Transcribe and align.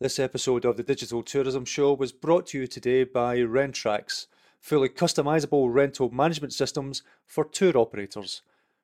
This 0.00 0.20
episode 0.20 0.64
of 0.64 0.76
the 0.76 0.84
Digital 0.84 1.24
Tourism 1.24 1.64
Show 1.64 1.92
was 1.92 2.12
brought 2.12 2.46
to 2.48 2.58
you 2.60 2.68
today 2.68 3.02
by 3.02 3.38
Rentrax, 3.38 4.28
fully 4.60 4.88
customizable 4.88 5.74
rental 5.74 6.08
management 6.08 6.52
systems 6.52 7.02
for 7.26 7.44
tour 7.44 7.76
operators. 7.76 8.42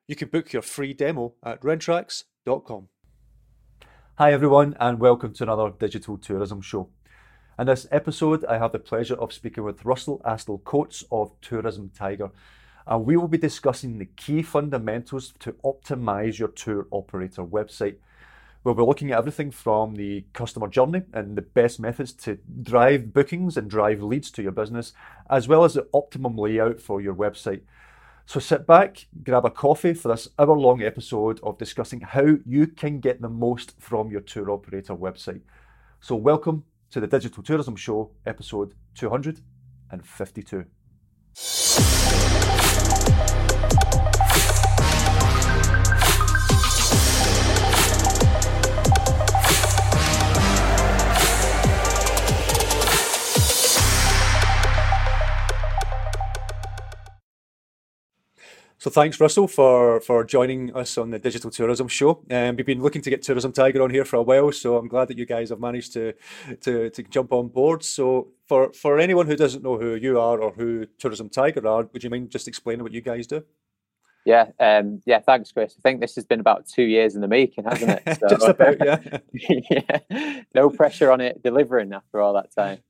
You 0.09 0.17
can 0.17 0.27
book 0.27 0.51
your 0.51 0.61
free 0.61 0.91
demo 0.91 1.35
at 1.41 1.61
rentrax.com. 1.61 2.89
Hi, 4.17 4.33
everyone, 4.33 4.75
and 4.77 4.99
welcome 4.99 5.31
to 5.35 5.43
another 5.43 5.69
Digital 5.69 6.17
Tourism 6.17 6.59
Show. 6.59 6.89
In 7.57 7.67
this 7.67 7.87
episode, 7.91 8.43
I 8.43 8.57
have 8.57 8.73
the 8.73 8.79
pleasure 8.79 9.15
of 9.15 9.31
speaking 9.31 9.63
with 9.63 9.85
Russel 9.85 10.21
Astle-Coates 10.25 11.05
of 11.13 11.31
Tourism 11.39 11.91
Tiger, 11.97 12.31
and 12.85 13.05
we 13.05 13.15
will 13.15 13.29
be 13.29 13.37
discussing 13.37 13.99
the 13.99 14.09
key 14.17 14.41
fundamentals 14.41 15.33
to 15.39 15.53
optimize 15.63 16.39
your 16.39 16.49
tour 16.49 16.87
operator 16.91 17.45
website 17.45 17.99
We'll 18.65 18.73
be 18.73 18.81
looking 18.81 19.11
at 19.11 19.19
everything 19.19 19.51
from 19.51 19.93
the 19.93 20.25
customer 20.33 20.67
journey 20.67 21.03
and 21.13 21.37
the 21.37 21.43
best 21.43 21.79
methods 21.79 22.11
to 22.13 22.39
drive 22.63 23.13
bookings 23.13 23.57
and 23.57 23.69
drive 23.69 24.01
leads 24.01 24.31
to 24.31 24.41
your 24.41 24.53
business, 24.53 24.91
as 25.29 25.47
well 25.47 25.65
as 25.65 25.75
the 25.75 25.87
optimum 25.93 26.35
layout 26.35 26.81
for 26.81 26.99
your 26.99 27.13
website. 27.13 27.61
So 28.25 28.39
sit 28.39 28.65
back, 28.65 29.05
grab 29.23 29.45
a 29.45 29.51
coffee 29.51 29.93
for 29.93 30.07
this 30.07 30.29
hour 30.39 30.57
long 30.57 30.81
episode 30.81 31.39
of 31.43 31.59
discussing 31.59 32.01
how 32.01 32.37
you 32.43 32.65
can 32.65 32.99
get 32.99 33.21
the 33.21 33.29
most 33.29 33.79
from 33.79 34.09
your 34.09 34.21
tour 34.21 34.49
operator 34.49 34.95
website. 34.95 35.41
So, 35.99 36.15
welcome 36.15 36.63
to 36.89 36.99
the 36.99 37.05
Digital 37.05 37.43
Tourism 37.43 37.75
Show, 37.75 38.13
episode 38.25 38.73
252. 38.95 40.65
So 58.85 58.91
thanks, 58.91 59.19
Russel, 59.19 59.47
for 59.47 59.99
for 59.99 60.23
joining 60.23 60.71
us 60.75 60.95
on 60.99 61.09
the 61.09 61.17
Digital 61.17 61.49
Tourism 61.49 61.87
Show. 61.87 62.23
Um, 62.29 62.55
we've 62.55 62.67
been 62.67 62.83
looking 62.83 63.01
to 63.01 63.09
get 63.09 63.23
Tourism 63.23 63.51
Tiger 63.51 63.81
on 63.81 63.89
here 63.89 64.05
for 64.05 64.17
a 64.17 64.21
while, 64.21 64.51
so 64.51 64.77
I'm 64.77 64.87
glad 64.87 65.07
that 65.07 65.17
you 65.17 65.25
guys 65.25 65.49
have 65.49 65.59
managed 65.59 65.93
to 65.93 66.13
to, 66.61 66.91
to 66.91 67.01
jump 67.01 67.33
on 67.33 67.47
board. 67.47 67.83
So 67.83 68.27
for 68.47 68.71
for 68.73 68.99
anyone 68.99 69.25
who 69.25 69.35
doesn't 69.35 69.63
know 69.63 69.79
who 69.79 69.95
you 69.95 70.19
are 70.19 70.39
or 70.39 70.51
who 70.51 70.85
Tourism 70.99 71.29
Tiger 71.29 71.67
are, 71.67 71.89
would 71.91 72.03
you 72.03 72.11
mind 72.11 72.29
just 72.29 72.47
explaining 72.47 72.83
what 72.83 72.91
you 72.91 73.01
guys 73.01 73.25
do? 73.25 73.43
Yeah, 74.23 74.51
um, 74.59 75.01
yeah. 75.07 75.19
Thanks, 75.19 75.51
Chris. 75.51 75.73
I 75.79 75.81
think 75.81 75.99
this 75.99 76.13
has 76.13 76.25
been 76.25 76.39
about 76.39 76.67
two 76.67 76.83
years 76.83 77.15
in 77.15 77.21
the 77.21 77.27
making, 77.27 77.63
hasn't 77.63 77.89
it? 77.89 78.03
So, 78.19 78.27
just 78.27 78.47
about, 78.47 78.85
yeah. 78.85 79.17
yeah. 80.11 80.41
No 80.53 80.69
pressure 80.69 81.11
on 81.11 81.21
it 81.21 81.41
delivering 81.41 81.91
after 81.91 82.21
all 82.21 82.33
that 82.33 82.53
time. 82.55 82.83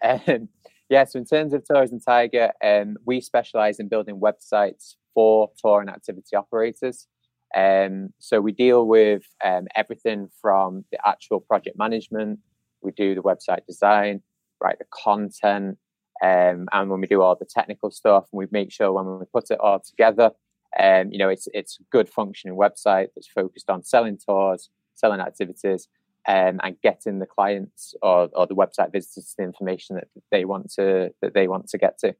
Um, 0.00 0.48
yeah. 0.88 1.02
So 1.02 1.18
in 1.18 1.24
terms 1.24 1.52
of 1.54 1.64
Tourism 1.64 1.98
Tiger, 1.98 2.52
um, 2.62 2.98
we 3.04 3.20
specialize 3.20 3.80
in 3.80 3.88
building 3.88 4.20
websites 4.20 4.94
for 5.14 5.50
tour 5.60 5.80
and 5.80 5.90
activity 5.90 6.36
operators. 6.36 7.06
Um, 7.54 8.12
so 8.18 8.40
we 8.40 8.52
deal 8.52 8.86
with 8.86 9.24
um, 9.44 9.66
everything 9.74 10.28
from 10.40 10.84
the 10.92 10.98
actual 11.06 11.40
project 11.40 11.76
management, 11.76 12.38
we 12.82 12.92
do 12.92 13.14
the 13.14 13.22
website 13.22 13.66
design, 13.66 14.22
write 14.62 14.78
the 14.78 14.86
content, 14.90 15.78
um, 16.22 16.68
and 16.72 16.90
when 16.90 17.00
we 17.00 17.06
do 17.06 17.22
all 17.22 17.34
the 17.34 17.44
technical 17.44 17.90
stuff, 17.90 18.26
and 18.32 18.38
we 18.38 18.46
make 18.50 18.70
sure 18.70 18.92
when 18.92 19.18
we 19.18 19.24
put 19.32 19.50
it 19.50 19.58
all 19.60 19.80
together, 19.80 20.30
um, 20.78 21.10
you 21.10 21.18
know, 21.18 21.28
it's 21.28 21.48
it's 21.52 21.78
a 21.80 21.84
good 21.90 22.08
functioning 22.08 22.56
website 22.56 23.08
that's 23.14 23.26
focused 23.26 23.68
on 23.68 23.82
selling 23.82 24.18
tours, 24.18 24.70
selling 24.94 25.20
activities, 25.20 25.88
um, 26.28 26.60
and 26.62 26.80
getting 26.82 27.18
the 27.18 27.26
clients 27.26 27.94
or, 28.02 28.28
or 28.34 28.46
the 28.46 28.54
website 28.54 28.92
visitors 28.92 29.34
the 29.36 29.44
information 29.44 29.96
that 29.96 30.08
they 30.30 30.44
want 30.44 30.70
to 30.74 31.10
that 31.22 31.34
they 31.34 31.48
want 31.48 31.68
to 31.68 31.78
get 31.78 31.98
to. 31.98 32.14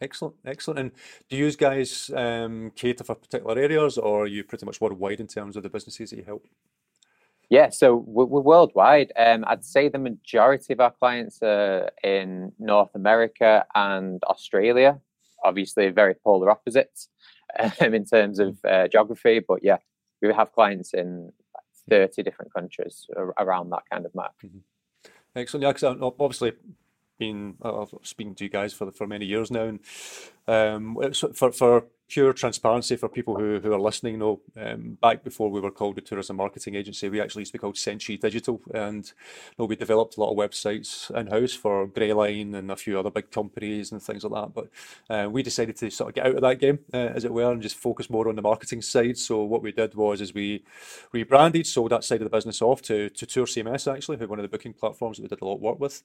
Excellent, 0.00 0.34
excellent. 0.44 0.78
And 0.78 0.92
do 1.30 1.36
you 1.36 1.50
guys 1.52 2.10
um, 2.14 2.70
cater 2.74 3.04
for 3.04 3.14
particular 3.14 3.58
areas, 3.58 3.96
or 3.96 4.24
are 4.24 4.26
you 4.26 4.44
pretty 4.44 4.66
much 4.66 4.80
worldwide 4.80 5.20
in 5.20 5.26
terms 5.26 5.56
of 5.56 5.62
the 5.62 5.70
businesses 5.70 6.10
that 6.10 6.16
you 6.16 6.24
help? 6.24 6.46
Yeah, 7.48 7.70
so 7.70 7.96
we're, 8.06 8.24
we're 8.24 8.40
worldwide. 8.40 9.12
Um, 9.16 9.44
I'd 9.46 9.64
say 9.64 9.88
the 9.88 9.98
majority 9.98 10.72
of 10.72 10.80
our 10.80 10.90
clients 10.90 11.38
are 11.42 11.90
in 12.02 12.52
North 12.58 12.94
America 12.94 13.64
and 13.74 14.22
Australia. 14.24 15.00
Obviously, 15.44 15.88
very 15.90 16.14
polar 16.14 16.50
opposites 16.50 17.08
um, 17.80 17.94
in 17.94 18.04
terms 18.04 18.38
of 18.38 18.58
uh, 18.64 18.88
geography, 18.88 19.40
but 19.46 19.60
yeah, 19.62 19.78
we 20.20 20.32
have 20.34 20.52
clients 20.52 20.92
in 20.92 21.32
30 21.88 22.22
different 22.22 22.52
countries 22.52 23.06
around 23.38 23.70
that 23.70 23.82
kind 23.90 24.04
of 24.04 24.14
mark. 24.14 24.32
Mm-hmm. 24.44 24.58
Excellent. 25.36 25.62
Yeah, 25.62 25.72
because 25.72 26.14
obviously 26.18 26.52
been 27.18 27.54
uh, 27.62 27.86
speaking 28.02 28.34
to 28.36 28.44
you 28.44 28.50
guys 28.50 28.72
for 28.72 28.90
for 28.92 29.06
many 29.06 29.26
years 29.26 29.50
now, 29.50 29.64
and 29.64 29.80
um, 30.48 30.96
for 31.34 31.52
for 31.52 31.84
pure 32.08 32.32
transparency 32.32 32.94
for 32.96 33.08
people 33.08 33.36
who, 33.36 33.58
who 33.58 33.72
are 33.72 33.80
listening, 33.80 34.14
you 34.14 34.18
know, 34.18 34.40
um, 34.56 34.96
back 35.02 35.24
before 35.24 35.50
we 35.50 35.60
were 35.60 35.70
called 35.70 35.98
a 35.98 36.00
tourism 36.00 36.36
marketing 36.36 36.76
agency, 36.76 37.08
we 37.08 37.20
actually 37.20 37.40
used 37.40 37.50
to 37.50 37.58
be 37.58 37.60
called 37.60 37.76
Century 37.76 38.16
Digital, 38.16 38.60
and 38.72 39.06
you 39.06 39.54
know, 39.58 39.64
we 39.64 39.76
developed 39.76 40.16
a 40.16 40.20
lot 40.20 40.30
of 40.30 40.36
websites 40.36 41.10
in 41.10 41.26
house 41.26 41.52
for 41.52 41.86
Gray 41.86 42.12
Line 42.12 42.54
and 42.54 42.70
a 42.70 42.76
few 42.76 42.98
other 42.98 43.10
big 43.10 43.30
companies 43.30 43.90
and 43.90 44.00
things 44.00 44.24
like 44.24 44.32
that. 44.32 44.54
But 44.54 44.68
uh, 45.12 45.28
we 45.28 45.42
decided 45.42 45.76
to 45.76 45.90
sort 45.90 46.10
of 46.10 46.14
get 46.14 46.26
out 46.26 46.36
of 46.36 46.42
that 46.42 46.60
game, 46.60 46.78
uh, 46.94 47.12
as 47.14 47.24
it 47.24 47.32
were, 47.32 47.50
and 47.50 47.62
just 47.62 47.76
focus 47.76 48.08
more 48.08 48.28
on 48.28 48.36
the 48.36 48.42
marketing 48.42 48.82
side. 48.82 49.18
So 49.18 49.42
what 49.42 49.62
we 49.62 49.72
did 49.72 49.94
was 49.94 50.20
is 50.20 50.34
we 50.34 50.64
rebranded, 51.12 51.66
sold 51.66 51.90
that 51.90 52.04
side 52.04 52.22
of 52.22 52.30
the 52.30 52.36
business 52.36 52.62
off 52.62 52.82
to 52.82 53.08
to 53.10 53.26
TourCMS 53.26 53.92
actually, 53.92 54.18
who 54.18 54.28
one 54.28 54.38
of 54.38 54.44
the 54.44 54.48
booking 54.48 54.74
platforms 54.74 55.16
that 55.16 55.22
we 55.22 55.28
did 55.28 55.42
a 55.42 55.44
lot 55.44 55.56
of 55.56 55.60
work 55.60 55.80
with. 55.80 56.02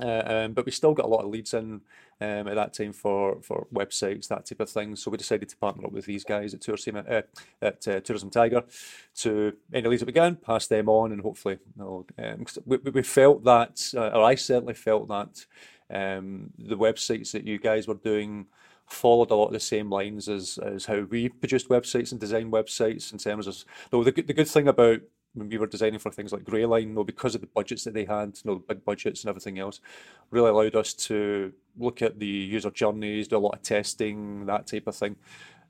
Uh, 0.00 0.22
um, 0.24 0.52
but 0.52 0.64
we 0.64 0.72
still 0.72 0.94
got 0.94 1.04
a 1.04 1.08
lot 1.08 1.22
of 1.22 1.30
leads 1.30 1.52
in 1.52 1.80
um, 2.20 2.48
at 2.48 2.54
that 2.54 2.72
time 2.72 2.92
for, 2.92 3.40
for 3.42 3.66
websites, 3.74 4.28
that 4.28 4.46
type 4.46 4.60
of 4.60 4.70
thing. 4.70 4.96
So 4.96 5.10
we 5.10 5.18
decided 5.18 5.48
to 5.50 5.56
partner 5.56 5.86
up 5.86 5.92
with 5.92 6.06
these 6.06 6.24
guys 6.24 6.54
at, 6.54 6.62
Tourism, 6.62 6.96
uh, 6.96 7.22
at 7.60 7.88
uh, 7.88 8.00
Tourism 8.00 8.30
Tiger 8.30 8.62
to 9.16 9.52
any 9.72 9.88
leads 9.88 10.00
that 10.00 10.06
we 10.06 10.12
can, 10.12 10.36
pass 10.36 10.66
them 10.66 10.88
on, 10.88 11.12
and 11.12 11.20
hopefully, 11.20 11.58
you 11.76 11.82
know, 11.82 12.06
um, 12.18 12.46
we, 12.64 12.78
we 12.78 13.02
felt 13.02 13.44
that, 13.44 13.92
uh, 13.94 14.08
or 14.16 14.24
I 14.24 14.34
certainly 14.34 14.74
felt 14.74 15.08
that 15.08 15.44
um, 15.90 16.50
the 16.58 16.76
websites 16.76 17.32
that 17.32 17.46
you 17.46 17.58
guys 17.58 17.86
were 17.86 17.94
doing 17.94 18.46
followed 18.86 19.30
a 19.30 19.34
lot 19.34 19.46
of 19.46 19.52
the 19.52 19.60
same 19.60 19.90
lines 19.90 20.28
as, 20.28 20.58
as 20.58 20.84
how 20.84 21.00
we 21.02 21.28
produced 21.28 21.68
websites 21.68 22.12
and 22.12 22.20
design 22.20 22.50
websites 22.50 23.12
in 23.12 23.18
terms 23.18 23.46
of, 23.46 23.64
though 23.90 24.04
the, 24.04 24.10
the 24.10 24.34
good 24.34 24.48
thing 24.48 24.68
about 24.68 25.00
when 25.34 25.48
we 25.48 25.58
were 25.58 25.66
designing 25.66 25.98
for 25.98 26.10
things 26.10 26.32
like 26.32 26.44
Gray 26.44 26.66
Line, 26.66 26.88
you 26.88 26.94
know, 26.94 27.04
because 27.04 27.34
of 27.34 27.40
the 27.40 27.46
budgets 27.46 27.84
that 27.84 27.94
they 27.94 28.04
had, 28.04 28.38
you 28.44 28.50
know, 28.50 28.56
big 28.56 28.84
budgets 28.84 29.22
and 29.22 29.28
everything 29.28 29.58
else, 29.58 29.80
really 30.30 30.50
allowed 30.50 30.76
us 30.76 30.92
to 30.94 31.52
look 31.78 32.02
at 32.02 32.18
the 32.18 32.26
user 32.26 32.70
journeys, 32.70 33.28
do 33.28 33.36
a 33.36 33.38
lot 33.38 33.54
of 33.54 33.62
testing, 33.62 34.46
that 34.46 34.66
type 34.66 34.86
of 34.86 34.94
thing. 34.94 35.16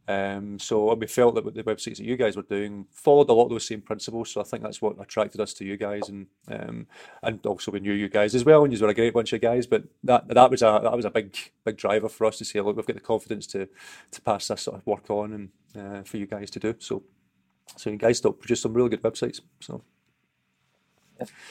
Um, 0.09 0.59
so 0.59 0.93
we 0.95 1.07
felt 1.07 1.37
that 1.37 1.55
the 1.55 1.63
websites 1.63 1.99
that 1.99 2.05
you 2.05 2.17
guys 2.17 2.37
were 2.37 2.43
doing 2.43 2.87
followed 2.91 3.29
a 3.31 3.33
lot 3.33 3.45
of 3.45 3.51
those 3.51 3.69
same 3.69 3.81
principles. 3.81 4.33
So 4.33 4.41
I 4.41 4.45
think 4.45 4.65
that's 4.65 4.83
what 4.83 5.01
attracted 5.01 5.41
us 5.41 5.55
to 5.55 5.65
you 5.65 5.77
guys, 5.77 6.09
and 6.09 6.27
um, 6.49 6.87
and 7.23 7.45
also 7.47 7.71
we 7.71 7.79
knew 7.79 7.93
you 7.93 8.09
guys 8.09 8.35
as 8.35 8.45
well, 8.45 8.65
and 8.65 8.73
you 8.73 8.81
were 8.81 8.91
a 8.91 8.95
great 8.95 9.15
bunch 9.15 9.33
of 9.33 9.41
guys. 9.41 9.67
But 9.67 9.85
that 10.03 10.27
that 10.29 10.51
was 10.51 10.63
a 10.63 10.81
that 10.83 10.97
was 10.97 11.05
a 11.05 11.11
big 11.11 11.37
big 11.65 11.77
driver 11.77 12.09
for 12.09 12.27
us 12.27 12.39
to 12.39 12.45
say, 12.45 12.61
look, 12.61 12.77
we've 12.77 12.87
got 12.87 12.97
the 12.97 13.01
confidence 13.01 13.47
to 13.49 13.69
to 14.11 14.23
pass 14.23 14.49
this 14.49 14.63
sort 14.63 14.77
of 14.77 14.87
work 14.87 15.09
on 15.09 15.33
and 15.33 15.49
uh, 15.79 16.03
for 16.03 16.17
you 16.17 16.27
guys 16.27 16.51
to 16.51 16.59
do. 16.59 16.75
So 16.81 17.05
so 17.77 17.91
you 17.91 17.97
guys 17.97 18.19
still 18.19 18.33
produce 18.33 18.61
some 18.61 18.75
really 18.75 18.91
good 18.91 19.03
websites. 19.03 19.41
So. 19.61 19.83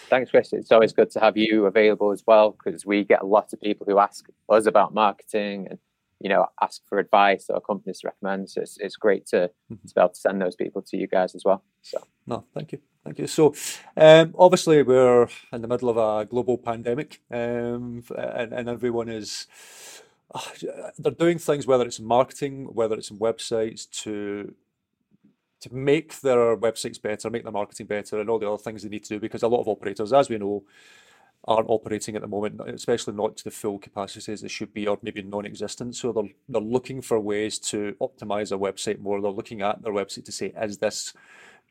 Thanks, 0.10 0.32
Chris. 0.32 0.54
It's 0.54 0.72
always 0.72 0.94
good 0.94 1.12
to 1.12 1.20
have 1.20 1.38
you 1.38 1.66
available 1.66 2.12
as 2.12 2.24
well 2.26 2.52
because 2.52 2.86
we 2.86 3.04
get 3.04 3.22
a 3.22 3.26
lot 3.26 3.54
of 3.54 3.62
people 3.62 3.86
who 3.88 4.00
ask 4.00 4.28
us 4.50 4.66
about 4.66 4.94
marketing 4.94 5.68
and 5.70 5.80
you 6.20 6.30
know 6.30 6.46
ask 6.62 6.82
for 6.88 7.00
advice 7.00 7.46
or 7.50 7.62
companies 7.62 8.00
to 8.00 8.08
recommend. 8.08 8.50
So 8.50 8.62
it's, 8.62 8.78
it's 8.80 8.96
great 8.96 9.26
to, 9.28 9.50
mm-hmm. 9.72 9.88
to 9.88 9.94
be 9.94 10.02
able 10.02 10.10
to 10.10 10.20
send 10.20 10.42
those 10.42 10.56
people 10.56 10.82
to 10.84 10.98
you 10.98 11.08
guys 11.08 11.36
as 11.36 11.44
well. 11.46 11.64
So 11.82 12.06
no, 12.28 12.46
thank 12.54 12.74
you, 12.74 12.80
thank 13.04 13.20
you. 13.20 13.28
So 13.28 13.56
um, 13.98 14.36
obviously 14.38 14.84
we're 14.84 15.28
in 15.52 15.62
the 15.62 15.68
middle 15.68 15.90
of 15.90 15.98
a 15.98 16.26
global 16.26 16.58
pandemic, 16.58 17.22
um, 17.32 18.04
and, 18.18 18.54
and 18.54 18.70
everyone 18.70 19.10
is 19.10 19.48
they're 20.98 21.12
doing 21.12 21.38
things 21.38 21.68
whether 21.68 21.86
it's 21.86 22.00
marketing, 22.00 22.66
whether 22.74 22.96
it's 22.96 23.12
in 23.12 23.20
websites 23.20 23.90
to 24.04 24.54
to 25.62 25.74
make 25.74 26.20
their 26.22 26.58
websites 26.58 27.02
better, 27.02 27.30
make 27.30 27.44
their 27.44 27.52
marketing 27.52 27.88
better, 27.88 28.20
and 28.20 28.30
all 28.30 28.40
the 28.40 28.50
other 28.50 28.62
things 28.62 28.84
they 28.84 28.90
need 28.90 29.04
to 29.06 29.16
do. 29.16 29.20
Because 29.20 29.44
a 29.44 29.48
lot 29.48 29.62
of 29.62 29.68
operators, 29.68 30.12
as 30.12 30.30
we 30.30 30.38
know, 30.38 30.64
aren't 31.46 31.70
operating 31.70 32.16
at 32.16 32.22
the 32.22 32.28
moment, 32.28 32.62
especially 32.70 33.14
not 33.14 33.36
to 33.38 33.44
the 33.44 33.52
full 33.52 33.80
capacities 33.80 34.42
they 34.42 34.48
should 34.48 34.74
be, 34.74 34.88
or 34.88 35.00
maybe 35.02 35.22
non-existent. 35.24 35.96
So 35.96 36.12
they're 36.12 36.30
they're 36.50 36.62
looking 36.62 37.02
for 37.02 37.20
ways 37.20 37.58
to 37.60 37.96
optimize 38.02 38.50
their 38.50 38.60
website 38.60 39.00
more. 39.00 39.22
They're 39.22 39.32
looking 39.32 39.62
at 39.62 39.82
their 39.82 39.94
website 39.94 40.26
to 40.26 40.32
say, 40.32 40.54
is 40.62 40.78
this 40.78 41.14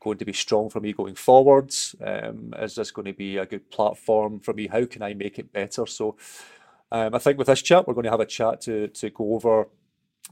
going 0.01 0.19
to 0.19 0.25
be 0.25 0.33
strong 0.33 0.71
for 0.71 0.81
me 0.81 0.93
going 0.93 1.15
forwards? 1.15 1.95
Um, 2.05 2.55
is 2.59 2.75
this 2.75 2.91
going 2.91 3.07
to 3.07 3.13
be 3.13 3.37
a 3.37 3.47
good 3.47 3.71
platform 3.71 4.41
for 4.41 4.55
me? 4.55 4.67
How 4.67 4.87
can 4.87 5.03
I 5.03 5.15
make 5.15 5.39
it 5.39 5.53
better? 5.53 5.87
So 5.87 6.17
um, 6.91 7.15
I 7.15 7.19
think 7.19 7.39
with 7.39 7.47
this 7.47 7.63
chat, 7.63 7.87
we're 7.87 7.95
going 7.95 8.05
to 8.05 8.11
have 8.11 8.21
a 8.21 8.27
chat 8.27 8.61
to 8.63 8.89
to 8.89 9.11
go 9.11 9.35
over 9.35 9.69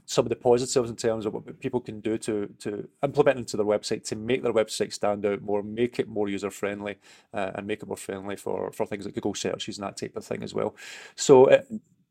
some 0.05 0.25
of 0.25 0.29
the 0.29 0.35
positives 0.35 0.89
in 0.89 0.95
terms 0.95 1.25
of 1.25 1.33
what 1.33 1.59
people 1.59 1.79
can 1.79 1.99
do 1.99 2.17
to 2.17 2.47
to 2.59 2.87
implement 3.03 3.37
into 3.37 3.57
their 3.57 3.65
website 3.65 4.03
to 4.03 4.15
make 4.15 4.41
their 4.41 4.53
website 4.53 4.91
stand 4.91 5.25
out 5.25 5.41
more, 5.41 5.61
make 5.61 5.99
it 5.99 6.07
more 6.07 6.27
user 6.27 6.49
friendly, 6.49 6.97
uh, 7.33 7.51
and 7.55 7.67
make 7.67 7.83
it 7.83 7.87
more 7.87 7.97
friendly 7.97 8.35
for 8.35 8.71
for 8.71 8.85
things 8.85 9.05
like 9.05 9.13
Google 9.13 9.35
searches 9.35 9.77
and 9.77 9.85
that 9.85 9.97
type 9.97 10.15
of 10.15 10.25
thing 10.25 10.43
as 10.43 10.53
well. 10.53 10.75
So. 11.15 11.49
Uh, 11.49 11.61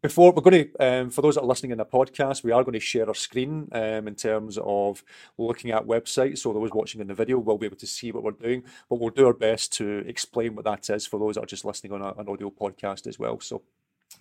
before 0.01 0.31
we're 0.31 0.43
going 0.43 0.71
to, 0.71 0.87
um, 0.87 1.11
for 1.11 1.23
those 1.23 1.35
that 1.35 1.41
are 1.41 1.47
listening 1.47 1.73
in 1.73 1.79
the 1.79 1.85
podcast, 1.85 2.45
we 2.45 2.53
are 2.53 2.63
going 2.63 2.75
to 2.75 2.79
share 2.79 3.09
our 3.09 3.15
screen 3.17 3.69
um, 3.73 4.07
in 4.07 4.15
terms 4.15 4.57
of 4.63 5.03
looking 5.37 5.73
at 5.73 5.87
websites. 5.87 6.39
So 6.39 6.53
those 6.53 6.71
watching 6.73 7.01
in 7.01 7.09
the 7.09 7.15
video 7.15 7.41
will 7.41 7.59
be 7.59 7.67
able 7.67 7.79
to 7.79 7.87
see 7.87 8.13
what 8.13 8.23
we're 8.23 8.31
doing, 8.31 8.63
but 8.89 9.01
we'll 9.01 9.11
do 9.11 9.27
our 9.27 9.33
best 9.33 9.73
to 9.79 10.05
explain 10.07 10.55
what 10.55 10.67
that 10.67 10.89
is 10.89 11.05
for 11.05 11.19
those 11.19 11.35
that 11.35 11.43
are 11.43 11.47
just 11.47 11.65
listening 11.65 11.93
on 11.95 12.03
a, 12.03 12.13
an 12.13 12.29
audio 12.29 12.49
podcast 12.49 13.09
as 13.09 13.19
well. 13.19 13.41
So 13.41 13.63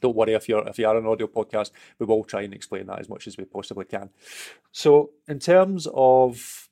don't 0.01 0.15
worry 0.15 0.33
if 0.33 0.47
you're 0.47 0.67
if 0.67 0.79
you 0.79 0.87
are 0.87 0.97
an 0.97 1.05
audio 1.05 1.27
podcast, 1.27 1.71
we 1.99 2.05
will 2.05 2.23
try 2.23 2.41
and 2.41 2.53
explain 2.53 2.87
that 2.87 2.99
as 2.99 3.09
much 3.09 3.27
as 3.27 3.37
we 3.37 3.45
possibly 3.45 3.85
can. 3.85 4.09
So 4.71 5.11
in 5.27 5.39
terms 5.39 5.87
of 5.93 6.66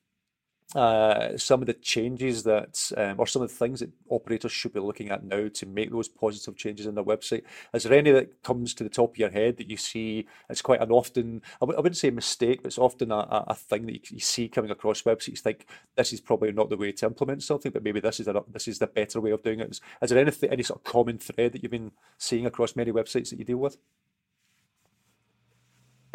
uh, 0.74 1.38
some 1.38 1.62
of 1.62 1.68
the 1.68 1.74
changes 1.74 2.44
that, 2.44 2.92
um, 2.98 3.16
or 3.20 3.28
some 3.28 3.42
of 3.42 3.50
the 3.50 3.56
things 3.56 3.80
that 3.80 3.92
operators 4.10 4.52
should 4.52 4.74
be 4.74 4.80
looking 4.80 5.10
at 5.10 5.24
now 5.24 5.48
to 5.48 5.66
make 5.66 5.92
those 5.92 6.08
positive 6.08 6.58
changes 6.58 6.88
in 6.88 6.96
their 6.96 7.04
website? 7.04 7.44
Is 7.74 7.84
there 7.84 7.98
any 7.98 8.12
that 8.12 8.42
comes 8.42 8.74
to 8.74 8.84
the 8.84 8.90
top 8.90 9.12
of 9.12 9.18
your 9.18 9.30
head 9.30 9.58
that 9.58 9.70
you 9.70 9.78
see? 9.78 10.28
It's 10.50 10.64
quite 10.64 10.82
an 10.82 10.92
often, 10.92 11.42
I 11.62 11.66
w- 11.66 11.78
I 11.78 11.82
wouldn't 11.82 11.98
say 11.98 12.08
a 12.08 12.14
mistake, 12.14 12.64
but 12.64 12.68
it's 12.68 12.80
often 12.80 13.12
a, 13.12 13.46
a, 13.48 13.54
thing 13.56 13.86
that 13.86 13.94
you, 13.94 14.00
you, 14.16 14.20
see 14.20 14.50
coming 14.50 14.72
across 14.72 15.04
websites. 15.04 15.40
Think 15.40 15.68
this 15.96 16.12
is 16.12 16.20
probably 16.20 16.52
not 16.52 16.70
the 16.70 16.78
way 16.78 16.92
to 16.94 17.06
implement 17.06 17.44
something, 17.44 17.72
but 17.72 17.84
maybe 17.84 18.00
this 18.00 18.20
is 18.20 18.28
a, 18.28 18.44
this 18.52 18.68
is 18.68 18.80
the 18.80 18.88
better 18.88 19.22
way 19.22 19.32
of 19.32 19.44
doing 19.44 19.60
it. 19.60 19.70
Is, 19.70 19.82
is 20.02 20.10
there 20.10 20.20
anything, 20.20 20.50
any 20.50 20.64
sort 20.64 20.80
of 20.80 20.84
common 20.84 21.20
thread 21.20 21.54
that 21.54 21.62
you've 21.62 21.72
been 21.72 21.92
seeing 22.18 22.48
across 22.48 22.76
many 22.76 22.92
websites 22.92 23.30
that 23.30 23.40
you 23.40 23.46
deal 23.46 23.58
with? 23.58 23.78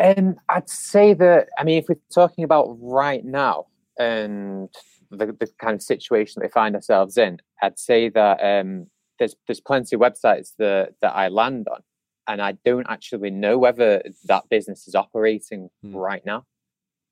Um, 0.01 0.37
I'd 0.49 0.69
say 0.69 1.15
that, 1.15 1.49
I 1.59 1.65
mean, 1.65 1.79
if 1.79 1.89
we're 1.89 1.97
talking 2.13 2.43
about 2.43 2.77
right 2.81 3.25
now, 3.25 3.67
and 4.01 4.69
the, 5.11 5.27
the 5.27 5.49
kind 5.61 5.75
of 5.75 5.83
situation 5.83 6.41
that 6.41 6.47
we 6.47 6.51
find 6.51 6.75
ourselves 6.75 7.17
in, 7.19 7.39
I'd 7.63 7.79
say 7.79 8.09
that 8.09 8.39
um, 8.43 8.87
there's 9.19 9.37
there's 9.47 9.61
plenty 9.61 9.95
of 9.95 10.01
websites 10.01 10.53
that 10.59 10.95
that 11.03 11.15
I 11.15 11.29
land 11.29 11.69
on, 11.71 11.83
and 12.27 12.41
I 12.41 12.53
don't 12.65 12.87
actually 12.89 13.31
know 13.31 13.59
whether 13.59 14.03
that 14.25 14.49
business 14.49 14.89
is 14.89 14.95
operating 14.95 15.69
mm. 15.85 15.95
right 15.95 16.25
now. 16.25 16.47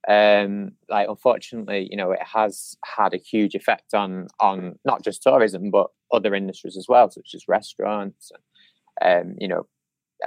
Um, 0.09 0.73
like 0.89 1.09
unfortunately, 1.09 1.89
you 1.91 1.97
know, 1.97 2.13
it 2.13 2.23
has 2.23 2.77
had 2.85 3.13
a 3.13 3.19
huge 3.19 3.55
effect 3.55 3.93
on 3.95 4.29
on 4.41 4.79
not 4.85 5.05
just 5.05 5.23
tourism 5.23 5.71
but 5.71 5.89
other 6.13 6.35
industries 6.35 6.77
as 6.77 6.87
well, 6.89 7.11
such 7.11 7.35
as 7.35 7.49
restaurants 7.49 8.33
and 8.33 9.29
um, 9.31 9.37
you 9.39 9.49
know, 9.49 9.67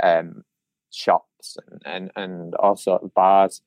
um, 0.03 0.43
shops 0.91 1.57
and, 1.67 1.81
and 1.85 2.11
and 2.15 2.55
all 2.55 2.75
sort 2.75 3.01
of 3.03 3.13
bars. 3.15 3.61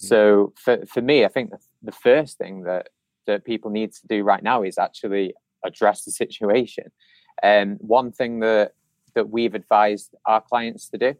So 0.00 0.52
for 0.56 0.84
for 0.86 1.02
me, 1.02 1.24
I 1.24 1.28
think 1.28 1.50
the 1.82 1.92
first 1.92 2.38
thing 2.38 2.62
that 2.62 2.88
that 3.26 3.44
people 3.44 3.70
need 3.70 3.92
to 3.92 4.06
do 4.06 4.24
right 4.24 4.42
now 4.42 4.62
is 4.62 4.78
actually 4.78 5.34
address 5.64 6.04
the 6.04 6.10
situation. 6.10 6.84
And 7.42 7.72
um, 7.72 7.78
one 7.80 8.10
thing 8.10 8.40
that 8.40 8.72
that 9.14 9.28
we've 9.28 9.54
advised 9.54 10.14
our 10.24 10.40
clients 10.40 10.88
to 10.90 10.98
do 10.98 11.14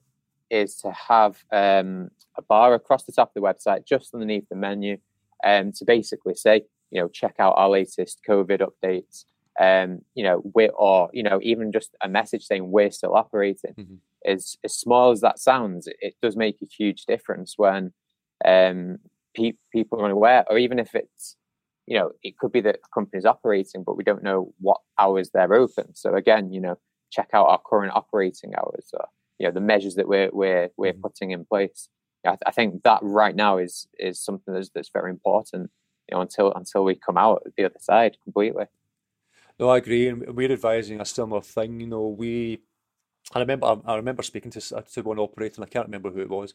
is 0.48 0.76
to 0.76 0.92
have 0.92 1.44
um, 1.52 2.10
a 2.36 2.42
bar 2.42 2.74
across 2.74 3.04
the 3.04 3.12
top 3.12 3.28
of 3.28 3.34
the 3.34 3.46
website, 3.46 3.86
just 3.86 4.14
underneath 4.14 4.48
the 4.48 4.56
menu, 4.56 4.96
um, 5.44 5.72
to 5.72 5.84
basically 5.84 6.34
say, 6.34 6.62
you 6.90 7.00
know, 7.00 7.08
check 7.08 7.36
out 7.38 7.54
our 7.56 7.68
latest 7.68 8.20
COVID 8.28 8.66
updates. 8.66 9.24
Um, 9.60 10.02
you 10.14 10.24
know, 10.24 10.40
we're 10.54 10.70
or 10.70 11.10
you 11.12 11.22
know, 11.22 11.38
even 11.42 11.70
just 11.70 11.94
a 12.02 12.08
message 12.08 12.44
saying 12.44 12.70
we're 12.70 12.90
still 12.90 13.14
operating. 13.14 13.74
Mm-hmm. 13.74 13.94
As 14.24 14.56
as 14.64 14.74
small 14.74 15.10
as 15.10 15.20
that 15.20 15.38
sounds, 15.38 15.86
it, 15.86 15.96
it 16.00 16.14
does 16.22 16.34
make 16.34 16.62
a 16.62 16.66
huge 16.66 17.04
difference 17.04 17.54
when 17.58 17.92
um, 18.44 18.98
pe- 19.34 19.58
people 19.72 20.00
are 20.00 20.06
unaware, 20.06 20.44
or 20.48 20.58
even 20.58 20.78
if 20.78 20.94
it's, 20.94 21.36
you 21.86 21.98
know, 21.98 22.12
it 22.22 22.38
could 22.38 22.52
be 22.52 22.60
that 22.60 22.76
a 22.76 22.88
company 22.94 23.18
is 23.18 23.26
operating, 23.26 23.82
but 23.84 23.96
we 23.96 24.04
don't 24.04 24.22
know 24.22 24.52
what 24.58 24.78
hours 24.98 25.30
they're 25.32 25.54
open. 25.54 25.94
So 25.94 26.14
again, 26.14 26.52
you 26.52 26.60
know, 26.60 26.78
check 27.10 27.30
out 27.32 27.46
our 27.46 27.60
current 27.64 27.92
operating 27.94 28.54
hours, 28.54 28.88
or 28.92 29.06
you 29.38 29.46
know, 29.46 29.52
the 29.52 29.60
measures 29.60 29.94
that 29.96 30.08
we're 30.08 30.30
we're 30.32 30.68
we're 30.76 30.92
mm-hmm. 30.92 31.00
putting 31.00 31.30
in 31.32 31.44
place. 31.44 31.88
I, 32.24 32.30
th- 32.30 32.42
I 32.46 32.50
think 32.50 32.82
that 32.84 33.00
right 33.02 33.34
now 33.34 33.58
is 33.58 33.88
is 33.98 34.22
something 34.22 34.54
that's, 34.54 34.70
that's 34.74 34.90
very 34.92 35.10
important. 35.10 35.70
You 36.08 36.16
know, 36.16 36.22
until 36.22 36.52
until 36.52 36.84
we 36.84 36.94
come 36.94 37.16
out 37.16 37.42
the 37.56 37.64
other 37.64 37.80
side 37.80 38.16
completely. 38.22 38.66
No, 39.58 39.68
I 39.68 39.78
agree, 39.78 40.08
and 40.08 40.36
we're 40.36 40.52
advising 40.52 41.00
a 41.00 41.04
similar 41.04 41.42
thing. 41.42 41.80
You 41.80 41.86
know, 41.86 42.06
we 42.06 42.60
I 43.32 43.38
remember 43.38 43.76
I 43.86 43.96
remember 43.96 44.22
speaking 44.22 44.50
to 44.52 44.60
to 44.60 45.02
one 45.02 45.18
operator, 45.18 45.56
and 45.56 45.64
I 45.64 45.68
can't 45.68 45.86
remember 45.86 46.10
who 46.10 46.20
it 46.20 46.30
was, 46.30 46.54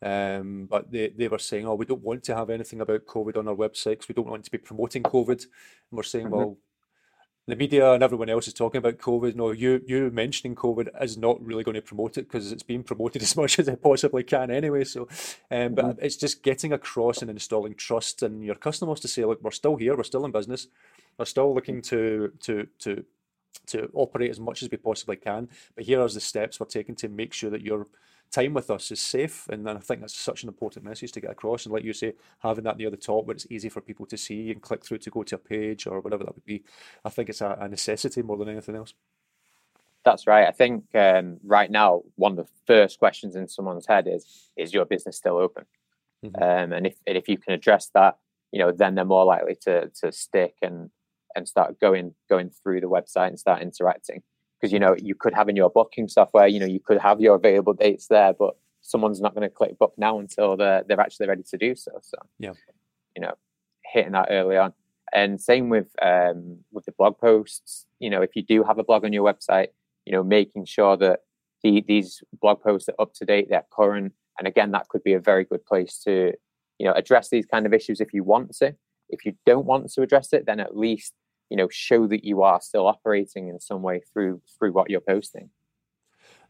um, 0.00 0.66
but 0.70 0.90
they, 0.90 1.08
they 1.08 1.28
were 1.28 1.38
saying, 1.38 1.66
"Oh, 1.66 1.74
we 1.74 1.86
don't 1.86 2.02
want 2.02 2.22
to 2.24 2.36
have 2.36 2.50
anything 2.50 2.80
about 2.80 3.06
COVID 3.06 3.36
on 3.36 3.48
our 3.48 3.56
website 3.56 3.92
because 3.92 4.08
we 4.08 4.14
don't 4.14 4.28
want 4.28 4.44
to 4.44 4.50
be 4.50 4.58
promoting 4.58 5.02
COVID." 5.02 5.28
And 5.28 5.48
we're 5.90 6.04
saying, 6.04 6.26
mm-hmm. 6.26 6.34
"Well, 6.36 6.58
the 7.46 7.56
media 7.56 7.92
and 7.92 8.04
everyone 8.04 8.30
else 8.30 8.46
is 8.46 8.54
talking 8.54 8.78
about 8.78 8.98
COVID. 8.98 9.34
No, 9.34 9.50
you 9.50 9.82
you 9.86 10.10
mentioning 10.10 10.54
COVID 10.54 10.90
is 11.02 11.18
not 11.18 11.44
really 11.44 11.64
going 11.64 11.74
to 11.74 11.82
promote 11.82 12.16
it 12.16 12.28
because 12.28 12.52
it's 12.52 12.62
being 12.62 12.84
promoted 12.84 13.22
as 13.22 13.36
much 13.36 13.58
as 13.58 13.66
it 13.66 13.82
possibly 13.82 14.22
can 14.22 14.50
anyway. 14.50 14.84
So, 14.84 15.08
um, 15.50 15.74
but 15.74 15.84
mm-hmm. 15.84 16.04
it's 16.04 16.16
just 16.16 16.42
getting 16.42 16.72
across 16.72 17.20
and 17.20 17.30
installing 17.30 17.74
trust 17.74 18.22
in 18.22 18.42
your 18.42 18.54
customers 18.54 19.00
to 19.00 19.08
say, 19.08 19.24
look, 19.24 19.42
we're 19.42 19.50
still 19.50 19.76
here, 19.76 19.96
we're 19.96 20.04
still 20.04 20.24
in 20.24 20.30
business, 20.30 20.68
we're 21.18 21.24
still 21.24 21.52
looking 21.52 21.82
to 21.82 22.32
to 22.40 22.68
to 22.80 23.04
to 23.66 23.90
operate 23.94 24.30
as 24.30 24.40
much 24.40 24.62
as 24.62 24.70
we 24.70 24.76
possibly 24.76 25.16
can. 25.16 25.48
But 25.74 25.84
here 25.84 26.00
are 26.00 26.08
the 26.08 26.20
steps 26.20 26.58
we're 26.58 26.66
taking 26.66 26.94
to 26.96 27.08
make 27.08 27.32
sure 27.32 27.50
that 27.50 27.62
your 27.62 27.86
time 28.30 28.54
with 28.54 28.70
us 28.70 28.90
is 28.90 29.00
safe. 29.00 29.46
And 29.48 29.68
I 29.68 29.76
think 29.76 30.00
that's 30.00 30.14
such 30.14 30.42
an 30.42 30.48
important 30.48 30.84
message 30.84 31.12
to 31.12 31.20
get 31.20 31.30
across. 31.30 31.66
And 31.66 31.72
like 31.72 31.84
you 31.84 31.92
say, 31.92 32.14
having 32.38 32.64
that 32.64 32.78
near 32.78 32.90
the 32.90 32.96
top 32.96 33.26
where 33.26 33.34
it's 33.34 33.46
easy 33.50 33.68
for 33.68 33.80
people 33.80 34.06
to 34.06 34.16
see 34.16 34.50
and 34.50 34.60
click 34.60 34.84
through 34.84 34.98
to 34.98 35.10
go 35.10 35.22
to 35.22 35.36
a 35.36 35.38
page 35.38 35.86
or 35.86 36.00
whatever 36.00 36.24
that 36.24 36.34
would 36.34 36.44
be, 36.44 36.64
I 37.04 37.10
think 37.10 37.28
it's 37.28 37.42
a, 37.42 37.56
a 37.60 37.68
necessity 37.68 38.22
more 38.22 38.38
than 38.38 38.48
anything 38.48 38.76
else. 38.76 38.94
That's 40.04 40.26
right. 40.26 40.48
I 40.48 40.50
think 40.50 40.84
um, 40.94 41.38
right 41.44 41.70
now, 41.70 42.02
one 42.16 42.32
of 42.32 42.38
the 42.38 42.52
first 42.66 42.98
questions 42.98 43.36
in 43.36 43.46
someone's 43.46 43.86
head 43.86 44.08
is, 44.08 44.50
is 44.56 44.74
your 44.74 44.84
business 44.84 45.16
still 45.16 45.36
open? 45.36 45.64
Mm-hmm. 46.24 46.42
Um, 46.42 46.72
and 46.72 46.86
if, 46.86 46.96
and 47.06 47.16
if 47.16 47.28
you 47.28 47.38
can 47.38 47.52
address 47.52 47.90
that, 47.94 48.18
you 48.50 48.58
know, 48.58 48.72
then 48.72 48.94
they're 48.94 49.04
more 49.04 49.24
likely 49.24 49.54
to, 49.62 49.90
to 50.00 50.10
stick 50.10 50.56
and, 50.62 50.90
and 51.34 51.48
start 51.48 51.80
going 51.80 52.14
going 52.28 52.50
through 52.50 52.80
the 52.80 52.88
website 52.88 53.28
and 53.28 53.38
start 53.38 53.62
interacting. 53.62 54.22
Because 54.60 54.72
you 54.72 54.78
know 54.78 54.94
you 54.96 55.14
could 55.14 55.34
have 55.34 55.48
in 55.48 55.56
your 55.56 55.70
booking 55.70 56.08
software 56.08 56.46
you 56.46 56.60
know 56.60 56.66
you 56.66 56.80
could 56.80 56.98
have 56.98 57.20
your 57.20 57.34
available 57.34 57.72
dates 57.72 58.06
there 58.06 58.32
but 58.32 58.54
someone's 58.82 59.20
not 59.20 59.34
going 59.34 59.48
to 59.48 59.54
click 59.54 59.78
book 59.78 59.94
now 59.96 60.18
until 60.18 60.56
they're 60.56 60.84
they're 60.86 61.00
actually 61.00 61.28
ready 61.28 61.42
to 61.42 61.56
do 61.56 61.74
so. 61.74 61.92
So 62.02 62.18
yeah. 62.38 62.52
you 63.16 63.22
know 63.22 63.34
hitting 63.84 64.12
that 64.12 64.28
early 64.30 64.56
on. 64.56 64.74
And 65.12 65.40
same 65.40 65.68
with 65.68 65.88
um 66.02 66.58
with 66.72 66.84
the 66.84 66.92
blog 66.92 67.18
posts. 67.18 67.86
You 67.98 68.10
know 68.10 68.22
if 68.22 68.36
you 68.36 68.42
do 68.42 68.62
have 68.64 68.78
a 68.78 68.84
blog 68.84 69.04
on 69.04 69.12
your 69.12 69.24
website 69.24 69.68
you 70.04 70.12
know 70.12 70.24
making 70.24 70.64
sure 70.64 70.96
that 70.96 71.20
the, 71.62 71.84
these 71.86 72.22
blog 72.40 72.60
posts 72.60 72.88
are 72.88 73.00
up 73.00 73.14
to 73.14 73.24
date 73.24 73.46
they're 73.48 73.64
current 73.70 74.12
and 74.38 74.48
again 74.48 74.72
that 74.72 74.88
could 74.88 75.02
be 75.04 75.12
a 75.12 75.20
very 75.20 75.44
good 75.44 75.64
place 75.64 75.98
to 76.04 76.32
you 76.78 76.86
know 76.86 76.92
address 76.94 77.28
these 77.28 77.46
kind 77.46 77.66
of 77.66 77.72
issues 77.72 78.00
if 78.00 78.12
you 78.12 78.24
want 78.24 78.54
to. 78.56 78.74
If 79.08 79.26
you 79.26 79.34
don't 79.44 79.66
want 79.66 79.90
to 79.92 80.02
address 80.02 80.32
it 80.32 80.46
then 80.46 80.60
at 80.60 80.76
least 80.76 81.14
you 81.52 81.56
know 81.56 81.68
show 81.70 82.06
that 82.06 82.24
you 82.24 82.42
are 82.42 82.62
still 82.62 82.86
operating 82.86 83.48
in 83.48 83.60
some 83.60 83.82
way 83.82 84.00
through 84.10 84.40
through 84.58 84.72
what 84.72 84.88
you're 84.88 85.00
posting 85.00 85.50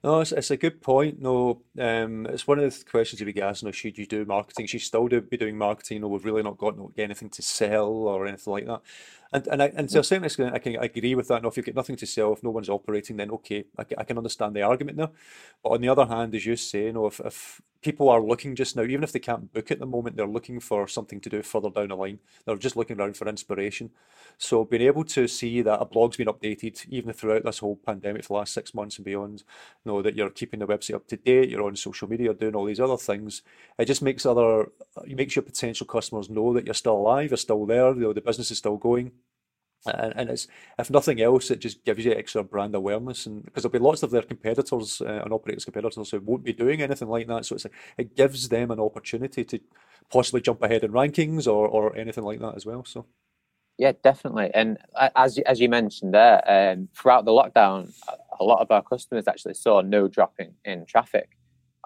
no, 0.04 0.18
it's, 0.18 0.32
it's 0.32 0.50
a 0.50 0.56
good 0.56 0.80
point. 0.80 1.20
No, 1.20 1.62
um, 1.78 2.26
it's 2.26 2.44
one 2.44 2.58
of 2.58 2.76
the 2.76 2.84
questions 2.84 3.20
you'd 3.20 3.32
be 3.32 3.40
asked. 3.40 3.62
No, 3.62 3.70
should 3.70 3.96
you 3.96 4.04
do 4.04 4.24
marketing? 4.24 4.66
Should 4.66 4.74
you 4.74 4.80
still 4.80 5.06
do, 5.06 5.20
be 5.20 5.36
doing 5.36 5.56
marketing? 5.56 6.00
No, 6.00 6.08
we've 6.08 6.24
really 6.24 6.42
not 6.42 6.58
got 6.58 6.76
no, 6.76 6.92
anything 6.98 7.30
to 7.30 7.42
sell 7.42 7.86
or 7.86 8.26
anything 8.26 8.52
like 8.52 8.66
that. 8.66 8.80
And 9.32 9.46
and 9.48 9.62
I, 9.62 9.72
and 9.74 9.88
to 9.88 9.96
mm. 9.96 10.00
a 10.00 10.04
certain 10.04 10.24
extent, 10.24 10.54
I 10.54 10.58
can 10.58 10.76
agree 10.76 11.14
with 11.14 11.28
that. 11.28 11.42
No, 11.42 11.48
if 11.48 11.56
you've 11.56 11.66
got 11.66 11.74
nothing 11.74 11.96
to 11.96 12.06
sell, 12.06 12.32
if 12.34 12.42
no 12.42 12.50
one's 12.50 12.68
operating, 12.68 13.16
then 13.16 13.30
okay, 13.30 13.64
I, 13.78 13.84
I 13.98 14.04
can 14.04 14.18
understand 14.18 14.54
the 14.54 14.62
argument 14.62 14.98
there. 14.98 15.10
But 15.62 15.70
on 15.70 15.80
the 15.80 15.88
other 15.88 16.06
hand, 16.06 16.34
as 16.34 16.44
you 16.44 16.56
say, 16.56 16.84
you 16.84 16.92
know, 16.92 17.06
if, 17.06 17.20
if 17.20 17.62
people 17.82 18.08
are 18.08 18.22
looking 18.22 18.54
just 18.54 18.76
now, 18.76 18.82
even 18.82 19.02
if 19.02 19.12
they 19.12 19.18
can't 19.18 19.52
book 19.52 19.70
at 19.70 19.78
the 19.78 19.86
moment, 19.86 20.16
they're 20.16 20.26
looking 20.26 20.60
for 20.60 20.86
something 20.86 21.20
to 21.20 21.28
do 21.28 21.42
further 21.42 21.70
down 21.70 21.88
the 21.88 21.96
line. 21.96 22.18
They're 22.44 22.56
just 22.56 22.76
looking 22.76 23.00
around 23.00 23.16
for 23.16 23.26
inspiration. 23.26 23.90
So 24.38 24.64
being 24.64 24.82
able 24.82 25.04
to 25.04 25.26
see 25.26 25.62
that 25.62 25.80
a 25.80 25.84
blog's 25.84 26.16
been 26.16 26.28
updated 26.28 26.86
even 26.88 27.12
throughout 27.12 27.44
this 27.44 27.58
whole 27.58 27.76
pandemic 27.76 28.22
for 28.22 28.28
the 28.28 28.34
last 28.34 28.54
six 28.54 28.74
months 28.74 28.96
and 28.96 29.04
beyond, 29.04 29.44
you 29.84 29.92
know 29.92 30.02
that 30.02 30.14
you're 30.14 30.30
keeping 30.30 30.60
the 30.60 30.66
website 30.66 30.94
up 30.94 31.06
to 31.08 31.16
date, 31.16 31.48
you're 31.48 31.64
on 31.64 31.76
social 31.76 32.08
media, 32.08 32.34
doing 32.34 32.54
all 32.54 32.64
these 32.64 32.80
other 32.80 32.96
things. 32.96 33.42
It 33.78 33.86
just 33.86 34.02
makes 34.02 34.24
other, 34.24 34.62
uh, 34.96 35.02
it 35.06 35.16
makes 35.16 35.36
your 35.36 35.42
potential 35.42 35.86
customers 35.86 36.30
know 36.30 36.52
that 36.54 36.66
you're 36.66 36.74
still 36.74 36.96
alive, 36.96 37.30
you're 37.30 37.36
still 37.36 37.66
there, 37.66 37.94
you 37.94 38.00
know, 38.00 38.12
the 38.12 38.20
business 38.20 38.50
is 38.50 38.58
still 38.58 38.76
going 38.76 39.12
and, 39.86 40.12
and 40.16 40.30
it's 40.30 40.46
if 40.78 40.90
nothing 40.90 41.20
else, 41.20 41.50
it 41.50 41.58
just 41.58 41.84
gives 41.84 42.04
you 42.04 42.12
extra 42.12 42.44
brand 42.44 42.74
awareness, 42.74 43.26
and 43.26 43.44
because 43.44 43.62
there'll 43.62 43.72
be 43.72 43.78
lots 43.78 44.02
of 44.02 44.10
their 44.10 44.22
competitors 44.22 45.00
uh, 45.00 45.22
and 45.24 45.32
operators' 45.32 45.64
competitors 45.64 46.10
who 46.10 46.20
won't 46.20 46.44
be 46.44 46.52
doing 46.52 46.82
anything 46.82 47.08
like 47.08 47.26
that. 47.26 47.44
So 47.44 47.56
it's 47.56 47.64
like, 47.64 47.74
it 47.98 48.16
gives 48.16 48.48
them 48.48 48.70
an 48.70 48.80
opportunity 48.80 49.44
to 49.44 49.60
possibly 50.10 50.40
jump 50.40 50.62
ahead 50.62 50.84
in 50.84 50.92
rankings 50.92 51.46
or, 51.46 51.66
or 51.66 51.96
anything 51.96 52.24
like 52.24 52.40
that 52.40 52.54
as 52.54 52.64
well. 52.66 52.84
So. 52.84 53.06
Yeah, 53.78 53.92
definitely. 54.04 54.50
And 54.54 54.78
as 55.16 55.38
as 55.38 55.60
you 55.60 55.68
mentioned 55.68 56.14
there, 56.14 56.42
um, 56.48 56.88
throughout 56.96 57.24
the 57.24 57.32
lockdown, 57.32 57.92
a 58.38 58.44
lot 58.44 58.60
of 58.60 58.70
our 58.70 58.82
customers 58.82 59.26
actually 59.26 59.54
saw 59.54 59.80
no 59.80 60.06
drop 60.06 60.34
in, 60.38 60.52
in 60.64 60.86
traffic. 60.86 61.30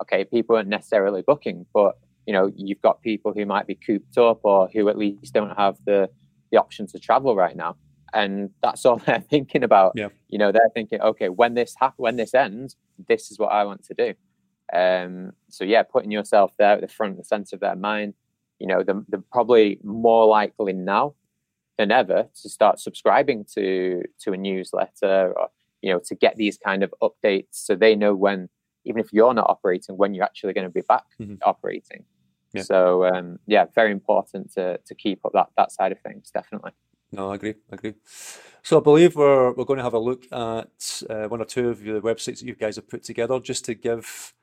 Okay, 0.03 0.25
people 0.25 0.57
weren't 0.57 0.69
necessarily 0.69 1.23
booking, 1.23 1.65
but 1.73 1.97
you 2.27 2.35
know 2.35 2.53
you've 2.55 2.83
got 2.83 3.01
people 3.03 3.33
who 3.33 3.47
might 3.47 3.67
be 3.67 3.77
cooped 3.77 4.19
up 4.19 4.41
or 4.43 4.69
who 4.75 4.89
at 4.89 4.99
least 4.99 5.33
don't 5.33 5.57
have 5.57 5.79
the 5.87 6.11
the 6.53 6.59
option 6.59 6.87
to 6.89 6.99
travel 6.99 7.35
right 7.35 7.57
now 7.57 7.77
and 8.21 8.51
that's 8.63 8.85
all 8.87 8.97
they're 9.07 9.21
thinking 9.35 9.63
about 9.71 9.93
Yeah. 10.03 10.09
you 10.33 10.39
know 10.41 10.51
they're 10.53 10.73
thinking 10.75 11.01
okay 11.11 11.29
when 11.41 11.53
this 11.55 11.73
hap- 11.81 11.99
when 12.05 12.17
this 12.17 12.33
ends 12.35 12.77
this 13.11 13.31
is 13.31 13.39
what 13.39 13.53
i 13.59 13.63
want 13.69 13.83
to 13.89 13.95
do 14.05 14.09
um 14.81 15.33
so 15.49 15.63
yeah 15.65 15.83
putting 15.95 16.11
yourself 16.19 16.51
there 16.59 16.75
at 16.77 16.81
the 16.81 16.89
front 16.99 17.17
and 17.17 17.27
center 17.27 17.55
of 17.57 17.61
their 17.61 17.77
mind 17.77 18.15
you 18.59 18.67
know 18.71 18.83
they're, 18.83 19.03
they're 19.09 19.31
probably 19.33 19.79
more 19.85 20.27
likely 20.27 20.73
now 20.73 21.15
than 21.79 21.91
ever 21.93 22.21
to 22.43 22.49
start 22.49 22.81
subscribing 22.81 23.45
to 23.55 24.03
to 24.23 24.33
a 24.33 24.37
newsletter 24.37 25.33
or 25.39 25.49
you 25.83 25.93
know 25.93 26.01
to 26.09 26.15
get 26.15 26.35
these 26.37 26.57
kind 26.69 26.83
of 26.83 26.93
updates 27.07 27.53
so 27.67 27.77
they 27.77 27.95
know 27.95 28.15
when 28.15 28.49
even 28.89 29.01
if 29.01 29.13
you're 29.13 29.35
not 29.35 29.49
operating 29.55 29.97
when 29.97 30.15
you're 30.15 30.25
actually 30.31 30.53
going 30.53 30.67
to 30.67 30.73
be 30.81 30.87
back 30.89 31.05
Mhm. 31.21 31.39
operating 31.53 32.03
Yeah. 32.55 32.63
so 32.63 33.05
um 33.05 33.39
yeah 33.47 33.65
very 33.75 33.93
important 33.93 34.45
to 34.57 34.65
to 34.89 34.95
keep 34.95 35.19
up 35.27 35.33
that 35.39 35.49
that 35.59 35.71
side 35.71 35.93
of 35.93 36.01
things 36.01 36.31
definitely 36.31 36.73
No, 37.13 37.31
I 37.31 37.37
agree. 37.37 37.55
I 37.71 37.75
agree. 37.75 37.95
So 38.63 38.79
I 38.79 38.83
believe 38.83 39.17
we're 39.17 39.53
we're 39.53 39.65
going 39.65 39.79
to 39.79 39.85
have 39.85 39.95
a 39.95 39.99
look 39.99 40.25
at 40.33 41.03
uh, 41.09 41.29
one 41.29 41.41
or 41.41 41.45
two 41.45 41.69
of 41.71 41.81
the 41.81 42.01
websites 42.01 42.41
that 42.41 42.43
you 42.47 42.55
guys 42.55 42.77
have 42.77 42.89
put 42.89 43.05
together, 43.05 43.39
just 43.41 43.65
to 43.67 43.75
give 43.75 44.35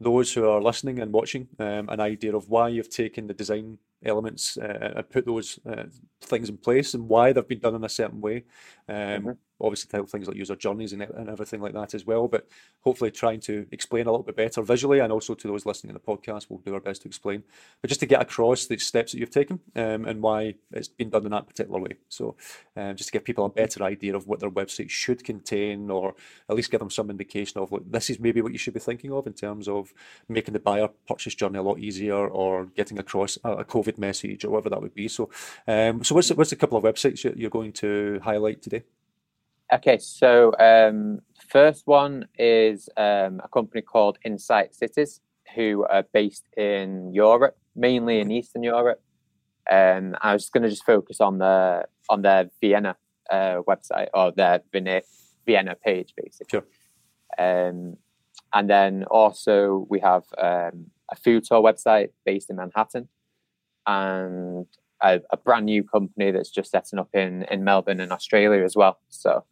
those 0.00 0.32
who 0.32 0.48
are 0.48 0.60
listening 0.62 0.98
and 1.00 1.12
watching 1.12 1.48
um, 1.58 1.88
an 1.88 2.00
idea 2.00 2.34
of 2.34 2.48
why 2.48 2.68
you've 2.68 2.90
taken 2.90 3.26
the 3.26 3.34
design 3.34 3.78
elements 4.04 4.56
uh, 4.58 4.92
and 4.96 5.10
put 5.10 5.26
those 5.26 5.58
uh, 5.66 5.84
things 6.20 6.48
in 6.48 6.56
place 6.56 6.94
and 6.94 7.08
why 7.08 7.32
they've 7.32 7.48
been 7.48 7.58
done 7.60 7.74
in 7.74 7.84
a 7.84 7.88
certain 7.88 8.20
way. 8.20 8.44
Um, 8.88 9.22
Mhm. 9.22 9.36
Obviously, 9.60 10.02
things 10.06 10.26
like 10.26 10.36
user 10.36 10.56
journeys 10.56 10.92
and, 10.92 11.02
and 11.02 11.28
everything 11.28 11.60
like 11.60 11.72
that 11.72 11.94
as 11.94 12.04
well. 12.04 12.26
But 12.26 12.48
hopefully, 12.80 13.12
trying 13.12 13.38
to 13.42 13.64
explain 13.70 14.08
a 14.08 14.10
little 14.10 14.24
bit 14.24 14.34
better 14.34 14.60
visually, 14.60 14.98
and 14.98 15.12
also 15.12 15.34
to 15.34 15.46
those 15.46 15.64
listening 15.64 15.94
to 15.94 16.00
the 16.00 16.04
podcast, 16.04 16.46
we'll 16.48 16.58
do 16.58 16.74
our 16.74 16.80
best 16.80 17.02
to 17.02 17.08
explain. 17.08 17.44
But 17.80 17.86
just 17.86 18.00
to 18.00 18.06
get 18.06 18.20
across 18.20 18.66
the 18.66 18.76
steps 18.78 19.12
that 19.12 19.18
you've 19.18 19.30
taken 19.30 19.60
um, 19.76 20.04
and 20.04 20.20
why 20.20 20.56
it's 20.72 20.88
been 20.88 21.10
done 21.10 21.26
in 21.26 21.30
that 21.30 21.46
particular 21.46 21.80
way. 21.80 21.92
So, 22.08 22.34
um, 22.76 22.96
just 22.96 23.10
to 23.10 23.12
give 23.12 23.24
people 23.24 23.44
a 23.44 23.50
better 23.50 23.84
idea 23.84 24.16
of 24.16 24.26
what 24.26 24.40
their 24.40 24.50
website 24.50 24.90
should 24.90 25.22
contain, 25.22 25.90
or 25.92 26.16
at 26.50 26.56
least 26.56 26.72
give 26.72 26.80
them 26.80 26.90
some 26.90 27.08
indication 27.08 27.60
of 27.60 27.70
like 27.70 27.82
this 27.88 28.10
is 28.10 28.18
maybe 28.18 28.42
what 28.42 28.50
you 28.50 28.58
should 28.58 28.74
be 28.74 28.80
thinking 28.80 29.12
of 29.12 29.28
in 29.28 29.32
terms 29.32 29.68
of 29.68 29.94
making 30.28 30.54
the 30.54 30.60
buyer 30.60 30.88
purchase 31.06 31.36
journey 31.36 31.58
a 31.58 31.62
lot 31.62 31.78
easier, 31.78 32.26
or 32.26 32.66
getting 32.74 32.98
across 32.98 33.38
a, 33.44 33.52
a 33.58 33.64
COVID 33.64 33.91
message, 33.98 34.44
or 34.44 34.50
whatever 34.50 34.70
that 34.70 34.82
would 34.82 34.94
be. 34.94 35.08
So, 35.08 35.30
um, 35.66 36.04
so 36.04 36.14
what's 36.14 36.30
what's 36.30 36.52
a 36.52 36.56
couple 36.56 36.78
of 36.78 36.84
websites 36.84 37.24
you- 37.24 37.34
you're 37.36 37.50
going 37.50 37.72
to 37.74 38.20
highlight 38.22 38.62
today? 38.62 38.84
Okay, 39.72 39.98
so 39.98 40.52
um, 40.58 41.20
first 41.48 41.86
one 41.86 42.26
is 42.38 42.90
um, 42.96 43.40
a 43.42 43.48
company 43.48 43.80
called 43.80 44.18
Insight 44.24 44.74
Cities, 44.74 45.20
who 45.54 45.86
are 45.88 46.04
based 46.12 46.46
in 46.56 47.12
Europe, 47.14 47.56
mainly 47.74 48.20
in 48.20 48.30
Eastern 48.30 48.62
Europe. 48.62 49.00
Um, 49.70 50.14
I 50.20 50.34
was 50.34 50.50
going 50.50 50.64
to 50.64 50.68
just 50.68 50.84
focus 50.84 51.20
on 51.20 51.38
the 51.38 51.86
on 52.10 52.22
their 52.22 52.50
Vienna 52.60 52.96
uh, 53.30 53.62
website 53.66 54.08
or 54.12 54.32
their 54.32 54.60
Vienna, 54.72 55.02
Vienna 55.46 55.74
page, 55.74 56.12
basically. 56.16 56.60
Sure. 56.60 56.66
Um, 57.38 57.96
and 58.52 58.68
then 58.68 59.04
also 59.04 59.86
we 59.88 60.00
have 60.00 60.24
um, 60.36 60.90
a 61.10 61.16
food 61.16 61.44
tour 61.44 61.62
website 61.62 62.10
based 62.26 62.50
in 62.50 62.56
Manhattan, 62.56 63.08
and 63.86 64.66
a, 65.02 65.20
a 65.30 65.36
brand 65.36 65.66
new 65.66 65.82
company 65.82 66.30
that's 66.30 66.50
just 66.50 66.70
setting 66.70 66.98
up 66.98 67.14
in 67.14 67.44
in 67.50 67.64
Melbourne 67.64 68.00
and 68.00 68.12
Australia 68.12 68.64
as 68.64 68.76
well. 68.76 68.98
So 69.08 69.44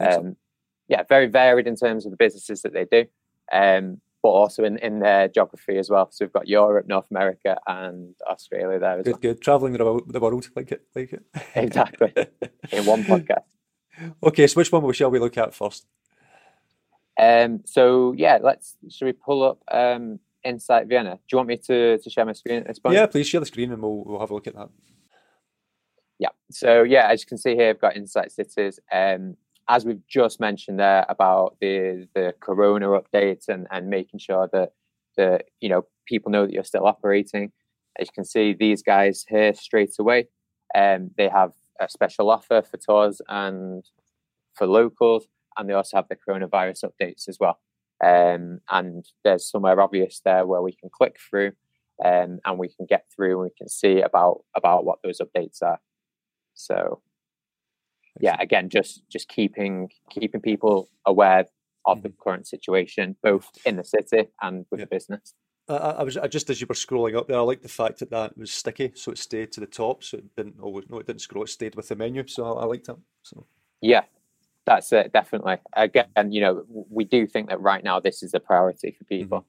um, 0.00 0.36
yeah, 0.88 1.02
very 1.08 1.26
varied 1.26 1.66
in 1.66 1.76
terms 1.76 2.04
of 2.04 2.10
the 2.10 2.16
businesses 2.16 2.62
that 2.62 2.72
they 2.72 2.84
do, 2.84 3.06
um, 3.52 4.00
but 4.22 4.30
also 4.30 4.64
in, 4.64 4.78
in 4.78 5.00
their 5.00 5.28
geography 5.28 5.76
as 5.78 5.90
well. 5.90 6.08
So 6.10 6.24
we've 6.24 6.32
got 6.32 6.48
Europe, 6.48 6.86
North 6.88 7.10
America, 7.10 7.58
and 7.66 8.14
Australia 8.28 8.78
there 8.78 8.98
as 8.98 9.04
Good, 9.04 9.14
well. 9.14 9.20
good. 9.20 9.40
Traveling 9.40 9.72
the 9.74 9.84
world, 10.20 10.48
like 10.56 10.72
it, 10.72 10.82
like 10.94 11.12
it. 11.12 11.24
Exactly. 11.54 12.12
In 12.72 12.86
one 12.86 13.04
podcast. 13.04 13.42
Okay, 14.22 14.46
so 14.46 14.60
which 14.60 14.70
one 14.70 14.92
shall 14.92 15.10
we 15.10 15.18
look 15.18 15.36
at 15.36 15.52
first? 15.52 15.84
Um, 17.20 17.62
so 17.64 18.12
yeah, 18.16 18.38
let's 18.40 18.76
should 18.88 19.06
we 19.06 19.12
pull 19.12 19.42
up 19.42 19.58
um, 19.72 20.20
Insight 20.48 20.86
Vienna? 20.86 21.14
Do 21.16 21.20
you 21.32 21.36
want 21.38 21.48
me 21.48 21.58
to, 21.58 21.98
to 21.98 22.10
share 22.10 22.24
my 22.24 22.32
screen 22.32 22.58
at 22.58 22.66
this 22.66 22.78
point? 22.78 22.94
Yeah, 22.94 23.06
please 23.06 23.28
share 23.28 23.40
the 23.40 23.46
screen 23.46 23.70
and 23.72 23.82
we'll 23.82 24.02
we'll 24.04 24.20
have 24.20 24.30
a 24.30 24.34
look 24.34 24.46
at 24.46 24.54
that. 24.54 24.70
Yeah. 26.18 26.30
So 26.50 26.82
yeah, 26.82 27.08
as 27.08 27.20
you 27.22 27.26
can 27.26 27.38
see 27.38 27.54
here, 27.54 27.70
I've 27.70 27.80
got 27.80 27.96
Insight 27.96 28.32
Cities. 28.32 28.80
Um, 28.90 29.36
as 29.68 29.84
we've 29.84 30.06
just 30.08 30.40
mentioned 30.40 30.80
there 30.80 31.04
about 31.08 31.56
the 31.60 32.08
the 32.14 32.34
Corona 32.40 32.88
updates 32.88 33.48
and 33.48 33.66
and 33.70 33.88
making 33.88 34.20
sure 34.20 34.48
that 34.52 34.72
the 35.16 35.40
you 35.60 35.68
know 35.68 35.82
people 36.06 36.32
know 36.32 36.46
that 36.46 36.52
you're 36.52 36.64
still 36.64 36.86
operating. 36.86 37.52
As 38.00 38.06
you 38.08 38.12
can 38.14 38.24
see, 38.24 38.54
these 38.54 38.82
guys 38.82 39.24
here 39.28 39.52
straight 39.54 39.94
away, 39.98 40.28
um, 40.74 41.10
they 41.16 41.28
have 41.28 41.52
a 41.80 41.88
special 41.88 42.30
offer 42.30 42.62
for 42.62 42.76
tours 42.78 43.20
and 43.28 43.84
for 44.54 44.66
locals, 44.66 45.26
and 45.56 45.68
they 45.68 45.74
also 45.74 45.98
have 45.98 46.08
the 46.08 46.16
coronavirus 46.16 46.84
updates 46.84 47.28
as 47.28 47.38
well. 47.38 47.58
Um, 48.04 48.60
and 48.70 49.04
there's 49.24 49.50
somewhere 49.50 49.80
obvious 49.80 50.20
there 50.24 50.46
where 50.46 50.62
we 50.62 50.72
can 50.72 50.88
click 50.90 51.16
through, 51.18 51.52
um, 52.04 52.38
and 52.44 52.58
we 52.58 52.68
can 52.68 52.86
get 52.86 53.06
through 53.14 53.40
and 53.40 53.50
we 53.50 53.56
can 53.58 53.68
see 53.68 54.00
about 54.00 54.44
about 54.54 54.84
what 54.84 54.98
those 55.02 55.20
updates 55.20 55.62
are. 55.62 55.80
So 56.54 57.02
yeah, 58.20 58.36
again, 58.40 58.68
just 58.68 59.02
just 59.08 59.28
keeping 59.28 59.90
keeping 60.10 60.40
people 60.40 60.88
aware 61.06 61.46
of 61.86 62.02
the 62.02 62.12
current 62.22 62.46
situation, 62.46 63.16
both 63.22 63.48
in 63.64 63.76
the 63.76 63.84
city 63.84 64.28
and 64.42 64.66
with 64.70 64.80
Yeah. 64.80 64.84
the 64.84 64.90
business. 64.90 65.34
I, 65.68 65.74
I 65.74 66.02
was 66.02 66.16
I 66.16 66.26
just 66.28 66.50
as 66.50 66.60
you 66.60 66.66
were 66.68 66.74
scrolling 66.74 67.16
up 67.16 67.28
there, 67.28 67.38
I 67.38 67.42
like 67.42 67.62
the 67.62 67.68
fact 67.68 67.98
that 67.98 68.10
that 68.10 68.36
was 68.36 68.50
sticky, 68.52 68.92
so 68.94 69.12
it 69.12 69.18
stayed 69.18 69.52
to 69.52 69.60
the 69.60 69.66
top, 69.66 70.02
so 70.02 70.18
it 70.18 70.36
didn't 70.36 70.60
always 70.60 70.86
no, 70.88 70.98
it 70.98 71.06
didn't 71.06 71.20
scroll, 71.20 71.44
it 71.44 71.48
stayed 71.48 71.74
with 71.74 71.88
the 71.88 71.96
menu, 71.96 72.26
so 72.26 72.44
I, 72.44 72.62
I 72.62 72.64
liked 72.64 72.86
that. 72.86 72.96
So 73.22 73.46
Yeah, 73.80 74.02
that's 74.68 74.92
it, 74.92 75.12
definitely. 75.12 75.56
Again, 75.72 76.30
you 76.30 76.40
know, 76.42 76.64
we 76.68 77.04
do 77.04 77.26
think 77.26 77.48
that 77.48 77.60
right 77.60 77.82
now 77.82 78.00
this 78.00 78.22
is 78.22 78.34
a 78.34 78.40
priority 78.40 78.94
for 78.96 79.04
people. 79.04 79.46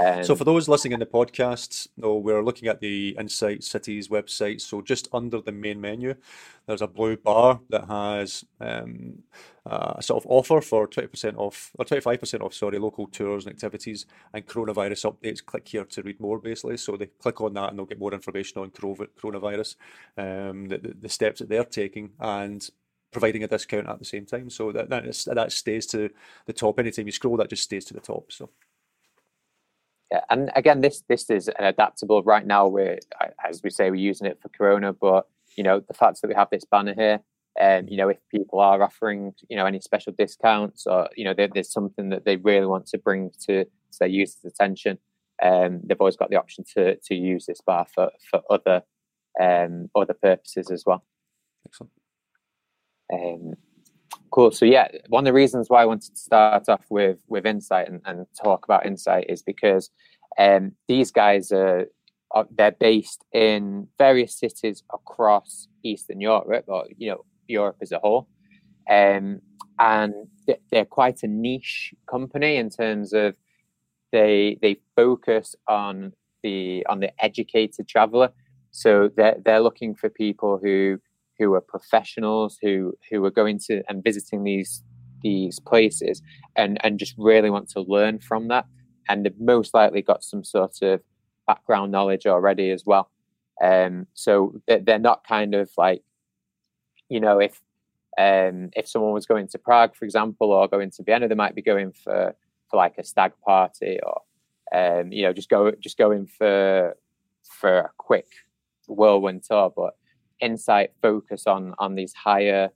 Um, 0.00 0.24
So 0.24 0.34
for 0.34 0.44
those 0.44 0.68
listening 0.68 0.94
in 0.94 1.00
the 1.00 1.06
podcast, 1.06 1.88
no, 1.98 2.16
we're 2.16 2.42
looking 2.42 2.68
at 2.68 2.80
the 2.80 3.14
Insight 3.18 3.62
Cities 3.62 4.08
website. 4.08 4.62
So 4.62 4.80
just 4.80 5.08
under 5.12 5.42
the 5.42 5.52
main 5.52 5.78
menu, 5.78 6.14
there's 6.66 6.80
a 6.80 6.86
blue 6.86 7.18
bar 7.18 7.60
that 7.68 7.86
has 7.86 8.44
um, 8.60 9.22
a 9.66 10.02
sort 10.02 10.24
of 10.24 10.30
offer 10.30 10.62
for 10.62 10.88
20% 10.88 11.36
off, 11.36 11.72
or 11.78 11.84
25% 11.84 12.40
off, 12.40 12.54
sorry, 12.54 12.78
local 12.78 13.06
tours 13.08 13.44
and 13.44 13.54
activities 13.54 14.06
and 14.32 14.46
coronavirus 14.46 15.12
updates. 15.12 15.44
Click 15.44 15.68
here 15.68 15.84
to 15.84 16.02
read 16.02 16.18
more, 16.18 16.38
basically. 16.38 16.78
So 16.78 16.96
they 16.96 17.06
click 17.06 17.42
on 17.42 17.52
that 17.54 17.68
and 17.68 17.78
they'll 17.78 17.84
get 17.84 17.98
more 17.98 18.14
information 18.14 18.62
on 18.62 18.70
coro- 18.70 19.06
coronavirus, 19.20 19.76
um, 20.16 20.68
the, 20.68 20.94
the 20.98 21.08
steps 21.10 21.40
that 21.40 21.50
they're 21.50 21.64
taking, 21.64 22.12
and 22.18 22.66
providing 23.12 23.44
a 23.44 23.48
discount 23.48 23.88
at 23.88 23.98
the 23.98 24.04
same 24.04 24.26
time. 24.26 24.50
So 24.50 24.72
that 24.72 24.88
that, 24.90 25.06
is, 25.06 25.24
that 25.24 25.52
stays 25.52 25.86
to 25.88 26.10
the 26.46 26.52
top. 26.52 26.78
Anytime 26.78 27.06
you 27.06 27.12
scroll, 27.12 27.36
that 27.36 27.50
just 27.50 27.62
stays 27.62 27.84
to 27.86 27.94
the 27.94 28.00
top. 28.00 28.32
So 28.32 28.50
Yeah, 30.10 30.24
and 30.30 30.50
again, 30.56 30.80
this 30.80 31.02
this 31.08 31.30
is 31.30 31.48
an 31.48 31.64
adaptable. 31.64 32.22
Right 32.22 32.46
now, 32.46 32.66
we're 32.66 32.98
as 33.46 33.62
we 33.62 33.70
say, 33.70 33.90
we're 33.90 33.96
using 33.96 34.26
it 34.26 34.40
for 34.42 34.48
Corona, 34.48 34.92
but 34.92 35.26
you 35.56 35.62
know, 35.62 35.80
the 35.80 35.94
fact 35.94 36.20
that 36.20 36.28
we 36.28 36.34
have 36.34 36.48
this 36.50 36.64
banner 36.64 36.94
here, 36.94 37.20
and 37.58 37.90
you 37.90 37.96
know, 37.98 38.08
if 38.08 38.18
people 38.30 38.60
are 38.60 38.82
offering, 38.82 39.34
you 39.48 39.56
know, 39.56 39.66
any 39.66 39.80
special 39.80 40.12
discounts 40.18 40.86
or 40.86 41.08
you 41.16 41.24
know, 41.24 41.34
there, 41.34 41.48
there's 41.52 41.72
something 41.72 42.08
that 42.08 42.24
they 42.24 42.36
really 42.36 42.66
want 42.66 42.86
to 42.86 42.98
bring 42.98 43.30
to, 43.46 43.64
to 43.64 43.98
their 44.00 44.08
users' 44.08 44.44
attention, 44.44 44.98
um, 45.42 45.80
they've 45.84 46.00
always 46.00 46.16
got 46.16 46.30
the 46.30 46.36
option 46.36 46.64
to 46.74 46.96
to 46.96 47.14
use 47.14 47.46
this 47.46 47.60
bar 47.60 47.86
for 47.94 48.10
for 48.30 48.42
other 48.50 48.82
um 49.40 49.88
other 49.94 50.14
purposes 50.14 50.70
as 50.70 50.84
well. 50.86 51.04
excellent. 51.66 51.92
Um, 53.12 53.54
cool. 54.30 54.50
So 54.50 54.64
yeah, 54.64 54.88
one 55.08 55.24
of 55.24 55.30
the 55.30 55.32
reasons 55.34 55.68
why 55.68 55.82
I 55.82 55.86
wanted 55.86 56.14
to 56.14 56.20
start 56.20 56.68
off 56.68 56.84
with 56.90 57.18
with 57.28 57.46
Insight 57.46 57.88
and, 57.88 58.00
and 58.04 58.26
talk 58.42 58.64
about 58.64 58.86
Insight 58.86 59.26
is 59.28 59.42
because 59.42 59.90
um, 60.38 60.72
these 60.88 61.10
guys 61.10 61.52
are, 61.52 61.86
are 62.30 62.46
they're 62.56 62.72
based 62.72 63.24
in 63.32 63.88
various 63.98 64.38
cities 64.38 64.82
across 64.92 65.68
Eastern 65.82 66.20
Europe, 66.20 66.64
or 66.68 66.86
you 66.96 67.10
know 67.10 67.24
Europe 67.48 67.76
as 67.82 67.92
a 67.92 67.98
whole, 67.98 68.28
um, 68.90 69.40
and 69.78 70.14
they- 70.46 70.60
they're 70.70 70.84
quite 70.84 71.22
a 71.22 71.28
niche 71.28 71.94
company 72.10 72.56
in 72.56 72.70
terms 72.70 73.12
of 73.12 73.34
they 74.10 74.58
they 74.62 74.76
focus 74.96 75.54
on 75.68 76.12
the 76.42 76.84
on 76.88 77.00
the 77.00 77.12
educated 77.24 77.86
traveler. 77.88 78.30
So 78.70 79.10
they're 79.16 79.36
they're 79.44 79.60
looking 79.60 79.94
for 79.94 80.08
people 80.08 80.58
who 80.62 80.98
who 81.38 81.54
are 81.54 81.60
professionals 81.60 82.58
who 82.62 82.94
who 83.10 83.24
are 83.24 83.30
going 83.30 83.58
to 83.58 83.82
and 83.88 84.02
visiting 84.04 84.44
these 84.44 84.82
these 85.22 85.60
places 85.60 86.22
and 86.56 86.78
and 86.84 86.98
just 86.98 87.14
really 87.16 87.50
want 87.50 87.68
to 87.70 87.80
learn 87.80 88.18
from 88.18 88.48
that. 88.48 88.66
And 89.08 89.24
they've 89.24 89.40
most 89.40 89.74
likely 89.74 90.02
got 90.02 90.24
some 90.24 90.44
sort 90.44 90.82
of 90.82 91.00
background 91.46 91.92
knowledge 91.92 92.26
already 92.26 92.70
as 92.70 92.84
well. 92.86 93.10
Um 93.62 94.06
so 94.14 94.54
they're, 94.66 94.98
not 94.98 95.24
kind 95.26 95.54
of 95.54 95.70
like 95.76 96.02
you 97.08 97.20
know 97.20 97.38
if 97.38 97.60
um 98.18 98.70
if 98.74 98.88
someone 98.88 99.12
was 99.12 99.26
going 99.26 99.48
to 99.48 99.58
prague 99.58 99.94
for 99.96 100.04
example 100.04 100.52
or 100.52 100.68
going 100.68 100.90
to 100.90 101.02
vienna 101.02 101.28
they 101.28 101.34
might 101.34 101.54
be 101.54 101.62
going 101.62 101.92
for 101.92 102.34
for 102.70 102.76
like 102.76 102.98
a 102.98 103.04
stag 103.04 103.32
party 103.44 103.98
or 104.04 104.20
um 104.74 105.10
you 105.12 105.22
know 105.22 105.32
just 105.32 105.48
go 105.48 105.72
just 105.80 105.96
going 105.96 106.26
for 106.26 106.94
for 107.42 107.78
a 107.78 107.90
quick 107.98 108.26
whirlwind 108.88 109.42
tour, 109.44 109.72
but 109.74 109.94
Insight 110.42 110.90
focus 111.00 111.46
on 111.46 111.74
on 111.78 111.94
these 111.94 112.12
higher 112.12 112.68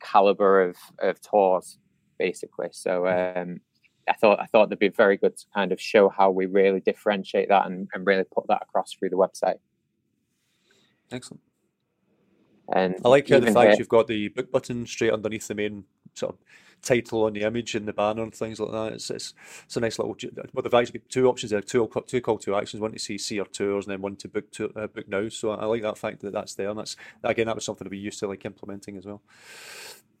caliber 0.00 0.62
of 0.62 0.76
of 1.00 1.20
tours, 1.20 1.78
basically. 2.18 2.68
So 2.72 3.06
um, 3.08 3.60
I 4.08 4.12
thought 4.14 4.40
I 4.40 4.46
thought 4.46 4.70
they'd 4.70 4.78
be 4.78 4.88
very 4.88 5.16
good 5.16 5.36
to 5.36 5.44
kind 5.54 5.72
of 5.72 5.80
show 5.80 6.08
how 6.08 6.30
we 6.30 6.46
really 6.46 6.80
differentiate 6.80 7.48
that 7.48 7.66
and, 7.66 7.88
and 7.92 8.06
really 8.06 8.24
put 8.24 8.46
that 8.48 8.62
across 8.62 8.94
through 8.94 9.10
the 9.10 9.16
website. 9.16 9.58
Excellent. 11.10 11.42
And 12.74 12.94
I 13.04 13.08
like 13.08 13.28
how 13.28 13.40
the 13.40 13.52
fact 13.52 13.70
here- 13.70 13.76
you've 13.78 13.88
got 13.88 14.06
the 14.06 14.28
book 14.28 14.50
button 14.50 14.86
straight 14.86 15.12
underneath 15.12 15.48
the 15.48 15.54
main 15.54 15.84
sort 16.14 16.34
of 16.34 16.38
title 16.84 17.24
on 17.24 17.32
the 17.32 17.42
image 17.42 17.74
and 17.74 17.88
the 17.88 17.92
banner 17.92 18.22
and 18.22 18.34
things 18.34 18.60
like 18.60 18.70
that. 18.70 18.92
It's 18.92 19.10
it's, 19.10 19.34
it's 19.64 19.76
a 19.76 19.80
nice 19.80 19.98
little. 19.98 20.16
Well, 20.52 20.62
they've 20.62 20.74
actually 20.74 21.00
got 21.00 21.08
two 21.08 21.28
options 21.28 21.50
there, 21.50 21.60
two 21.60 21.90
two 22.06 22.20
call 22.20 22.38
to 22.38 22.56
actions, 22.56 22.80
one 22.80 22.92
to 22.92 22.98
see 22.98 23.18
see 23.18 23.40
our 23.40 23.46
tours, 23.46 23.86
and 23.86 23.92
then 23.92 24.02
one 24.02 24.16
to 24.16 24.28
book 24.28 24.50
to 24.52 24.70
uh, 24.76 24.86
book 24.86 25.08
now. 25.08 25.28
So 25.28 25.50
I 25.50 25.64
like 25.64 25.82
that 25.82 25.98
fact 25.98 26.20
that 26.20 26.32
that's 26.32 26.54
there, 26.54 26.70
and 26.70 26.78
that's 26.78 26.96
again 27.22 27.46
that 27.46 27.54
was 27.54 27.64
something 27.64 27.84
that 27.84 27.90
we 27.90 27.98
used 27.98 28.20
to 28.20 28.28
like 28.28 28.44
implementing 28.44 28.96
as 28.96 29.06
well. 29.06 29.22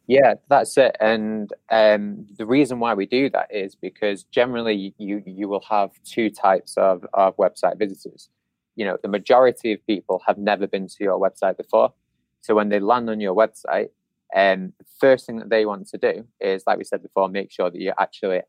Yeah, 0.06 0.34
that's 0.48 0.76
it. 0.76 0.96
And 1.00 1.50
um, 1.70 2.26
the 2.36 2.44
reason 2.44 2.78
why 2.78 2.92
we 2.92 3.06
do 3.06 3.30
that 3.30 3.48
is 3.50 3.74
because 3.74 4.24
generally 4.24 4.94
you 4.98 5.22
you 5.24 5.48
will 5.48 5.64
have 5.68 5.90
two 6.04 6.28
types 6.30 6.76
of, 6.76 7.06
of 7.14 7.36
website 7.36 7.78
visitors. 7.78 8.28
You 8.76 8.84
know, 8.84 8.98
the 9.00 9.08
majority 9.08 9.72
of 9.72 9.86
people 9.86 10.20
have 10.26 10.36
never 10.36 10.66
been 10.66 10.88
to 10.88 10.96
your 11.00 11.18
website 11.18 11.56
before. 11.56 11.94
So 12.42 12.54
when 12.54 12.68
they 12.68 12.80
land 12.80 13.08
on 13.08 13.20
your 13.20 13.34
website, 13.34 13.88
um, 14.34 14.72
first 15.00 15.26
thing 15.26 15.38
that 15.38 15.50
they 15.50 15.66
want 15.66 15.86
to 15.88 15.98
do 15.98 16.26
is, 16.40 16.64
like 16.66 16.78
we 16.78 16.84
said 16.84 17.02
before, 17.02 17.28
make 17.28 17.50
sure 17.50 17.70
that 17.70 17.80
you're 17.80 17.94
actually 17.98 18.42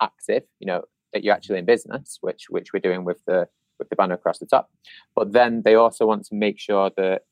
active. 0.00 0.42
You 0.58 0.66
know, 0.66 0.84
that 1.12 1.24
you're 1.24 1.34
actually 1.34 1.58
in 1.58 1.64
business, 1.64 2.18
which 2.20 2.50
which 2.50 2.72
we're 2.72 2.80
doing 2.80 3.04
with 3.04 3.24
the 3.26 3.48
with 3.78 3.88
the 3.88 3.96
banner 3.96 4.14
across 4.14 4.38
the 4.38 4.46
top. 4.46 4.70
But 5.14 5.32
then 5.32 5.62
they 5.64 5.74
also 5.74 6.06
want 6.06 6.24
to 6.26 6.34
make 6.34 6.58
sure 6.58 6.90
that 6.96 7.22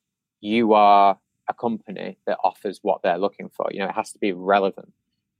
you 0.40 0.72
are 0.72 1.18
a 1.48 1.54
company 1.54 2.18
that 2.26 2.38
offers 2.42 2.80
what 2.82 3.02
they're 3.02 3.18
looking 3.18 3.48
for. 3.48 3.68
You 3.70 3.80
know, 3.80 3.88
it 3.88 3.94
has 3.94 4.12
to 4.12 4.18
be 4.18 4.32
relevant. 4.32 4.92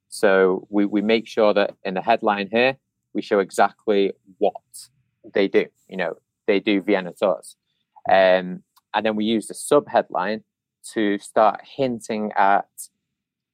So 0.08 0.66
we, 0.70 0.87
we 0.87 1.02
make 1.02 1.26
sure 1.26 1.52
that 1.54 1.75
in 1.84 1.94
the 1.94 2.00
headline 2.00 2.48
here, 2.50 2.76
we 3.12 3.22
show 3.22 3.40
exactly 3.40 4.12
what 4.38 4.54
they 5.34 5.48
do. 5.48 5.66
You 5.88 5.96
know, 5.98 6.14
they 6.46 6.60
do 6.60 6.80
Vienna 6.80 7.12
tours. 7.12 7.56
Um, 8.10 8.62
and 8.94 9.04
then 9.04 9.16
we 9.16 9.25
use 9.25 9.48
the 9.48 9.54
sub 9.54 9.88
headline 9.88 10.44
to 10.94 11.18
start 11.18 11.61
hinting 11.64 12.32
at 12.37 12.66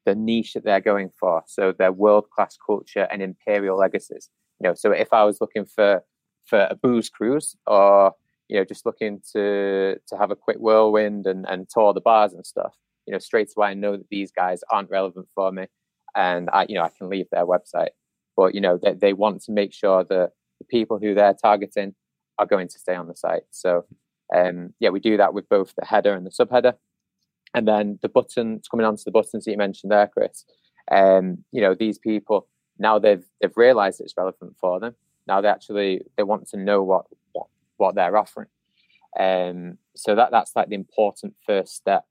the 0.04 0.14
niche 0.14 0.54
that 0.54 0.64
they're 0.64 0.80
going 0.80 1.10
for. 1.18 1.42
So 1.46 1.72
their 1.72 1.92
world 1.92 2.28
class 2.30 2.56
culture 2.64 3.08
and 3.10 3.22
imperial 3.22 3.78
legacies. 3.78 4.28
You 4.60 4.68
know, 4.68 4.74
so 4.74 4.92
if 4.92 5.12
I 5.12 5.24
was 5.24 5.40
looking 5.40 5.64
for 5.64 6.02
for 6.46 6.66
a 6.70 6.74
booze 6.76 7.08
cruise 7.08 7.56
or 7.66 8.12
you 8.48 8.58
know, 8.58 8.64
just 8.64 8.84
looking 8.86 9.20
to 9.32 9.96
to 10.06 10.16
have 10.18 10.30
a 10.30 10.36
quick 10.36 10.58
whirlwind 10.58 11.26
and, 11.26 11.46
and 11.48 11.68
tour 11.68 11.92
the 11.94 12.00
bars 12.00 12.34
and 12.34 12.44
stuff, 12.44 12.74
you 13.06 13.12
know, 13.12 13.18
straight 13.18 13.50
away 13.56 13.68
I 13.68 13.74
know 13.74 13.96
that 13.96 14.08
these 14.10 14.30
guys 14.30 14.60
aren't 14.70 14.90
relevant 14.90 15.28
for 15.34 15.50
me 15.50 15.66
and 16.14 16.50
I, 16.52 16.66
you 16.68 16.74
know, 16.76 16.82
I 16.82 16.90
can 16.96 17.08
leave 17.08 17.26
their 17.30 17.46
website. 17.46 17.90
But, 18.36 18.54
you 18.54 18.60
know, 18.60 18.78
they, 18.82 18.94
they 18.94 19.12
want 19.12 19.42
to 19.44 19.52
make 19.52 19.72
sure 19.72 20.04
that 20.04 20.32
the 20.58 20.64
people 20.66 20.98
who 20.98 21.14
they're 21.14 21.34
targeting 21.34 21.94
are 22.38 22.46
going 22.46 22.68
to 22.68 22.78
stay 22.78 22.94
on 22.94 23.08
the 23.08 23.16
site. 23.16 23.44
So 23.50 23.84
um 24.34 24.74
yeah, 24.80 24.90
we 24.90 25.00
do 25.00 25.16
that 25.16 25.34
with 25.34 25.48
both 25.48 25.74
the 25.76 25.84
header 25.84 26.14
and 26.14 26.26
the 26.26 26.30
subheader. 26.30 26.74
And 27.54 27.68
then 27.68 27.98
the 28.02 28.08
buttons 28.08 28.66
coming 28.68 28.84
onto 28.84 29.04
the 29.04 29.12
buttons 29.12 29.44
that 29.44 29.50
you 29.50 29.56
mentioned 29.56 29.92
there, 29.92 30.08
Chris. 30.08 30.44
Um, 30.90 31.44
you 31.52 31.62
know, 31.62 31.74
these 31.74 31.98
people 31.98 32.48
now 32.78 32.98
they've 32.98 33.24
they've 33.40 33.56
realized 33.56 34.00
it's 34.00 34.16
relevant 34.16 34.56
for 34.60 34.80
them. 34.80 34.94
Now 35.26 35.40
they 35.40 35.48
actually 35.48 36.02
they 36.16 36.22
want 36.22 36.48
to 36.48 36.56
know 36.56 36.82
what 36.82 37.06
what 37.32 37.46
what 37.76 37.94
they're 37.94 38.16
offering. 38.16 38.48
Um, 39.18 39.78
so 39.94 40.14
that 40.14 40.30
that's 40.30 40.56
like 40.56 40.68
the 40.68 40.74
important 40.74 41.34
first 41.46 41.74
step. 41.74 42.04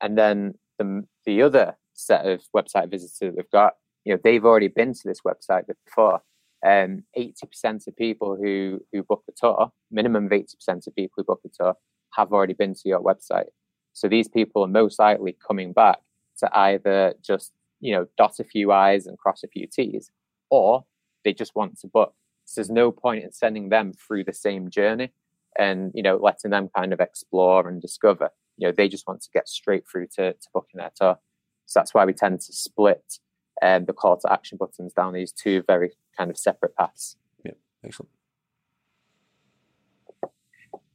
And 0.00 0.16
then 0.16 0.54
the 0.78 1.04
the 1.26 1.42
other 1.42 1.76
set 1.92 2.26
of 2.26 2.42
website 2.56 2.90
visitors 2.90 3.18
that 3.20 3.36
we've 3.36 3.50
got, 3.50 3.74
you 4.04 4.14
know, 4.14 4.20
they've 4.22 4.44
already 4.44 4.68
been 4.68 4.94
to 4.94 5.02
this 5.04 5.20
website 5.20 5.64
before. 5.84 6.22
Um, 6.62 7.04
80% 7.16 7.86
of 7.86 7.96
people 7.96 8.36
who 8.36 8.80
who 8.92 9.02
book 9.02 9.24
a 9.28 9.32
tour, 9.36 9.70
minimum 9.90 10.26
of 10.26 10.30
80% 10.30 10.86
of 10.86 10.94
people 10.94 11.14
who 11.16 11.24
book 11.24 11.40
a 11.44 11.48
tour, 11.48 11.74
have 12.14 12.32
already 12.32 12.54
been 12.54 12.74
to 12.74 12.88
your 12.88 13.02
website. 13.02 13.46
So 13.92 14.08
these 14.08 14.28
people 14.28 14.64
are 14.64 14.68
most 14.68 14.98
likely 14.98 15.36
coming 15.46 15.72
back 15.72 15.98
to 16.38 16.48
either 16.56 17.14
just 17.22 17.52
you 17.80 17.92
know 17.94 18.06
dot 18.16 18.38
a 18.40 18.44
few 18.44 18.72
i's 18.72 19.06
and 19.06 19.18
cross 19.18 19.42
a 19.42 19.48
few 19.48 19.66
t's, 19.66 20.10
or 20.50 20.84
they 21.24 21.32
just 21.32 21.54
want 21.54 21.78
to 21.80 21.86
book. 21.86 22.14
So 22.44 22.60
there's 22.60 22.70
no 22.70 22.90
point 22.90 23.24
in 23.24 23.32
sending 23.32 23.68
them 23.68 23.92
through 23.92 24.24
the 24.24 24.32
same 24.32 24.70
journey 24.70 25.12
and 25.58 25.92
you 25.94 26.02
know 26.02 26.16
letting 26.16 26.50
them 26.50 26.68
kind 26.74 26.92
of 26.92 27.00
explore 27.00 27.68
and 27.68 27.80
discover. 27.80 28.30
You 28.56 28.68
know 28.68 28.72
they 28.72 28.88
just 28.88 29.06
want 29.06 29.22
to 29.22 29.30
get 29.32 29.48
straight 29.48 29.84
through 29.90 30.08
to, 30.16 30.32
to 30.32 30.48
booking 30.52 30.78
their 30.78 30.92
tour. 30.94 31.18
So 31.66 31.78
that's 31.78 31.94
why 31.94 32.04
we 32.04 32.12
tend 32.12 32.40
to 32.40 32.52
split 32.52 33.18
um, 33.62 33.84
the 33.84 33.92
call 33.92 34.16
to 34.18 34.32
action 34.32 34.58
buttons 34.58 34.92
down 34.92 35.12
these 35.12 35.32
two 35.32 35.62
very 35.66 35.92
kind 36.16 36.30
of 36.30 36.36
separate 36.36 36.74
paths. 36.76 37.16
Yeah, 37.44 37.52
excellent. 37.84 38.10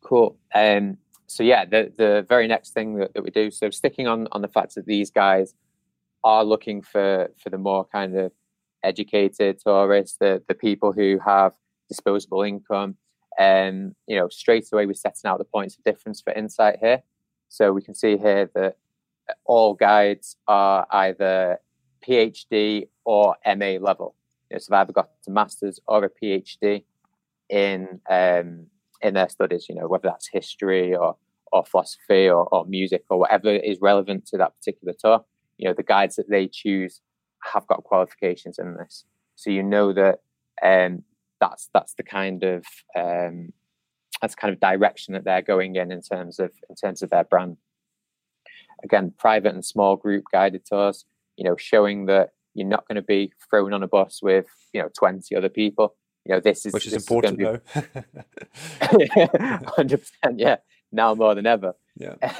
Cool. 0.02 0.38
Um, 0.54 0.98
so 1.28 1.44
yeah, 1.44 1.66
the 1.66 1.92
the 1.98 2.26
very 2.28 2.48
next 2.48 2.74
thing 2.74 2.98
that, 2.98 3.14
that 3.14 3.24
we 3.24 3.30
do. 3.30 3.52
So 3.52 3.70
sticking 3.70 4.08
on 4.08 4.28
on 4.32 4.42
the 4.42 4.48
fact 4.48 4.76
that 4.76 4.86
these 4.86 5.12
guys 5.12 5.54
are 6.24 6.44
looking 6.44 6.82
for 6.82 7.30
for 7.38 7.50
the 7.50 7.58
more 7.58 7.86
kind 7.86 8.18
of 8.18 8.32
educated 8.84 9.60
tourists, 9.60 10.18
the 10.18 10.44
the 10.48 10.56
people 10.56 10.92
who 10.92 11.20
have 11.26 11.54
disposable 11.88 12.44
income. 12.44 12.98
And 13.38 13.88
um, 13.88 13.96
you 14.08 14.16
know, 14.16 14.30
straight 14.30 14.66
away 14.72 14.86
we're 14.86 14.94
setting 14.94 15.30
out 15.30 15.40
the 15.40 15.46
points 15.46 15.78
of 15.78 15.84
difference 15.84 16.22
for 16.22 16.32
insight 16.34 16.78
here. 16.80 17.04
So 17.50 17.74
we 17.74 17.82
can 17.82 17.94
see 17.94 18.18
here 18.18 18.50
that 18.56 18.78
all 19.46 19.74
guides 19.74 20.38
are 20.48 20.88
either 20.92 21.60
PhD 22.08 22.88
or 23.04 23.36
MA 23.46 23.78
level. 23.80 24.16
You 24.50 24.56
know, 24.56 24.60
so 24.60 24.68
they've 24.70 24.80
either 24.80 24.94
got 24.94 25.10
a 25.28 25.32
master's 25.32 25.80
or 25.88 26.06
a 26.06 26.10
PhD 26.10 26.84
in 27.50 28.00
um, 28.10 28.68
in 29.02 29.14
their 29.14 29.30
studies. 29.30 29.68
You 29.70 29.76
know, 29.76 29.88
whether 29.88 30.10
that's 30.10 30.30
history 30.32 30.96
or 30.96 31.16
or 31.52 31.66
philosophy 31.66 32.28
or, 32.28 32.48
or 32.52 32.66
music 32.66 33.04
or 33.10 33.20
whatever 33.20 33.50
is 33.50 33.80
relevant 33.82 34.26
to 34.28 34.38
that 34.38 34.54
particular 34.58 34.94
tour. 34.98 35.24
You 35.58 35.70
know, 35.70 35.74
the 35.74 35.84
guides 35.84 36.18
that 36.18 36.30
they 36.30 36.48
choose 36.48 37.02
have 37.54 37.66
got 37.68 37.84
qualifications 37.84 38.60
in 38.60 38.76
this, 38.76 39.06
so 39.36 39.50
you 39.50 39.64
know 39.64 39.94
that 39.94 40.20
um, 40.64 41.04
that's 41.40 41.70
that's 41.74 41.94
the 41.94 42.04
kind 42.04 42.44
of 42.44 42.66
um, 42.98 43.54
that's 44.22 44.36
kind 44.36 44.54
of 44.54 44.60
direction 44.60 45.14
that 45.14 45.24
they're 45.24 45.42
going 45.42 45.76
in 45.76 45.92
in 45.92 46.02
terms 46.02 46.40
of 46.40 46.52
in 46.70 46.76
terms 46.76 47.02
of 47.02 47.10
their 47.10 47.24
brand. 47.24 47.58
Again, 48.84 49.14
private 49.18 49.54
and 49.54 49.64
small 49.64 49.96
group 49.96 50.26
guided 50.32 50.66
tours. 50.66 51.06
You 51.38 51.46
know, 51.46 51.56
showing 51.58 52.06
that 52.08 52.32
you're 52.54 52.68
not 52.68 52.88
going 52.88 52.96
to 52.96 53.02
be 53.02 53.32
thrown 53.50 53.74
on 53.74 53.84
a 53.84 53.88
bus 53.88 54.22
with 54.22 54.48
you 54.74 54.82
know 54.82 54.90
20 54.98 55.36
other 55.36 55.50
people. 55.50 55.96
You 56.26 56.36
know, 56.36 56.40
this 56.40 56.66
is 56.66 56.74
Which 56.74 56.88
is 56.88 56.94
important 56.94 57.40
now. 57.40 57.60
Hundred 59.78 60.00
percent, 60.00 60.40
yeah. 60.40 60.58
Now 60.92 61.14
more 61.14 61.36
than 61.36 61.46
ever. 61.46 61.74
yeah. 61.96 62.16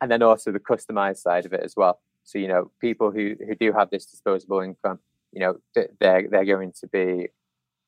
and 0.00 0.10
then 0.10 0.22
also 0.22 0.52
the 0.52 0.60
customized 0.60 1.18
side 1.18 1.46
of 1.46 1.52
it 1.52 1.60
as 1.62 1.74
well. 1.76 2.00
So 2.24 2.38
you 2.38 2.48
know, 2.48 2.70
people 2.80 3.10
who 3.12 3.34
who 3.46 3.54
do 3.54 3.72
have 3.72 3.90
this 3.90 4.06
disposable 4.06 4.60
income, 4.60 4.98
you 5.32 5.40
know, 5.40 5.56
they're 6.00 6.26
they're 6.28 6.44
going 6.44 6.72
to 6.80 6.88
be 6.88 7.28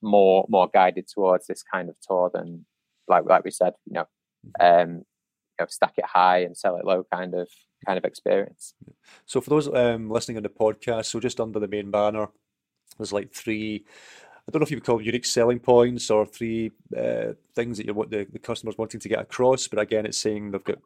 more 0.01 0.47
more 0.49 0.69
guided 0.73 1.09
towards 1.09 1.47
this 1.47 1.63
kind 1.63 1.89
of 1.89 1.97
tour 2.01 2.31
than 2.33 2.65
like 3.09 3.25
like 3.25 3.45
we 3.45 3.51
said, 3.51 3.75
you 3.87 3.95
know, 3.95 4.07
um, 4.61 4.91
you 4.91 5.61
know, 5.61 5.67
stack 5.69 5.95
it 5.97 6.07
high 6.07 6.39
and 6.39 6.57
sell 6.57 6.77
it 6.77 6.85
low 6.85 7.05
kind 7.13 7.35
of 7.35 7.49
kind 7.85 7.99
of 7.99 8.05
experience. 8.05 8.75
So 9.27 9.41
for 9.41 9.51
those 9.51 9.69
um, 9.73 10.11
listening 10.11 10.37
on 10.37 10.43
the 10.43 10.49
podcast, 10.49 11.07
so 11.07 11.21
just 11.21 11.41
under 11.41 11.59
the 11.59 11.69
main 11.69 11.91
banner, 11.91 12.29
there's 12.97 13.13
like 13.13 13.33
three. 13.33 13.85
I 14.49 14.51
don't 14.51 14.61
know 14.61 14.65
if 14.65 14.71
you 14.71 14.79
would 14.79 14.85
call 14.85 15.03
unique 15.03 15.27
selling 15.27 15.59
points 15.59 16.11
or 16.11 16.25
three 16.25 16.73
uh, 16.97 17.35
things 17.55 17.77
that 17.77 17.85
you 17.85 17.93
want 17.93 18.11
the, 18.11 18.27
the 18.33 18.39
customers 18.39 18.79
wanting 18.79 18.99
to 18.99 19.09
get 19.09 19.21
across. 19.21 19.69
But 19.69 19.79
again, 19.79 20.07
it's 20.07 20.17
saying 20.17 20.51
they've 20.51 20.65
got 20.65 20.79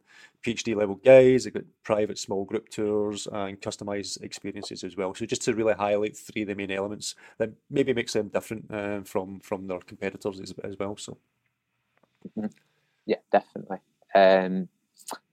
PhD 0.45 0.75
level 0.75 0.97
guides, 0.97 1.45
they've 1.45 1.55
got 1.55 1.63
private 1.85 2.19
small 2.19 2.45
group 2.45 2.71
tours 2.71 3.29
and 3.31 3.61
customized 3.61 4.21
experiences 4.25 4.83
as 4.83 4.97
well. 4.97 5.15
So 5.15 5.27
just 5.27 5.43
to 5.43 5.55
really 5.55 5.75
highlight 5.75 6.17
three 6.17 6.43
of 6.43 6.49
the 6.49 6.57
main 6.57 6.73
elements 6.73 7.15
that 7.39 7.51
maybe 7.71 7.95
makes 7.95 8.15
them 8.15 8.29
different 8.29 8.69
uh, 8.69 9.03
from 9.03 9.39
from 9.39 9.69
their 9.69 9.79
competitors 9.79 10.41
as, 10.41 10.53
as 10.65 10.77
well. 10.77 10.97
So 10.97 11.17
Yeah, 13.07 13.19
definitely. 13.31 13.79
Um, 14.13 14.69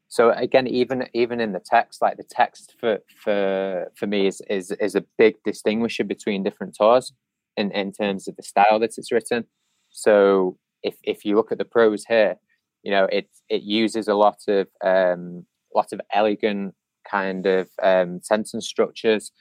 so 0.07 0.33
again, 0.33 0.67
even 0.67 1.07
even 1.13 1.39
in 1.39 1.51
the 1.51 1.59
text, 1.59 1.99
like 1.99 2.17
the 2.17 2.23
text 2.23 2.75
for 2.79 2.99
for 3.23 3.91
for 3.95 4.05
me 4.05 4.27
is 4.27 4.39
is 4.51 4.69
is 4.73 4.93
a 4.93 5.01
big 5.17 5.41
distinguisher 5.43 6.03
between 6.03 6.43
different 6.43 6.75
tours 6.75 7.11
in 7.59 7.71
in 7.71 7.91
terms 7.91 8.27
of 8.27 8.35
the 8.35 8.43
style 8.43 8.79
that 8.79 8.97
it's 8.97 9.11
written. 9.11 9.45
So 9.91 10.57
if 10.83 10.95
if 11.03 11.25
you 11.25 11.35
look 11.35 11.51
at 11.51 11.57
the 11.57 11.65
prose 11.65 12.05
here, 12.05 12.35
you 12.83 12.91
know 12.91 13.05
it 13.11 13.29
it 13.49 13.63
uses 13.63 14.07
a 14.07 14.15
lot 14.15 14.39
of 14.47 14.67
um, 14.83 15.45
lot 15.75 15.91
of 15.93 16.01
elegant 16.13 16.75
kind 17.09 17.45
of 17.45 17.69
um, 17.83 18.21
sentence 18.21 18.67
structures. 18.67 19.31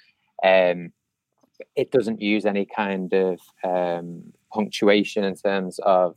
Um, 0.45 0.93
it 1.77 1.91
doesn't 1.91 2.21
use 2.21 2.47
any 2.47 2.67
kind 2.67 3.13
of 3.13 3.41
um, 3.65 4.33
punctuation 4.53 5.25
in 5.25 5.35
terms 5.35 5.81
of 5.81 6.17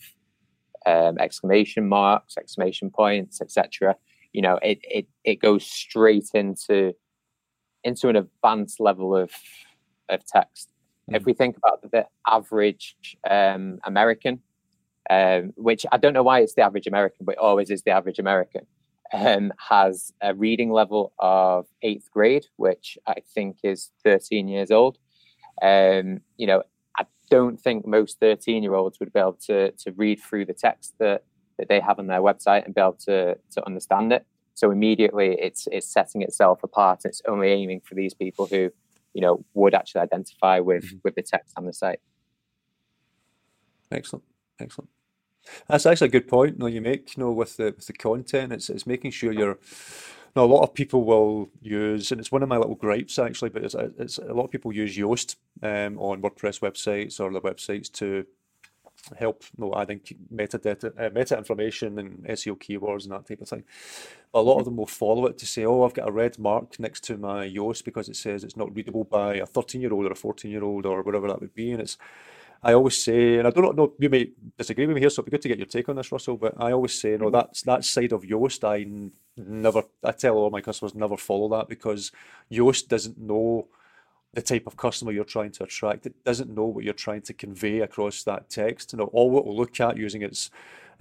um, 0.85 1.17
exclamation 1.19 1.87
marks, 1.87 2.37
exclamation 2.37 2.89
points, 2.89 3.41
etc. 3.41 3.95
You 4.33 4.41
know, 4.41 4.59
it, 4.61 4.79
it 4.83 5.07
it 5.23 5.41
goes 5.41 5.65
straight 5.65 6.29
into 6.33 6.93
into 7.83 8.09
an 8.09 8.15
advanced 8.15 8.79
level 8.79 9.15
of 9.15 9.31
of 10.09 10.25
text. 10.25 10.70
Mm. 11.12 11.15
If 11.15 11.26
we 11.26 11.34
think 11.34 11.58
about 11.58 11.82
the 11.91 12.06
average 12.28 12.95
um, 13.30 13.80
American, 13.84 14.41
um, 15.10 15.54
which 15.56 15.86
I 15.91 15.97
don't 15.97 16.13
know 16.13 16.24
why 16.24 16.39
it's 16.39 16.54
the 16.54 16.62
average 16.62 16.88
American, 16.88 17.26
but 17.26 17.34
it 17.34 17.39
always 17.39 17.69
is 17.69 17.84
the 17.84 17.91
average 17.91 18.19
American, 18.19 18.65
um, 19.13 19.52
has 19.58 20.13
a 20.21 20.34
reading 20.34 20.71
level 20.71 21.13
of 21.19 21.67
eighth 21.82 22.10
grade, 22.12 22.45
which 22.56 22.97
I 23.08 23.15
think 23.34 23.58
is 23.63 23.91
13 24.04 24.47
years 24.47 24.71
old. 24.71 24.97
Um, 25.62 26.21
you 26.38 26.47
know, 26.47 26.63
I 26.97 27.06
don't 27.30 27.60
think 27.60 27.86
most 27.86 28.19
13 28.19 28.63
year 28.63 28.74
olds 28.74 29.00
would 29.00 29.12
be 29.12 29.19
able 29.19 29.38
to, 29.47 29.71
to 29.71 29.91
read 29.93 30.19
through 30.21 30.45
the 30.45 30.54
text 30.54 30.95
that, 31.00 31.24
that 31.58 31.67
they 31.67 31.80
have 31.80 32.00
on 32.00 32.08
their 32.08 32.21
website 32.21 32.65
and 32.65 32.74
be 32.74 32.82
able 32.82 32.97
to, 33.06 33.36
to 33.52 33.65
understand 33.65 34.13
it. 34.13 34.26
So 34.54 34.71
immediately 34.71 35.38
it's, 35.39 35.67
it's 35.71 35.91
setting 35.91 36.21
itself 36.21 36.63
apart. 36.63 37.02
It's 37.06 37.21
only 37.28 37.50
aiming 37.50 37.82
for 37.82 37.95
these 37.95 38.13
people 38.13 38.47
who, 38.47 38.71
you 39.13 39.21
know, 39.21 39.43
would 39.54 39.74
actually 39.74 40.02
identify 40.02 40.60
with, 40.60 40.86
mm-hmm. 40.86 40.97
with 41.04 41.15
the 41.15 41.21
text 41.21 41.54
on 41.58 41.65
the 41.65 41.74
site. 41.74 42.00
Excellent. 43.91 44.24
Excellent. 44.60 44.89
That's 45.67 45.86
actually 45.86 46.08
a 46.08 46.12
good 46.12 46.28
point. 46.28 46.54
You 46.54 46.60
know, 46.60 46.67
you 46.67 46.82
make 46.82 47.17
you 47.17 47.24
know 47.24 47.32
with 47.32 47.58
the 47.58 47.74
with 47.76 47.88
the 47.88 47.93
content. 47.93 48.54
It's 48.54 48.69
it's 48.69 48.88
making 48.88 49.12
sure 49.12 49.32
you're. 49.32 49.58
Now, 50.34 50.45
a 50.45 50.45
lot 50.45 50.63
of 50.63 50.74
people 50.74 51.04
will 51.04 51.50
use, 51.60 52.12
and 52.12 52.21
it's 52.21 52.32
one 52.32 52.41
of 52.41 52.47
my 52.47 52.56
little 52.56 52.76
gripes 52.76 53.19
actually, 53.19 53.50
but 53.50 53.65
it's, 53.65 53.76
it's 53.97 54.17
a 54.17 54.34
lot 54.34 54.45
of 54.45 54.52
people 54.52 54.71
use 54.71 54.95
Yoast 54.95 55.36
um, 55.62 56.00
on 56.00 56.21
WordPress 56.21 56.62
websites 56.62 57.19
or 57.19 57.34
the 57.34 57.41
websites 57.41 57.91
to 57.93 58.26
help 59.17 59.43
you 59.57 59.65
know, 59.65 59.73
adding 59.75 60.01
metadata, 60.33 60.91
uh, 60.97 61.09
meta 61.13 61.37
information 61.37 61.99
and 61.99 62.23
SEO 62.25 62.57
keywords 62.57 63.03
and 63.03 63.11
that 63.11 63.27
type 63.27 63.41
of 63.41 63.49
thing. 63.49 63.63
A 64.33 64.41
lot 64.41 64.59
of 64.59 64.65
them 64.65 64.77
will 64.77 64.85
follow 64.85 65.25
it 65.25 65.37
to 65.39 65.45
say, 65.45 65.65
"Oh, 65.65 65.83
I've 65.83 65.93
got 65.93 66.07
a 66.07 66.11
red 66.11 66.39
mark 66.39 66.79
next 66.79 67.03
to 67.05 67.17
my 67.17 67.47
Yoast 67.47 67.83
because 67.83 68.09
it 68.09 68.15
says 68.15 68.43
it's 68.43 68.57
not 68.57 68.73
readable 68.75 69.03
by 69.03 69.35
a 69.35 69.45
13-year-old 69.45 70.05
or 70.05 70.11
a 70.11 70.15
14-year-old 70.15 70.85
or 70.85 71.01
whatever 71.01 71.27
that 71.27 71.41
would 71.41 71.53
be," 71.53 71.71
and 71.71 71.81
it's 71.81 71.97
I 72.63 72.73
always 72.73 73.03
say, 73.03 73.39
and 73.39 73.47
I 73.47 73.51
don't 73.51 73.75
know, 73.75 73.93
you 73.97 74.09
may 74.09 74.29
disagree 74.55 74.85
with 74.85 74.95
me 74.95 75.01
here, 75.01 75.09
so 75.09 75.21
it'd 75.21 75.25
be 75.25 75.31
good 75.31 75.41
to 75.41 75.47
get 75.47 75.57
your 75.57 75.65
take 75.65 75.89
on 75.89 75.95
this, 75.95 76.11
Russel. 76.11 76.37
But 76.37 76.53
I 76.59 76.71
always 76.71 76.99
say, 76.99 77.11
no, 77.11 77.25
mm-hmm. 77.25 77.31
that's 77.31 77.63
that 77.63 77.83
side 77.83 78.11
of 78.11 78.21
Yoast, 78.21 78.63
I 78.63 78.85
never, 79.35 79.83
I 80.03 80.11
tell 80.11 80.35
all 80.35 80.51
my 80.51 80.61
customers 80.61 80.93
never 80.93 81.17
follow 81.17 81.49
that 81.49 81.67
because 81.67 82.11
Yoast 82.51 82.87
doesn't 82.87 83.17
know 83.17 83.67
the 84.33 84.41
type 84.41 84.65
of 84.67 84.77
customer 84.77 85.11
you're 85.11 85.23
trying 85.23 85.51
to 85.51 85.63
attract. 85.63 86.05
It 86.05 86.23
doesn't 86.23 86.53
know 86.53 86.65
what 86.65 86.83
you're 86.83 86.93
trying 86.93 87.21
to 87.23 87.33
convey 87.33 87.81
across 87.81 88.23
that 88.23 88.49
text. 88.49 88.93
You 88.93 88.99
know, 88.99 89.09
all 89.13 89.37
it 89.37 89.45
will 89.45 89.57
look 89.57 89.79
at 89.79 89.97
using 89.97 90.21
its 90.21 90.49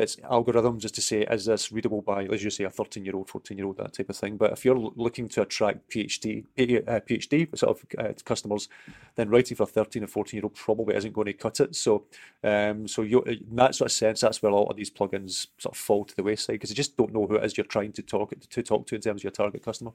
it's 0.00 0.16
algorithms 0.16 0.78
just 0.78 0.94
to 0.94 1.02
say 1.02 1.22
is 1.30 1.44
this 1.44 1.70
readable 1.70 2.00
by 2.00 2.24
as 2.24 2.42
you 2.42 2.50
say 2.50 2.64
a 2.64 2.70
13 2.70 3.04
year 3.04 3.14
old 3.14 3.28
14 3.28 3.56
year 3.56 3.66
old 3.66 3.76
that 3.76 3.92
type 3.92 4.08
of 4.08 4.16
thing 4.16 4.36
but 4.36 4.52
if 4.52 4.64
you're 4.64 4.76
looking 4.96 5.28
to 5.28 5.42
attract 5.42 5.88
phd 5.90 6.44
uh, 6.58 7.00
phd 7.00 7.58
sort 7.58 7.76
of 7.76 7.84
uh, 7.98 8.12
customers 8.24 8.68
then 9.16 9.28
writing 9.28 9.56
for 9.56 9.64
a 9.64 9.66
13 9.66 10.04
or 10.04 10.06
14 10.06 10.38
year 10.38 10.44
old 10.44 10.54
probably 10.54 10.96
isn't 10.96 11.12
going 11.12 11.26
to 11.26 11.32
cut 11.32 11.60
it 11.60 11.74
so 11.76 12.04
um 12.44 12.88
so 12.88 13.02
you 13.02 13.22
in 13.22 13.44
that 13.52 13.74
sort 13.74 13.90
of 13.90 13.92
sense 13.92 14.20
that's 14.20 14.42
where 14.42 14.52
a 14.52 14.54
lot 14.54 14.70
of 14.70 14.76
these 14.76 14.90
plugins 14.90 15.48
sort 15.58 15.74
of 15.74 15.78
fall 15.78 16.04
to 16.04 16.16
the 16.16 16.22
wayside 16.22 16.54
because 16.54 16.70
you 16.70 16.76
just 16.76 16.96
don't 16.96 17.12
know 17.12 17.26
who 17.26 17.36
it 17.36 17.44
is 17.44 17.56
you're 17.56 17.66
trying 17.66 17.92
to 17.92 18.02
talk 18.02 18.32
to 18.48 18.62
talk 18.62 18.86
to 18.86 18.94
in 18.94 19.00
terms 19.00 19.20
of 19.20 19.24
your 19.24 19.30
target 19.32 19.62
customer 19.62 19.92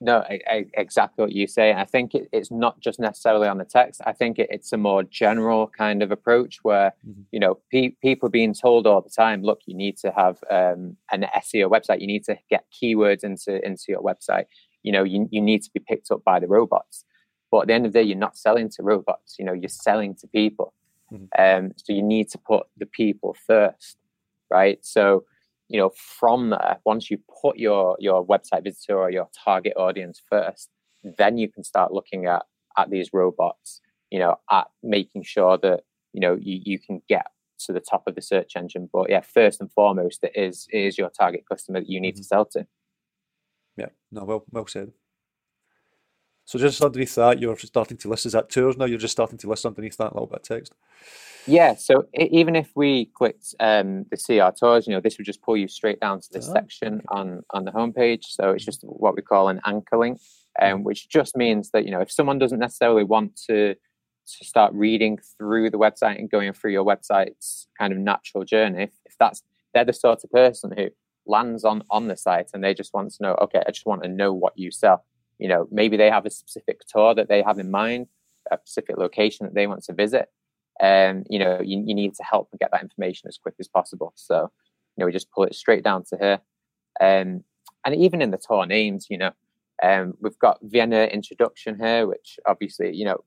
no, 0.00 0.18
I, 0.18 0.40
I, 0.48 0.66
exactly 0.74 1.22
what 1.22 1.32
you 1.32 1.48
say. 1.48 1.72
I 1.72 1.84
think 1.84 2.14
it, 2.14 2.28
it's 2.32 2.52
not 2.52 2.78
just 2.78 3.00
necessarily 3.00 3.48
on 3.48 3.58
the 3.58 3.64
text. 3.64 4.00
I 4.06 4.12
think 4.12 4.38
it, 4.38 4.46
it's 4.48 4.72
a 4.72 4.76
more 4.76 5.02
general 5.02 5.66
kind 5.76 6.02
of 6.02 6.12
approach 6.12 6.60
where 6.62 6.92
mm-hmm. 7.06 7.22
you 7.32 7.40
know 7.40 7.58
pe- 7.72 7.96
people 8.00 8.28
being 8.28 8.54
told 8.54 8.86
all 8.86 9.00
the 9.00 9.10
time, 9.10 9.42
look, 9.42 9.60
you 9.66 9.74
need 9.74 9.96
to 9.98 10.12
have 10.12 10.38
um, 10.50 10.96
an 11.10 11.26
SEO 11.38 11.68
website. 11.68 12.00
You 12.00 12.06
need 12.06 12.24
to 12.24 12.38
get 12.48 12.64
keywords 12.70 13.24
into 13.24 13.64
into 13.66 13.86
your 13.88 14.02
website. 14.02 14.44
You 14.84 14.92
know, 14.92 15.02
you 15.02 15.28
you 15.32 15.40
need 15.40 15.62
to 15.64 15.70
be 15.72 15.80
picked 15.80 16.12
up 16.12 16.22
by 16.22 16.38
the 16.38 16.46
robots. 16.46 17.04
But 17.50 17.62
at 17.62 17.66
the 17.68 17.74
end 17.74 17.86
of 17.86 17.92
the 17.92 17.98
day, 17.98 18.04
you're 18.04 18.16
not 18.16 18.36
selling 18.36 18.68
to 18.70 18.82
robots. 18.82 19.36
You 19.38 19.46
know, 19.46 19.52
you're 19.52 19.68
selling 19.68 20.14
to 20.16 20.28
people. 20.28 20.74
Mm-hmm. 21.12 21.64
Um, 21.66 21.72
so 21.76 21.92
you 21.92 22.02
need 22.02 22.28
to 22.30 22.38
put 22.38 22.66
the 22.76 22.86
people 22.86 23.36
first, 23.46 23.96
right? 24.50 24.78
So 24.84 25.24
you 25.68 25.78
know 25.78 25.90
from 26.18 26.50
there 26.50 26.78
once 26.84 27.10
you 27.10 27.18
put 27.42 27.58
your 27.58 27.96
your 28.00 28.26
website 28.26 28.64
visitor 28.64 28.98
or 28.98 29.10
your 29.10 29.28
target 29.44 29.74
audience 29.76 30.20
first 30.28 30.68
then 31.16 31.38
you 31.38 31.50
can 31.50 31.62
start 31.62 31.92
looking 31.92 32.26
at 32.26 32.42
at 32.76 32.90
these 32.90 33.10
robots 33.12 33.80
you 34.10 34.18
know 34.18 34.36
at 34.50 34.66
making 34.82 35.22
sure 35.22 35.58
that 35.58 35.80
you 36.12 36.20
know 36.20 36.36
you, 36.40 36.60
you 36.64 36.78
can 36.78 37.02
get 37.08 37.26
to 37.58 37.72
the 37.72 37.80
top 37.80 38.04
of 38.06 38.14
the 38.14 38.22
search 38.22 38.56
engine. 38.56 38.88
But 38.92 39.10
yeah 39.10 39.20
first 39.20 39.60
and 39.60 39.70
foremost 39.72 40.22
it 40.22 40.32
is 40.34 40.66
it 40.72 40.78
is 40.78 40.98
your 40.98 41.10
target 41.10 41.44
customer 41.50 41.80
that 41.80 41.88
you 41.88 42.00
need 42.00 42.14
mm-hmm. 42.14 42.22
to 42.22 42.24
sell 42.24 42.44
to. 42.46 42.66
Yeah. 43.76 43.88
No 44.10 44.24
well 44.24 44.44
well 44.50 44.66
said 44.66 44.92
so 46.48 46.58
just 46.58 46.82
underneath 46.82 47.14
that 47.14 47.38
you're 47.38 47.58
starting 47.58 47.98
to 47.98 48.08
list 48.08 48.24
is 48.24 48.32
that 48.32 48.48
tours 48.48 48.76
now 48.78 48.86
you're 48.86 48.98
just 48.98 49.12
starting 49.12 49.38
to 49.38 49.48
list 49.48 49.66
underneath 49.66 49.98
that 49.98 50.14
little 50.14 50.26
bit 50.26 50.38
of 50.38 50.42
text 50.42 50.74
yeah, 51.48 51.74
so 51.76 52.06
even 52.14 52.54
if 52.54 52.70
we 52.74 53.06
clicked 53.14 53.54
um, 53.58 54.04
the 54.10 54.18
CR 54.18 54.54
tours, 54.54 54.86
you 54.86 54.92
know, 54.92 55.00
this 55.00 55.16
would 55.16 55.24
just 55.24 55.40
pull 55.40 55.56
you 55.56 55.66
straight 55.66 55.98
down 55.98 56.20
to 56.20 56.28
this 56.30 56.46
oh. 56.48 56.52
section 56.52 57.00
on 57.08 57.42
on 57.50 57.64
the 57.64 57.70
homepage. 57.70 58.24
So 58.24 58.50
it's 58.50 58.64
just 58.64 58.82
what 58.82 59.16
we 59.16 59.22
call 59.22 59.48
an 59.48 59.60
anchor 59.64 59.96
link, 59.96 60.20
um, 60.60 60.84
which 60.84 61.08
just 61.08 61.36
means 61.36 61.70
that 61.70 61.86
you 61.86 61.90
know 61.90 62.00
if 62.00 62.12
someone 62.12 62.38
doesn't 62.38 62.58
necessarily 62.58 63.02
want 63.02 63.40
to 63.48 63.74
to 63.74 64.44
start 64.44 64.74
reading 64.74 65.18
through 65.38 65.70
the 65.70 65.78
website 65.78 66.18
and 66.18 66.30
going 66.30 66.52
through 66.52 66.72
your 66.72 66.84
website's 66.84 67.66
kind 67.78 67.94
of 67.94 67.98
natural 67.98 68.44
journey, 68.44 68.82
if, 68.82 68.92
if 69.06 69.14
that's 69.18 69.42
they're 69.72 69.86
the 69.86 69.92
sort 69.94 70.22
of 70.22 70.30
person 70.30 70.70
who 70.76 70.88
lands 71.26 71.64
on 71.64 71.82
on 71.88 72.08
the 72.08 72.16
site 72.16 72.50
and 72.52 72.62
they 72.62 72.74
just 72.74 72.92
want 72.92 73.10
to 73.10 73.22
know, 73.22 73.34
okay, 73.40 73.62
I 73.66 73.70
just 73.70 73.86
want 73.86 74.02
to 74.02 74.08
know 74.08 74.34
what 74.34 74.52
you 74.56 74.70
sell. 74.70 75.04
You 75.38 75.48
know, 75.48 75.68
maybe 75.70 75.96
they 75.96 76.10
have 76.10 76.26
a 76.26 76.30
specific 76.30 76.80
tour 76.88 77.14
that 77.14 77.28
they 77.28 77.42
have 77.42 77.58
in 77.58 77.70
mind, 77.70 78.08
a 78.50 78.58
specific 78.64 78.96
location 78.98 79.46
that 79.46 79.54
they 79.54 79.66
want 79.66 79.84
to 79.84 79.92
visit 79.92 80.28
um, 80.80 81.24
you 81.28 81.38
know, 81.38 81.60
you, 81.60 81.82
you 81.84 81.94
need 81.94 82.14
to 82.14 82.22
help 82.22 82.48
get 82.58 82.70
that 82.70 82.82
information 82.82 83.28
as 83.28 83.38
quick 83.38 83.54
as 83.58 83.68
possible. 83.68 84.12
So, 84.16 84.50
you 84.96 85.02
know, 85.02 85.06
we 85.06 85.12
just 85.12 85.30
pull 85.30 85.44
it 85.44 85.54
straight 85.54 85.82
down 85.82 86.04
to 86.04 86.16
here. 86.16 86.40
Um, 87.00 87.44
and 87.84 87.94
even 87.96 88.22
in 88.22 88.30
the 88.30 88.38
tour 88.38 88.66
names, 88.66 89.06
you 89.10 89.18
know, 89.18 89.32
um, 89.82 90.14
we've 90.20 90.38
got 90.38 90.58
Vienna 90.62 91.04
introduction 91.04 91.78
here, 91.78 92.06
which 92.06 92.38
obviously, 92.46 92.94
you 92.94 93.04
know, 93.04 93.24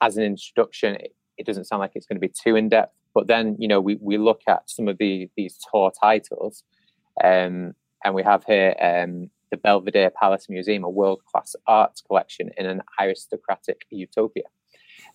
as 0.00 0.16
an 0.16 0.24
introduction, 0.24 0.96
it, 0.96 1.14
it 1.38 1.46
doesn't 1.46 1.64
sound 1.64 1.80
like 1.80 1.92
it's 1.94 2.06
going 2.06 2.16
to 2.16 2.20
be 2.20 2.32
too 2.32 2.56
in 2.56 2.68
depth. 2.68 2.94
But 3.14 3.26
then, 3.26 3.56
you 3.58 3.68
know, 3.68 3.80
we, 3.80 3.98
we 4.00 4.16
look 4.16 4.42
at 4.48 4.70
some 4.70 4.88
of 4.88 4.98
the 4.98 5.28
these 5.36 5.58
tour 5.70 5.92
titles, 6.00 6.64
um, 7.22 7.74
and 8.04 8.14
we 8.14 8.22
have 8.22 8.42
here 8.44 8.74
um, 8.80 9.30
the 9.52 9.56
Belvedere 9.58 10.10
Palace 10.10 10.48
Museum, 10.48 10.82
a 10.82 10.90
world 10.90 11.20
class 11.30 11.54
arts 11.68 12.00
collection 12.00 12.50
in 12.56 12.66
an 12.66 12.80
aristocratic 13.00 13.82
utopia. 13.90 14.44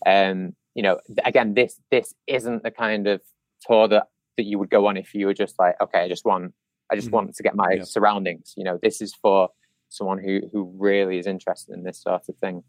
Um, 0.06 0.54
you 0.76 0.84
know, 0.84 1.00
again, 1.26 1.56
this 1.56 1.82
this 1.91 2.13
isn't 2.28 2.63
the 2.63 2.71
kind 2.71 3.08
of 3.08 3.21
tour 3.67 3.89
that 3.89 4.08
that 4.38 4.45
you 4.45 4.60
would 4.60 4.69
go 4.69 4.86
on 4.86 4.95
if 4.95 5.13
you 5.13 5.26
were 5.26 5.34
just 5.34 5.56
like, 5.60 5.76
okay, 5.82 6.02
I 6.02 6.08
just 6.08 6.23
want 6.23 6.54
I 6.89 6.95
just 6.95 7.08
mm-hmm. 7.08 7.15
want 7.15 7.36
to 7.36 7.43
get 7.43 7.56
my 7.56 7.73
yeah. 7.78 7.84
surroundings. 7.84 8.54
You 8.56 8.63
know, 8.63 8.80
this 8.82 9.02
is 9.02 9.13
for 9.21 9.50
someone 9.89 10.19
who 10.19 10.41
who 10.54 10.71
really 10.78 11.17
is 11.17 11.28
interested 11.28 11.73
in 11.73 11.84
this 11.84 12.02
sort 12.02 12.21
of 12.30 12.36
thing. 12.38 12.63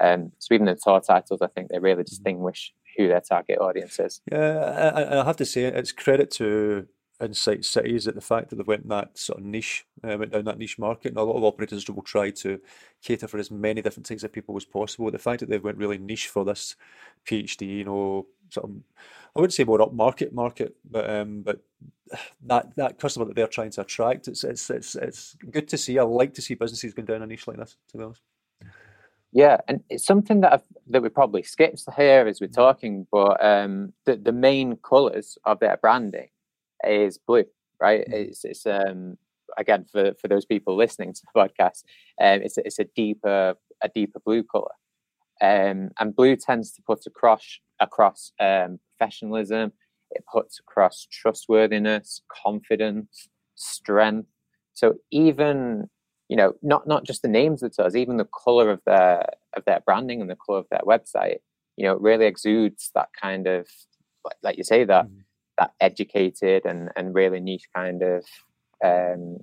Um, 0.00 0.30
so 0.38 0.54
even 0.54 0.66
the 0.66 0.78
tour 0.80 1.00
titles, 1.00 1.42
I 1.42 1.48
think 1.48 1.68
they 1.68 1.80
really 1.80 2.04
mm-hmm. 2.04 2.14
distinguish 2.14 2.72
who 2.96 3.08
their 3.08 3.20
target 3.20 3.58
audience 3.60 3.98
is. 3.98 4.20
Yeah, 4.30 4.92
I, 4.94 5.20
I 5.20 5.24
have 5.24 5.36
to 5.38 5.44
say 5.44 5.64
it's 5.64 5.90
credit 5.90 6.30
to 6.32 6.86
Insight 7.20 7.64
Cities 7.64 8.06
at 8.06 8.14
the 8.14 8.20
fact 8.20 8.50
that 8.50 8.56
they 8.56 8.62
went 8.62 8.88
that 8.88 9.18
sort 9.18 9.40
of 9.40 9.44
niche, 9.44 9.84
uh, 10.04 10.16
went 10.16 10.32
down 10.32 10.44
that 10.44 10.58
niche 10.58 10.78
market, 10.78 11.08
and 11.08 11.18
a 11.18 11.22
lot 11.22 11.36
of 11.36 11.44
operators 11.44 11.88
will 11.88 12.02
try 12.02 12.30
to 12.30 12.60
cater 13.02 13.26
for 13.26 13.38
as 13.38 13.50
many 13.50 13.82
different 13.82 14.06
types 14.06 14.22
of 14.22 14.32
people 14.32 14.56
as 14.56 14.64
possible. 14.64 15.10
The 15.10 15.18
fact 15.18 15.40
that 15.40 15.48
they 15.48 15.58
went 15.58 15.78
really 15.78 15.98
niche 15.98 16.28
for 16.28 16.44
this 16.44 16.76
PhD, 17.26 17.78
you 17.78 17.84
know, 17.84 18.26
sort 18.50 18.70
of, 18.70 18.76
I 19.34 19.40
wouldn't 19.40 19.54
say 19.54 19.64
more 19.64 19.78
upmarket 19.78 19.92
market 19.92 20.32
market, 20.32 20.76
but 20.88 21.10
um, 21.10 21.42
but 21.42 21.60
that 22.46 22.74
that 22.76 22.98
customer 22.98 23.26
that 23.26 23.34
they're 23.34 23.48
trying 23.48 23.70
to 23.72 23.80
attract, 23.80 24.28
it's 24.28 24.44
it's 24.44 24.70
it's 24.70 24.94
it's 24.94 25.36
good 25.50 25.66
to 25.68 25.76
see. 25.76 25.98
I 25.98 26.04
like 26.04 26.34
to 26.34 26.42
see 26.42 26.54
businesses 26.54 26.94
going 26.94 27.06
down 27.06 27.22
a 27.22 27.26
niche 27.26 27.48
like 27.48 27.56
this. 27.56 27.76
To 27.90 27.98
be 27.98 28.04
honest. 28.04 28.22
Yeah, 29.32 29.58
and 29.68 29.82
it's 29.90 30.06
something 30.06 30.40
that 30.40 30.52
I've, 30.54 30.62
that 30.86 31.02
we 31.02 31.10
probably 31.10 31.42
skipped 31.42 31.82
here 31.96 32.26
as 32.26 32.40
we're 32.40 32.46
talking, 32.46 33.06
but 33.10 33.44
um, 33.44 33.92
the 34.06 34.16
the 34.16 34.32
main 34.32 34.76
colours 34.76 35.36
of 35.44 35.58
their 35.58 35.76
branding 35.78 36.28
is 36.86 37.18
blue, 37.18 37.44
right? 37.80 38.00
Mm-hmm. 38.02 38.30
It's 38.30 38.44
it's 38.44 38.66
um 38.66 39.16
again 39.56 39.86
for 39.90 40.12
for 40.20 40.28
those 40.28 40.44
people 40.44 40.76
listening 40.76 41.12
to 41.12 41.22
the 41.22 41.40
podcast, 41.40 41.84
um, 42.20 42.42
it's 42.42 42.58
a, 42.58 42.66
it's 42.66 42.78
a 42.78 42.84
deeper 42.96 43.54
a 43.82 43.88
deeper 43.88 44.20
blue 44.24 44.42
color, 44.42 44.72
um, 45.40 45.90
and 45.98 46.16
blue 46.16 46.36
tends 46.36 46.72
to 46.72 46.82
put 46.82 47.06
across 47.06 47.58
across 47.80 48.32
um, 48.40 48.78
professionalism. 48.96 49.72
It 50.10 50.24
puts 50.32 50.58
across 50.58 51.06
trustworthiness, 51.10 52.22
confidence, 52.44 53.28
strength. 53.56 54.28
So 54.72 54.94
even 55.10 55.88
you 56.28 56.36
know 56.36 56.54
not 56.62 56.86
not 56.86 57.04
just 57.04 57.22
the 57.22 57.28
names 57.28 57.62
of 57.62 57.74
tours, 57.74 57.96
even 57.96 58.16
the 58.16 58.28
color 58.44 58.70
of 58.70 58.80
their 58.86 59.26
of 59.56 59.64
their 59.64 59.80
branding 59.84 60.20
and 60.20 60.30
the 60.30 60.36
color 60.36 60.58
of 60.58 60.66
their 60.70 60.80
website, 60.80 61.38
you 61.76 61.84
know, 61.86 61.96
really 61.96 62.26
exudes 62.26 62.90
that 62.94 63.08
kind 63.20 63.46
of 63.46 63.68
like, 64.24 64.36
like 64.42 64.58
you 64.58 64.64
say 64.64 64.84
that. 64.84 65.06
Mm-hmm 65.06 65.20
that 65.58 65.72
educated 65.80 66.64
and 66.64 66.90
and 66.96 67.14
really 67.14 67.40
niche 67.40 67.68
kind 67.74 68.02
of 68.02 68.24
um, 68.84 69.38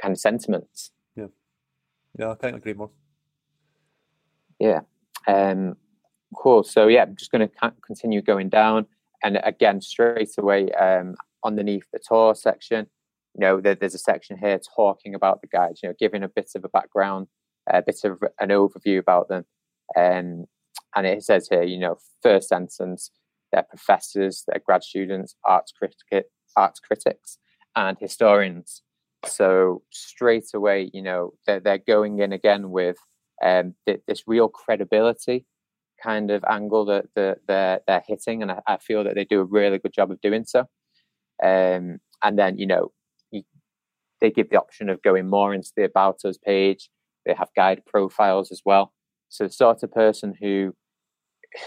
kind 0.00 0.12
of 0.12 0.18
sentiments. 0.18 0.90
Yeah, 1.16 1.26
yeah, 2.18 2.30
I 2.30 2.34
can't 2.36 2.56
agree 2.56 2.74
more. 2.74 2.90
Yeah, 4.60 4.80
um, 5.26 5.76
cool. 6.36 6.62
So 6.62 6.86
yeah, 6.86 7.02
I'm 7.02 7.16
just 7.16 7.32
going 7.32 7.48
to 7.48 7.72
continue 7.84 8.22
going 8.22 8.50
down, 8.50 8.86
and 9.22 9.40
again, 9.42 9.80
straight 9.80 10.30
away 10.38 10.70
um, 10.72 11.16
underneath 11.44 11.86
the 11.92 12.00
tour 12.06 12.34
section, 12.34 12.86
you 13.34 13.40
know, 13.40 13.60
there, 13.60 13.74
there's 13.74 13.94
a 13.94 13.98
section 13.98 14.38
here 14.38 14.60
talking 14.76 15.14
about 15.14 15.40
the 15.40 15.48
guides. 15.48 15.80
You 15.82 15.88
know, 15.88 15.94
giving 15.98 16.22
a 16.22 16.28
bit 16.28 16.50
of 16.54 16.64
a 16.64 16.68
background, 16.68 17.28
a 17.68 17.82
bit 17.82 18.00
of 18.04 18.22
an 18.38 18.50
overview 18.50 18.98
about 18.98 19.28
them, 19.28 19.44
um, 19.96 20.44
and 20.94 21.06
it 21.06 21.24
says 21.24 21.48
here, 21.48 21.62
you 21.62 21.78
know, 21.78 21.96
first 22.22 22.48
sentence, 22.48 23.10
they're 23.54 23.62
professors, 23.62 24.44
they're 24.46 24.62
grad 24.64 24.82
students, 24.82 25.36
arts 25.44 25.72
critic, 25.72 26.26
arts 26.56 26.80
critics, 26.80 27.38
and 27.76 27.96
historians. 28.00 28.82
So 29.26 29.82
straight 29.90 30.48
away, 30.54 30.90
you 30.92 31.02
know, 31.02 31.34
they're, 31.46 31.60
they're 31.60 31.78
going 31.78 32.18
in 32.18 32.32
again 32.32 32.70
with 32.70 32.96
um, 33.42 33.74
th- 33.86 34.00
this 34.08 34.24
real 34.26 34.48
credibility 34.48 35.46
kind 36.02 36.32
of 36.32 36.44
angle 36.50 36.84
that, 36.86 37.06
that 37.14 37.38
they're, 37.46 37.80
they're 37.86 38.02
hitting. 38.06 38.42
And 38.42 38.50
I, 38.50 38.60
I, 38.66 38.76
feel 38.78 39.04
that 39.04 39.14
they 39.14 39.24
do 39.24 39.40
a 39.40 39.44
really 39.44 39.78
good 39.78 39.94
job 39.94 40.10
of 40.10 40.20
doing 40.20 40.44
so. 40.44 40.60
Um, 41.42 41.98
and 42.22 42.36
then, 42.36 42.58
you 42.58 42.66
know, 42.66 42.90
you, 43.30 43.42
they 44.20 44.30
give 44.30 44.50
the 44.50 44.58
option 44.58 44.90
of 44.90 45.02
going 45.02 45.30
more 45.30 45.54
into 45.54 45.70
the 45.76 45.84
About 45.84 46.24
Us 46.24 46.38
page. 46.38 46.90
They 47.24 47.34
have 47.34 47.48
guide 47.56 47.82
profiles 47.86 48.50
as 48.50 48.62
well. 48.66 48.92
So 49.28 49.44
the 49.44 49.52
sort 49.52 49.82
of 49.82 49.92
person 49.92 50.34
who 50.40 50.74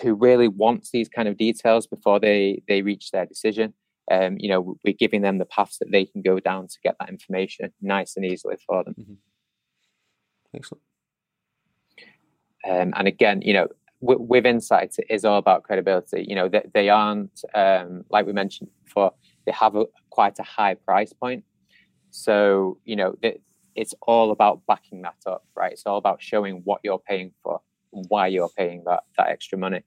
who 0.02 0.13
really 0.13 0.47
wants 0.47 0.91
these 0.91 1.10
kind 1.10 1.28
of 1.28 1.38
details 1.38 1.88
before 1.88 2.19
they 2.19 2.62
they 2.67 2.82
reach 2.82 3.12
their 3.12 3.26
decision 3.26 3.73
um, 4.12 4.38
you 4.39 4.50
know 4.50 4.78
we're 4.84 4.93
giving 4.93 5.21
them 5.21 5.38
the 5.38 5.45
paths 5.45 5.78
that 5.80 5.91
they 5.91 6.06
can 6.06 6.21
go 6.21 6.39
down 6.39 6.67
to 6.67 6.78
get 6.84 6.95
that 7.00 7.10
information 7.10 7.71
nice 7.82 8.15
and 8.15 8.26
easily 8.26 8.56
for 8.65 8.84
them 8.84 8.95
mm-hmm. 9.00 9.13
excellent 10.56 10.82
um, 12.67 12.93
and 12.95 13.08
again, 13.08 13.41
you 13.41 13.54
know, 13.54 13.67
w- 14.02 14.21
with 14.21 14.45
insights, 14.45 15.00
it 15.00 15.06
is 15.10 15.26
all 15.26 15.38
about 15.38 15.63
credibility. 15.63 16.26
You 16.28 16.36
know, 16.36 16.50
they, 16.50 16.63
they 16.73 16.89
aren't 16.89 17.41
um, 17.54 18.04
like 18.10 18.26
we 18.26 18.34
mentioned 18.34 18.69
before. 18.84 19.13
They 19.45 19.52
have 19.54 19.76
a, 19.76 19.86
quite 20.10 20.38
a 20.39 20.43
high 20.43 20.73
price 20.73 21.13
point, 21.13 21.43
so 22.10 22.78
you 22.84 22.95
know, 22.95 23.15
they, 23.21 23.39
it's 23.76 23.93
all 24.02 24.32
about 24.32 24.62
backing 24.67 25.02
that 25.04 25.15
up, 25.26 25.45
right? 25.56 25.71
It's 25.71 25.86
all 25.86 25.97
about 25.97 26.21
showing 26.21 26.62
what 26.65 26.82
you're 26.84 27.00
paying 27.00 27.32
for 27.43 27.62
why 27.91 28.28
you're 28.28 28.50
paying 28.50 28.84
that 28.86 29.04
that 29.17 29.30
extra 29.30 29.58
money. 29.58 29.84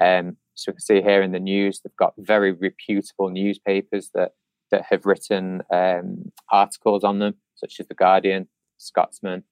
Um, 0.00 0.36
so 0.54 0.70
we 0.70 0.74
can 0.74 0.80
see 0.80 1.02
here 1.02 1.22
in 1.22 1.32
the 1.32 1.40
news, 1.40 1.80
they've 1.80 1.96
got 1.96 2.14
very 2.18 2.52
reputable 2.52 3.30
newspapers 3.30 4.10
that 4.14 4.32
that 4.70 4.84
have 4.90 5.06
written 5.06 5.62
um, 5.72 6.30
articles 6.50 7.04
on 7.04 7.18
them, 7.20 7.34
such 7.54 7.80
as 7.80 7.88
the 7.88 7.94
Guardian, 7.94 8.48
Scotsman, 8.76 9.44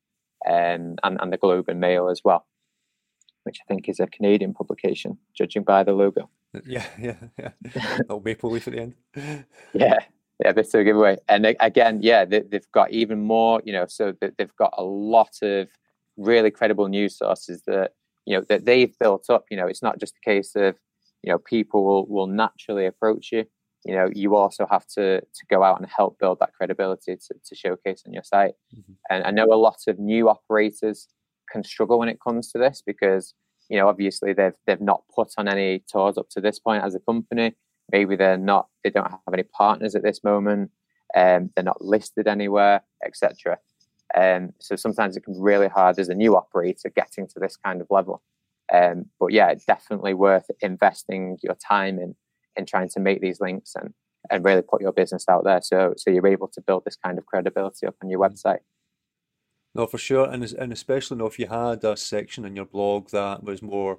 um, 0.46 0.96
and, 1.02 1.18
and 1.20 1.32
the 1.32 1.38
Globe 1.38 1.68
and 1.68 1.80
Mail 1.80 2.08
as 2.08 2.22
well 2.24 2.46
which 3.46 3.60
I 3.62 3.64
think 3.68 3.88
is 3.88 4.00
a 4.00 4.08
Canadian 4.08 4.52
publication, 4.52 5.18
judging 5.32 5.62
by 5.62 5.84
the 5.84 5.92
logo. 5.92 6.28
Yeah, 6.64 6.86
yeah, 6.98 7.16
yeah. 7.38 7.50
Little 7.98 8.22
maple 8.24 8.50
leaf 8.50 8.66
at 8.66 8.72
the 8.72 8.80
end. 8.80 8.94
yeah, 9.74 9.98
yeah, 10.42 10.52
bit 10.52 10.66
of 10.66 10.80
a 10.80 10.84
giveaway. 10.84 11.18
And 11.28 11.44
again, 11.60 12.00
yeah, 12.00 12.24
they, 12.24 12.44
have 12.50 12.72
got 12.72 12.92
even 12.92 13.20
more. 13.20 13.60
You 13.66 13.74
know, 13.74 13.84
so 13.86 14.14
they've 14.20 14.56
got 14.56 14.72
a 14.78 14.82
lot 14.82 15.36
of 15.42 15.68
really 16.16 16.50
credible 16.50 16.88
news 16.88 17.18
sources 17.18 17.62
that 17.66 17.92
you 18.24 18.36
know 18.36 18.44
that 18.48 18.64
they've 18.64 18.96
built 18.98 19.30
up. 19.30 19.44
You 19.50 19.56
know, 19.56 19.66
it's 19.66 19.82
not 19.82 19.98
just 19.98 20.14
a 20.16 20.28
case 20.28 20.54
of 20.56 20.76
you 21.22 21.32
know 21.32 21.38
people 21.38 21.84
will 21.84 22.06
will 22.06 22.26
naturally 22.26 22.86
approach 22.86 23.30
you. 23.32 23.44
You 23.84 23.94
know, 23.94 24.10
you 24.12 24.34
also 24.34 24.66
have 24.70 24.86
to 24.88 25.20
to 25.20 25.46
go 25.48 25.62
out 25.62 25.80
and 25.80 25.88
help 25.88 26.18
build 26.18 26.38
that 26.40 26.54
credibility 26.54 27.16
to, 27.16 27.34
to 27.44 27.54
showcase 27.54 28.02
on 28.06 28.12
your 28.12 28.24
site. 28.24 28.54
Mm-hmm. 28.74 28.92
And 29.10 29.24
I 29.24 29.30
know 29.30 29.46
a 29.52 29.56
lot 29.56 29.78
of 29.86 29.98
new 29.98 30.28
operators 30.28 31.08
can 31.50 31.62
struggle 31.62 31.98
when 31.98 32.08
it 32.08 32.18
comes 32.20 32.50
to 32.50 32.58
this 32.58 32.82
because 32.84 33.34
you 33.68 33.78
know 33.78 33.88
obviously 33.88 34.32
they've 34.32 34.56
they've 34.66 34.80
not 34.80 35.04
put 35.14 35.28
on 35.38 35.48
any 35.48 35.84
tours 35.90 36.18
up 36.18 36.28
to 36.30 36.40
this 36.40 36.58
point 36.58 36.84
as 36.84 36.94
a 36.94 37.00
company. 37.00 37.54
Maybe 37.92 38.16
they're 38.16 38.36
not 38.36 38.68
they 38.82 38.90
don't 38.90 39.10
have 39.10 39.20
any 39.32 39.44
partners 39.44 39.94
at 39.94 40.02
this 40.02 40.24
moment. 40.24 40.70
Um, 41.14 41.50
they're 41.54 41.64
not 41.64 41.82
listed 41.82 42.26
anywhere, 42.26 42.82
etc. 43.04 43.58
Um, 44.14 44.52
so 44.60 44.76
sometimes 44.76 45.16
it 45.16 45.24
can 45.24 45.34
be 45.34 45.40
really 45.40 45.68
hard 45.68 45.98
as 45.98 46.08
a 46.08 46.14
new 46.14 46.36
operator 46.36 46.90
getting 46.94 47.26
to 47.28 47.40
this 47.40 47.56
kind 47.56 47.80
of 47.80 47.88
level. 47.90 48.22
Um, 48.72 49.06
but 49.18 49.32
yeah, 49.32 49.48
it's 49.50 49.64
definitely 49.64 50.14
worth 50.14 50.50
investing 50.60 51.38
your 51.42 51.54
time 51.54 51.98
in 51.98 52.14
in 52.56 52.64
trying 52.64 52.88
to 52.88 53.00
make 53.00 53.20
these 53.20 53.40
links 53.40 53.74
and 53.76 53.92
and 54.30 54.44
really 54.44 54.62
put 54.62 54.80
your 54.80 54.92
business 54.92 55.26
out 55.28 55.44
there 55.44 55.60
so 55.62 55.94
so 55.96 56.10
you're 56.10 56.26
able 56.26 56.48
to 56.48 56.60
build 56.60 56.84
this 56.84 56.96
kind 56.96 57.16
of 57.16 57.26
credibility 57.26 57.86
up 57.86 57.94
on 58.02 58.10
your 58.10 58.20
website. 58.20 58.60
No, 59.74 59.86
for 59.86 59.98
sure, 59.98 60.28
and 60.28 60.42
and 60.54 60.72
especially 60.72 61.24
if 61.24 61.38
you 61.38 61.46
had 61.48 61.84
a 61.84 61.96
section 61.96 62.44
in 62.44 62.56
your 62.56 62.64
blog 62.64 63.10
that 63.10 63.44
was 63.44 63.62
more 63.62 63.98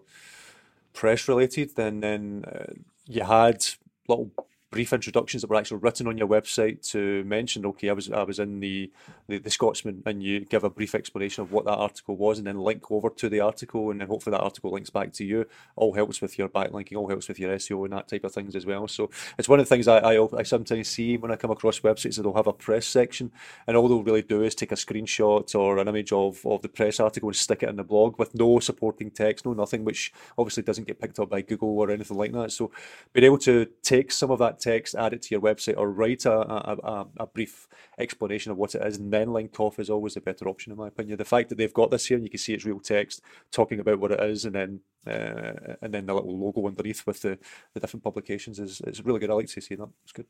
press 0.94 1.28
related, 1.28 1.76
then 1.76 2.00
then 2.00 2.44
uh, 2.46 2.74
you 3.06 3.24
had 3.24 3.64
little 4.08 4.32
brief 4.70 4.92
introductions 4.92 5.42
that 5.42 5.50
were 5.50 5.56
actually 5.56 5.78
written 5.78 6.08
on 6.08 6.18
your 6.18 6.28
website 6.28 6.88
to 6.92 7.24
mention, 7.24 7.66
okay, 7.66 7.90
I 7.90 7.94
was 7.94 8.12
I 8.12 8.24
was 8.24 8.40
in 8.40 8.60
the, 8.60 8.92
the, 9.28 9.38
the 9.38 9.50
Scotsman, 9.50 10.04
and 10.06 10.22
you 10.22 10.42
give 10.42 10.64
a 10.64 10.70
brief 10.70 10.94
explanation 10.94 11.42
of 11.42 11.52
what 11.52 11.66
that 11.66 11.76
article 11.76 12.18
was, 12.18 12.38
and 12.38 12.48
then 12.48 12.60
link 12.60 12.92
over 12.92 13.10
to 13.10 13.30
the 13.30 13.40
article, 13.40 13.92
and 13.92 14.02
then 14.02 14.08
hopefully 14.08 14.36
that 14.36 14.44
article 14.44 14.72
links 14.72 14.90
back 14.90 15.14
to 15.14 15.26
you. 15.26 15.46
All 15.76 15.94
helps 15.94 16.22
with 16.22 16.38
your 16.38 16.50
backlinking, 16.50 16.98
all 16.98 17.08
helps 17.08 17.28
with 17.28 17.40
your 17.40 17.56
SEO 17.56 17.86
and 17.86 17.94
that 17.94 18.08
type 18.08 18.26
of 18.26 18.34
things 18.34 18.56
as 18.56 18.66
well. 18.66 18.88
So 18.88 19.10
it's 19.38 19.48
one 19.48 19.60
of 19.60 19.68
the 19.68 19.74
things 19.74 19.88
I 19.88 20.00
I, 20.00 20.28
I 20.38 20.44
sometimes 20.44 20.90
see 20.90 21.18
when 21.18 21.32
I 21.32 21.38
come 21.38 21.52
across 21.52 21.80
websites 21.80 22.18
that 22.18 22.24
they'll 22.24 22.34
have 22.34 22.48
a 22.48 22.54
press 22.54 22.86
section, 22.86 23.32
and 23.68 23.78
all 23.78 23.88
they'll 23.88 24.04
really 24.04 24.22
do 24.22 24.44
is 24.44 24.54
take 24.54 24.72
a 24.74 24.76
screenshot 24.76 25.56
or 25.56 25.78
an 25.78 25.88
image 25.88 26.12
of 26.12 26.46
of 26.46 26.62
the 26.62 26.70
press 26.70 27.00
article 27.00 27.30
and 27.30 27.36
stick 27.36 27.64
it 27.64 27.70
in 27.70 27.78
the 27.78 27.84
blog 27.84 28.20
with 28.20 28.36
no 28.36 28.60
supporting 28.60 29.12
text, 29.12 29.46
no 29.46 29.54
nothing, 29.54 29.86
which 29.86 30.12
obviously 30.38 30.64
doesn't 30.64 30.88
get 30.88 31.00
picked 31.00 31.20
up 31.20 31.30
by 31.30 31.42
Google 31.42 31.80
or 31.80 31.90
anything 31.90 32.18
like 32.18 32.34
that. 32.34 32.52
So 32.52 32.72
being 33.14 33.26
able 33.26 33.38
to 33.40 33.68
take 33.82 34.12
some 34.12 34.32
of 34.32 34.40
that 34.40 34.58
text, 34.68 34.96
add 34.96 35.14
it 35.14 35.22
to 35.24 35.36
your 35.36 35.42
website, 35.42 35.78
or 35.78 35.92
write 35.92 36.26
a, 36.26 36.38
a, 36.40 37.08
a, 37.18 37.28
brief 37.28 37.68
explanation 38.00 38.52
of 38.52 38.58
what 38.58 38.76
it 38.76 38.86
is, 38.86 38.98
and 38.98 39.12
then 39.12 39.32
link 39.32 39.60
off 39.60 39.80
is 39.80 39.90
always 39.90 40.18
a 40.18 40.22
better 40.22 40.48
option, 40.48 40.72
in 40.72 40.78
my 40.78 40.88
opinion. 40.88 41.18
The 41.18 41.26
fact 41.26 41.50
that 41.50 41.58
they've 41.58 41.74
got 41.74 41.92
this 41.92 42.06
here 42.06 42.18
and 42.18 42.26
you 42.26 42.30
can 42.30 42.40
see 42.40 42.54
it's 42.54 42.66
real 42.66 42.80
text 42.80 43.22
talking 43.52 43.80
about 43.80 44.00
what 44.00 44.12
it 44.12 44.20
is, 44.22 44.46
and 44.46 44.56
then 44.56 44.80
uh, 45.08 45.76
and 45.82 45.94
then 45.94 46.06
the 46.06 46.14
little 46.14 46.38
logo 46.38 46.68
underneath 46.68 47.06
with 47.08 47.22
the, 47.22 47.38
the 47.74 47.80
different 47.80 48.04
publications 48.04 48.60
is, 48.60 48.82
is 48.82 49.04
really 49.06 49.20
good. 49.20 49.30
I 49.30 49.36
like 49.36 49.48
to 49.48 49.62
see 49.62 49.76
that. 49.76 49.90
It's 50.04 50.12
good. 50.12 50.26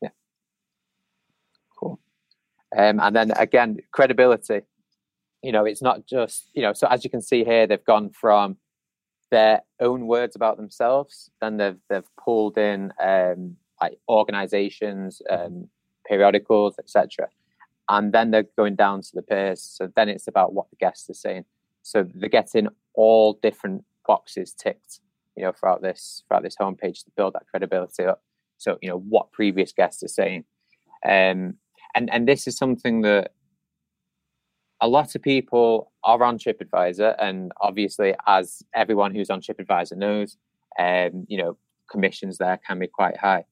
Yeah. 0.00 0.10
Cool. 1.78 2.00
Um, 2.76 3.00
and 3.00 3.14
then 3.14 3.30
again, 3.32 3.78
credibility. 3.92 4.62
You 5.42 5.52
know, 5.52 5.64
it's 5.64 5.82
not 5.82 6.06
just, 6.06 6.50
you 6.54 6.62
know, 6.62 6.72
so 6.72 6.86
as 6.88 7.04
you 7.04 7.10
can 7.10 7.22
see 7.22 7.44
here, 7.44 7.66
they've 7.66 7.84
gone 7.84 8.10
from 8.10 8.56
their 9.30 9.62
own 9.80 10.06
words 10.06 10.36
about 10.36 10.56
themselves. 10.56 11.30
Then 11.40 11.56
they've 11.56 11.78
they've 11.88 12.16
pulled 12.22 12.58
in 12.58 12.92
um, 13.02 13.56
like 13.80 13.98
organizations, 14.08 15.22
um, 15.30 15.68
periodicals, 16.06 16.76
etc. 16.78 17.28
And 17.88 18.12
then 18.12 18.30
they're 18.30 18.46
going 18.56 18.76
down 18.76 19.02
to 19.02 19.10
the 19.14 19.22
peers. 19.22 19.62
So 19.62 19.90
then 19.96 20.08
it's 20.08 20.28
about 20.28 20.52
what 20.52 20.70
the 20.70 20.76
guests 20.76 21.10
are 21.10 21.14
saying. 21.14 21.44
So 21.82 22.06
they're 22.14 22.28
getting 22.28 22.68
all 22.94 23.38
different 23.42 23.84
boxes 24.06 24.52
ticked, 24.52 25.00
you 25.36 25.42
know, 25.44 25.52
throughout 25.52 25.82
this 25.82 26.22
throughout 26.28 26.42
this 26.42 26.56
homepage 26.56 27.04
to 27.04 27.10
build 27.16 27.34
that 27.34 27.46
credibility 27.50 28.04
up. 28.04 28.22
So 28.58 28.78
you 28.82 28.90
know 28.90 28.98
what 28.98 29.32
previous 29.32 29.72
guests 29.72 30.02
are 30.02 30.08
saying, 30.08 30.44
um, 31.04 31.54
and 31.94 32.10
and 32.12 32.28
this 32.28 32.46
is 32.46 32.56
something 32.56 33.02
that 33.02 33.32
a 34.80 34.88
lot 34.88 35.14
of 35.14 35.22
people 35.22 35.92
are 36.04 36.22
on 36.22 36.38
TripAdvisor, 36.38 37.16
and 37.18 37.52
obviously, 37.60 38.14
as 38.26 38.62
everyone 38.74 39.14
who's 39.14 39.30
on 39.30 39.40
TripAdvisor 39.40 39.96
knows, 39.96 40.36
um, 40.78 41.26
you 41.28 41.36
know, 41.36 41.56
commissions 41.90 42.38
there 42.38 42.58
can 42.66 42.78
be 42.78 42.86
quite 42.86 43.16
high. 43.16 43.44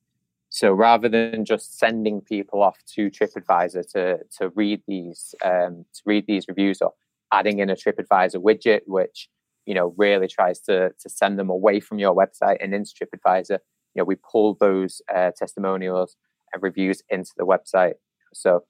So 0.51 0.73
rather 0.73 1.09
than 1.09 1.45
just 1.45 1.79
sending 1.79 2.21
people 2.23 2.63
off 2.63 2.79
to 2.95 3.11
TripAdvisor 3.11 3.91
to 3.93 4.19
to 4.39 4.49
read 4.51 4.83
these 4.87 5.35
um, 5.45 5.85
to 5.95 6.03
read 6.07 6.27
these 6.27 6.47
reviews 6.49 6.81
or 6.81 6.95
adding 7.33 7.59
in 7.59 7.69
a 7.69 7.77
TripAdvisor 7.77 8.43
widget, 8.43 8.81
which 8.87 9.29
you 9.67 9.75
know 9.75 9.95
really 9.99 10.29
tries 10.29 10.61
to 10.61 10.91
to 10.99 11.09
send 11.09 11.39
them 11.39 11.51
away 11.51 11.81
from 11.81 11.99
your 11.99 12.15
website 12.15 12.57
and 12.61 12.75
into 12.75 12.93
TripAdvisor, 12.93 13.51
you 13.51 13.97
know 13.97 14.05
we 14.05 14.17
pull 14.17 14.57
those 14.59 15.03
uh, 15.15 15.33
testimonials 15.37 16.17
and 16.53 16.63
reviews 16.63 17.03
into 17.11 17.33
the 17.37 17.45
website. 17.45 17.95
So 18.33 18.65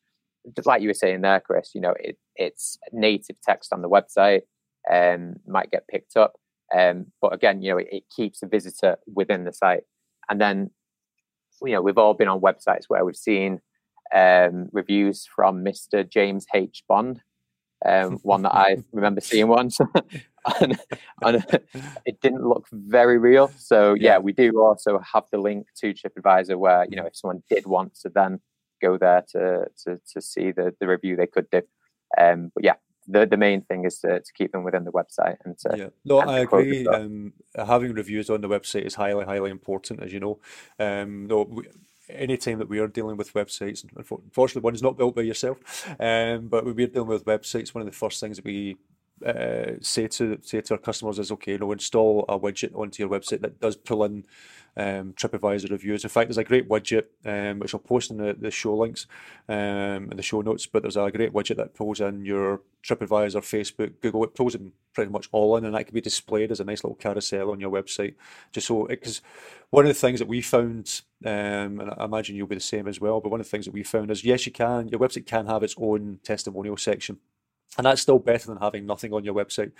like 0.64 0.82
you 0.82 0.88
were 0.88 0.94
saying 0.94 1.20
there, 1.20 1.40
Chris, 1.40 1.70
you 1.74 1.80
know, 1.80 1.94
it, 1.98 2.16
it's 2.36 2.78
native 2.92 3.36
text 3.42 3.72
on 3.72 3.82
the 3.82 3.88
website 3.88 4.42
and 4.90 5.34
um, 5.34 5.40
might 5.46 5.70
get 5.70 5.88
picked 5.88 6.16
up. 6.16 6.34
Um, 6.76 7.06
but 7.20 7.32
again, 7.34 7.62
you 7.62 7.70
know, 7.70 7.78
it, 7.78 7.88
it, 7.90 8.04
keeps 8.14 8.40
the 8.40 8.46
visitor 8.46 8.96
within 9.14 9.44
the 9.44 9.52
site. 9.52 9.84
And 10.28 10.40
then, 10.40 10.70
you 11.62 11.72
know, 11.72 11.82
we've 11.82 11.98
all 11.98 12.14
been 12.14 12.28
on 12.28 12.40
websites 12.40 12.84
where 12.88 13.04
we've 13.04 13.16
seen 13.16 13.60
um, 14.14 14.68
reviews 14.72 15.26
from 15.34 15.64
Mr. 15.64 16.08
James 16.08 16.46
H. 16.54 16.84
Bond. 16.88 17.22
um, 17.84 18.18
one 18.22 18.42
that 18.42 18.54
I 18.54 18.76
remember 18.92 19.20
seeing 19.20 19.48
once, 19.48 19.78
and, 20.60 20.78
and, 21.22 21.60
it 22.04 22.20
didn't 22.20 22.46
look 22.46 22.66
very 22.72 23.18
real. 23.18 23.50
So 23.56 23.94
yeah, 23.94 24.12
yeah, 24.12 24.18
we 24.18 24.32
do 24.32 24.60
also 24.60 25.00
have 25.12 25.24
the 25.30 25.38
link 25.38 25.66
to 25.78 25.94
TripAdvisor 25.94 26.56
where 26.56 26.86
you 26.90 26.96
know 26.96 27.06
if 27.06 27.16
someone 27.16 27.42
did 27.48 27.66
want 27.66 27.94
to 28.00 28.08
then 28.08 28.40
go 28.80 28.98
there 28.98 29.24
to 29.32 29.66
to, 29.84 30.00
to 30.12 30.20
see 30.20 30.52
the, 30.52 30.74
the 30.80 30.86
review, 30.86 31.16
they 31.16 31.26
could 31.26 31.50
do. 31.50 31.62
Um, 32.16 32.50
but 32.54 32.64
yeah, 32.64 32.74
the, 33.06 33.26
the 33.26 33.36
main 33.36 33.62
thing 33.62 33.84
is 33.84 33.98
to, 34.00 34.20
to 34.20 34.32
keep 34.34 34.52
them 34.52 34.64
within 34.64 34.84
the 34.84 34.92
website 34.92 35.36
and 35.44 35.58
to, 35.58 35.76
yeah. 35.76 35.88
No 36.04 36.18
i 36.18 36.40
agree 36.40 36.86
um, 36.86 37.32
having 37.54 37.94
reviews 37.94 38.30
on 38.30 38.40
the 38.40 38.48
website 38.48 38.86
is 38.86 38.94
highly 38.94 39.24
highly 39.24 39.50
important 39.50 40.02
as 40.02 40.12
you 40.12 40.20
know. 40.20 40.38
Um, 40.78 41.26
no 41.26 41.42
we, 41.42 41.64
anytime 42.10 42.58
that 42.58 42.68
we 42.68 42.78
are 42.78 42.88
dealing 42.88 43.16
with 43.16 43.34
websites, 43.34 43.84
unfortunately, 43.96 44.62
one 44.62 44.74
is 44.74 44.82
not 44.82 44.96
built 44.96 45.14
by 45.14 45.22
yourself, 45.22 45.58
um, 46.00 46.48
but 46.48 46.64
when 46.64 46.74
we're 46.74 46.86
dealing 46.86 47.08
with 47.08 47.24
websites, 47.24 47.74
one 47.74 47.82
of 47.82 47.86
the 47.86 47.96
first 47.96 48.20
things 48.20 48.36
that 48.36 48.44
we 48.44 48.76
uh, 49.24 49.72
say 49.80 50.06
to 50.08 50.38
say 50.42 50.60
to 50.60 50.74
our 50.74 50.78
customers 50.78 51.18
is 51.18 51.32
okay, 51.32 51.52
you 51.52 51.58
know, 51.58 51.72
install 51.72 52.24
a 52.28 52.38
widget 52.38 52.74
onto 52.74 53.02
your 53.02 53.10
website 53.10 53.40
that 53.40 53.60
does 53.60 53.76
pull 53.76 54.04
in 54.04 54.24
um, 54.76 55.12
TripAdvisor 55.14 55.70
reviews. 55.70 56.04
In 56.04 56.10
fact, 56.10 56.28
there's 56.28 56.38
a 56.38 56.44
great 56.44 56.68
widget 56.68 57.06
um, 57.24 57.58
which 57.58 57.74
I'll 57.74 57.80
post 57.80 58.10
in 58.10 58.18
the, 58.18 58.34
the 58.38 58.50
show 58.50 58.76
links 58.76 59.06
um, 59.48 60.10
in 60.10 60.16
the 60.16 60.22
show 60.22 60.40
notes. 60.40 60.66
But 60.66 60.82
there's 60.82 60.96
a 60.96 61.10
great 61.10 61.32
widget 61.32 61.56
that 61.56 61.74
pulls 61.74 62.00
in 62.00 62.24
your 62.24 62.62
TripAdvisor, 62.84 63.40
Facebook, 63.40 64.00
Google. 64.00 64.24
It 64.24 64.34
pulls 64.34 64.52
them 64.52 64.72
pretty 64.94 65.10
much 65.10 65.28
all 65.32 65.56
in, 65.56 65.64
and 65.64 65.74
that 65.74 65.84
can 65.84 65.94
be 65.94 66.00
displayed 66.00 66.52
as 66.52 66.60
a 66.60 66.64
nice 66.64 66.84
little 66.84 66.96
carousel 66.96 67.50
on 67.50 67.60
your 67.60 67.70
website. 67.70 68.14
Just 68.52 68.68
so 68.68 68.86
because 68.86 69.20
one 69.70 69.84
of 69.84 69.88
the 69.88 69.94
things 69.94 70.20
that 70.20 70.28
we 70.28 70.40
found, 70.40 71.02
um, 71.24 71.80
and 71.80 71.90
I 71.98 72.04
imagine 72.04 72.36
you'll 72.36 72.46
be 72.46 72.54
the 72.54 72.60
same 72.60 72.86
as 72.86 73.00
well. 73.00 73.20
But 73.20 73.30
one 73.30 73.40
of 73.40 73.46
the 73.46 73.50
things 73.50 73.64
that 73.64 73.74
we 73.74 73.82
found 73.82 74.10
is 74.10 74.24
yes, 74.24 74.46
you 74.46 74.52
can. 74.52 74.88
Your 74.88 75.00
website 75.00 75.26
can 75.26 75.46
have 75.46 75.64
its 75.64 75.74
own 75.76 76.20
testimonial 76.22 76.76
section. 76.76 77.18
And 77.76 77.86
that's 77.86 78.02
still 78.02 78.18
better 78.18 78.46
than 78.46 78.58
having 78.58 78.86
nothing 78.86 79.12
on 79.12 79.24
your 79.24 79.34
website. 79.34 79.72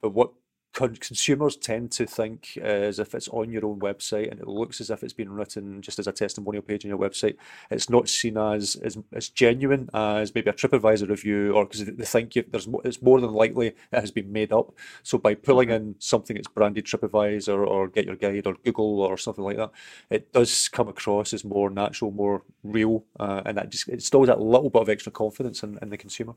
But 0.00 0.10
what 0.10 0.32
consumers 0.76 1.56
tend 1.56 1.90
to 1.90 2.04
think 2.06 2.58
as 2.58 2.98
if 2.98 3.14
it's 3.14 3.28
on 3.28 3.50
your 3.50 3.64
own 3.64 3.80
website 3.80 4.30
and 4.30 4.38
it 4.38 4.46
looks 4.46 4.80
as 4.80 4.90
if 4.90 5.02
it's 5.02 5.14
been 5.14 5.30
written 5.30 5.80
just 5.80 5.98
as 5.98 6.06
a 6.06 6.12
testimonial 6.12 6.62
page 6.62 6.84
on 6.84 6.90
your 6.90 6.98
website. 6.98 7.36
It's 7.70 7.88
not 7.88 8.08
seen 8.08 8.36
as 8.36 8.76
as, 8.76 8.98
as 9.12 9.30
genuine 9.30 9.88
as 9.94 10.34
maybe 10.34 10.50
a 10.50 10.52
TripAdvisor 10.52 11.08
review, 11.08 11.52
or 11.52 11.64
because 11.64 11.84
they 11.84 12.04
think 12.04 12.36
you, 12.36 12.44
there's 12.50 12.68
more, 12.68 12.82
it's 12.84 13.00
more 13.00 13.20
than 13.20 13.32
likely 13.32 13.68
it 13.68 13.76
has 13.92 14.10
been 14.10 14.30
made 14.30 14.52
up. 14.52 14.74
So 15.02 15.16
by 15.16 15.34
pulling 15.34 15.68
mm-hmm. 15.68 15.88
in 15.88 15.94
something 15.98 16.36
that's 16.36 16.48
branded 16.48 16.84
TripAdvisor 16.84 17.66
or 17.66 17.88
GetYourGuide 17.88 18.46
or 18.46 18.56
Google 18.64 19.00
or 19.00 19.16
something 19.16 19.44
like 19.44 19.56
that, 19.56 19.70
it 20.10 20.32
does 20.32 20.68
come 20.68 20.88
across 20.88 21.32
as 21.32 21.44
more 21.44 21.70
natural, 21.70 22.10
more 22.10 22.42
real, 22.62 23.04
uh, 23.18 23.42
and 23.46 23.56
that 23.56 23.70
just 23.70 23.88
it 23.88 23.94
instills 23.94 24.26
that 24.26 24.40
little 24.40 24.68
bit 24.68 24.82
of 24.82 24.88
extra 24.90 25.12
confidence 25.12 25.62
in, 25.62 25.78
in 25.80 25.88
the 25.88 25.96
consumer 25.96 26.34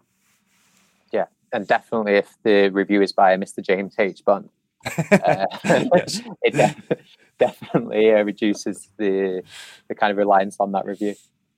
yeah, 1.12 1.26
and 1.54 1.68
definitely 1.68 2.16
if 2.16 2.36
the 2.44 2.70
review 2.70 3.02
is 3.02 3.12
by 3.12 3.36
Mr. 3.38 3.64
James 3.64 3.96
H. 3.98 4.24
Bond, 4.26 4.50
uh, 5.12 5.46
it 5.64 6.54
def- 6.54 7.00
definitely 7.38 8.12
uh, 8.12 8.24
reduces 8.24 8.90
the 8.98 9.44
the 9.88 9.96
kind 9.96 10.12
of 10.12 10.18
reliance 10.18 10.58
on 10.60 10.72
that 10.72 10.86
review. 10.86 11.16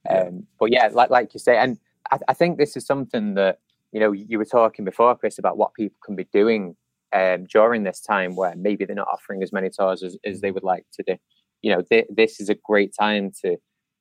Um, 0.10 0.48
but 0.60 0.72
yeah, 0.72 0.90
like 0.92 1.10
like 1.10 1.34
you 1.34 1.40
say, 1.40 1.58
and 1.58 1.78
I, 2.12 2.20
I, 2.30 2.34
think 2.34 2.58
this 2.58 2.76
is 2.76 2.86
something 2.86 3.36
that 3.36 3.60
you 3.92 4.00
know 4.00 4.12
you 4.12 4.38
were 4.38 4.46
talking 4.46 4.86
before, 4.86 5.16
Chris, 5.16 5.38
about 5.38 5.58
what 5.58 5.74
people 5.74 5.98
can 6.04 6.16
be 6.16 6.24
doing 6.26 6.76
um, 7.14 7.46
during 7.46 7.84
this 7.84 8.02
time 8.02 8.36
where 8.36 8.56
maybe 8.56 8.86
they're 8.86 8.96
not 8.96 9.08
offering 9.12 9.44
as 9.44 9.52
many 9.52 9.70
tours 9.70 10.02
as, 10.02 10.18
as 10.26 10.42
they 10.42 10.52
would 10.52 10.64
like 10.64 10.86
to 10.94 11.04
do. 11.04 11.18
You 11.62 11.76
know, 11.76 11.82
th- 11.84 12.08
this 12.10 12.40
is 12.40 12.50
a 12.50 12.56
great 12.56 12.94
time 13.00 13.32
to 13.44 13.58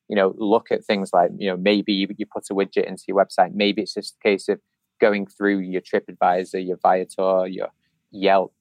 you 0.09 0.17
know 0.17 0.35
look 0.39 0.73
at 0.73 0.85
things 0.85 1.11
like 1.13 1.31
you 1.37 1.51
know 1.51 1.57
maybe 1.57 1.93
you, 1.93 2.09
you 2.17 2.27
put 2.27 2.51
a 2.51 2.55
widget 2.55 2.87
into 2.87 3.05
your 3.09 3.17
website. 3.17 3.53
Maybe 3.53 3.83
it's 3.83 3.95
just 3.95 4.17
a 4.17 4.29
case 4.29 4.49
of 4.49 4.61
going 5.01 5.27
through 5.27 5.59
your 5.59 5.81
TripAdvisor, 5.81 6.65
your 6.67 6.77
Viator, 6.77 7.47
your 7.47 7.69
Yelp 8.13 8.53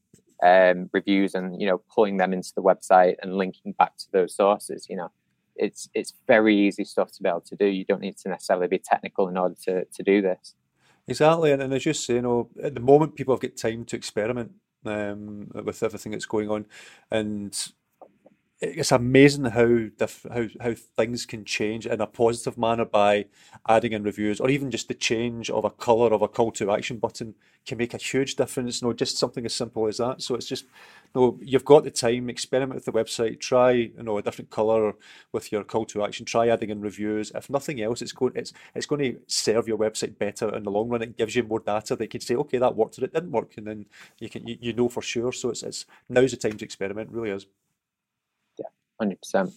um, 0.44 0.90
reviews, 0.94 1.36
and 1.36 1.60
you 1.60 1.68
know 1.68 1.82
pulling 1.94 2.18
them 2.18 2.34
into 2.34 2.52
the 2.56 2.62
website 2.62 3.16
and 3.22 3.36
linking 3.36 3.74
back 3.74 3.98
to 3.98 4.06
those 4.12 4.36
sources. 4.36 4.88
You 4.90 4.98
know, 4.98 5.12
it's 5.56 5.90
it's 5.94 6.14
very 6.28 6.56
easy 6.56 6.86
stuff 6.86 7.12
to 7.14 7.24
be 7.24 7.30
able 7.30 7.42
to 7.42 7.56
do. 7.56 7.66
You 7.66 7.86
don't 7.86 8.02
need 8.02 8.18
to 8.18 8.30
necessarily 8.30 8.68
be 8.68 8.80
technical 8.80 9.28
in 9.28 9.38
order 9.38 9.56
to 9.66 9.86
to 9.86 10.04
do 10.04 10.22
this. 10.22 10.56
Exactly, 11.08 11.52
and, 11.52 11.62
and 11.62 11.74
as 11.74 11.86
you 11.86 11.94
say, 11.94 12.16
you 12.16 12.22
know, 12.22 12.50
at 12.62 12.76
the 12.76 12.80
moment 12.80 13.16
people 13.16 13.34
have 13.34 13.42
got 13.42 13.58
time 13.58 13.84
to 13.86 13.96
experiment 13.96 14.52
um, 14.86 15.50
with 15.66 15.82
everything 15.82 16.12
that's 16.12 16.26
going 16.26 16.50
on, 16.50 16.66
and 17.10 17.72
it's 18.62 18.92
amazing 18.92 19.46
how 19.46 19.88
diff- 19.98 20.26
how 20.34 20.46
how 20.60 20.74
things 20.74 21.26
can 21.26 21.46
change 21.46 21.86
in 21.86 22.02
a 22.02 22.08
positive 22.08 22.58
manner 22.58 22.84
by 22.84 23.26
adding 23.70 23.94
in 23.94 24.04
reviews, 24.04 24.42
or 24.42 24.50
even 24.50 24.70
just 24.70 24.90
the 24.90 24.94
change 24.94 25.50
of 25.50 25.64
a 25.64 25.70
color 25.70 26.14
of 26.14 26.22
a 26.22 26.28
call 26.28 26.52
to 26.52 26.72
action 26.72 26.98
button 26.98 27.36
can 27.66 27.78
make 27.78 27.94
a 27.94 27.98
huge 27.98 28.36
difference. 28.36 28.82
You 28.82 28.90
know, 28.90 28.94
just 28.94 29.18
something 29.18 29.46
as 29.46 29.54
simple 29.54 29.88
as 29.88 29.98
that. 29.98 30.22
So 30.22 30.36
it's 30.36 30.46
just, 30.46 30.66
you 31.16 31.22
know, 31.22 31.40
you've 31.42 31.64
got 31.64 31.86
the 31.86 31.92
time, 31.92 32.30
experiment 32.30 32.76
with 32.76 32.86
the 32.86 32.92
website, 32.92 33.40
try 33.40 33.72
you 33.72 34.04
know 34.04 34.18
a 34.18 34.22
different 34.22 34.50
color 34.50 34.94
with 35.32 35.54
your 35.54 35.64
call 35.64 35.86
to 35.86 36.04
action, 36.04 36.26
try 36.26 36.50
adding 36.50 36.70
in 36.70 36.82
reviews. 36.82 37.32
If 37.34 37.50
nothing 37.50 37.82
else, 37.82 38.02
it's 38.02 38.12
going 38.12 38.34
it's 38.36 38.52
it's 38.76 38.86
going 38.86 39.02
to 39.14 39.20
serve 39.28 39.70
your 39.70 39.78
website 39.78 40.18
better 40.18 40.54
in 40.54 40.64
the 40.64 40.72
long 40.72 40.90
run. 40.90 41.02
It 41.02 41.18
gives 41.18 41.34
you 41.34 41.44
more 41.44 41.62
data 41.62 41.96
that 41.96 42.04
you 42.04 42.10
can 42.10 42.22
say, 42.22 42.36
okay, 42.36 42.58
that 42.58 42.76
worked 42.76 43.00
or 43.00 43.06
it 43.06 43.14
didn't 43.14 43.32
work, 43.32 43.54
and 43.56 43.68
then 43.68 43.86
you 44.20 44.30
can 44.30 44.46
you, 44.46 44.58
you 44.60 44.74
know 44.74 44.90
for 44.90 45.02
sure. 45.02 45.32
So 45.32 45.50
it's 45.50 45.64
it's 45.64 45.86
now's 46.10 46.32
the 46.32 46.38
time 46.38 46.58
to 46.58 46.66
experiment. 46.66 47.12
Really 47.12 47.30
is 47.30 47.46
hundred 49.00 49.20
percent. 49.22 49.52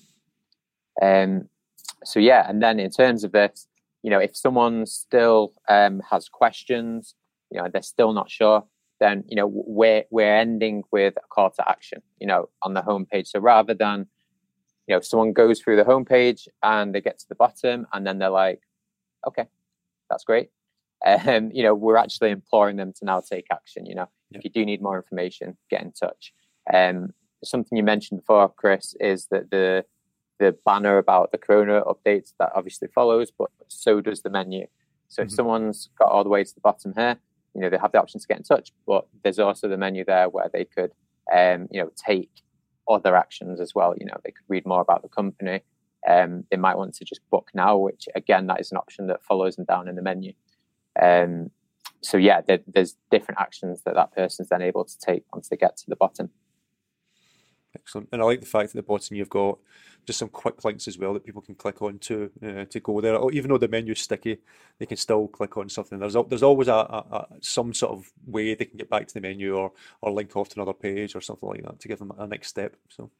Um, 1.00 1.48
so 2.04 2.20
yeah, 2.20 2.48
and 2.48 2.62
then 2.62 2.80
in 2.80 2.90
terms 2.90 3.24
of 3.24 3.32
this, 3.32 3.68
you 4.02 4.10
know, 4.10 4.18
if 4.18 4.36
someone 4.36 4.86
still 4.86 5.52
um, 5.68 6.02
has 6.10 6.28
questions, 6.28 7.14
you 7.50 7.60
know, 7.60 7.68
they're 7.72 7.82
still 7.82 8.12
not 8.12 8.30
sure, 8.30 8.64
then 9.00 9.24
you 9.28 9.36
know 9.36 9.46
we're 9.46 10.04
we're 10.10 10.36
ending 10.36 10.82
with 10.92 11.14
a 11.16 11.26
call 11.28 11.50
to 11.50 11.68
action, 11.68 12.02
you 12.20 12.26
know, 12.26 12.48
on 12.62 12.74
the 12.74 12.82
homepage. 12.82 13.28
So 13.28 13.40
rather 13.40 13.74
than 13.74 14.06
you 14.86 14.94
know, 14.94 15.00
someone 15.00 15.32
goes 15.32 15.60
through 15.60 15.76
the 15.76 15.84
homepage 15.84 16.48
and 16.62 16.94
they 16.94 17.00
get 17.00 17.18
to 17.20 17.28
the 17.28 17.34
bottom, 17.34 17.86
and 17.92 18.06
then 18.06 18.18
they're 18.18 18.30
like, 18.30 18.60
okay, 19.26 19.46
that's 20.10 20.24
great. 20.24 20.50
Um, 21.04 21.50
you 21.52 21.62
know, 21.62 21.74
we're 21.74 21.96
actually 21.96 22.30
imploring 22.30 22.76
them 22.76 22.92
to 22.98 23.04
now 23.04 23.20
take 23.20 23.46
action. 23.50 23.86
You 23.86 23.96
know, 23.96 24.08
yeah. 24.30 24.38
if 24.38 24.44
you 24.44 24.50
do 24.50 24.64
need 24.64 24.82
more 24.82 24.96
information, 24.96 25.56
get 25.70 25.82
in 25.82 25.92
touch. 25.92 26.32
Um, 26.72 27.12
something 27.44 27.76
you 27.76 27.84
mentioned 27.84 28.20
before, 28.20 28.48
Chris, 28.48 28.94
is 29.00 29.26
that 29.30 29.50
the 29.50 29.84
the 30.38 30.56
banner 30.64 30.98
about 30.98 31.30
the 31.30 31.38
Corona 31.38 31.82
updates 31.82 32.32
that 32.40 32.50
obviously 32.54 32.88
follows, 32.88 33.30
but 33.36 33.50
so 33.68 34.00
does 34.00 34.22
the 34.22 34.30
menu. 34.30 34.66
So 35.08 35.22
mm-hmm. 35.22 35.28
if 35.28 35.32
someone's 35.32 35.88
got 35.98 36.10
all 36.10 36.24
the 36.24 36.30
way 36.30 36.42
to 36.42 36.54
the 36.54 36.60
bottom 36.60 36.92
here, 36.96 37.18
you 37.54 37.60
know, 37.60 37.70
they 37.70 37.78
have 37.78 37.92
the 37.92 38.00
option 38.00 38.18
to 38.18 38.26
get 38.26 38.38
in 38.38 38.42
touch, 38.42 38.72
but 38.86 39.06
there's 39.22 39.38
also 39.38 39.68
the 39.68 39.76
menu 39.76 40.04
there 40.04 40.28
where 40.28 40.50
they 40.52 40.64
could, 40.64 40.90
um, 41.32 41.68
you 41.70 41.80
know, 41.80 41.90
take 41.96 42.30
other 42.88 43.14
actions 43.14 43.60
as 43.60 43.74
well. 43.74 43.94
You 43.96 44.06
know, 44.06 44.16
they 44.24 44.32
could 44.32 44.44
read 44.48 44.66
more 44.66 44.80
about 44.80 45.02
the 45.02 45.08
company. 45.08 45.60
Um, 46.08 46.44
they 46.50 46.56
might 46.56 46.76
want 46.76 46.94
to 46.94 47.04
just 47.04 47.20
book 47.30 47.50
now, 47.54 47.76
which 47.76 48.08
again, 48.16 48.46
that 48.48 48.60
is 48.60 48.72
an 48.72 48.78
option 48.78 49.06
that 49.06 49.22
follows 49.22 49.56
them 49.56 49.66
down 49.66 49.86
in 49.86 49.94
the 49.94 50.02
menu. 50.02 50.32
Um, 51.00 51.50
so 52.02 52.16
yeah, 52.16 52.40
there, 52.40 52.60
there's 52.66 52.96
different 53.10 53.40
actions 53.40 53.82
that 53.84 53.94
that 53.94 54.12
person's 54.12 54.48
then 54.48 54.62
able 54.62 54.84
to 54.84 54.98
take 54.98 55.24
once 55.32 55.48
they 55.48 55.56
get 55.56 55.76
to 55.76 55.84
the 55.86 55.96
bottom. 55.96 56.30
Excellent. 57.74 58.08
And 58.12 58.20
I 58.20 58.24
like 58.24 58.40
the 58.40 58.46
fact 58.46 58.70
at 58.70 58.74
the 58.74 58.82
bottom 58.82 59.16
you've 59.16 59.30
got 59.30 59.58
just 60.06 60.18
some 60.18 60.28
quick 60.28 60.64
links 60.64 60.88
as 60.88 60.98
well 60.98 61.14
that 61.14 61.24
people 61.24 61.40
can 61.40 61.54
click 61.54 61.80
on 61.80 61.98
to 62.00 62.30
uh, 62.44 62.64
to 62.66 62.80
go 62.80 63.00
there. 63.00 63.18
Even 63.30 63.50
though 63.50 63.58
the 63.58 63.68
menu's 63.68 64.00
sticky, 64.00 64.38
they 64.78 64.86
can 64.86 64.96
still 64.96 65.28
click 65.28 65.56
on 65.56 65.68
something. 65.68 65.98
There's 65.98 66.16
there's 66.28 66.42
always 66.42 66.68
a, 66.68 66.74
a, 66.74 67.04
a, 67.10 67.26
some 67.40 67.72
sort 67.72 67.92
of 67.92 68.12
way 68.26 68.54
they 68.54 68.66
can 68.66 68.76
get 68.76 68.90
back 68.90 69.06
to 69.06 69.14
the 69.14 69.20
menu 69.20 69.54
or 69.54 69.72
or 70.02 70.10
link 70.12 70.36
off 70.36 70.50
to 70.50 70.56
another 70.56 70.74
page 70.74 71.14
or 71.14 71.20
something 71.20 71.48
like 71.48 71.62
that 71.62 71.80
to 71.80 71.88
give 71.88 71.98
them 71.98 72.12
a 72.18 72.26
next 72.26 72.48
step. 72.48 72.76
So. 72.88 73.10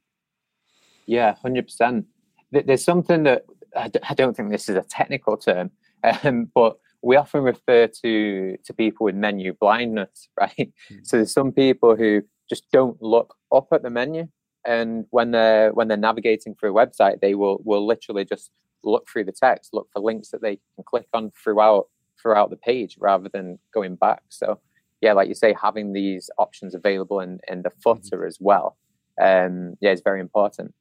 Yeah, 1.06 1.34
hundred 1.36 1.66
percent. 1.66 2.06
There's 2.50 2.84
something 2.84 3.22
that 3.22 3.44
I 3.74 4.14
don't 4.14 4.36
think 4.36 4.50
this 4.50 4.68
is 4.68 4.76
a 4.76 4.82
technical 4.82 5.36
term, 5.38 5.70
um, 6.24 6.50
but 6.54 6.78
we 7.00 7.16
often 7.16 7.42
refer 7.42 7.86
to 7.86 8.56
to 8.62 8.74
people 8.74 9.04
with 9.04 9.14
menu 9.14 9.54
blindness, 9.54 10.28
right? 10.40 10.72
Mm. 10.90 11.06
So 11.06 11.16
there's 11.16 11.32
some 11.32 11.52
people 11.52 11.96
who 11.96 12.22
just 12.48 12.70
don't 12.70 13.00
look 13.00 13.34
up 13.50 13.68
at 13.72 13.82
the 13.82 13.90
menu 13.90 14.28
and 14.64 15.04
when 15.10 15.30
they're 15.30 15.72
when 15.72 15.88
they're 15.88 15.96
navigating 15.96 16.54
through 16.54 16.76
a 16.76 16.86
website 16.86 17.20
they 17.20 17.34
will 17.34 17.60
will 17.64 17.86
literally 17.86 18.24
just 18.24 18.50
look 18.84 19.08
through 19.08 19.24
the 19.24 19.32
text 19.32 19.72
look 19.72 19.88
for 19.92 20.00
links 20.00 20.30
that 20.30 20.42
they 20.42 20.56
can 20.74 20.84
click 20.84 21.06
on 21.12 21.30
throughout 21.42 21.88
throughout 22.20 22.50
the 22.50 22.56
page 22.56 22.96
rather 23.00 23.28
than 23.28 23.58
going 23.72 23.96
back 23.96 24.22
so 24.28 24.58
yeah 25.00 25.12
like 25.12 25.28
you 25.28 25.34
say 25.34 25.54
having 25.60 25.92
these 25.92 26.30
options 26.38 26.74
available 26.74 27.20
in 27.20 27.38
in 27.48 27.62
the 27.62 27.70
mm-hmm. 27.70 27.80
footer 27.80 28.26
as 28.26 28.38
well 28.40 28.76
um 29.20 29.74
yeah 29.80 29.90
is 29.90 30.00
very 30.02 30.20
important 30.20 30.74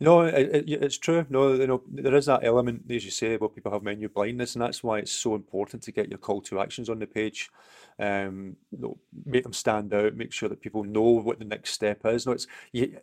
no, 0.00 0.22
it, 0.22 0.68
it, 0.68 0.82
it's 0.82 0.98
true. 0.98 1.24
No, 1.30 1.54
you 1.54 1.66
know, 1.66 1.82
there 1.88 2.14
is 2.14 2.26
that 2.26 2.44
element, 2.44 2.84
as 2.90 3.04
you 3.04 3.10
say, 3.10 3.34
about 3.34 3.54
people 3.54 3.72
have 3.72 3.82
menu 3.82 4.08
blindness, 4.08 4.54
and 4.54 4.62
that's 4.62 4.82
why 4.82 4.98
it's 4.98 5.12
so 5.12 5.34
important 5.34 5.82
to 5.84 5.92
get 5.92 6.10
your 6.10 6.18
call 6.18 6.42
to 6.42 6.60
actions 6.60 6.90
on 6.90 6.98
the 6.98 7.06
page. 7.06 7.50
Um, 7.98 8.56
you 8.70 8.78
know, 8.78 8.98
make 9.24 9.42
them 9.42 9.54
stand 9.54 9.94
out, 9.94 10.14
make 10.14 10.32
sure 10.32 10.50
that 10.50 10.60
people 10.60 10.84
know 10.84 11.00
what 11.02 11.38
the 11.38 11.46
next 11.46 11.72
step 11.72 12.04
is. 12.04 12.26
No, 12.26 12.32
it's 12.32 12.46
you, 12.72 12.98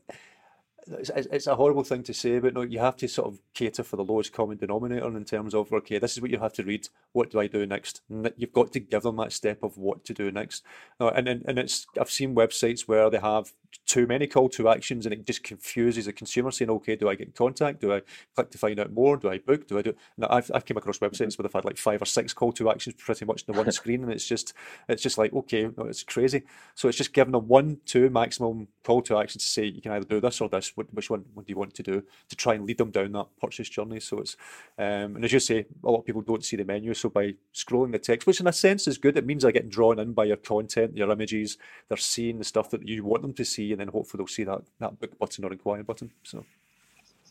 it's, 0.87 1.09
it's 1.09 1.47
a 1.47 1.55
horrible 1.55 1.83
thing 1.83 2.03
to 2.03 2.13
say, 2.13 2.39
but 2.39 2.53
no, 2.53 2.61
you 2.61 2.79
have 2.79 2.97
to 2.97 3.07
sort 3.07 3.27
of 3.27 3.39
cater 3.53 3.83
for 3.83 3.95
the 3.95 4.03
lowest 4.03 4.33
common 4.33 4.57
denominator 4.57 5.15
in 5.15 5.25
terms 5.25 5.53
of 5.53 5.71
okay, 5.71 5.97
this 5.99 6.13
is 6.13 6.21
what 6.21 6.31
you 6.31 6.39
have 6.39 6.53
to 6.53 6.63
read. 6.63 6.87
What 7.11 7.31
do 7.31 7.39
I 7.39 7.47
do 7.47 7.65
next? 7.65 8.01
You've 8.37 8.53
got 8.53 8.71
to 8.73 8.79
give 8.79 9.03
them 9.03 9.17
that 9.17 9.31
step 9.31 9.63
of 9.63 9.77
what 9.77 10.03
to 10.05 10.13
do 10.13 10.31
next. 10.31 10.63
Uh, 10.99 11.09
and 11.09 11.27
and, 11.27 11.43
and 11.47 11.59
it's 11.59 11.87
I've 11.99 12.11
seen 12.11 12.35
websites 12.35 12.81
where 12.81 13.09
they 13.09 13.19
have 13.19 13.53
too 13.85 14.05
many 14.05 14.27
call 14.27 14.49
to 14.49 14.69
actions 14.69 15.05
and 15.05 15.13
it 15.13 15.25
just 15.25 15.43
confuses 15.43 16.05
the 16.05 16.13
consumer 16.13 16.51
saying, 16.51 16.69
okay, 16.69 16.95
do 16.95 17.09
I 17.09 17.15
get 17.15 17.27
in 17.27 17.33
contact? 17.33 17.81
Do 17.81 17.93
I 17.93 18.01
click 18.35 18.51
to 18.51 18.57
find 18.57 18.79
out 18.79 18.93
more? 18.93 19.17
Do 19.17 19.29
I 19.29 19.39
book? 19.39 19.67
Do 19.67 19.79
I 19.79 19.81
do? 19.81 19.95
Now 20.17 20.27
I've 20.29 20.51
I've 20.53 20.65
came 20.65 20.77
across 20.77 20.99
websites 20.99 21.37
where 21.37 21.43
they've 21.43 21.53
had 21.53 21.65
like 21.65 21.77
five 21.77 22.01
or 22.01 22.05
six 22.05 22.33
call 22.33 22.51
to 22.53 22.69
actions 22.69 22.95
pretty 22.97 23.25
much 23.25 23.43
in 23.47 23.53
the 23.53 23.57
one 23.57 23.71
screen, 23.71 24.03
and 24.03 24.11
it's 24.11 24.27
just 24.27 24.53
it's 24.87 25.01
just 25.01 25.17
like 25.17 25.33
okay, 25.33 25.69
no, 25.77 25.85
it's 25.85 26.03
crazy. 26.03 26.43
So 26.75 26.87
it's 26.87 26.97
just 26.97 27.13
giving 27.13 27.31
them 27.31 27.47
one, 27.47 27.79
two 27.85 28.09
maximum 28.09 28.67
call 28.83 29.01
to 29.03 29.17
action 29.17 29.39
to 29.39 29.45
say 29.45 29.65
you 29.65 29.81
can 29.81 29.91
either 29.91 30.05
do 30.05 30.21
this 30.21 30.41
or 30.41 30.49
this. 30.49 30.72
Which 30.75 31.09
one 31.09 31.25
would 31.35 31.49
you 31.49 31.55
want 31.55 31.73
to 31.75 31.83
do 31.83 32.03
to 32.29 32.35
try 32.35 32.55
and 32.55 32.65
lead 32.65 32.77
them 32.77 32.91
down 32.91 33.11
that 33.13 33.27
purchase 33.41 33.69
journey? 33.69 33.99
So 33.99 34.19
it's 34.19 34.35
um, 34.77 35.15
and 35.15 35.25
as 35.25 35.31
you 35.31 35.39
say, 35.39 35.65
a 35.83 35.89
lot 35.89 35.99
of 35.99 36.05
people 36.05 36.21
don't 36.21 36.43
see 36.43 36.55
the 36.55 36.65
menu, 36.65 36.93
so 36.93 37.09
by 37.09 37.35
scrolling 37.53 37.91
the 37.91 37.99
text, 37.99 38.27
which 38.27 38.39
in 38.39 38.47
a 38.47 38.53
sense 38.53 38.87
is 38.87 38.97
good, 38.97 39.17
it 39.17 39.25
means 39.25 39.43
they're 39.43 39.51
getting 39.51 39.69
drawn 39.69 39.99
in 39.99 40.13
by 40.13 40.25
your 40.25 40.37
content, 40.37 40.97
your 40.97 41.11
images. 41.11 41.57
They're 41.87 41.97
seeing 41.97 42.39
the 42.39 42.43
stuff 42.43 42.69
that 42.71 42.87
you 42.87 43.03
want 43.03 43.21
them 43.21 43.33
to 43.33 43.45
see, 43.45 43.71
and 43.71 43.79
then 43.79 43.89
hopefully 43.89 44.19
they'll 44.19 44.27
see 44.27 44.43
that 44.45 44.61
that 44.79 44.99
book 44.99 45.17
button 45.19 45.45
or 45.45 45.51
inquire 45.51 45.83
button. 45.83 46.11
So 46.23 46.45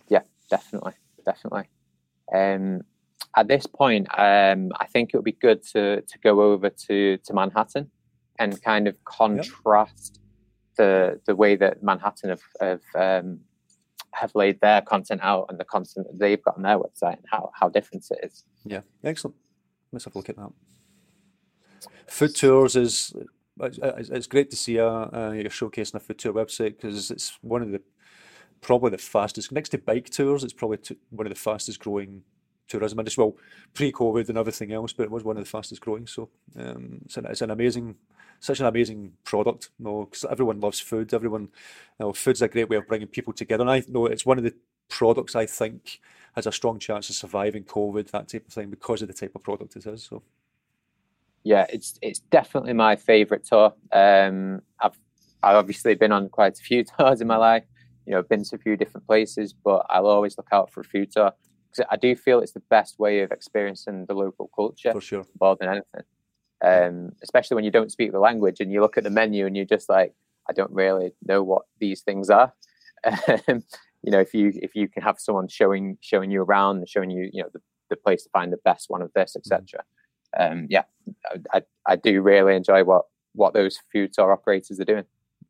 yeah, 0.08 0.22
definitely, 0.50 0.94
definitely. 1.24 1.68
Um, 2.34 2.82
at 3.36 3.48
this 3.48 3.66
point, 3.66 4.06
um, 4.18 4.72
I 4.78 4.86
think 4.86 5.10
it 5.12 5.16
would 5.16 5.24
be 5.24 5.32
good 5.32 5.62
to 5.72 6.02
to 6.02 6.18
go 6.18 6.42
over 6.42 6.70
to 6.70 7.16
to 7.18 7.32
Manhattan 7.32 7.90
and 8.38 8.60
kind 8.62 8.88
of 8.88 9.02
contrast 9.04 10.20
the 10.76 11.20
the 11.26 11.34
way 11.34 11.56
that 11.56 11.82
Manhattan 11.82 12.30
have 12.30 12.42
have, 12.60 12.82
um, 12.94 13.40
have 14.12 14.34
laid 14.34 14.60
their 14.60 14.80
content 14.82 15.20
out 15.22 15.46
and 15.48 15.58
the 15.58 15.64
content 15.64 16.06
that 16.08 16.18
they've 16.18 16.42
got 16.42 16.56
on 16.56 16.62
their 16.62 16.78
website 16.78 17.16
and 17.16 17.26
how 17.30 17.50
how 17.58 17.68
different 17.68 18.04
it 18.10 18.24
is. 18.24 18.44
Yeah, 18.64 18.80
excellent. 19.04 19.36
Let's 19.92 20.04
have 20.04 20.14
a 20.14 20.18
look 20.18 20.28
at 20.28 20.36
that. 20.36 20.52
Food 22.06 22.34
tours 22.34 22.76
is 22.76 23.12
it's, 23.60 24.26
great 24.26 24.50
to 24.50 24.56
see 24.56 24.78
uh, 24.78 24.86
uh, 24.86 25.32
you're 25.34 25.50
showcasing 25.50 25.94
a 25.94 26.00
food 26.00 26.18
tour 26.18 26.32
website 26.32 26.76
because 26.76 27.10
it's 27.10 27.38
one 27.42 27.62
of 27.62 27.70
the 27.70 27.80
probably 28.60 28.90
the 28.90 28.98
fastest 28.98 29.52
next 29.52 29.70
to 29.70 29.78
bike 29.78 30.08
tours. 30.08 30.44
It's 30.44 30.52
probably 30.52 30.78
one 31.10 31.26
of 31.26 31.32
the 31.32 31.38
fastest 31.38 31.80
growing 31.80 32.22
tourism 32.68 32.98
industry. 32.98 33.24
Well, 33.24 33.36
pre-COVID 33.74 34.28
and 34.28 34.38
everything 34.38 34.72
else, 34.72 34.92
but 34.92 35.04
it 35.04 35.10
was 35.10 35.24
one 35.24 35.36
of 35.36 35.44
the 35.44 35.50
fastest 35.50 35.80
growing. 35.80 36.06
So 36.06 36.30
um, 36.58 37.00
it's, 37.04 37.16
an, 37.16 37.26
it's 37.26 37.42
an 37.42 37.50
amazing, 37.50 37.96
such 38.42 38.58
an 38.60 38.66
amazing 38.66 39.12
product. 39.24 39.70
You 39.78 39.84
know, 39.84 40.04
because 40.04 40.24
everyone 40.24 40.60
loves 40.60 40.80
food. 40.80 41.14
Everyone, 41.14 41.42
you 41.42 41.48
know, 42.00 42.12
food's 42.12 42.42
a 42.42 42.48
great 42.48 42.68
way 42.68 42.76
of 42.76 42.88
bringing 42.88 43.08
people 43.08 43.32
together. 43.32 43.62
And 43.62 43.70
I 43.70 43.82
know 43.88 44.06
it's 44.06 44.26
one 44.26 44.36
of 44.36 44.44
the 44.44 44.54
products 44.88 45.36
I 45.36 45.46
think 45.46 46.00
has 46.34 46.46
a 46.46 46.52
strong 46.52 46.78
chance 46.78 47.08
of 47.08 47.14
surviving 47.14 47.64
COVID, 47.64 48.10
that 48.10 48.28
type 48.28 48.46
of 48.46 48.52
thing, 48.52 48.68
because 48.68 49.00
of 49.00 49.08
the 49.08 49.14
type 49.14 49.32
of 49.34 49.42
product 49.42 49.76
it 49.76 49.86
is. 49.86 50.02
So. 50.02 50.22
Yeah, 51.44 51.66
it's 51.70 51.98
it's 52.02 52.18
definitely 52.18 52.72
my 52.72 52.96
favourite 52.96 53.44
tour. 53.44 53.74
Um, 53.92 54.62
I've 54.80 54.98
I've 55.42 55.56
obviously 55.56 55.94
been 55.94 56.12
on 56.12 56.28
quite 56.28 56.58
a 56.58 56.62
few 56.62 56.84
tours 56.98 57.20
in 57.20 57.28
my 57.28 57.36
life. 57.36 57.64
You 58.06 58.14
know, 58.14 58.22
been 58.22 58.42
to 58.44 58.56
a 58.56 58.58
few 58.58 58.76
different 58.76 59.06
places, 59.06 59.52
but 59.52 59.86
I'll 59.88 60.06
always 60.06 60.36
look 60.36 60.48
out 60.50 60.72
for 60.72 60.80
a 60.80 60.84
food 60.84 61.12
tour 61.12 61.32
because 61.70 61.86
I 61.90 61.96
do 61.96 62.16
feel 62.16 62.40
it's 62.40 62.52
the 62.52 62.62
best 62.70 62.98
way 62.98 63.20
of 63.20 63.30
experiencing 63.30 64.06
the 64.06 64.14
local 64.14 64.50
culture 64.54 64.92
for 64.92 65.00
sure 65.00 65.24
more 65.40 65.56
than 65.56 65.68
anything. 65.68 66.02
Um, 66.64 67.12
especially 67.22 67.56
when 67.56 67.64
you 67.64 67.72
don't 67.72 67.90
speak 67.90 68.12
the 68.12 68.20
language 68.20 68.60
and 68.60 68.70
you 68.70 68.80
look 68.80 68.96
at 68.96 69.02
the 69.04 69.10
menu 69.10 69.46
and 69.46 69.56
you're 69.56 69.64
just 69.66 69.88
like, 69.88 70.14
I 70.48 70.52
don't 70.52 70.70
really 70.70 71.12
know 71.26 71.42
what 71.42 71.62
these 71.80 72.02
things 72.02 72.30
are. 72.30 72.52
Um, 73.48 73.64
you 74.02 74.10
know, 74.10 74.20
if 74.20 74.34
you 74.34 74.52
if 74.54 74.74
you 74.74 74.88
can 74.88 75.02
have 75.02 75.18
someone 75.18 75.48
showing 75.48 75.96
showing 76.00 76.30
you 76.30 76.42
around, 76.42 76.88
showing 76.88 77.10
you 77.10 77.30
you 77.32 77.42
know 77.42 77.48
the, 77.52 77.60
the 77.90 77.96
place 77.96 78.24
to 78.24 78.30
find 78.30 78.52
the 78.52 78.58
best 78.58 78.90
one 78.90 79.02
of 79.02 79.12
this, 79.14 79.36
etc. 79.36 79.84
Mm-hmm. 80.38 80.52
Um, 80.52 80.66
yeah, 80.68 80.84
I, 81.52 81.62
I 81.86 81.96
do 81.96 82.20
really 82.20 82.56
enjoy 82.56 82.84
what 82.84 83.06
what 83.34 83.54
those 83.54 83.78
food 83.92 84.12
tour 84.12 84.32
operators 84.32 84.80
are 84.80 84.84
doing. 84.84 85.04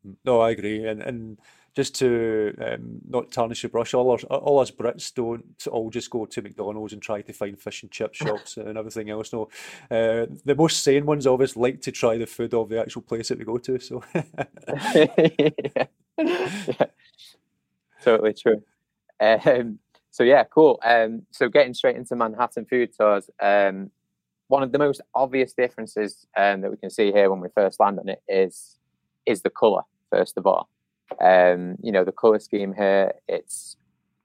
Mm-hmm. 0.05 0.13
No, 0.23 0.39
I 0.41 0.51
agree, 0.51 0.85
and 0.87 1.01
and 1.01 1.39
just 1.75 1.95
to 1.95 2.55
um, 2.61 2.99
not 3.07 3.31
tarnish 3.31 3.63
your 3.63 3.69
brush, 3.69 3.93
all 3.93 4.13
us, 4.13 4.23
all 4.25 4.59
us 4.59 4.69
Brits 4.69 5.13
don't 5.13 5.43
all 5.71 5.89
just 5.89 6.09
go 6.09 6.25
to 6.25 6.41
McDonald's 6.41 6.93
and 6.93 7.01
try 7.01 7.21
to 7.21 7.33
find 7.33 7.59
fish 7.59 7.81
and 7.81 7.91
chip 7.91 8.13
shops 8.13 8.57
and 8.57 8.77
everything 8.77 9.09
else. 9.09 9.33
No, 9.33 9.49
uh, 9.89 10.27
the 10.45 10.55
most 10.55 10.83
sane 10.83 11.05
ones 11.05 11.25
always 11.25 11.57
like 11.57 11.81
to 11.81 11.91
try 11.91 12.17
the 12.17 12.27
food 12.27 12.53
of 12.53 12.69
the 12.69 12.79
actual 12.79 13.01
place 13.01 13.29
that 13.29 13.39
we 13.39 13.45
go 13.45 13.57
to. 13.57 13.79
So, 13.79 14.03
yeah. 14.13 15.85
yeah. 16.17 16.85
totally 18.03 18.33
true. 18.33 18.61
Um, 19.19 19.79
so 20.11 20.23
yeah, 20.23 20.43
cool. 20.43 20.79
Um, 20.85 21.23
so 21.31 21.49
getting 21.49 21.73
straight 21.73 21.95
into 21.95 22.15
Manhattan 22.15 22.65
food 22.65 22.91
tours. 22.95 23.29
Um, 23.41 23.89
one 24.47 24.61
of 24.61 24.71
the 24.71 24.77
most 24.77 25.01
obvious 25.15 25.53
differences 25.53 26.27
um, 26.37 26.61
that 26.61 26.69
we 26.69 26.77
can 26.77 26.91
see 26.91 27.11
here 27.11 27.31
when 27.31 27.39
we 27.39 27.47
first 27.55 27.79
land 27.79 27.99
on 27.99 28.09
it 28.09 28.21
is 28.27 28.77
is 29.25 29.41
the 29.41 29.49
color. 29.49 29.81
First 30.11 30.37
of 30.37 30.45
all, 30.45 30.69
um, 31.21 31.77
you 31.81 31.91
know, 31.91 32.03
the 32.03 32.11
color 32.11 32.39
scheme 32.39 32.73
here, 32.73 33.13
it's 33.27 33.77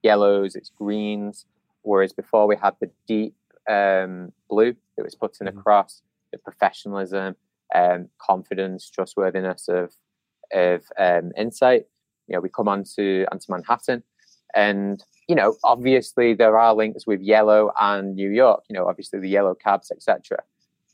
yellows, 0.03 0.55
it's 0.55 0.69
greens, 0.69 1.45
whereas 1.81 2.13
before 2.13 2.47
we 2.47 2.55
had 2.55 2.75
the 2.79 2.89
deep 3.07 3.35
um, 3.69 4.31
blue 4.49 4.75
that 4.95 5.03
was 5.03 5.15
putting 5.15 5.47
mm-hmm. 5.47 5.59
across 5.59 6.01
the 6.31 6.37
professionalism, 6.37 7.35
um, 7.73 8.09
confidence, 8.19 8.89
trustworthiness 8.89 9.67
of 9.67 9.93
of 10.51 10.83
um, 10.97 11.31
insight. 11.37 11.85
You 12.27 12.35
know, 12.35 12.41
we 12.41 12.49
come 12.49 12.67
on 12.67 12.83
to 12.95 13.25
onto 13.31 13.51
Manhattan, 13.51 14.03
and 14.55 15.03
you 15.27 15.35
know, 15.35 15.55
obviously 15.63 16.33
there 16.33 16.57
are 16.57 16.73
links 16.73 17.05
with 17.05 17.21
yellow 17.21 17.71
and 17.79 18.15
New 18.15 18.29
York. 18.29 18.63
You 18.69 18.75
know, 18.75 18.87
obviously 18.87 19.19
the 19.19 19.29
yellow 19.29 19.55
cabs, 19.55 19.91
etc. 19.91 20.39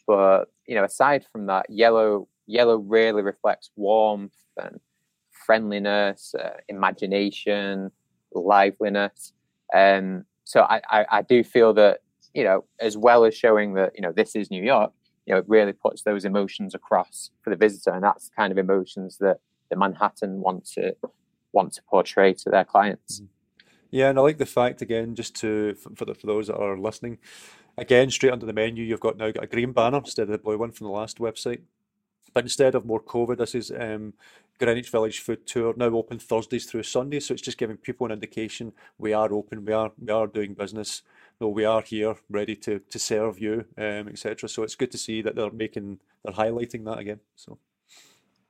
But 0.07 0.45
you 0.67 0.75
know, 0.75 0.83
aside 0.83 1.25
from 1.31 1.45
that, 1.47 1.69
yellow 1.69 2.27
yellow 2.47 2.77
really 2.77 3.23
reflects 3.23 3.71
warmth 3.75 4.35
and 4.57 4.79
friendliness, 5.45 6.33
uh, 6.35 6.57
imagination, 6.67 7.91
liveliness. 8.33 9.33
Um, 9.73 10.25
so 10.43 10.61
I, 10.61 10.81
I, 10.89 11.05
I 11.11 11.21
do 11.21 11.43
feel 11.43 11.73
that 11.75 11.99
you 12.35 12.43
know, 12.43 12.65
as 12.79 12.97
well 12.97 13.23
as 13.23 13.33
showing 13.33 13.73
that 13.75 13.93
you 13.95 14.01
know 14.01 14.11
this 14.11 14.35
is 14.35 14.51
New 14.51 14.63
York, 14.63 14.91
you 15.25 15.33
know, 15.33 15.39
it 15.39 15.45
really 15.47 15.73
puts 15.73 16.03
those 16.03 16.25
emotions 16.25 16.75
across 16.75 17.31
for 17.41 17.49
the 17.49 17.55
visitor, 17.55 17.91
and 17.91 18.03
that's 18.03 18.29
the 18.29 18.35
kind 18.35 18.51
of 18.51 18.57
emotions 18.57 19.17
that 19.19 19.39
the 19.69 19.77
Manhattan 19.77 20.41
want 20.41 20.65
to 20.73 20.95
want 21.53 21.73
to 21.73 21.81
portray 21.89 22.33
to 22.33 22.49
their 22.49 22.65
clients. 22.65 23.21
Mm-hmm. 23.21 23.31
Yeah, 23.91 24.09
and 24.09 24.19
I 24.19 24.21
like 24.21 24.37
the 24.37 24.45
fact 24.45 24.81
again, 24.81 25.15
just 25.15 25.35
to 25.37 25.75
for 25.75 26.05
the, 26.05 26.13
for 26.13 26.27
those 26.27 26.47
that 26.47 26.57
are 26.57 26.77
listening, 26.77 27.17
again, 27.77 28.11
straight 28.11 28.33
under 28.33 28.45
the 28.45 28.53
menu, 28.53 28.83
you've 28.83 28.99
got 28.99 29.17
now 29.17 29.31
got 29.31 29.45
a 29.45 29.47
green 29.47 29.71
banner 29.71 29.99
instead 29.99 30.23
of 30.23 30.29
the 30.29 30.37
blue 30.37 30.57
one 30.57 30.71
from 30.71 30.87
the 30.87 30.93
last 30.93 31.19
website. 31.19 31.61
But 32.35 32.43
instead 32.43 32.75
of 32.75 32.85
more 32.85 33.01
COVID, 33.01 33.37
this 33.37 33.55
is 33.55 33.71
um, 33.71 34.13
Greenwich 34.59 34.89
Village 34.89 35.19
Food 35.19 35.47
Tour 35.47 35.73
now 35.77 35.85
open 35.85 36.19
Thursdays 36.19 36.65
through 36.65 36.83
Sundays. 36.83 37.25
So 37.25 37.33
it's 37.33 37.41
just 37.41 37.57
giving 37.57 37.77
people 37.77 38.05
an 38.05 38.11
indication 38.11 38.73
we 38.97 39.13
are 39.13 39.33
open, 39.33 39.63
we 39.63 39.71
are 39.71 39.93
we 39.97 40.11
are 40.11 40.27
doing 40.27 40.53
business. 40.53 41.01
No, 41.39 41.47
we 41.47 41.63
are 41.63 41.81
here, 41.81 42.15
ready 42.29 42.57
to 42.57 42.79
to 42.79 42.99
serve 42.99 43.39
you, 43.39 43.63
um, 43.77 44.09
etc. 44.09 44.49
So 44.49 44.63
it's 44.63 44.75
good 44.75 44.91
to 44.91 44.97
see 44.97 45.21
that 45.21 45.35
they're 45.35 45.49
making 45.49 45.99
they're 46.25 46.33
highlighting 46.33 46.83
that 46.85 46.99
again. 46.99 47.21
So 47.35 47.57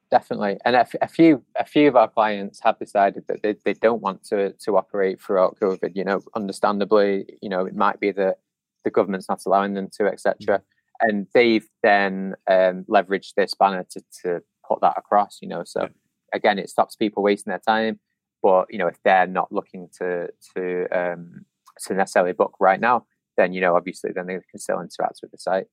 definitely 0.10 0.58
and 0.66 0.76
a, 0.76 0.88
a 1.02 1.08
few 1.08 1.44
a 1.56 1.66
few 1.66 1.88
of 1.88 1.96
our 1.96 2.08
clients 2.08 2.60
have 2.62 2.78
decided 2.80 3.24
that 3.28 3.42
they, 3.42 3.56
they 3.66 3.74
don't 3.74 4.02
want 4.02 4.24
to 4.24 4.54
to 4.54 4.78
operate 4.78 5.20
throughout 5.20 5.58
covid 5.60 5.96
you 5.96 6.04
know 6.04 6.22
understandably 6.36 7.26
you 7.42 7.50
know 7.50 7.66
it 7.66 7.76
might 7.76 8.00
be 8.00 8.12
that 8.12 8.38
the 8.84 8.92
government's 8.92 9.28
not 9.28 9.42
allowing 9.48 9.74
them 9.74 9.90
to 9.90 10.06
etc 10.06 10.62
and 11.02 11.28
they've 11.34 11.68
then 11.84 12.36
um, 12.50 12.86
leveraged 12.90 13.34
this 13.36 13.54
banner 13.54 13.86
to, 13.92 14.02
to 14.24 14.42
put 14.68 14.82
that 14.82 14.96
across. 14.98 15.40
You 15.42 15.50
know, 15.50 15.64
so 15.66 15.90
again, 16.34 16.60
it 16.60 16.70
stops 16.70 16.96
people 16.96 17.24
wasting 17.24 17.52
their 17.52 17.62
time. 17.66 18.00
But 18.42 18.68
you 18.70 18.78
know, 18.78 18.88
if 18.88 18.98
they're 19.04 19.28
not 19.28 19.52
looking 19.52 19.90
to 20.00 20.30
to 20.56 20.88
um, 20.92 21.46
to 21.88 21.94
necessarily 21.94 22.34
book 22.34 22.56
right 22.60 22.80
now, 22.80 23.06
then 23.38 23.54
you 23.54 23.62
know, 23.62 23.76
obviously, 23.76 24.12
then 24.14 24.28
they 24.28 24.40
can 24.50 24.60
still 24.60 24.82
interact 24.82 25.20
with 25.22 25.32
the 25.32 25.38
site. 25.38 25.66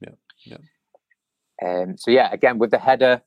Yeah, 0.00 0.14
yeah. 0.46 0.58
Um, 1.64 1.96
so 1.96 2.10
yeah, 2.10 2.30
again, 2.32 2.58
with 2.58 2.70
the 2.70 2.78
header, 2.78 3.22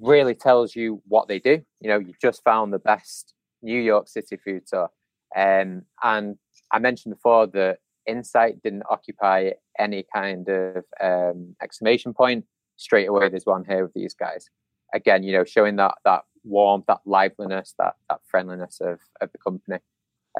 really 0.00 0.34
tells 0.34 0.74
you 0.74 1.02
what 1.06 1.28
they 1.28 1.38
do. 1.38 1.62
You 1.80 1.90
know, 1.90 1.98
you 1.98 2.14
just 2.20 2.42
found 2.44 2.72
the 2.72 2.78
best 2.78 3.34
New 3.62 3.80
York 3.80 4.08
City 4.08 4.38
food 4.42 4.62
tour, 4.66 4.88
um, 5.36 5.82
and 6.02 6.36
I 6.72 6.78
mentioned 6.78 7.14
before 7.14 7.46
that 7.48 7.78
Insight 8.06 8.62
didn't 8.62 8.84
occupy 8.90 9.50
any 9.78 10.04
kind 10.14 10.48
of 10.48 10.84
um, 11.00 11.56
exclamation 11.62 12.12
point. 12.12 12.44
Straight 12.76 13.08
away, 13.08 13.28
there's 13.28 13.46
one 13.46 13.64
here 13.64 13.82
with 13.82 13.94
these 13.94 14.14
guys. 14.14 14.48
Again, 14.94 15.22
you 15.22 15.32
know, 15.32 15.44
showing 15.44 15.76
that 15.76 15.94
that 16.04 16.22
warmth, 16.44 16.86
that 16.86 17.00
liveliness, 17.04 17.74
that 17.78 17.94
that 18.08 18.20
friendliness 18.28 18.80
of 18.80 18.98
of 19.20 19.30
the 19.32 19.38
company. 19.38 19.78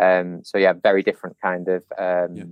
Um, 0.00 0.42
so 0.44 0.58
yeah, 0.58 0.72
very 0.72 1.02
different 1.02 1.36
kind 1.42 1.68
of 1.68 1.84
um, 1.98 2.36
yeah. 2.36 2.44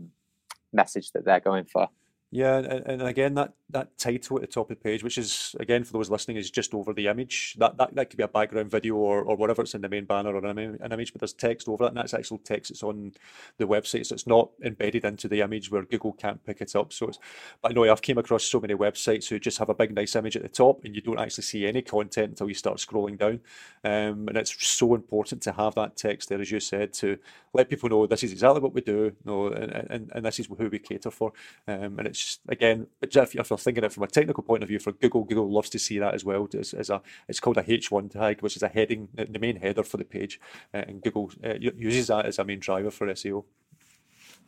message 0.73 1.13
that 1.13 1.25
they're 1.25 1.41
going 1.41 1.65
for. 1.65 1.89
Yeah, 2.33 2.59
and, 2.59 2.87
and 2.87 3.03
again, 3.03 3.35
that, 3.35 3.55
that 3.71 3.99
title 3.99 4.37
at 4.37 4.43
the 4.43 4.47
top 4.47 4.71
of 4.71 4.77
the 4.77 4.83
page, 4.83 5.03
which 5.03 5.19
is 5.19 5.57
again 5.59 5.83
for 5.83 5.93
those 5.93 6.11
listening, 6.11 6.37
is 6.37 6.49
just 6.49 6.75
over 6.75 6.93
the 6.93 7.09
image. 7.09 7.57
That 7.59 7.77
that, 7.79 7.97
that 7.97 8.09
could 8.09 8.19
be 8.19 8.23
a 8.23 8.29
background 8.29 8.71
video 8.71 8.95
or, 8.95 9.23
or 9.23 9.35
whatever 9.35 9.63
it's 9.63 9.75
in 9.75 9.81
the 9.81 9.89
main 9.89 10.05
banner 10.05 10.37
or 10.37 10.47
an, 10.47 10.79
image, 10.93 11.13
but 11.13 11.21
there's 11.21 11.33
text 11.33 11.69
over 11.69 11.85
it, 11.85 11.89
and 11.89 11.97
that's 11.97 12.15
actual 12.15 12.39
text 12.39 12.71
that's 12.71 12.85
on 12.85 13.13
the 13.59 13.67
website, 13.67 14.07
so 14.07 14.15
it's 14.15 14.29
not 14.29 14.51
embedded 14.63 15.05
into 15.05 15.27
the 15.27 15.41
image 15.41 15.73
where 15.73 15.83
Google 15.83 16.13
can't 16.13 16.45
pick 16.45 16.61
it 16.61 16.77
up. 16.77 16.93
So 16.93 17.09
it's, 17.09 17.19
but 17.63 17.75
no, 17.75 17.91
I've 17.91 18.01
came 18.01 18.19
across 18.19 18.45
so 18.45 18.61
many 18.61 18.75
websites 18.75 19.29
who 19.29 19.41
just 19.41 19.59
have 19.59 19.69
a 19.69 19.75
big 19.75 19.93
nice 19.93 20.15
image 20.15 20.37
at 20.37 20.43
the 20.43 20.49
top, 20.49 20.85
and 20.85 20.95
you 20.95 21.03
don't 21.03 21.19
actually 21.19 21.45
see 21.45 21.67
any 21.67 21.83
content 21.83 22.31
until 22.31 22.49
you 22.49 22.55
start 22.55 22.79
scrolling 22.79 23.19
down. 23.19 23.41
Um, 23.83 24.29
and 24.29 24.37
it's 24.37 24.55
so 24.65 24.95
important 24.95 25.43
to 25.43 25.53
have 25.53 25.75
that 25.75 25.97
text 25.97 26.29
there, 26.29 26.41
as 26.41 26.53
you 26.53 26.61
said, 26.61 26.93
to 26.95 27.19
let 27.55 27.69
people 27.69 27.89
know 27.89 28.07
this 28.07 28.23
is 28.23 28.31
exactly 28.31 28.61
what 28.61 28.75
we 28.75 28.83
do, 28.83 28.93
you 28.93 29.17
know, 29.25 29.49
and, 29.49 29.73
and, 29.91 30.13
and 30.15 30.25
this 30.25 30.39
is 30.39 30.47
who 30.47 30.69
we 30.69 30.79
cater 30.79 31.11
for. 31.11 31.33
Um, 31.67 31.99
and 31.99 32.07
it's 32.07 32.20
just, 32.21 32.41
again, 32.49 32.87
if 33.03 33.35
you're 33.35 33.45
thinking 33.45 33.85
it 33.85 33.93
from 33.93 34.03
a 34.03 34.09
technical 34.09 34.43
point 34.43 34.63
of 34.63 34.69
view 34.69 34.79
for 34.79 34.93
Google, 34.93 35.25
Google 35.25 35.51
loves 35.51 35.71
to 35.71 35.79
see 35.79 35.99
that 35.99 36.15
as 36.15 36.25
well. 36.25 36.49
As, 36.59 36.75
as 36.75 36.91
a, 36.91 37.03
it's 37.29 37.41
called 37.41 37.59
a 37.59 37.63
H1 37.63 38.11
tag, 38.11 38.43
which 38.43 38.57
is 38.57 38.63
a 38.63 38.69
heading, 38.69 39.09
the 39.15 39.39
main 39.39 39.57
header 39.57 39.83
for 39.83 39.97
the 39.97 40.05
page, 40.05 40.41
uh, 40.75 40.85
and 40.89 41.03
Google 41.03 41.31
uh, 41.45 41.55
uses 41.59 42.09
that 42.09 42.27
as 42.27 42.39
a 42.39 42.45
main 42.45 42.61
driver 42.61 42.91
for 42.91 43.07
SEO. 43.07 43.45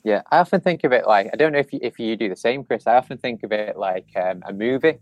Yeah, 0.04 0.22
I 0.30 0.38
often 0.38 0.60
think 0.60 0.82
of 0.84 0.92
it 0.92 1.06
like 1.06 1.30
I 1.32 1.36
don't 1.36 1.52
know 1.52 1.60
if 1.60 1.72
you, 1.72 1.78
if 1.80 1.98
you 1.98 2.16
do 2.16 2.28
the 2.28 2.36
same, 2.36 2.64
Chris. 2.64 2.86
I 2.86 2.96
often 2.96 3.18
think 3.18 3.44
of 3.44 3.52
it 3.52 3.76
like 3.76 4.08
um, 4.16 4.42
a 4.46 4.52
movie. 4.52 4.98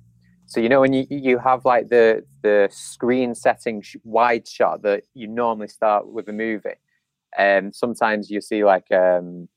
So 0.47 0.61
you 0.61 0.69
know 0.69 0.81
when 0.81 0.93
you 0.93 1.07
you 1.09 1.39
have 1.39 1.65
like 1.65 1.89
the 1.89 2.25
the 2.43 2.69
screen 2.71 3.35
setting 3.35 3.83
wide 4.05 4.47
shot 4.47 4.83
that 4.83 5.05
you 5.15 5.27
normally 5.27 5.69
start 5.69 6.07
with 6.07 6.29
a 6.29 6.33
movie, 6.33 6.75
and 7.37 7.67
um, 7.67 7.73
sometimes 7.73 8.31
you 8.31 8.41
see 8.41 8.63
like 8.63 8.91
um, 8.93 9.49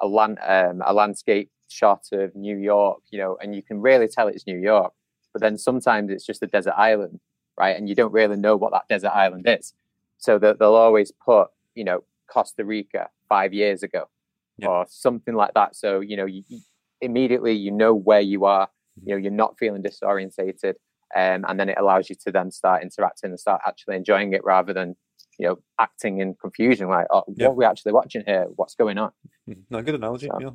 a 0.00 0.08
land 0.08 0.38
um, 0.44 0.82
a 0.84 0.92
landscape 0.92 1.50
shot 1.68 2.06
of 2.12 2.34
New 2.34 2.56
York, 2.56 3.02
you 3.10 3.18
know, 3.18 3.36
and 3.40 3.54
you 3.54 3.62
can 3.62 3.80
really 3.80 4.08
tell 4.08 4.28
it's 4.28 4.46
New 4.46 4.58
York. 4.58 4.92
But 5.32 5.42
then 5.42 5.58
sometimes 5.58 6.10
it's 6.10 6.26
just 6.26 6.42
a 6.42 6.46
desert 6.46 6.74
island, 6.76 7.20
right? 7.58 7.76
And 7.76 7.88
you 7.88 7.94
don't 7.94 8.12
really 8.12 8.36
know 8.36 8.56
what 8.56 8.72
that 8.72 8.88
desert 8.88 9.10
island 9.10 9.46
is. 9.46 9.74
So 10.18 10.38
that 10.38 10.58
they'll 10.58 10.74
always 10.74 11.12
put, 11.12 11.48
you 11.74 11.84
know, 11.84 12.02
Costa 12.28 12.64
Rica 12.64 13.08
five 13.28 13.52
years 13.52 13.82
ago 13.82 14.08
yeah. 14.56 14.68
or 14.68 14.86
something 14.88 15.34
like 15.34 15.54
that. 15.54 15.76
So, 15.76 16.00
you 16.00 16.16
know, 16.16 16.26
you, 16.26 16.42
you, 16.48 16.60
immediately 17.00 17.52
you 17.52 17.70
know 17.70 17.94
where 17.94 18.20
you 18.20 18.44
are, 18.44 18.66
mm-hmm. 18.66 19.08
you 19.08 19.14
know, 19.14 19.20
you're 19.20 19.32
not 19.32 19.58
feeling 19.58 19.82
disorientated. 19.82 20.74
Um, 21.14 21.44
and 21.48 21.58
then 21.58 21.68
it 21.68 21.78
allows 21.78 22.10
you 22.10 22.16
to 22.24 22.32
then 22.32 22.50
start 22.50 22.82
interacting 22.82 23.30
and 23.30 23.40
start 23.40 23.62
actually 23.66 23.96
enjoying 23.96 24.32
it 24.34 24.44
rather 24.44 24.74
than 24.74 24.96
you 25.38 25.46
know 25.46 25.58
acting 25.80 26.20
in 26.20 26.34
confusion 26.34 26.88
like 26.88 27.06
oh, 27.10 27.24
yeah. 27.28 27.46
what 27.46 27.52
are 27.52 27.56
we 27.56 27.64
actually 27.64 27.92
watching 27.92 28.22
here 28.26 28.46
what's 28.56 28.74
going 28.74 28.98
on 28.98 29.10
mm-hmm. 29.48 29.60
no 29.70 29.80
good 29.82 29.94
analogy 29.94 30.26
so, 30.26 30.38
yeah 30.40 30.50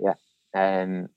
yeah. 0.00 0.14
Um, 0.54 1.08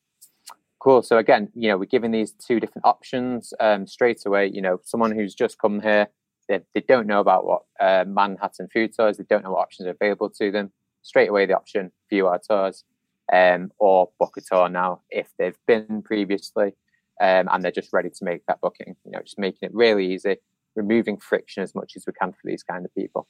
cool. 0.79 1.01
So 1.01 1.17
again, 1.17 1.49
you 1.55 1.69
know, 1.69 1.77
we're 1.77 1.86
giving 1.86 2.11
these 2.11 2.31
two 2.31 2.59
different 2.59 2.86
options 2.86 3.53
um, 3.59 3.88
straight 3.88 4.25
away. 4.25 4.47
You 4.47 4.61
know, 4.61 4.79
someone 4.84 5.11
who's 5.11 5.34
just 5.34 5.57
come 5.57 5.81
here, 5.81 6.07
they, 6.49 6.61
they 6.73 6.81
don't 6.81 7.07
know 7.07 7.19
about 7.19 7.45
what 7.45 7.63
uh, 7.79 8.05
Manhattan 8.07 8.67
food 8.71 8.93
tours, 8.95 9.17
they 9.17 9.23
don't 9.29 9.43
know 9.43 9.51
what 9.51 9.61
options 9.61 9.88
are 9.88 9.91
available 9.91 10.29
to 10.31 10.51
them. 10.51 10.71
Straight 11.01 11.29
away, 11.29 11.45
the 11.45 11.55
option 11.55 11.91
view 12.09 12.27
our 12.27 12.39
tours 12.39 12.84
um, 13.31 13.71
or 13.79 14.09
book 14.19 14.36
a 14.38 14.41
tour 14.41 14.69
now 14.69 15.01
if 15.09 15.27
they've 15.38 15.57
been 15.67 16.01
previously 16.01 16.73
um, 17.21 17.47
and 17.51 17.63
they're 17.63 17.71
just 17.71 17.93
ready 17.93 18.09
to 18.09 18.25
make 18.25 18.45
that 18.47 18.61
booking. 18.61 18.95
You 19.05 19.11
know, 19.11 19.21
just 19.21 19.39
making 19.39 19.67
it 19.67 19.73
really 19.73 20.13
easy, 20.13 20.38
removing 20.75 21.17
friction 21.17 21.63
as 21.63 21.75
much 21.75 21.93
as 21.95 22.05
we 22.05 22.13
can 22.13 22.31
for 22.31 22.41
these 22.43 22.63
kind 22.63 22.86
of 22.86 22.93
people. 22.93 23.27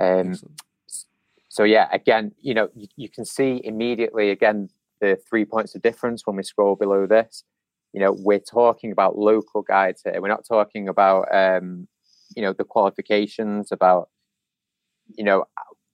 Um, 0.00 0.34
so 1.56 1.64
yeah, 1.64 1.88
again, 1.90 2.32
you 2.38 2.52
know, 2.52 2.68
you, 2.74 2.86
you, 2.96 3.08
can 3.08 3.24
see 3.24 3.62
immediately 3.64 4.28
again 4.28 4.68
the 5.00 5.18
three 5.26 5.46
points 5.46 5.74
of 5.74 5.80
difference 5.80 6.26
when 6.26 6.36
we 6.36 6.42
scroll 6.42 6.76
below 6.76 7.06
this. 7.06 7.44
You 7.94 8.00
know, 8.02 8.12
we're 8.12 8.40
talking 8.40 8.92
about 8.92 9.16
local 9.16 9.62
guides 9.62 10.02
here. 10.04 10.20
We're 10.20 10.28
not 10.28 10.44
talking 10.46 10.86
about 10.86 11.34
um, 11.34 11.88
you 12.36 12.42
know 12.42 12.52
the 12.52 12.64
qualifications, 12.64 13.72
about 13.72 14.10
you 15.16 15.24
know 15.24 15.46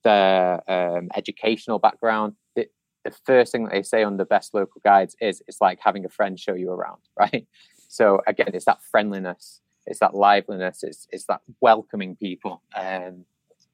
the 0.03 0.61
um, 0.67 1.07
educational 1.15 1.79
background. 1.79 2.33
The, 2.57 2.67
the 3.05 3.11
first 3.25 3.53
thing 3.53 3.63
that 3.63 3.71
they 3.71 3.83
say 3.83 4.03
on 4.03 4.17
the 4.17 4.25
best 4.25 4.53
local 4.53 4.81
guides 4.83 5.15
is 5.21 5.41
it's 5.47 5.61
like 5.61 5.79
having 5.81 6.03
a 6.03 6.09
friend 6.09 6.37
show 6.37 6.55
you 6.55 6.71
around, 6.71 6.99
right? 7.17 7.47
So 7.87 8.19
again, 8.27 8.51
it's 8.53 8.65
that 8.65 8.83
friendliness, 8.91 9.61
it's 9.85 10.01
that 10.01 10.13
liveliness, 10.13 10.83
it's 10.83 11.07
it's 11.09 11.25
that 11.27 11.39
welcoming 11.61 12.17
people. 12.17 12.63
Um, 12.75 13.23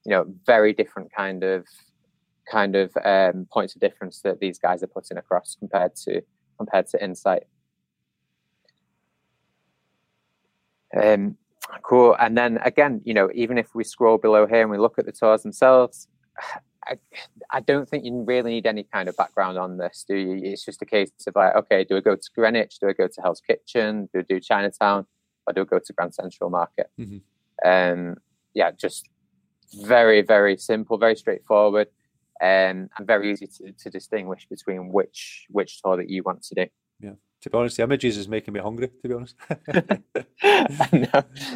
you 0.09 0.15
know 0.15 0.25
very 0.43 0.73
different 0.73 1.11
kind 1.13 1.43
of 1.43 1.67
kind 2.51 2.75
of 2.75 2.91
um, 3.05 3.47
points 3.51 3.75
of 3.75 3.81
difference 3.81 4.21
that 4.21 4.39
these 4.39 4.57
guys 4.57 4.81
are 4.81 4.87
putting 4.87 5.17
across 5.17 5.55
compared 5.59 5.95
to 5.95 6.21
compared 6.57 6.87
to 6.87 7.03
insight. 7.03 7.43
Um, 10.99 11.37
cool. 11.83 12.15
And 12.19 12.35
then 12.35 12.57
again, 12.65 13.01
you 13.05 13.13
know, 13.13 13.29
even 13.35 13.59
if 13.59 13.75
we 13.75 13.83
scroll 13.83 14.17
below 14.17 14.47
here 14.47 14.63
and 14.63 14.71
we 14.71 14.79
look 14.79 14.97
at 14.97 15.05
the 15.05 15.11
tours 15.11 15.43
themselves, 15.43 16.07
I, 16.87 16.97
I 17.51 17.59
don't 17.59 17.87
think 17.87 18.03
you 18.03 18.23
really 18.23 18.49
need 18.49 18.65
any 18.65 18.85
kind 18.91 19.07
of 19.07 19.15
background 19.15 19.59
on 19.59 19.77
this, 19.77 20.03
do 20.09 20.15
you? 20.15 20.41
It's 20.43 20.65
just 20.65 20.81
a 20.81 20.87
case 20.87 21.11
of 21.27 21.35
like, 21.35 21.55
okay, 21.55 21.83
do 21.83 21.97
I 21.97 21.99
go 21.99 22.15
to 22.15 22.29
Greenwich? 22.35 22.79
Do 22.79 22.89
I 22.89 22.93
go 22.93 23.05
to 23.07 23.21
Hell's 23.21 23.41
Kitchen? 23.41 24.09
Do 24.11 24.21
I 24.21 24.23
do 24.27 24.39
Chinatown? 24.39 25.05
Or 25.45 25.53
do 25.53 25.61
I 25.61 25.65
go 25.65 25.77
to 25.77 25.93
Grand 25.93 26.15
Central 26.15 26.49
Market? 26.49 26.89
Mm-hmm. 26.99 27.19
Um, 27.63 28.15
yeah, 28.55 28.71
just 28.71 29.07
very, 29.73 30.21
very 30.21 30.57
simple, 30.57 30.97
very 30.97 31.15
straightforward, 31.15 31.87
um, 32.41 32.89
and 32.97 33.05
very 33.05 33.31
easy 33.31 33.47
to, 33.47 33.71
to 33.71 33.89
distinguish 33.89 34.47
between 34.47 34.91
which 34.91 35.45
which 35.49 35.81
tour 35.81 35.97
that 35.97 36.09
you 36.09 36.23
want 36.23 36.43
to 36.43 36.55
do. 36.55 36.65
Yeah. 36.99 37.13
To 37.43 37.49
be 37.49 37.57
honest, 37.57 37.77
the 37.77 37.83
images 37.83 38.17
is 38.17 38.27
making 38.27 38.53
me 38.53 38.59
hungry. 38.59 38.89
To 38.89 39.07
be 39.07 39.13
honest, 39.13 39.35
no, 40.91 41.07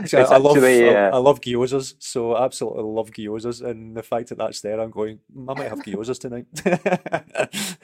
so 0.05 0.20
I, 0.20 0.38
love 0.38 0.55
actually, 0.55 0.89
uh... 0.89 0.93
I, 0.93 1.09
I, 1.09 1.18
love 1.18 1.41
gyozas, 1.41 1.95
so 1.99 2.36
I 2.36 2.45
absolutely 2.45 2.84
love 2.84 3.11
gyozas, 3.11 3.61
and 3.61 3.93
the 3.95 4.03
fact 4.03 4.30
that 4.30 4.38
that's 4.38 4.61
there, 4.61 4.80
I'm 4.80 4.91
going. 4.91 5.20
I 5.49 5.53
might 5.53 5.68
have 5.68 5.80
gyozas 5.80 6.20
tonight. 6.20 6.45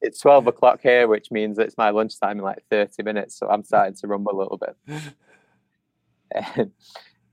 it's 0.00 0.20
twelve 0.20 0.46
o'clock 0.46 0.80
here, 0.82 1.06
which 1.06 1.30
means 1.30 1.58
it's 1.58 1.76
my 1.76 1.90
lunchtime 1.90 2.38
in 2.38 2.44
like 2.44 2.64
thirty 2.70 3.02
minutes, 3.02 3.38
so 3.38 3.46
I'm 3.48 3.62
starting 3.62 3.94
to 3.96 4.06
rumble 4.06 4.32
a 4.32 4.40
little 4.40 4.58
bit 4.58 4.74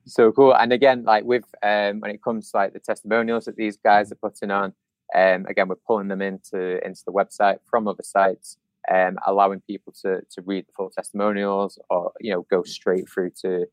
so 0.08 0.32
cool. 0.32 0.56
And 0.56 0.72
again, 0.74 1.04
like 1.04 1.24
with 1.24 1.46
um, 1.64 2.00
when 2.00 2.12
it 2.12 2.24
comes 2.24 2.52
to 2.52 2.58
like 2.58 2.74
the 2.74 2.80
testimonials 2.80 3.46
that 3.46 3.56
these 3.56 3.78
guys 3.78 4.12
are 4.12 4.16
putting 4.16 4.52
on, 4.52 4.74
um, 5.16 5.46
again, 5.48 5.68
we're 5.68 5.76
pulling 5.76 6.08
them 6.08 6.22
into 6.22 6.84
into 6.86 7.02
the 7.06 7.12
website 7.12 7.60
from 7.70 7.88
other 7.88 8.04
sites, 8.04 8.58
um, 8.92 9.18
allowing 9.26 9.62
people 9.62 9.94
to 10.02 10.22
to 10.32 10.42
read 10.46 10.66
the 10.68 10.74
full 10.74 10.90
testimonials 10.90 11.80
or 11.90 12.12
you 12.20 12.32
know 12.32 12.46
go 12.50 12.64
straight 12.64 13.10
through 13.10 13.32
to 13.42 13.66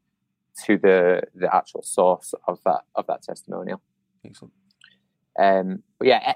to 0.65 0.79
the 0.79 1.23
the 1.35 1.55
actual 1.55 1.83
source 1.83 2.35
of 2.47 2.59
that 2.65 2.83
of 2.95 3.07
that 3.07 3.23
testimonial. 3.23 3.81
Excellent. 4.25 4.55
Um, 5.39 5.83
but 5.99 6.09
yeah, 6.09 6.35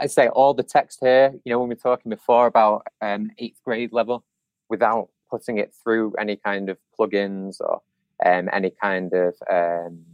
I 0.00 0.06
say 0.06 0.28
all 0.28 0.54
the 0.54 0.62
text 0.62 0.98
here. 1.00 1.32
You 1.44 1.52
know, 1.52 1.60
when 1.60 1.68
we 1.68 1.74
are 1.74 1.78
talking 1.78 2.10
before 2.10 2.46
about 2.46 2.86
um, 3.00 3.30
eighth 3.38 3.60
grade 3.64 3.92
level, 3.92 4.24
without 4.68 5.08
putting 5.30 5.58
it 5.58 5.72
through 5.82 6.14
any 6.18 6.36
kind 6.36 6.68
of 6.68 6.78
plugins 6.98 7.60
or 7.60 7.80
um, 8.24 8.48
any 8.52 8.70
kind 8.70 9.12
of 9.12 9.34
um, 9.50 10.04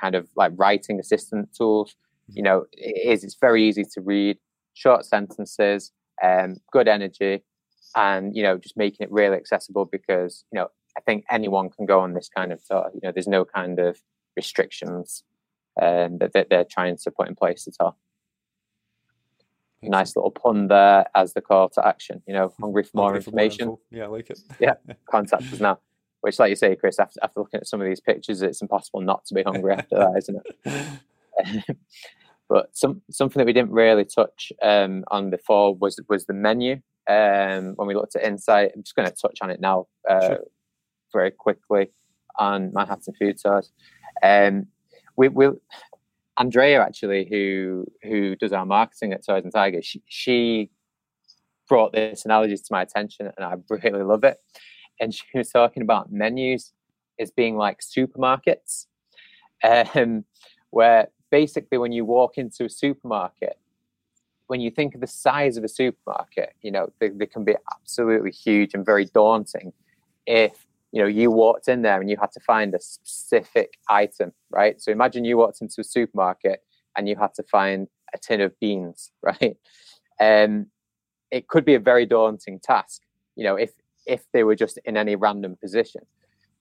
kind 0.00 0.14
of 0.14 0.28
like 0.36 0.52
writing 0.56 0.98
assistant 0.98 1.54
tools. 1.54 1.96
You 2.28 2.42
know, 2.42 2.66
it 2.72 3.08
is 3.12 3.24
it's 3.24 3.36
very 3.40 3.66
easy 3.66 3.84
to 3.94 4.00
read, 4.00 4.38
short 4.74 5.04
sentences, 5.04 5.92
um, 6.22 6.56
good 6.72 6.88
energy, 6.88 7.44
and 7.94 8.34
you 8.34 8.42
know, 8.42 8.58
just 8.58 8.76
making 8.76 9.04
it 9.04 9.12
really 9.12 9.36
accessible 9.36 9.84
because 9.84 10.44
you 10.52 10.58
know 10.58 10.68
I 10.96 11.00
think 11.00 11.24
anyone 11.30 11.70
can 11.70 11.86
go 11.86 12.00
on 12.00 12.14
this 12.14 12.28
kind 12.28 12.52
of 12.52 12.64
tour. 12.64 12.90
You 12.94 13.00
know, 13.02 13.12
there's 13.12 13.28
no 13.28 13.44
kind 13.44 13.78
of 13.78 13.98
restrictions 14.36 15.22
um, 15.80 16.18
that, 16.18 16.32
that 16.32 16.48
they're 16.50 16.64
trying 16.64 16.96
to 16.96 17.10
put 17.10 17.28
in 17.28 17.34
place 17.34 17.68
at 17.68 17.74
all. 17.80 17.98
Nice 19.82 20.16
little 20.16 20.32
pun 20.32 20.66
there 20.66 21.06
as 21.14 21.34
the 21.34 21.40
call 21.40 21.68
to 21.70 21.86
action. 21.86 22.22
You 22.26 22.34
know, 22.34 22.52
hungry 22.60 22.82
for 22.82 22.90
more 22.94 23.04
hungry 23.06 23.20
information. 23.20 23.58
For 23.58 23.66
more 23.66 23.78
yeah, 23.90 24.04
I 24.04 24.06
like 24.08 24.30
it. 24.30 24.40
yeah, 24.58 24.74
contact 25.10 25.52
us 25.52 25.60
now. 25.60 25.78
Which, 26.26 26.40
like 26.40 26.50
you 26.50 26.56
say, 26.56 26.74
Chris, 26.74 26.98
after, 26.98 27.20
after 27.22 27.38
looking 27.38 27.60
at 27.60 27.68
some 27.68 27.80
of 27.80 27.86
these 27.86 28.00
pictures, 28.00 28.42
it's 28.42 28.60
impossible 28.60 29.00
not 29.00 29.24
to 29.26 29.34
be 29.34 29.44
hungry 29.44 29.74
after 29.74 29.94
that, 29.94 30.14
isn't 30.18 30.42
it? 30.64 31.76
but 32.48 32.76
some 32.76 33.00
something 33.12 33.38
that 33.38 33.46
we 33.46 33.52
didn't 33.52 33.70
really 33.70 34.04
touch 34.04 34.50
um, 34.60 35.04
on 35.12 35.30
before 35.30 35.76
was 35.76 36.00
was 36.08 36.26
the 36.26 36.32
menu. 36.32 36.80
Um, 37.08 37.74
when 37.76 37.86
we 37.86 37.94
looked 37.94 38.16
at 38.16 38.24
Insight, 38.24 38.72
I'm 38.74 38.82
just 38.82 38.96
going 38.96 39.08
to 39.08 39.14
touch 39.14 39.38
on 39.40 39.50
it 39.50 39.60
now 39.60 39.86
uh, 40.10 40.20
sure. 40.20 40.44
very 41.12 41.30
quickly 41.30 41.92
on 42.40 42.72
Manhattan 42.74 43.14
Food 43.14 43.38
Tours. 43.40 43.70
Um, 44.20 44.66
we 45.16 45.28
will. 45.28 45.60
Andrea 46.38 46.82
actually, 46.82 47.28
who 47.30 47.86
who 48.02 48.34
does 48.34 48.52
our 48.52 48.66
marketing 48.66 49.12
at 49.12 49.24
TourismTiger, 49.24 49.84
she, 49.84 50.02
she 50.06 50.70
brought 51.68 51.92
this 51.92 52.24
analogy 52.24 52.56
to 52.56 52.68
my 52.72 52.82
attention, 52.82 53.30
and 53.36 53.46
I 53.46 53.54
really 53.68 54.02
love 54.02 54.24
it 54.24 54.38
and 55.00 55.14
she 55.14 55.24
was 55.34 55.50
talking 55.50 55.82
about 55.82 56.12
menus 56.12 56.72
as 57.18 57.30
being 57.30 57.56
like 57.56 57.80
supermarkets, 57.80 58.86
um, 59.64 60.24
where 60.70 61.08
basically 61.30 61.78
when 61.78 61.92
you 61.92 62.04
walk 62.04 62.38
into 62.38 62.64
a 62.66 62.70
supermarket, 62.70 63.58
when 64.48 64.60
you 64.60 64.70
think 64.70 64.94
of 64.94 65.00
the 65.00 65.06
size 65.06 65.56
of 65.56 65.64
a 65.64 65.68
supermarket, 65.68 66.54
you 66.62 66.70
know, 66.70 66.92
they, 67.00 67.08
they 67.08 67.26
can 67.26 67.44
be 67.44 67.56
absolutely 67.74 68.30
huge 68.30 68.74
and 68.74 68.84
very 68.84 69.06
daunting 69.06 69.72
if 70.26 70.66
you 70.92 71.00
know 71.00 71.08
you 71.08 71.30
walked 71.30 71.68
in 71.68 71.82
there 71.82 72.00
and 72.00 72.10
you 72.10 72.16
had 72.16 72.32
to 72.32 72.40
find 72.40 72.74
a 72.74 72.80
specific 72.80 73.78
item 73.88 74.32
right? 74.50 74.80
So 74.80 74.90
imagine 74.92 75.24
you 75.24 75.36
walked 75.36 75.60
into 75.60 75.80
a 75.80 75.84
supermarket 75.84 76.62
and 76.96 77.08
you 77.08 77.16
had 77.16 77.34
to 77.34 77.42
find 77.44 77.88
a 78.14 78.18
tin 78.18 78.40
of 78.40 78.58
beans 78.60 79.12
right? 79.22 79.56
Um, 80.20 80.66
it 81.30 81.48
could 81.48 81.64
be 81.64 81.74
a 81.74 81.80
very 81.80 82.06
daunting 82.06 82.60
task. 82.60 83.02
You 83.36 83.44
know 83.44 83.56
if 83.56 83.70
if 84.06 84.24
they 84.32 84.44
were 84.44 84.54
just 84.54 84.78
in 84.84 84.96
any 84.96 85.16
random 85.16 85.56
position. 85.56 86.02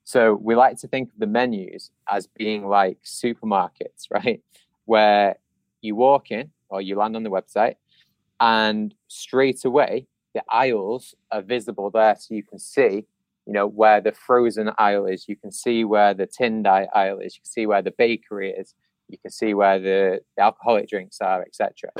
So 0.04 0.36
we 0.36 0.56
like 0.56 0.78
to 0.80 0.88
think 0.88 1.10
of 1.10 1.20
the 1.20 1.28
menus 1.28 1.92
as 2.10 2.28
being 2.28 2.68
like 2.68 3.00
supermarkets 3.04 4.06
right? 4.12 4.42
Where 4.86 5.36
you 5.82 5.96
walk 5.96 6.32
in 6.32 6.52
or 6.70 6.82
you 6.82 6.96
land 6.96 7.16
on 7.16 7.24
the 7.24 7.30
website 7.30 7.76
and 8.40 8.94
straight 9.08 9.64
away 9.66 10.08
the 10.34 10.44
aisles 10.50 11.16
are 11.32 11.42
visible 11.42 11.90
there 11.90 12.16
so 12.20 12.34
you 12.34 12.44
can 12.44 12.60
see 12.60 13.06
you 13.48 13.54
know 13.54 13.68
where 13.68 14.02
the 14.02 14.12
frozen 14.12 14.72
aisle 14.80 15.06
is. 15.06 15.26
You 15.28 15.36
can 15.36 15.52
see 15.52 15.84
where 15.84 16.16
the 16.16 16.26
tinned 16.26 16.68
aisle 16.68 17.20
is. 17.20 17.36
You 17.36 17.42
can 17.42 17.52
see 17.52 17.68
where 17.68 17.84
the 17.84 17.94
bakery 17.96 18.50
is. 18.50 18.74
You 19.08 19.20
can 19.20 19.30
see 19.30 19.54
where 19.54 19.80
the, 19.80 20.22
the 20.36 20.44
alcoholic 20.44 20.90
drinks 20.90 21.22
are 21.22 21.44
etc 21.44 21.92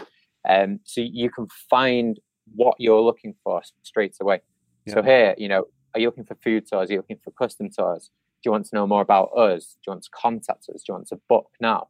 um, 0.48 0.80
so 0.84 1.02
you 1.02 1.30
can 1.30 1.48
find 1.70 2.20
what 2.56 2.76
you're 2.80 3.02
looking 3.02 3.36
for 3.44 3.62
straight 3.84 4.16
away 4.22 4.42
yeah. 4.86 4.94
so 4.94 5.04
here 5.04 5.36
you 5.38 5.48
know 5.48 5.66
are 5.94 6.00
you 6.00 6.08
looking 6.08 6.26
for 6.26 6.36
food 6.36 6.66
tours 6.70 6.90
are 6.90 6.94
you 6.94 7.00
looking 7.00 7.20
for 7.24 7.32
custom 7.32 7.70
tours 7.70 8.10
do 8.44 8.48
you 8.50 8.52
want 8.52 8.66
to 8.66 8.76
know 8.76 8.88
more 8.88 9.02
about 9.02 9.30
us 9.38 9.78
do 9.84 9.88
you 9.88 9.92
want 9.92 10.04
to 10.04 10.10
contact 10.16 10.66
us 10.74 10.82
do 10.82 10.86
you 10.90 10.94
want 10.94 11.08
to 11.08 11.20
book 11.30 11.50
now 11.60 11.88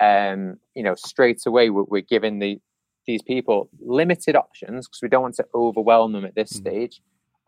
um, 0.00 0.56
you 0.74 0.82
know 0.82 0.94
straight 0.96 1.40
away 1.46 1.70
we're, 1.70 1.84
we're 1.84 2.02
giving 2.02 2.38
the 2.38 2.60
these 3.06 3.22
people 3.22 3.68
limited 3.80 4.34
options 4.34 4.88
because 4.88 5.02
we 5.02 5.08
don't 5.08 5.22
want 5.22 5.34
to 5.34 5.46
overwhelm 5.54 6.12
them 6.12 6.24
at 6.24 6.34
this 6.34 6.52
mm-hmm. 6.52 6.68
stage 6.68 7.00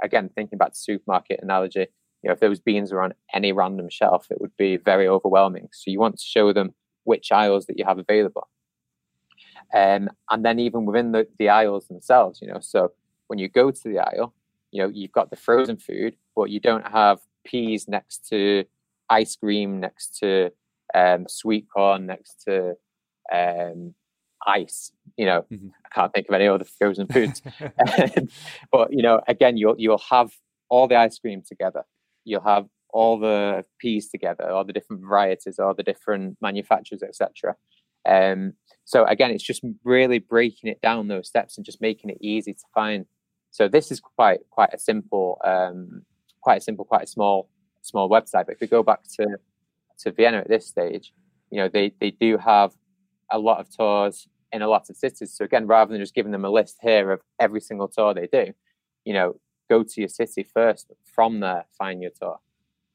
again, 0.02 0.30
thinking 0.34 0.58
back 0.58 0.72
to 0.72 0.78
supermarket 0.78 1.40
analogy, 1.42 1.86
you 2.22 2.28
know, 2.28 2.32
if 2.32 2.40
those 2.40 2.60
beans 2.60 2.92
were 2.92 3.02
on 3.02 3.14
any 3.32 3.52
random 3.52 3.88
shelf, 3.90 4.26
it 4.30 4.40
would 4.40 4.56
be 4.56 4.76
very 4.76 5.06
overwhelming. 5.06 5.68
So 5.72 5.90
you 5.90 6.00
want 6.00 6.18
to 6.18 6.24
show 6.24 6.52
them 6.52 6.74
which 7.04 7.30
aisles 7.32 7.66
that 7.66 7.78
you 7.78 7.84
have 7.84 7.98
available. 7.98 8.48
Um, 9.74 10.10
and 10.30 10.44
then 10.44 10.58
even 10.58 10.86
within 10.86 11.12
the, 11.12 11.26
the 11.38 11.48
aisles 11.48 11.88
themselves, 11.88 12.40
you 12.40 12.48
know, 12.48 12.60
so 12.60 12.92
when 13.26 13.38
you 13.38 13.48
go 13.48 13.70
to 13.70 13.82
the 13.84 13.98
aisle, 13.98 14.34
you 14.70 14.82
know, 14.82 14.90
you've 14.92 15.12
got 15.12 15.30
the 15.30 15.36
frozen 15.36 15.76
food, 15.76 16.16
but 16.34 16.50
you 16.50 16.60
don't 16.60 16.86
have 16.88 17.20
peas 17.44 17.86
next 17.88 18.28
to 18.28 18.64
ice 19.08 19.36
cream, 19.36 19.80
next 19.80 20.18
to 20.18 20.50
um, 20.94 21.26
sweet 21.28 21.66
corn, 21.74 22.06
next 22.06 22.44
to 22.46 22.74
um, 23.32 23.94
ice. 24.46 24.92
You 25.16 25.26
know, 25.26 25.46
mm-hmm. 25.52 25.68
I 25.84 25.94
can't 25.94 26.12
think 26.12 26.28
of 26.28 26.34
any 26.34 26.48
other 26.48 26.64
frozen 26.64 27.06
foods. 27.06 27.42
but 28.72 28.92
you 28.92 29.02
know, 29.02 29.20
again, 29.28 29.56
you'll 29.56 29.76
you'll 29.78 30.02
have 30.10 30.32
all 30.68 30.88
the 30.88 30.96
ice 30.96 31.18
cream 31.18 31.42
together. 31.46 31.84
You'll 32.24 32.42
have 32.42 32.66
all 32.90 33.18
the 33.18 33.64
peas 33.78 34.08
together, 34.08 34.50
all 34.50 34.64
the 34.64 34.72
different 34.72 35.02
varieties, 35.02 35.58
all 35.58 35.74
the 35.74 35.82
different 35.82 36.38
manufacturers, 36.40 37.02
etc. 37.02 37.54
Um, 38.08 38.54
so 38.84 39.04
again, 39.04 39.30
it's 39.30 39.44
just 39.44 39.62
really 39.84 40.18
breaking 40.18 40.70
it 40.70 40.80
down 40.80 41.08
those 41.08 41.28
steps 41.28 41.56
and 41.56 41.66
just 41.66 41.80
making 41.80 42.10
it 42.10 42.18
easy 42.20 42.54
to 42.54 42.64
find. 42.74 43.06
So 43.56 43.68
this 43.68 43.90
is 43.90 44.00
quite 44.00 44.40
quite 44.50 44.74
a 44.74 44.78
simple, 44.78 45.40
um, 45.42 46.02
quite 46.42 46.58
a 46.58 46.60
simple, 46.60 46.84
quite 46.84 47.04
a 47.04 47.06
small 47.06 47.48
small 47.80 48.06
website. 48.06 48.44
But 48.44 48.56
if 48.56 48.60
we 48.60 48.66
go 48.66 48.82
back 48.82 49.00
to 49.16 49.38
to 50.00 50.12
Vienna 50.12 50.38
at 50.40 50.48
this 50.48 50.66
stage, 50.66 51.14
you 51.50 51.58
know 51.58 51.68
they 51.68 51.94
they 51.98 52.10
do 52.10 52.36
have 52.36 52.72
a 53.30 53.38
lot 53.38 53.58
of 53.58 53.74
tours 53.74 54.28
in 54.52 54.60
a 54.60 54.68
lot 54.68 54.90
of 54.90 54.96
cities. 54.96 55.32
So 55.32 55.46
again, 55.46 55.66
rather 55.66 55.90
than 55.90 56.02
just 56.02 56.14
giving 56.14 56.32
them 56.32 56.44
a 56.44 56.50
list 56.50 56.76
here 56.82 57.10
of 57.10 57.22
every 57.40 57.62
single 57.62 57.88
tour 57.88 58.12
they 58.12 58.26
do, 58.26 58.52
you 59.06 59.14
know, 59.14 59.40
go 59.70 59.82
to 59.82 60.00
your 60.02 60.10
city 60.10 60.42
first. 60.42 60.92
From 61.14 61.40
there, 61.40 61.64
find 61.78 62.02
your 62.02 62.12
tour. 62.20 62.38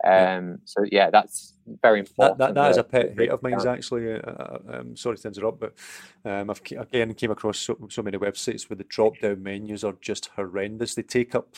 Um, 0.03 0.59
so 0.65 0.83
yeah, 0.91 1.09
that's 1.09 1.53
very 1.81 1.99
important. 1.99 2.37
That, 2.37 2.55
that, 2.55 2.61
that 2.61 2.71
is 2.71 2.77
a 2.77 2.83
pet 2.83 3.13
hate 3.17 3.29
of 3.29 3.43
mine. 3.43 3.65
Actually, 3.67 4.13
uh, 4.13 4.17
uh, 4.17 4.59
um, 4.73 4.95
sorry 4.95 5.17
to 5.17 5.27
interrupt, 5.27 5.59
but 5.59 5.73
um, 6.25 6.49
I've 6.49 6.61
again 6.77 7.13
came 7.13 7.31
across 7.31 7.59
so, 7.59 7.77
so 7.89 8.01
many 8.01 8.17
websites 8.17 8.69
where 8.69 8.77
the 8.77 8.83
drop 8.85 9.19
down 9.19 9.43
menus 9.43 9.83
are 9.83 9.95
just 10.01 10.27
horrendous. 10.35 10.95
They 10.95 11.03
take 11.03 11.35
up 11.35 11.57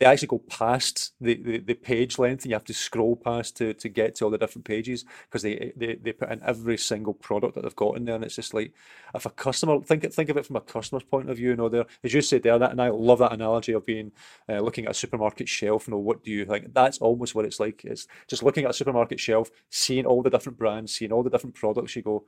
they 0.00 0.06
actually 0.06 0.28
go 0.28 0.38
past 0.48 1.12
the, 1.20 1.34
the, 1.34 1.58
the, 1.58 1.74
page 1.74 2.18
length 2.18 2.42
and 2.42 2.50
you 2.50 2.54
have 2.54 2.64
to 2.64 2.72
scroll 2.72 3.16
past 3.16 3.56
to, 3.58 3.74
to 3.74 3.88
get 3.88 4.14
to 4.14 4.24
all 4.24 4.30
the 4.30 4.38
different 4.38 4.64
pages 4.64 5.04
because 5.28 5.42
they, 5.42 5.72
they, 5.76 5.94
they 5.94 6.12
put 6.12 6.30
in 6.30 6.40
every 6.42 6.78
single 6.78 7.12
product 7.12 7.54
that 7.54 7.62
they've 7.62 7.76
got 7.76 7.96
in 7.96 8.06
there 8.06 8.14
and 8.14 8.24
it's 8.24 8.36
just 8.36 8.54
like 8.54 8.72
if 9.14 9.26
a 9.26 9.30
customer 9.30 9.78
think 9.82 10.10
think 10.12 10.30
of 10.30 10.38
it 10.38 10.46
from 10.46 10.56
a 10.56 10.60
customer's 10.60 11.04
point 11.04 11.28
of 11.28 11.36
view 11.36 11.50
you 11.50 11.56
know 11.56 11.68
there 11.68 11.84
as 12.02 12.14
you 12.14 12.22
said 12.22 12.42
there 12.42 12.58
that 12.58 12.70
and 12.70 12.80
I 12.80 12.88
love 12.88 13.18
that 13.18 13.32
analogy 13.32 13.72
of 13.72 13.84
being 13.84 14.10
uh, 14.48 14.60
looking 14.60 14.86
at 14.86 14.92
a 14.92 14.94
supermarket 14.94 15.48
shelf 15.48 15.86
you 15.86 15.92
know 15.92 15.98
what 15.98 16.24
do 16.24 16.30
you 16.30 16.46
think? 16.46 16.72
That's 16.72 16.98
almost 16.98 17.34
what 17.34 17.44
it's 17.44 17.60
like. 17.60 17.84
It's 17.84 18.06
just 18.26 18.42
looking 18.42 18.64
at 18.64 18.70
a 18.70 18.74
supermarket 18.74 19.20
shelf 19.20 19.50
seeing 19.68 20.06
all 20.06 20.22
the 20.22 20.30
different 20.30 20.58
brands 20.58 20.96
seeing 20.96 21.12
all 21.12 21.22
the 21.22 21.30
different 21.30 21.54
products 21.54 21.94
you 21.94 22.02
go 22.02 22.24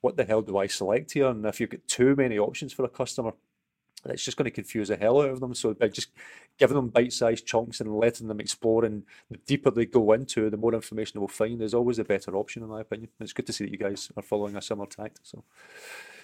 what 0.00 0.16
the 0.16 0.24
hell 0.24 0.42
do 0.42 0.58
I 0.58 0.66
select 0.66 1.12
here? 1.12 1.28
And 1.28 1.44
if 1.46 1.58
you've 1.58 1.70
got 1.70 1.86
too 1.88 2.14
many 2.14 2.38
options 2.38 2.72
for 2.72 2.84
a 2.84 2.88
customer 2.88 3.32
it's 4.04 4.24
just 4.24 4.36
going 4.36 4.44
to 4.44 4.50
confuse 4.50 4.88
the 4.88 4.96
hell 4.96 5.20
out 5.20 5.30
of 5.30 5.40
them. 5.40 5.54
So 5.54 5.74
by 5.74 5.88
just 5.88 6.10
giving 6.58 6.76
them 6.76 6.88
bite-sized 6.88 7.46
chunks 7.46 7.80
and 7.80 7.96
letting 7.96 8.28
them 8.28 8.40
explore, 8.40 8.84
and 8.84 9.02
the 9.30 9.38
deeper 9.38 9.70
they 9.70 9.86
go 9.86 10.12
into, 10.12 10.50
the 10.50 10.56
more 10.56 10.74
information 10.74 11.12
they 11.14 11.20
will 11.20 11.28
find. 11.28 11.60
Is 11.62 11.74
always 11.74 11.98
a 11.98 12.04
better 12.04 12.36
option, 12.36 12.62
in 12.62 12.68
my 12.68 12.82
opinion. 12.82 13.08
It's 13.20 13.32
good 13.32 13.46
to 13.46 13.52
see 13.52 13.64
that 13.64 13.72
you 13.72 13.78
guys 13.78 14.10
are 14.16 14.22
following 14.22 14.56
a 14.56 14.62
similar 14.62 14.86
tact. 14.86 15.20
So. 15.22 15.42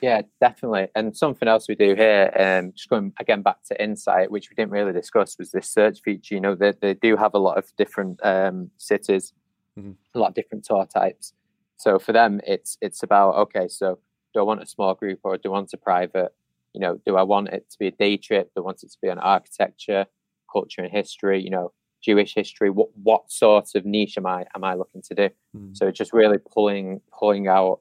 Yeah, 0.00 0.22
definitely. 0.40 0.88
And 0.96 1.16
something 1.16 1.48
else 1.48 1.68
we 1.68 1.76
do 1.76 1.94
here, 1.94 2.32
um, 2.36 2.72
just 2.72 2.88
going 2.88 3.12
again 3.20 3.42
back 3.42 3.62
to 3.68 3.82
Insight, 3.82 4.30
which 4.30 4.50
we 4.50 4.56
didn't 4.56 4.72
really 4.72 4.92
discuss, 4.92 5.38
was 5.38 5.52
this 5.52 5.68
search 5.68 6.02
feature. 6.02 6.34
You 6.34 6.40
know, 6.40 6.54
they, 6.56 6.72
they 6.80 6.94
do 6.94 7.16
have 7.16 7.34
a 7.34 7.38
lot 7.38 7.56
of 7.56 7.74
different 7.76 8.18
um, 8.24 8.70
cities, 8.78 9.32
mm-hmm. 9.78 9.92
a 10.14 10.18
lot 10.18 10.28
of 10.28 10.34
different 10.34 10.64
tour 10.64 10.86
types. 10.86 11.34
So 11.76 11.98
for 11.98 12.12
them, 12.12 12.40
it's 12.46 12.78
it's 12.80 13.02
about 13.02 13.34
okay, 13.36 13.68
so 13.68 13.98
do 14.34 14.40
I 14.40 14.42
want 14.42 14.62
a 14.62 14.66
small 14.66 14.94
group 14.94 15.20
or 15.22 15.36
do 15.36 15.50
I 15.50 15.52
want 15.52 15.72
a 15.72 15.76
private? 15.76 16.32
You 16.74 16.80
know, 16.80 16.98
do 17.06 17.16
I 17.16 17.22
want 17.22 17.48
it 17.48 17.70
to 17.70 17.78
be 17.78 17.88
a 17.88 17.92
day 17.92 18.16
trip? 18.16 18.50
Do 18.54 18.62
I 18.62 18.64
want 18.64 18.82
it 18.82 18.90
to 18.90 18.98
be 19.02 19.10
on 19.10 19.18
architecture, 19.18 20.06
culture 20.50 20.82
and 20.82 20.90
history? 20.90 21.42
You 21.42 21.50
know, 21.50 21.72
Jewish 22.02 22.34
history. 22.34 22.70
What 22.70 22.88
what 22.96 23.30
sort 23.30 23.74
of 23.74 23.84
niche 23.84 24.18
am 24.18 24.26
I 24.26 24.46
am 24.54 24.64
I 24.64 24.74
looking 24.74 25.02
to 25.02 25.14
do? 25.14 25.28
Mm. 25.56 25.76
So 25.76 25.90
just 25.90 26.12
really 26.12 26.38
pulling 26.38 27.00
pulling 27.16 27.48
out 27.48 27.80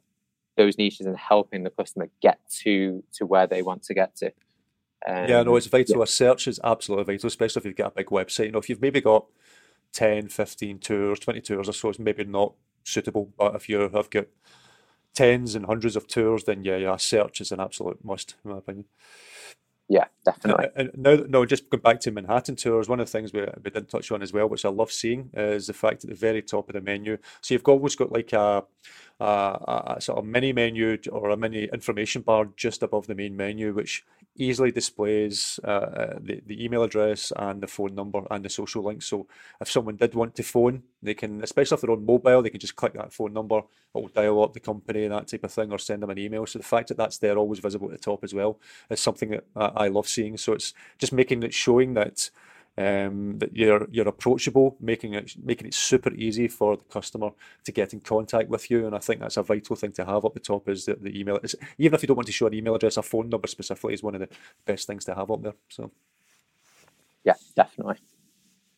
those 0.58 0.78
niches 0.78 1.08
and 1.08 1.18
helping 1.18 1.64
the 1.64 1.70
customer 1.70 2.10
get 2.22 2.39
to 2.64 3.04
to 3.14 3.26
where 3.26 3.48
they 3.48 3.62
want 3.62 3.84
to 3.84 3.94
get 3.94 4.16
to. 4.18 4.28
Um, 5.08 5.28
yeah, 5.28 5.44
no, 5.44 5.56
it's 5.56 5.68
vital. 5.68 5.98
Yeah. 5.98 6.04
A 6.04 6.08
search 6.08 6.48
is 6.48 6.60
absolutely 6.64 7.16
vital, 7.16 7.28
especially 7.28 7.62
if 7.62 7.66
you've 7.66 7.76
got 7.76 7.94
a 7.94 7.96
big 7.96 8.08
website. 8.08 8.46
You 8.46 8.52
know, 8.52 8.60
if 8.60 8.70
you've 8.70 8.82
maybe 8.82 9.02
got 9.02 9.26
10, 9.94 10.30
15 10.30 10.80
tours, 10.80 11.20
20 11.20 11.42
tours 11.42 11.70
or 11.70 11.74
so, 11.74 11.89
it's 11.89 11.98
maybe 11.98 12.24
not 12.24 12.54
suitable. 12.84 13.32
But 13.38 13.56
if 13.56 13.68
you 13.68 13.89
have 13.89 14.10
got 14.12 14.28
tens 15.22 15.55
and 15.55 15.65
hundreds 15.67 15.95
of 15.95 16.07
tours, 16.07 16.45
then 16.45 16.63
yeah, 16.63 16.78
yeah, 16.78 16.97
search 16.97 17.41
is 17.41 17.51
an 17.51 17.59
absolute 17.59 18.03
must, 18.03 18.36
in 18.43 18.51
my 18.51 18.57
opinion. 18.57 18.86
Yeah, 19.88 20.05
definitely. 20.24 20.67
And 20.76 20.89
now, 20.95 21.17
no, 21.28 21.45
just 21.45 21.69
going 21.69 21.82
back 21.82 21.99
to 22.01 22.11
Manhattan 22.11 22.55
tours, 22.55 22.88
one 22.88 23.01
of 23.01 23.07
the 23.07 23.11
things 23.11 23.34
we, 23.34 23.41
we 23.41 23.69
didn't 23.69 23.89
touch 23.89 24.09
on 24.11 24.22
as 24.22 24.32
well, 24.32 24.47
which 24.47 24.63
I 24.63 24.69
love 24.69 24.91
seeing, 24.91 25.30
is 25.34 25.67
the 25.67 25.74
fact 25.74 26.05
at 26.05 26.09
the 26.09 26.15
very 26.15 26.41
top 26.41 26.69
of 26.69 26.74
the 26.74 26.82
menu. 26.82 27.17
So 27.41 27.53
you've 27.53 27.67
always 27.67 27.95
got 27.95 28.11
like 28.11 28.32
a, 28.32 28.63
a, 29.22 29.95
a 29.97 30.01
sort 30.01 30.19
of 30.19 30.26
mini 30.26 30.53
menu 30.53 30.97
or 31.11 31.30
a 31.30 31.38
mini 31.38 31.69
information 31.72 32.22
bar 32.22 32.47
just 32.55 32.84
above 32.84 33.07
the 33.07 33.15
main 33.15 33.36
menu, 33.36 33.74
which 33.74 34.03
easily 34.38 34.72
displays 34.72 35.59
uh, 35.63 35.67
uh, 35.67 36.19
the, 36.22 36.41
the 36.47 36.63
email 36.63 36.84
address 36.84 37.34
and 37.36 37.61
the 37.61 37.67
phone 37.67 37.93
number 37.93 38.22
and 38.32 38.45
the 38.45 38.49
social 38.49 38.84
links. 38.84 39.05
So 39.05 39.28
if 39.59 39.69
someone 39.69 39.97
did 39.97 40.15
want 40.15 40.36
to 40.36 40.43
phone, 40.43 40.84
they 41.03 41.13
can, 41.13 41.43
especially 41.43 41.76
if 41.76 41.82
they're 41.82 41.91
on 41.91 42.05
mobile, 42.05 42.41
they 42.41 42.49
can 42.49 42.59
just 42.59 42.76
click 42.76 42.93
that 42.93 43.13
phone 43.13 43.34
number, 43.34 43.61
it'll 43.93 44.07
dial 44.07 44.43
up 44.43 44.53
the 44.53 44.59
company 44.59 45.03
and 45.03 45.13
that 45.13 45.28
type 45.28 45.43
of 45.43 45.51
thing, 45.51 45.72
or 45.72 45.78
send 45.78 46.01
them 46.01 46.09
an 46.09 46.17
email. 46.17 46.45
So 46.45 46.59
the 46.59 46.65
fact 46.65 46.88
that 46.88 46.97
that's 46.97 47.17
there, 47.17 47.38
always 47.38 47.59
visible 47.59 47.88
at 47.88 47.93
the 47.93 48.03
top 48.03 48.24
as 48.24 48.34
well, 48.34 48.57
is 48.89 48.99
something 48.99 49.30
that 49.32 49.43
I 49.55 49.89
love 49.89 50.07
seeing. 50.07 50.38
So 50.38 50.53
it's 50.53 50.74
just 50.97 51.13
making 51.13 51.43
it 51.43 51.53
showing 51.53 51.93
that 51.95 52.32
um, 52.78 53.38
that 53.39 53.55
you're 53.55 53.88
you're 53.91 54.07
approachable, 54.07 54.78
making 54.80 55.13
it 55.13 55.36
making 55.43 55.67
it 55.67 55.74
super 55.74 56.13
easy 56.13 56.47
for 56.47 56.78
the 56.78 56.84
customer 56.86 57.32
to 57.65 57.72
get 57.72 57.93
in 57.93 57.99
contact 57.99 58.49
with 58.49 58.72
you. 58.72 58.86
And 58.86 58.95
I 58.95 58.99
think 58.99 59.19
that's 59.19 59.38
a 59.38 59.43
vital 59.43 59.76
thing 59.76 59.91
to 59.93 60.05
have 60.05 60.26
up 60.26 60.34
the 60.34 60.39
top 60.39 60.69
is 60.69 60.86
the, 60.86 60.95
the 60.95 61.17
email. 61.19 61.39
It's, 61.43 61.55
even 61.78 61.95
if 61.95 62.01
you 62.01 62.07
don't 62.07 62.17
want 62.17 62.28
to 62.28 62.34
show 62.34 62.47
an 62.47 62.53
email 62.53 62.76
address, 62.76 62.97
a 62.97 63.03
phone 63.03 63.30
number 63.30 63.47
specifically 63.47 63.93
is 63.93 64.03
one 64.03 64.15
of 64.15 64.22
the 64.22 64.30
best 64.65 64.88
things 64.88 65.05
to 65.05 65.15
have 65.15 65.30
up 65.30 65.43
there. 65.43 65.55
So, 65.69 65.91
yeah, 67.24 67.34
definitely, 67.55 67.97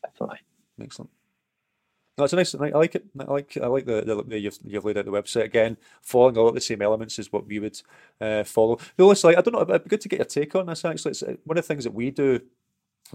definitely, 0.04 0.40
excellent. 0.82 1.12
No, 2.18 2.26
it's 2.26 2.34
a 2.34 2.36
nice. 2.36 2.54
I 2.54 2.70
like 2.70 2.94
it. 2.94 3.06
I 3.20 3.24
like. 3.24 3.58
I 3.58 3.66
like 3.66 3.86
the, 3.86 4.02
the, 4.02 4.24
the 4.24 4.40
you've, 4.40 4.60
you've 4.66 4.86
laid 4.86 5.00
out 5.00 5.06
the 5.06 5.12
website 5.12 5.46
again. 5.46 5.78
Following 6.04 6.38
a 6.38 6.42
lot 6.42 6.50
of 6.50 6.56
the 6.56 6.62
same 6.62 6.84
elements 6.84 7.18
is 7.18 7.32
what 7.32 7.48
we 7.48 7.58
would 7.58 7.82
uh, 8.22 8.44
follow. 8.44 8.78
The 8.98 9.04
only 9.04 9.36
I 9.36 9.42
don't 9.42 9.54
know. 9.54 9.62
It'd 9.62 9.84
be 9.86 9.90
good 9.90 10.02
to 10.02 10.10
get 10.10 10.20
your 10.20 10.26
take 10.26 10.56
on 10.56 10.68
this. 10.68 10.86
Actually, 10.86 11.12
it's 11.12 11.24
uh, 11.24 11.36
one 11.44 11.58
of 11.58 11.64
the 11.64 11.68
things 11.68 11.86
that 11.86 11.94
we 11.94 12.12
do 12.12 12.40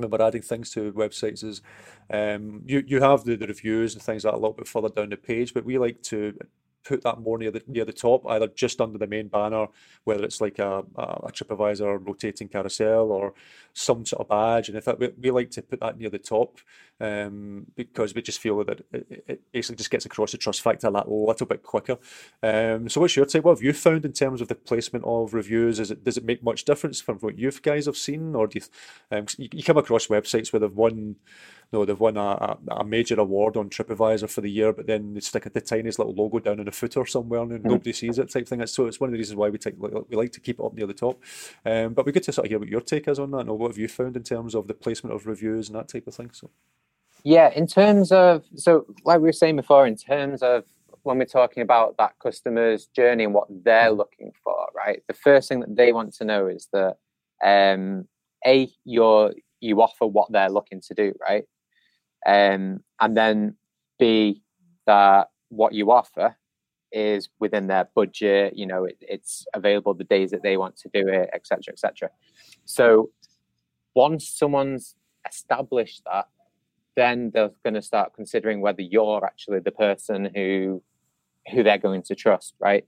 we're 0.06 0.22
adding 0.22 0.42
things 0.42 0.70
to 0.70 0.92
websites 0.92 1.42
is 1.42 1.62
um, 2.10 2.62
you 2.66 2.82
you 2.86 3.00
have 3.00 3.24
the, 3.24 3.36
the 3.36 3.46
reviews 3.46 3.94
and 3.94 4.02
things 4.02 4.22
that 4.22 4.30
are 4.30 4.36
a 4.36 4.38
little 4.38 4.52
bit 4.52 4.68
further 4.68 4.88
down 4.88 5.10
the 5.10 5.16
page, 5.16 5.54
but 5.54 5.64
we 5.64 5.78
like 5.78 6.02
to 6.02 6.38
put 6.84 7.02
that 7.02 7.20
more 7.20 7.38
near 7.38 7.50
the 7.50 7.62
near 7.66 7.84
the 7.84 7.92
top, 7.92 8.26
either 8.28 8.48
just 8.48 8.80
under 8.80 8.98
the 8.98 9.06
main 9.06 9.28
banner, 9.28 9.66
whether 10.04 10.24
it's 10.24 10.40
like 10.40 10.58
a, 10.58 10.84
a, 10.96 11.30
TripAdvisor 11.32 12.06
rotating 12.06 12.48
carousel 12.48 13.12
or 13.12 13.34
some 13.72 14.04
sort 14.04 14.20
of 14.20 14.28
badge. 14.28 14.68
And 14.68 14.78
if 14.78 14.86
we, 14.98 15.10
we 15.20 15.30
like 15.30 15.50
to 15.52 15.62
put 15.62 15.80
that 15.80 15.98
near 15.98 16.10
the 16.10 16.18
top 16.18 16.58
um, 17.00 17.66
because 17.76 18.14
we 18.14 18.22
just 18.22 18.40
feel 18.40 18.62
that 18.64 18.80
it, 18.92 19.24
it, 19.26 19.42
basically 19.52 19.76
just 19.76 19.90
gets 19.90 20.06
across 20.06 20.32
the 20.32 20.38
trust 20.38 20.62
factor 20.62 20.90
that 20.90 21.06
a 21.06 21.12
little 21.12 21.46
bit 21.46 21.62
quicker. 21.62 21.98
Um, 22.42 22.88
so 22.88 23.00
what's 23.00 23.16
your 23.16 23.26
take? 23.26 23.44
What 23.44 23.56
have 23.56 23.62
you 23.62 23.72
found 23.72 24.04
in 24.04 24.12
terms 24.12 24.40
of 24.40 24.48
the 24.48 24.54
placement 24.54 25.04
of 25.04 25.34
reviews? 25.34 25.78
Is 25.78 25.90
it 25.90 26.04
does 26.04 26.16
it 26.16 26.24
make 26.24 26.42
much 26.42 26.64
difference 26.64 27.00
from 27.00 27.18
what 27.18 27.38
you 27.38 27.50
guys 27.50 27.86
have 27.86 27.96
seen, 27.96 28.34
or 28.34 28.46
do 28.46 28.58
you, 28.58 29.16
um, 29.16 29.26
you, 29.36 29.48
you 29.52 29.62
come 29.62 29.78
across 29.78 30.06
websites 30.08 30.52
where 30.52 30.60
they've 30.60 30.72
won 30.72 31.16
no, 31.72 31.84
they've 31.84 32.00
won 32.00 32.16
a, 32.16 32.56
a, 32.70 32.84
major 32.84 33.20
award 33.20 33.56
on 33.56 33.68
TripAdvisor 33.68 34.30
for 34.30 34.40
the 34.40 34.50
year, 34.50 34.72
but 34.72 34.86
then 34.86 35.12
they 35.12 35.20
stick 35.20 35.52
the 35.52 35.60
tiniest 35.60 35.98
little 35.98 36.14
logo 36.14 36.38
down 36.38 36.60
in 36.60 36.68
a 36.68 36.72
footer 36.72 37.04
somewhere 37.04 37.42
and 37.42 37.50
mm-hmm. 37.50 37.68
nobody 37.68 37.92
sees 37.92 38.18
it 38.18 38.30
type 38.30 38.48
thing. 38.48 38.66
So 38.66 38.86
it's 38.86 39.00
one 39.00 39.08
of 39.08 39.12
the 39.12 39.18
reasons 39.18 39.36
why 39.36 39.50
we 39.50 39.58
take 39.58 39.74
we 39.78 40.16
like 40.16 40.32
to 40.32 40.40
keep 40.40 40.58
it 40.58 40.64
up 40.64 40.72
near 40.72 40.86
the 40.86 40.94
top. 40.94 41.22
Um, 41.66 41.92
but 41.92 42.06
we 42.06 42.12
get 42.12 42.22
to 42.24 42.32
sort 42.32 42.46
of 42.46 42.50
hear 42.50 42.58
what 42.58 42.68
your 42.68 42.80
take 42.80 43.06
is 43.06 43.18
on 43.18 43.30
that, 43.32 43.40
and 43.40 43.50
what 43.50 43.70
have 43.70 43.78
you 43.78 43.88
found 43.88 44.16
in 44.16 44.22
terms 44.22 44.54
of 44.54 44.66
the 44.66 44.74
placement 44.74 45.14
of 45.14 45.26
reviews 45.26 45.68
and 45.68 45.76
that 45.76 45.88
type 45.88 46.06
of 46.06 46.14
thing. 46.14 46.30
So. 46.32 46.50
Yeah, 47.22 47.50
in 47.50 47.66
terms 47.66 48.12
of 48.12 48.44
so 48.56 48.86
like 49.04 49.18
we 49.18 49.24
were 49.28 49.32
saying 49.32 49.56
before, 49.56 49.86
in 49.86 49.96
terms 49.96 50.42
of 50.42 50.64
when 51.02 51.18
we're 51.18 51.26
talking 51.26 51.62
about 51.62 51.96
that 51.98 52.18
customer's 52.18 52.86
journey 52.86 53.24
and 53.24 53.34
what 53.34 53.48
they're 53.50 53.90
looking 53.90 54.32
for, 54.42 54.68
right? 54.74 55.02
The 55.06 55.14
first 55.14 55.48
thing 55.48 55.60
that 55.60 55.76
they 55.76 55.92
want 55.92 56.14
to 56.14 56.24
know 56.24 56.46
is 56.46 56.68
that 56.72 56.96
um, 57.44 58.08
a 58.46 58.70
you're 58.84 59.34
you 59.60 59.82
offer 59.82 60.06
what 60.06 60.30
they're 60.32 60.50
looking 60.50 60.80
to 60.80 60.94
do, 60.94 61.12
right? 61.20 61.44
Um, 62.26 62.82
and 63.00 63.16
then 63.16 63.56
B 63.98 64.42
that 64.86 65.28
what 65.48 65.72
you 65.72 65.90
offer 65.90 66.36
is 66.92 67.28
within 67.38 67.66
their 67.66 67.88
budget. 67.94 68.56
You 68.56 68.66
know, 68.66 68.84
it, 68.84 68.96
it's 69.00 69.46
available 69.54 69.94
the 69.94 70.04
days 70.04 70.30
that 70.30 70.42
they 70.42 70.56
want 70.56 70.76
to 70.78 70.90
do 70.92 71.08
it, 71.08 71.30
etc., 71.32 71.72
etc. 71.72 72.10
So 72.64 73.10
once 73.94 74.28
someone's 74.28 74.94
established 75.28 76.02
that, 76.06 76.28
then 76.96 77.30
they're 77.32 77.50
going 77.62 77.74
to 77.74 77.82
start 77.82 78.14
considering 78.14 78.60
whether 78.60 78.82
you're 78.82 79.24
actually 79.24 79.60
the 79.60 79.70
person 79.70 80.30
who 80.34 80.82
who 81.50 81.62
they're 81.62 81.78
going 81.78 82.02
to 82.02 82.14
trust, 82.14 82.54
right? 82.60 82.84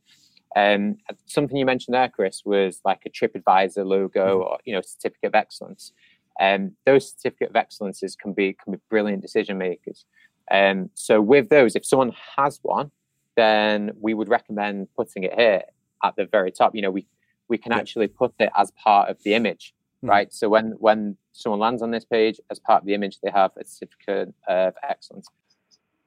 Um, 0.57 0.97
something 1.27 1.57
you 1.57 1.65
mentioned 1.65 1.95
there, 1.95 2.09
Chris, 2.09 2.43
was 2.45 2.81
like 2.85 3.03
a 3.07 3.11
TripAdvisor 3.11 3.87
logo 3.87 4.41
mm-hmm. 4.41 4.43
or 4.43 4.59
you 4.65 4.75
know 4.75 4.81
certificate 4.81 5.29
of 5.29 5.35
excellence. 5.35 5.93
Um, 6.41 6.73
those 6.87 7.11
certificate 7.11 7.51
of 7.51 7.57
excellences 7.57 8.17
can 8.17 8.33
be 8.33 8.55
can 8.55 8.73
be 8.73 8.79
brilliant 8.89 9.23
decision 9.23 9.59
makers. 9.59 10.07
Um, 10.51 10.91
so 10.95 11.21
with 11.21 11.49
those, 11.49 11.77
if 11.77 11.85
someone 11.85 12.13
has 12.37 12.59
one, 12.63 12.91
then 13.37 13.93
we 14.01 14.15
would 14.15 14.29
recommend 14.29 14.89
putting 14.97 15.25
it 15.25 15.35
here 15.35 15.63
at 16.03 16.17
the 16.17 16.27
very 16.27 16.51
top. 16.51 16.75
You 16.75 16.83
know, 16.83 16.91
we 16.91 17.07
we 17.49 17.59
can 17.59 17.73
actually 17.73 18.09
put 18.09 18.33
it 18.39 18.51
as 18.57 18.71
part 18.73 19.11
of 19.11 19.23
the 19.23 19.35
image, 19.35 19.75
mm. 20.03 20.09
right? 20.09 20.33
So 20.33 20.49
when 20.49 20.73
when 20.79 21.17
someone 21.33 21.61
lands 21.61 21.83
on 21.83 21.91
this 21.91 22.05
page, 22.05 22.41
as 22.51 22.59
part 22.59 22.83
of 22.83 22.87
the 22.87 22.95
image, 22.95 23.19
they 23.23 23.31
have 23.31 23.51
a 23.61 23.65
certificate 23.65 24.35
of 24.49 24.75
excellence. 24.89 25.29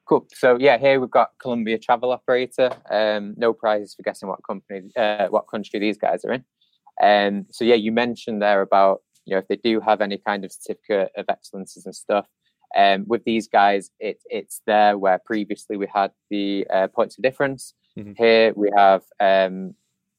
Cool. 0.05 0.27
So 0.33 0.57
yeah, 0.59 0.77
here 0.77 0.99
we've 0.99 1.09
got 1.09 1.31
Colombia 1.39 1.77
Travel 1.77 2.11
Operator. 2.11 2.71
Um, 2.89 3.35
no 3.37 3.53
prizes 3.53 3.95
for 3.95 4.03
guessing 4.03 4.27
what 4.27 4.39
company, 4.45 4.91
uh, 4.97 5.27
what 5.27 5.47
country 5.47 5.79
these 5.79 5.97
guys 5.97 6.25
are 6.25 6.33
in. 6.33 6.43
Um, 7.01 7.45
so 7.51 7.63
yeah, 7.63 7.75
you 7.75 7.91
mentioned 7.91 8.41
there 8.41 8.61
about 8.61 9.01
you 9.25 9.33
know, 9.33 9.39
if 9.39 9.47
they 9.47 9.55
do 9.55 9.79
have 9.79 10.01
any 10.01 10.17
kind 10.17 10.43
of 10.43 10.51
certificate 10.51 11.11
of 11.15 11.25
excellences 11.29 11.85
and 11.85 11.95
stuff, 11.95 12.27
um, 12.75 13.05
with 13.07 13.23
these 13.23 13.47
guys, 13.47 13.91
it, 13.99 14.19
it's 14.25 14.61
there 14.65 14.97
where 14.97 15.19
previously 15.19 15.77
we 15.77 15.87
had 15.93 16.11
the 16.29 16.65
uh, 16.73 16.87
points 16.87 17.17
of 17.17 17.23
difference. 17.23 17.73
Mm-hmm. 17.97 18.13
Here 18.17 18.53
we 18.55 18.71
have 18.75 19.03
um, 19.19 19.75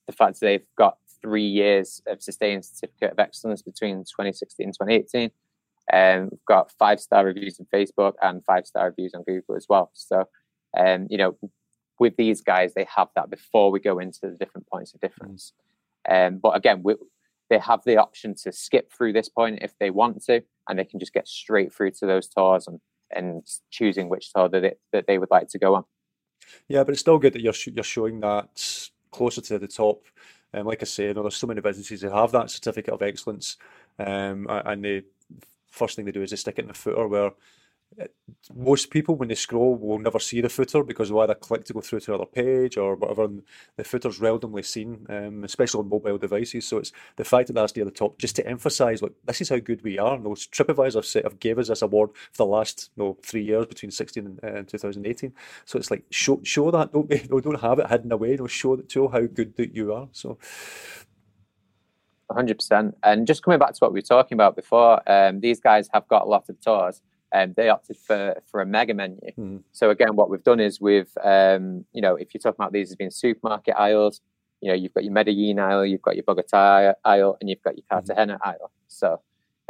the 0.07 0.13
fact 0.13 0.39
that 0.41 0.47
they've 0.47 0.67
got 0.79 0.99
three 1.21 1.47
years 1.47 2.03
of 2.07 2.23
sustained 2.23 2.65
certificate 2.65 3.13
of 3.13 3.19
excellence 3.19 3.63
between 3.63 4.05
2016 4.05 4.67
and 4.67 4.75
2018. 4.75 5.31
Um, 5.93 6.29
we've 6.31 6.45
got 6.47 6.71
five 6.79 7.01
star 7.01 7.25
reviews 7.25 7.59
on 7.59 7.67
Facebook 7.75 8.15
and 8.23 8.45
five 8.45 8.67
star 8.67 8.87
reviews 8.87 9.15
on 9.15 9.23
Google 9.25 9.57
as 9.57 9.67
well. 9.69 9.91
So, 9.95 10.29
um, 10.79 11.07
you 11.11 11.19
know, 11.19 11.37
with 11.99 12.17
these 12.17 12.41
guys, 12.41 12.75
they 12.75 12.87
have 12.95 13.09
that 13.17 13.31
before 13.31 13.71
we 13.71 13.81
go 13.81 13.99
into 13.99 14.21
the 14.23 14.37
different 14.37 14.67
points 14.69 14.95
of 14.95 15.01
difference. 15.01 15.53
Um, 16.09 16.39
but 16.39 16.57
again, 16.57 16.83
we, 16.83 16.95
they 17.55 17.61
have 17.61 17.85
the 17.85 17.97
option 17.97 18.35
to 18.35 18.51
skip 18.51 18.93
through 18.93 19.13
this 19.13 19.29
point 19.29 19.61
if 19.63 19.79
they 19.79 19.91
want 19.91 20.25
to, 20.25 20.43
and 20.69 20.77
they 20.77 20.85
can 20.85 20.99
just 20.99 21.13
get 21.13 21.29
straight 21.29 21.73
through 21.73 21.93
to 21.93 22.07
those 22.07 22.27
tours 22.27 22.67
and, 22.67 22.81
and 23.13 23.47
choosing 23.71 24.09
which 24.09 24.33
tour 24.33 24.49
that, 24.49 24.65
it, 24.65 24.81
that 24.93 25.07
they 25.07 25.19
would 25.19 25.31
like 25.31 25.49
to 25.51 25.59
go 25.59 25.77
on. 25.77 25.85
Yeah, 26.67 26.83
but 26.83 26.91
it's 26.91 27.01
still 27.01 27.19
good 27.19 27.33
that 27.35 27.43
you're 27.43 27.55
you're 27.73 27.85
showing 27.85 28.21
that 28.21 28.91
closer 29.13 29.41
to 29.41 29.59
the 29.59 29.69
top. 29.69 30.05
Um, 30.53 30.67
like 30.67 30.83
I 30.83 30.85
say, 30.85 31.07
you 31.07 31.15
know, 31.15 31.23
there's 31.23 31.37
so 31.37 31.47
many 31.47 31.61
businesses 31.61 32.03
who 32.03 32.11
have 32.11 32.33
that 32.33 32.51
certificate 32.51 32.93
of 32.93 33.03
excellence, 33.03 33.57
um, 33.99 34.47
and 34.49 34.85
the 34.85 35.05
first 35.71 35.95
thing 35.95 36.05
they 36.05 36.13
do 36.13 36.23
is 36.23 36.31
they 36.31 36.37
stick 36.37 36.59
it 36.59 36.63
in 36.63 36.69
the 36.69 36.75
footer 36.75 37.07
where 37.07 37.31
most 38.55 38.91
people 38.91 39.15
when 39.15 39.29
they 39.29 39.35
scroll 39.35 39.77
will 39.77 39.99
never 39.99 40.19
see 40.19 40.41
the 40.41 40.49
footer 40.49 40.83
because 40.83 41.09
they'll 41.09 41.21
either 41.21 41.35
click 41.35 41.65
to 41.65 41.73
go 41.73 41.81
through 41.81 42.01
to 42.01 42.15
another 42.15 42.31
page 42.31 42.77
or 42.77 42.95
whatever 42.97 43.25
and 43.25 43.43
the 43.77 43.85
footer's 43.85 44.21
randomly 44.21 44.63
seen 44.63 45.07
um, 45.09 45.45
especially 45.45 45.81
on 45.81 45.89
mobile 45.89 46.19
devices. 46.19 46.67
So 46.67 46.79
it's 46.79 46.93
the 47.17 47.25
fact 47.25 47.49
that 47.49 47.55
that's 47.55 47.75
near 47.75 47.85
the 47.85 47.91
top 47.91 48.19
just 48.19 48.37
to 48.37 48.47
emphasize 48.47 49.03
look 49.03 49.15
this 49.25 49.41
is 49.41 49.49
how 49.49 49.59
good 49.59 49.83
we 49.83 49.99
are. 49.99 50.19
No 50.19 50.31
TripAdvisor 50.31 51.05
set 51.05 51.25
have 51.25 51.41
gave 51.41 51.59
us 51.59 51.69
this 51.69 51.83
award 51.83 52.11
for 52.33 52.45
the 52.45 52.47
last 52.47 52.91
no 52.97 53.17
three 53.23 53.45
years 53.45 53.67
between 53.67 53.91
16 53.91 54.39
and 54.43 54.59
uh, 54.59 54.63
2018 54.71 55.33
so 55.65 55.79
it's 55.79 55.91
like 55.91 56.05
show 56.11 56.41
show 56.43 56.71
that. 56.71 56.93
Don't 56.93 57.09
be, 57.09 57.27
no, 57.31 57.41
don't 57.41 57.61
have 57.61 57.79
it 57.79 57.89
hidden 57.89 58.13
away. 58.13 58.37
No 58.37 58.47
show 58.47 58.77
that 58.77 58.91
show 58.91 59.09
how 59.09 59.21
good 59.21 59.57
that 59.57 59.75
you 59.75 59.93
are. 59.93 60.09
So 60.13 60.39
100% 62.31 62.95
and 63.03 63.27
just 63.27 63.43
coming 63.43 63.59
back 63.59 63.75
to 63.75 63.79
what 63.79 63.93
we 63.93 63.99
were 63.99 64.03
talking 64.03 64.35
about 64.35 64.57
before 64.57 65.01
um, 65.11 65.41
these 65.41 65.61
guys 65.61 65.89
have 65.93 66.09
got 66.09 66.23
a 66.23 66.29
lot 66.29 66.49
of 66.49 66.59
tours 66.61 67.03
um, 67.33 67.55
they 67.57 67.69
opted 67.69 67.97
for 67.97 68.41
for 68.51 68.61
a 68.61 68.67
mega 68.67 68.95
menu. 68.95 69.19
Mm. 69.39 69.63
So 69.73 69.91
again, 69.91 70.17
what 70.17 70.31
we've 70.31 70.45
done 70.45 70.61
is 70.61 70.81
we've 70.81 71.11
um, 71.23 71.85
you 71.93 72.03
know 72.03 72.17
if 72.17 72.35
you're 72.35 72.41
talking 72.41 72.57
about 72.59 72.73
these 72.73 72.91
as 72.91 72.97
being 72.97 73.11
supermarket 73.11 73.75
aisles, 73.77 74.21
you 74.61 74.69
know 74.69 74.75
you've 74.75 74.95
got 74.95 75.05
your 75.05 75.13
Medellin 75.13 75.59
aisle, 75.59 75.85
you've 75.85 76.03
got 76.03 76.17
your 76.17 76.25
Bogota 76.25 76.93
aisle, 77.05 77.37
and 77.41 77.51
you've 77.51 77.63
got 77.63 77.77
your 77.77 77.85
Cartagena 77.91 78.35
mm. 78.35 78.49
aisle. 78.49 78.71
So 78.89 79.21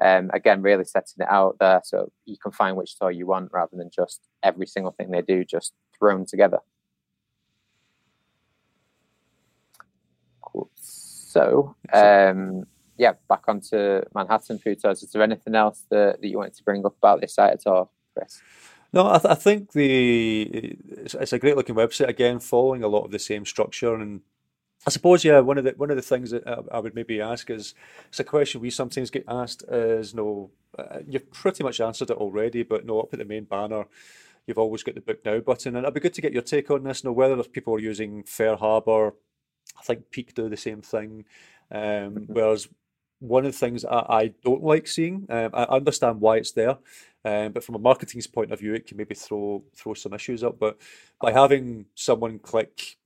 um, 0.03 0.31
again, 0.33 0.63
really 0.63 0.85
setting 0.85 1.21
it 1.21 1.29
out 1.31 1.57
there 1.61 1.81
so 1.85 2.11
you 2.25 2.37
can 2.37 2.53
find 2.53 2.77
which 2.77 2.93
store 2.93 3.13
you 3.13 3.27
want 3.27 3.51
rather 3.53 3.77
than 3.77 3.91
just 3.91 4.21
every 4.43 4.67
single 4.67 4.93
thing 4.93 5.11
they 5.11 5.23
do 5.23 5.45
just 5.45 5.73
thrown 5.99 6.27
together. 6.27 6.59
Cool. 10.41 10.71
So, 10.75 11.77
um, 11.93 12.65
yeah, 12.97 13.12
back 13.28 13.42
onto 13.49 14.03
Manhattan 14.14 14.59
Food 14.59 14.80
Tours. 14.80 15.03
Is 15.03 15.11
there 15.12 15.22
anything 15.22 15.55
else 15.55 15.84
that, 15.90 16.20
that 16.20 16.28
you 16.28 16.38
wanted 16.38 16.55
to 16.55 16.64
bring 16.64 16.84
up 16.84 16.97
about 16.99 17.20
this 17.20 17.34
site 17.34 17.53
at 17.53 17.66
all, 17.66 17.92
Chris? 18.16 18.40
No, 18.92 19.11
I, 19.11 19.18
th- 19.18 19.32
I 19.32 19.34
think 19.34 19.72
the 19.72 20.76
it's, 20.88 21.14
it's, 21.14 21.32
a 21.32 21.38
great 21.38 21.57
looking 21.57 21.74
website 21.74 22.09
again, 22.09 22.38
following 22.38 22.84
a 22.84 22.88
lot 22.88 23.05
of 23.05 23.11
the 23.11 23.18
same 23.18 23.45
structure. 23.45 23.95
And 23.95 24.20
I 24.86 24.90
suppose, 24.90 25.24
yeah, 25.24 25.40
one 25.40 25.59
of 25.59 25.64
the 25.64 25.74
one 25.76 25.90
of 25.90 25.97
the 25.97 26.03
things 26.03 26.30
that 26.30 26.47
I, 26.47 26.59
I 26.76 26.78
would 26.78 26.95
maybe 26.95 27.20
ask 27.20 27.51
is 27.51 27.74
it's 28.09 28.20
a 28.20 28.24
question 28.24 28.61
we 28.61 28.70
sometimes 28.70 29.11
get 29.11 29.24
asked 29.26 29.64
is 29.68 30.14
no, 30.14 30.51
uh, 30.78 31.01
you've 31.09 31.32
pretty 31.32 31.64
much 31.64 31.80
answered 31.80 32.11
it 32.11 32.18
already, 32.18 32.62
but 32.62 32.86
no, 32.86 33.01
up 33.01 33.12
at 33.12 33.18
the 33.18 33.24
main 33.24 33.45
banner. 33.45 33.86
You've 34.47 34.59
always 34.59 34.82
got 34.82 34.95
the 34.95 35.01
book 35.01 35.24
now 35.24 35.40
button, 35.40 35.74
and 35.74 35.84
it'd 35.84 35.95
be 35.95 36.01
good 36.01 36.14
to 36.14 36.20
get 36.20 36.34
your 36.34 36.42
take 36.42 36.70
on 36.70 36.84
this. 36.84 37.03
Know 37.03 37.12
whether 37.12 37.42
people 37.45 37.74
are 37.74 37.80
using 37.80 38.24
FareHarbor, 38.24 39.14
I 39.78 39.82
think 39.82 40.11
Peek 40.11 40.34
do 40.34 40.49
the 40.49 40.57
same 40.57 40.82
thing. 40.82 41.24
Um, 41.70 41.80
mm-hmm. 41.80 42.32
whereas 42.32 42.68
one 43.25 43.47
of 43.47 43.53
the 43.53 43.59
things 43.59 43.85
I, 43.85 44.05
I 44.09 44.35
don't 44.45 44.62
like 44.62 44.87
seeing. 44.87 45.27
Um, 45.29 45.51
I 45.55 45.64
understand 45.64 46.20
why 46.20 46.37
it's 46.37 46.53
there, 46.53 46.77
um, 47.25 47.53
but 47.53 47.64
from 47.64 47.75
a 47.75 47.79
marketing 47.79 48.20
point 48.33 48.53
of 48.53 48.61
view, 48.61 48.75
it 48.75 48.87
can 48.87 48.97
maybe 48.97 49.14
throw 49.14 49.62
throw 49.75 49.95
some 49.95 50.14
issues 50.14 50.45
up. 50.45 50.59
But 50.59 50.79
by 51.20 51.33
having 51.33 51.87
someone 51.95 52.39
click, 52.39 52.97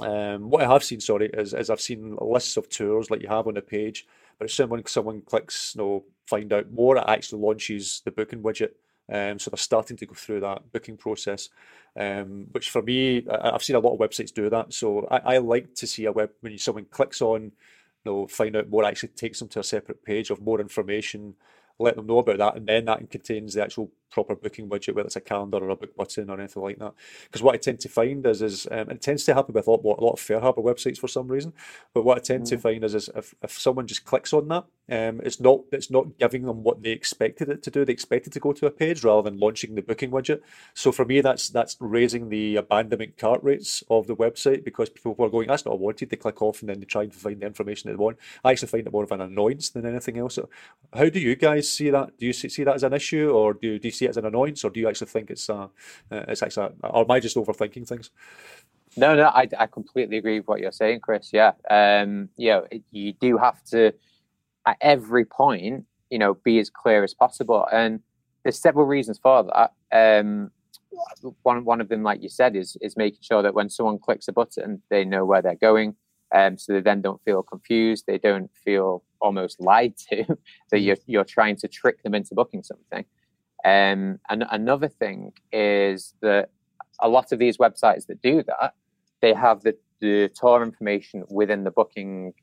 um, 0.00 0.50
what 0.50 0.62
I 0.62 0.72
have 0.72 0.82
seen, 0.82 1.00
sorry, 1.00 1.30
is, 1.32 1.54
is 1.54 1.70
I've 1.70 1.80
seen 1.80 2.16
lists 2.20 2.56
of 2.56 2.68
tours 2.68 3.10
like 3.10 3.22
you 3.22 3.28
have 3.28 3.46
on 3.46 3.56
a 3.56 3.62
page, 3.62 4.06
but 4.38 4.46
if 4.46 4.52
someone 4.52 4.84
someone 4.86 5.22
clicks, 5.22 5.74
you 5.74 5.82
know, 5.82 6.04
find 6.26 6.52
out 6.52 6.72
more, 6.72 6.96
it 6.96 7.04
actually 7.06 7.40
launches 7.40 8.02
the 8.04 8.10
booking 8.10 8.42
widget. 8.42 8.72
Um, 9.12 9.38
so 9.38 9.50
they're 9.50 9.58
starting 9.58 9.98
to 9.98 10.06
go 10.06 10.14
through 10.14 10.40
that 10.40 10.72
booking 10.72 10.96
process, 10.96 11.50
um, 11.98 12.46
which 12.52 12.70
for 12.70 12.80
me, 12.80 13.26
I, 13.30 13.52
have 13.52 13.62
seen 13.62 13.76
a 13.76 13.80
lot 13.80 13.92
of 13.92 14.00
websites 14.00 14.32
do 14.32 14.48
that. 14.48 14.72
So 14.72 15.06
I, 15.10 15.34
I 15.34 15.38
like 15.38 15.74
to 15.74 15.86
see 15.86 16.06
a 16.06 16.12
web 16.12 16.30
when 16.40 16.56
someone 16.56 16.86
clicks 16.86 17.20
on 17.20 17.52
know, 18.04 18.26
find 18.26 18.56
out 18.56 18.68
more, 18.68 18.84
actually 18.84 19.10
takes 19.10 19.38
them 19.38 19.48
to 19.48 19.60
a 19.60 19.64
separate 19.64 20.04
page 20.04 20.30
of 20.30 20.40
more 20.40 20.60
information, 20.60 21.34
let 21.78 21.96
them 21.96 22.06
know 22.06 22.18
about 22.18 22.38
that, 22.38 22.56
and 22.56 22.66
then 22.66 22.84
that 22.84 23.10
contains 23.10 23.54
the 23.54 23.62
actual 23.62 23.90
proper 24.14 24.36
booking 24.36 24.68
widget, 24.68 24.94
whether 24.94 25.06
it's 25.06 25.16
a 25.16 25.20
calendar 25.20 25.58
or 25.58 25.70
a 25.70 25.76
book 25.76 25.96
button 25.96 26.30
or 26.30 26.38
anything 26.38 26.62
like 26.62 26.78
that. 26.78 26.94
Because 27.24 27.42
what 27.42 27.56
I 27.56 27.58
tend 27.58 27.80
to 27.80 27.88
find 27.88 28.24
is, 28.24 28.42
is 28.42 28.68
um, 28.70 28.88
it 28.88 29.02
tends 29.02 29.24
to 29.24 29.34
happen 29.34 29.52
with 29.52 29.66
a 29.66 29.70
lot, 29.70 29.98
a 29.98 30.04
lot 30.04 30.12
of 30.12 30.20
FareHarbor 30.20 30.62
websites 30.62 30.98
for 30.98 31.08
some 31.08 31.26
reason. 31.26 31.52
But 31.92 32.04
what 32.04 32.18
I 32.18 32.20
tend 32.20 32.44
mm. 32.44 32.48
to 32.50 32.58
find 32.58 32.84
is, 32.84 32.94
is 32.94 33.10
if, 33.16 33.34
if 33.42 33.58
someone 33.58 33.88
just 33.88 34.04
clicks 34.04 34.32
on 34.32 34.46
that, 34.48 34.66
um, 34.90 35.20
it's 35.24 35.40
not 35.40 35.60
it's 35.72 35.90
not 35.90 36.18
giving 36.18 36.44
them 36.44 36.62
what 36.62 36.82
they 36.82 36.90
expected 36.90 37.48
it 37.48 37.62
to 37.64 37.70
do. 37.70 37.84
They 37.84 37.92
expected 37.92 38.32
to 38.34 38.40
go 38.40 38.52
to 38.52 38.66
a 38.66 38.70
page 38.70 39.02
rather 39.02 39.28
than 39.28 39.40
launching 39.40 39.74
the 39.74 39.82
booking 39.82 40.10
widget. 40.10 40.42
So 40.74 40.92
for 40.92 41.04
me, 41.04 41.20
that's 41.22 41.48
that's 41.48 41.76
raising 41.80 42.28
the 42.28 42.56
abandonment 42.56 43.16
cart 43.16 43.42
rates 43.42 43.82
of 43.88 44.06
the 44.06 44.14
website 44.14 44.62
because 44.62 44.90
people 44.90 45.16
are 45.18 45.30
going, 45.30 45.48
that's 45.48 45.64
not 45.64 45.72
what 45.72 45.80
I 45.80 45.84
wanted. 45.84 46.10
They 46.10 46.16
click 46.16 46.40
off 46.42 46.60
and 46.60 46.68
then 46.68 46.80
they 46.80 46.86
try 46.86 47.02
and 47.02 47.14
find 47.14 47.40
the 47.40 47.46
information 47.46 47.90
they 47.90 47.96
want. 47.96 48.18
I 48.44 48.52
actually 48.52 48.68
find 48.68 48.86
it 48.86 48.92
more 48.92 49.04
of 49.04 49.12
an 49.12 49.22
annoyance 49.22 49.70
than 49.70 49.86
anything 49.86 50.18
else. 50.18 50.34
So 50.34 50.48
how 50.92 51.08
do 51.08 51.18
you 51.18 51.34
guys 51.34 51.70
see 51.70 51.90
that? 51.90 52.18
Do 52.18 52.26
you 52.26 52.34
see, 52.34 52.50
see 52.50 52.64
that 52.64 52.74
as 52.74 52.82
an 52.82 52.92
issue, 52.92 53.30
or 53.30 53.54
do 53.54 53.78
do 53.78 53.88
you 53.88 53.92
see 53.92 54.03
it 54.04 54.10
as 54.10 54.16
an 54.16 54.26
annoyance, 54.26 54.64
or 54.64 54.70
do 54.70 54.80
you 54.80 54.88
actually 54.88 55.08
think 55.08 55.30
it's 55.30 55.48
uh, 55.50 55.68
it's 56.10 56.42
actually, 56.42 56.74
or 56.82 57.02
am 57.02 57.10
I 57.10 57.20
just 57.20 57.36
overthinking 57.36 57.86
things? 57.86 58.10
No, 58.96 59.14
no, 59.14 59.24
I, 59.24 59.48
I 59.58 59.66
completely 59.66 60.18
agree 60.18 60.38
with 60.38 60.48
what 60.48 60.60
you're 60.60 60.72
saying, 60.72 61.00
Chris. 61.00 61.30
Yeah, 61.32 61.52
um, 61.70 62.28
you 62.36 62.50
know, 62.50 62.66
you 62.90 63.12
do 63.14 63.38
have 63.38 63.62
to 63.64 63.92
at 64.66 64.76
every 64.80 65.24
point, 65.24 65.84
you 66.10 66.18
know, 66.18 66.34
be 66.34 66.58
as 66.58 66.70
clear 66.70 67.02
as 67.02 67.14
possible, 67.14 67.66
and 67.72 68.00
there's 68.42 68.58
several 68.58 68.86
reasons 68.86 69.18
for 69.18 69.44
that. 69.44 69.72
Um, 69.92 70.50
one 71.42 71.64
one 71.64 71.80
of 71.80 71.88
them, 71.88 72.02
like 72.02 72.22
you 72.22 72.28
said, 72.28 72.54
is 72.54 72.76
is 72.80 72.96
making 72.96 73.20
sure 73.22 73.42
that 73.42 73.54
when 73.54 73.68
someone 73.68 73.98
clicks 73.98 74.28
a 74.28 74.32
button, 74.32 74.82
they 74.90 75.04
know 75.04 75.24
where 75.24 75.42
they're 75.42 75.56
going, 75.56 75.96
um, 76.34 76.58
so 76.58 76.72
they 76.72 76.80
then 76.80 77.00
don't 77.02 77.22
feel 77.24 77.42
confused. 77.42 78.04
They 78.06 78.18
don't 78.18 78.50
feel 78.64 79.02
almost 79.20 79.60
lied 79.60 79.96
to 80.10 80.24
that 80.70 80.80
you're 80.80 80.96
you're 81.06 81.24
trying 81.24 81.56
to 81.56 81.68
trick 81.68 82.02
them 82.02 82.14
into 82.14 82.34
booking 82.34 82.62
something. 82.62 83.04
Um, 83.64 84.20
and 84.28 84.44
another 84.50 84.88
thing 84.88 85.32
is 85.52 86.14
that 86.20 86.50
a 87.00 87.08
lot 87.08 87.32
of 87.32 87.38
these 87.38 87.56
websites 87.56 88.06
that 88.06 88.20
do 88.22 88.42
that, 88.42 88.74
they 89.22 89.32
have 89.32 89.62
the, 89.62 89.76
the 90.00 90.30
tour 90.34 90.62
information 90.62 91.24
within 91.30 91.64
the 91.64 91.70
booking 91.70 92.34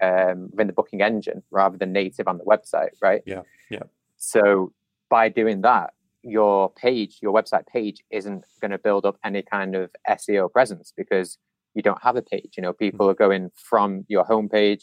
um, 0.00 0.50
within 0.52 0.68
the 0.68 0.72
booking 0.72 1.02
engine 1.02 1.42
rather 1.50 1.76
than 1.76 1.92
native 1.92 2.28
on 2.28 2.38
the 2.38 2.44
website, 2.44 2.90
right? 3.02 3.22
Yeah, 3.26 3.42
yeah. 3.68 3.82
So 4.16 4.72
by 5.08 5.28
doing 5.28 5.62
that, 5.62 5.92
your 6.22 6.70
page, 6.70 7.18
your 7.20 7.32
website 7.32 7.66
page, 7.66 8.02
isn't 8.10 8.44
going 8.60 8.70
to 8.70 8.78
build 8.78 9.06
up 9.06 9.16
any 9.24 9.42
kind 9.42 9.74
of 9.74 9.90
SEO 10.08 10.52
presence 10.52 10.92
because 10.96 11.38
you 11.74 11.82
don't 11.82 12.02
have 12.02 12.16
a 12.16 12.22
page. 12.22 12.54
You 12.56 12.62
know, 12.62 12.72
people 12.72 13.06
mm-hmm. 13.06 13.10
are 13.10 13.28
going 13.28 13.50
from 13.54 14.04
your 14.08 14.24
homepage 14.24 14.82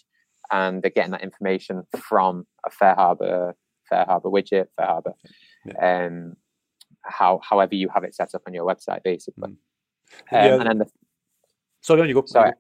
and 0.52 0.82
they're 0.82 0.92
getting 0.92 1.12
that 1.12 1.24
information 1.24 1.84
from 1.98 2.46
a 2.66 2.70
FareHarbor, 2.70 3.54
Fair 3.90 4.06
Harbor 4.06 4.30
widget, 4.30 4.68
FareHarbor, 4.80 5.14
yeah. 5.66 6.06
um, 6.06 6.36
how 7.04 7.40
however 7.44 7.76
you 7.76 7.90
have 7.90 8.04
it 8.04 8.16
set 8.16 8.34
up 8.36 8.44
on 8.48 8.54
your 8.54 8.66
website, 8.66 9.04
basically. 9.04 9.50
Mm. 9.52 9.52
Um, 9.52 9.58
yeah. 10.32 10.56
And 10.56 10.68
then 10.70 10.78
the 10.80 10.88
sorry, 11.82 12.02
on 12.02 12.08
you 12.08 12.14
go. 12.14 12.24
Sorry, 12.26 12.52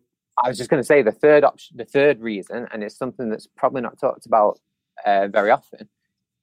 I 0.43 0.49
was 0.49 0.57
just 0.57 0.69
going 0.69 0.81
to 0.81 0.87
say 0.87 1.01
the 1.01 1.11
third 1.11 1.43
option, 1.43 1.77
the 1.77 1.85
third 1.85 2.19
reason, 2.19 2.67
and 2.71 2.83
it's 2.83 2.97
something 2.97 3.29
that's 3.29 3.47
probably 3.47 3.81
not 3.81 3.99
talked 3.99 4.25
about 4.25 4.59
uh, 5.05 5.27
very 5.27 5.51
often, 5.51 5.89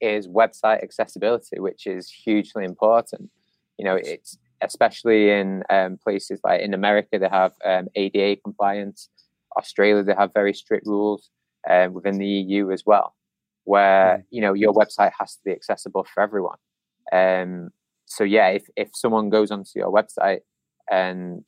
is 0.01 0.29
website 0.29 0.83
accessibility, 0.83 1.61
which 1.61 1.87
is 1.87 2.09
hugely 2.09 2.65
important. 2.65 3.31
You 3.79 3.85
know, 3.85 3.97
it's 3.97 4.39
especially 4.63 5.31
in 5.31 5.65
um, 5.71 5.99
places 6.03 6.41
like 6.45 6.61
in 6.61 6.75
America, 6.75 7.19
they 7.19 7.29
have 7.29 7.53
um, 7.65 7.89
ADA 7.95 8.41
compliance. 8.43 9.09
Australia, 9.57 10.03
they 10.03 10.15
have 10.15 10.33
very 10.33 10.55
strict 10.55 10.87
rules 10.87 11.31
um, 11.69 11.93
within 11.93 12.19
the 12.19 12.27
EU 12.27 12.71
as 12.71 12.85
well, 12.87 13.15
where 13.65 14.19
mm. 14.19 14.25
you 14.31 14.41
know 14.41 14.55
your 14.55 14.73
website 14.73 15.13
has 15.19 15.35
to 15.35 15.41
be 15.45 15.53
accessible 15.53 16.07
for 16.13 16.23
everyone. 16.23 16.59
Um, 17.13 17.71
so 18.07 18.25
yeah, 18.25 18.49
if 18.49 18.65
if 18.77 18.91
someone 18.95 19.31
goes 19.31 19.51
onto 19.51 19.71
your 19.77 19.93
website 19.93 20.41
and 20.91 21.45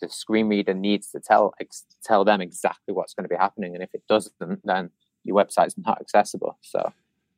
the 0.00 0.08
screen 0.08 0.48
reader 0.48 0.74
needs 0.74 1.10
to 1.10 1.20
tell 1.20 1.54
ex- 1.60 1.86
tell 2.02 2.24
them 2.24 2.40
exactly 2.40 2.94
what's 2.94 3.14
going 3.14 3.24
to 3.24 3.28
be 3.28 3.36
happening, 3.36 3.74
and 3.74 3.82
if 3.82 3.90
it 3.94 4.02
doesn't, 4.08 4.60
then 4.64 4.90
your 5.24 5.36
website's 5.36 5.76
not 5.78 6.00
accessible. 6.00 6.58
So 6.62 6.92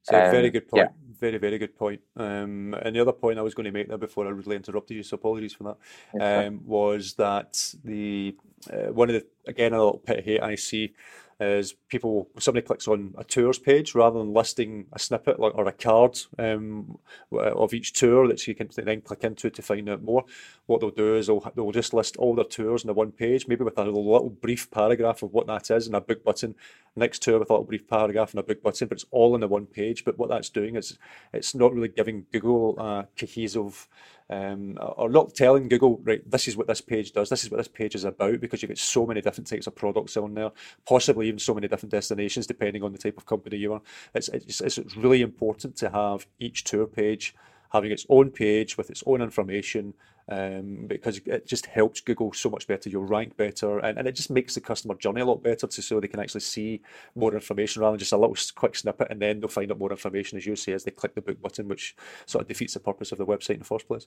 so 0.08 0.24
um, 0.24 0.30
very 0.30 0.50
good 0.50 0.68
point. 0.68 0.84
Yeah. 0.84 0.88
Very, 1.18 1.38
very 1.38 1.58
good 1.58 1.76
point. 1.76 2.00
Um, 2.16 2.74
and 2.82 2.94
the 2.94 3.00
other 3.00 3.12
point 3.12 3.38
I 3.38 3.42
was 3.42 3.54
going 3.54 3.64
to 3.64 3.72
make 3.72 3.88
there 3.88 3.98
before 3.98 4.26
I 4.26 4.30
really 4.30 4.54
interrupted 4.54 4.96
you, 4.96 5.02
so 5.02 5.14
apologies 5.14 5.54
for 5.54 5.76
that, 6.14 6.46
um, 6.46 6.60
was 6.64 7.14
that 7.14 7.74
the 7.82 8.36
uh, 8.70 8.92
one 8.92 9.08
of 9.10 9.14
the 9.14 9.26
again 9.46 9.72
a 9.72 9.78
little 9.78 9.98
pet 9.98 10.24
hate 10.24 10.42
I 10.42 10.54
see 10.54 10.94
is 11.38 11.74
people 11.88 12.28
somebody 12.38 12.66
clicks 12.66 12.88
on 12.88 13.14
a 13.18 13.24
tours 13.24 13.58
page 13.58 13.94
rather 13.94 14.18
than 14.18 14.32
listing 14.32 14.86
a 14.92 14.98
snippet 14.98 15.36
or 15.38 15.68
a 15.68 15.72
card 15.72 16.18
um, 16.38 16.98
of 17.30 17.74
each 17.74 17.92
tour 17.92 18.26
that 18.26 18.46
you 18.46 18.54
can 18.54 18.68
then 18.74 19.02
click 19.02 19.22
into 19.22 19.50
to 19.50 19.62
find 19.62 19.88
out 19.88 20.02
more. 20.02 20.24
What 20.64 20.80
they'll 20.80 20.90
do 20.90 21.16
is 21.16 21.26
they'll, 21.26 21.52
they'll 21.54 21.72
just 21.72 21.92
list 21.92 22.16
all 22.16 22.34
their 22.34 22.44
tours 22.44 22.84
on 22.84 22.88
the 22.88 22.94
one 22.94 23.12
page, 23.12 23.46
maybe 23.46 23.64
with 23.64 23.78
a 23.78 23.84
little 23.84 24.30
brief 24.30 24.70
paragraph 24.70 25.22
of 25.22 25.32
what 25.32 25.46
that 25.46 25.70
is 25.70 25.86
and 25.86 25.94
a 25.94 26.00
big 26.00 26.24
button. 26.24 26.54
Next 26.98 27.22
tour 27.22 27.38
with 27.38 27.50
a 27.50 27.52
little 27.52 27.66
brief 27.66 27.86
paragraph 27.86 28.30
and 28.30 28.40
a 28.40 28.42
big 28.42 28.62
button, 28.62 28.88
but 28.88 28.96
it's 28.96 29.04
all 29.10 29.34
in 29.34 29.42
the 29.42 29.48
one 29.48 29.66
page. 29.66 30.04
But 30.04 30.18
what 30.18 30.30
that's 30.30 30.48
doing 30.48 30.76
is 30.76 30.98
it's 31.34 31.54
not 31.54 31.74
really 31.74 31.88
giving 31.88 32.24
Google 32.32 32.78
a 32.78 33.08
cohesive 33.18 33.86
um, 34.28 34.78
or 34.96 35.08
not 35.08 35.34
telling 35.34 35.68
Google, 35.68 36.00
right, 36.02 36.28
this 36.28 36.48
is 36.48 36.56
what 36.56 36.66
this 36.66 36.80
page 36.80 37.12
does, 37.12 37.28
this 37.28 37.44
is 37.44 37.50
what 37.50 37.58
this 37.58 37.68
page 37.68 37.94
is 37.94 38.04
about, 38.04 38.40
because 38.40 38.62
you 38.62 38.68
get 38.68 38.78
so 38.78 39.06
many 39.06 39.20
different 39.20 39.46
types 39.46 39.66
of 39.66 39.74
products 39.74 40.16
on 40.16 40.34
there, 40.34 40.50
possibly 40.86 41.28
even 41.28 41.38
so 41.38 41.54
many 41.54 41.68
different 41.68 41.92
destinations 41.92 42.46
depending 42.46 42.82
on 42.82 42.92
the 42.92 42.98
type 42.98 43.16
of 43.16 43.26
company 43.26 43.56
you 43.56 43.72
are. 43.74 43.82
It's, 44.14 44.28
it's, 44.28 44.60
it's 44.60 44.96
really 44.96 45.22
important 45.22 45.76
to 45.76 45.90
have 45.90 46.26
each 46.38 46.64
tour 46.64 46.86
page 46.86 47.34
having 47.70 47.90
its 47.90 48.06
own 48.08 48.30
page 48.30 48.76
with 48.76 48.90
its 48.90 49.02
own 49.06 49.20
information 49.20 49.94
um, 50.28 50.86
because 50.86 51.20
it 51.24 51.46
just 51.46 51.66
helps 51.66 52.00
Google 52.00 52.32
so 52.32 52.50
much 52.50 52.66
better. 52.66 52.88
You'll 52.88 53.04
rank 53.04 53.36
better, 53.36 53.78
and, 53.78 53.98
and 53.98 54.08
it 54.08 54.12
just 54.12 54.30
makes 54.30 54.54
the 54.54 54.60
customer 54.60 54.94
journey 54.94 55.20
a 55.20 55.24
lot 55.24 55.42
better 55.42 55.66
to 55.66 55.82
so 55.82 56.00
they 56.00 56.08
can 56.08 56.20
actually 56.20 56.40
see 56.40 56.82
more 57.14 57.34
information 57.34 57.82
rather 57.82 57.92
than 57.92 58.00
just 58.00 58.12
a 58.12 58.16
little 58.16 58.36
quick 58.54 58.76
snippet, 58.76 59.08
and 59.10 59.20
then 59.20 59.40
they'll 59.40 59.48
find 59.48 59.70
out 59.70 59.78
more 59.78 59.90
information 59.90 60.38
as 60.38 60.46
you 60.46 60.56
say 60.56 60.72
as 60.72 60.84
they 60.84 60.90
click 60.90 61.14
the 61.14 61.22
book 61.22 61.40
button, 61.40 61.68
which 61.68 61.96
sort 62.26 62.42
of 62.42 62.48
defeats 62.48 62.74
the 62.74 62.80
purpose 62.80 63.12
of 63.12 63.18
the 63.18 63.26
website 63.26 63.54
in 63.54 63.60
the 63.60 63.64
first 63.64 63.86
place. 63.86 64.06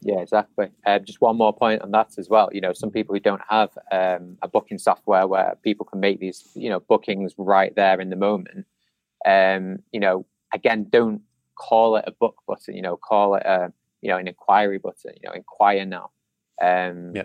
Yeah, 0.00 0.20
exactly. 0.20 0.68
Uh, 0.86 1.00
just 1.00 1.20
one 1.20 1.36
more 1.36 1.52
point 1.52 1.82
on 1.82 1.90
that 1.90 2.18
as 2.18 2.28
well. 2.28 2.48
You 2.52 2.60
know, 2.60 2.72
some 2.72 2.90
people 2.90 3.14
who 3.14 3.20
don't 3.20 3.42
have 3.48 3.76
um, 3.90 4.38
a 4.42 4.48
booking 4.48 4.78
software 4.78 5.26
where 5.26 5.56
people 5.62 5.86
can 5.86 5.98
make 5.98 6.20
these, 6.20 6.48
you 6.54 6.70
know, 6.70 6.80
bookings 6.80 7.34
right 7.36 7.74
there 7.74 8.00
in 8.00 8.10
the 8.10 8.16
moment. 8.16 8.66
Um, 9.26 9.80
you 9.92 9.98
know, 9.98 10.24
again, 10.54 10.86
don't 10.88 11.22
call 11.56 11.96
it 11.96 12.04
a 12.06 12.12
book 12.12 12.36
button. 12.46 12.76
You 12.76 12.82
know, 12.82 12.96
call 12.96 13.34
it 13.34 13.42
a 13.44 13.72
you 14.00 14.08
know, 14.08 14.16
an 14.16 14.28
inquiry 14.28 14.78
button, 14.78 15.14
you 15.20 15.28
know, 15.28 15.34
inquire 15.34 15.84
now, 15.84 16.10
um, 16.60 17.12
yeah. 17.14 17.24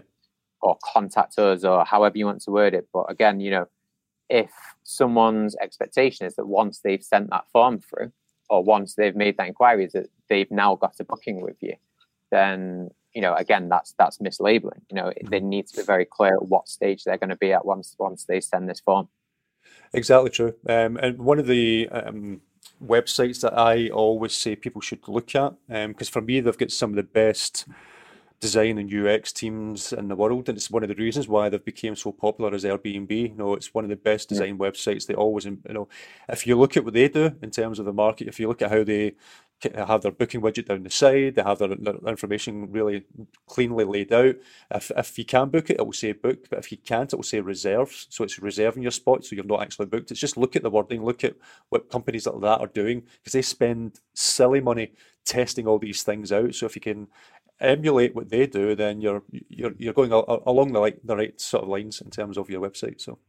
or 0.61 0.77
contact 0.83 1.37
us, 1.39 1.63
or 1.63 1.85
however 1.85 2.17
you 2.17 2.25
want 2.25 2.41
to 2.41 2.51
word 2.51 2.73
it. 2.73 2.87
But 2.93 3.05
again, 3.09 3.39
you 3.39 3.51
know, 3.51 3.67
if 4.29 4.51
someone's 4.83 5.55
expectation 5.61 6.25
is 6.25 6.35
that 6.35 6.47
once 6.47 6.79
they've 6.79 7.03
sent 7.03 7.29
that 7.29 7.45
form 7.51 7.79
through, 7.79 8.11
or 8.49 8.63
once 8.63 8.95
they've 8.95 9.15
made 9.15 9.37
that 9.37 9.47
inquiry, 9.47 9.85
is 9.85 9.93
that 9.93 10.09
they've 10.29 10.51
now 10.51 10.75
got 10.75 10.99
a 10.99 11.03
booking 11.03 11.41
with 11.41 11.57
you, 11.61 11.75
then 12.31 12.89
you 13.13 13.21
know, 13.21 13.35
again, 13.35 13.69
that's 13.69 13.93
that's 13.97 14.17
mislabeling. 14.17 14.81
You 14.89 14.95
know, 14.95 15.05
mm-hmm. 15.05 15.27
they 15.29 15.39
need 15.39 15.67
to 15.67 15.77
be 15.77 15.83
very 15.83 16.05
clear 16.05 16.35
at 16.35 16.47
what 16.47 16.67
stage 16.67 17.03
they're 17.03 17.17
going 17.17 17.29
to 17.29 17.35
be 17.35 17.53
at 17.53 17.65
once 17.65 17.95
once 17.99 18.25
they 18.25 18.41
send 18.41 18.69
this 18.69 18.79
form. 18.79 19.07
Exactly 19.93 20.31
true. 20.31 20.55
Um, 20.67 20.97
and 20.97 21.19
one 21.19 21.39
of 21.39 21.47
the 21.47 21.87
um, 21.89 22.41
websites 22.85 23.41
that 23.41 23.57
I 23.57 23.89
always 23.89 24.33
say 24.33 24.55
people 24.55 24.81
should 24.81 25.07
look 25.07 25.35
at 25.35 25.53
because 25.67 26.09
um, 26.09 26.11
for 26.11 26.21
me 26.21 26.39
they've 26.39 26.57
got 26.57 26.71
some 26.71 26.91
of 26.91 26.95
the 26.95 27.03
best 27.03 27.65
design 28.43 28.77
and 28.77 28.93
UX 28.93 29.31
teams 29.31 29.93
in 29.93 30.09
the 30.09 30.17
world, 30.17 30.49
and 30.49 30.57
it's 30.57 30.69
one 30.69 30.83
of 30.83 30.89
the 30.89 30.95
reasons 30.95 31.29
why 31.29 31.47
they've 31.47 31.63
become 31.63 31.95
so 31.95 32.11
popular 32.11 32.53
as 32.53 32.65
Airbnb. 32.65 33.09
You 33.09 33.35
know, 33.35 33.53
it's 33.53 33.73
one 33.73 33.85
of 33.85 33.89
the 33.89 33.95
best 33.95 34.27
design 34.27 34.57
yeah. 34.59 34.65
websites. 34.65 35.07
They 35.07 35.13
always, 35.13 35.45
you 35.45 35.57
know, 35.69 35.87
if 36.27 36.45
you 36.45 36.59
look 36.59 36.75
at 36.75 36.83
what 36.83 36.93
they 36.93 37.07
do 37.07 37.31
in 37.41 37.51
terms 37.51 37.79
of 37.79 37.85
the 37.85 37.93
market, 37.93 38.27
if 38.27 38.41
you 38.41 38.49
look 38.49 38.61
at 38.61 38.69
how 38.69 38.83
they 38.83 39.15
have 39.75 40.01
their 40.01 40.11
booking 40.11 40.41
widget 40.41 40.67
down 40.67 40.83
the 40.83 40.89
side. 40.89 41.35
They 41.35 41.43
have 41.43 41.59
their, 41.59 41.69
their, 41.69 41.95
information 42.07 42.71
really 42.71 43.03
cleanly 43.47 43.85
laid 43.85 44.11
out. 44.11 44.35
If, 44.71 44.91
if 44.95 45.17
you 45.17 45.25
can 45.25 45.49
book 45.49 45.69
it, 45.69 45.77
it 45.79 45.85
will 45.85 45.93
say 45.93 46.11
book, 46.11 46.49
but 46.49 46.59
if 46.59 46.71
you 46.71 46.77
can't, 46.77 47.11
it 47.11 47.15
will 47.15 47.23
say 47.23 47.39
reserve. 47.39 48.07
So 48.09 48.23
it's 48.23 48.39
reserving 48.39 48.83
your 48.83 48.91
spot, 48.91 49.25
so 49.25 49.35
you're 49.35 49.45
not 49.45 49.61
actually 49.61 49.85
booked. 49.85 50.11
It's 50.11 50.19
just 50.19 50.37
look 50.37 50.55
at 50.55 50.63
the 50.63 50.69
wording, 50.69 51.03
look 51.03 51.23
at 51.23 51.35
what 51.69 51.89
companies 51.89 52.25
like 52.25 52.41
that 52.41 52.59
are 52.59 52.67
doing, 52.67 53.03
because 53.19 53.33
they 53.33 53.41
spend 53.41 53.99
silly 54.13 54.59
money 54.59 54.91
testing 55.25 55.67
all 55.67 55.79
these 55.79 56.03
things 56.03 56.31
out. 56.31 56.55
So 56.55 56.65
if 56.65 56.75
you 56.75 56.81
can 56.81 57.07
emulate 57.59 58.15
what 58.15 58.29
they 58.29 58.47
do, 58.47 58.75
then 58.75 59.01
you're 59.01 59.23
you're 59.49 59.73
you're 59.77 59.93
going 59.93 60.11
along 60.11 60.73
the 60.73 60.79
like 60.79 60.99
the 61.03 61.15
right 61.15 61.39
sort 61.39 61.63
of 61.63 61.69
lines 61.69 62.01
in 62.01 62.09
terms 62.09 62.37
of 62.37 62.49
your 62.49 62.61
website. 62.61 62.99
So 62.99 63.19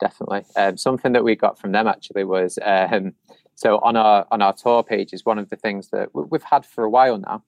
definitely, 0.00 0.42
um, 0.56 0.76
something 0.76 1.12
that 1.12 1.24
we 1.24 1.36
got 1.36 1.58
from 1.58 1.72
them 1.72 1.86
actually 1.86 2.24
was. 2.24 2.58
Um, 2.62 3.14
so 3.54 3.78
on 3.78 3.96
our 3.96 4.26
on 4.30 4.42
our 4.42 4.52
tour 4.52 4.82
pages, 4.82 5.24
one 5.24 5.38
of 5.38 5.48
the 5.50 5.56
things 5.56 5.88
that 5.90 6.08
we've 6.12 6.42
had 6.42 6.66
for 6.66 6.84
a 6.84 6.90
while 6.90 7.18
now 7.18 7.44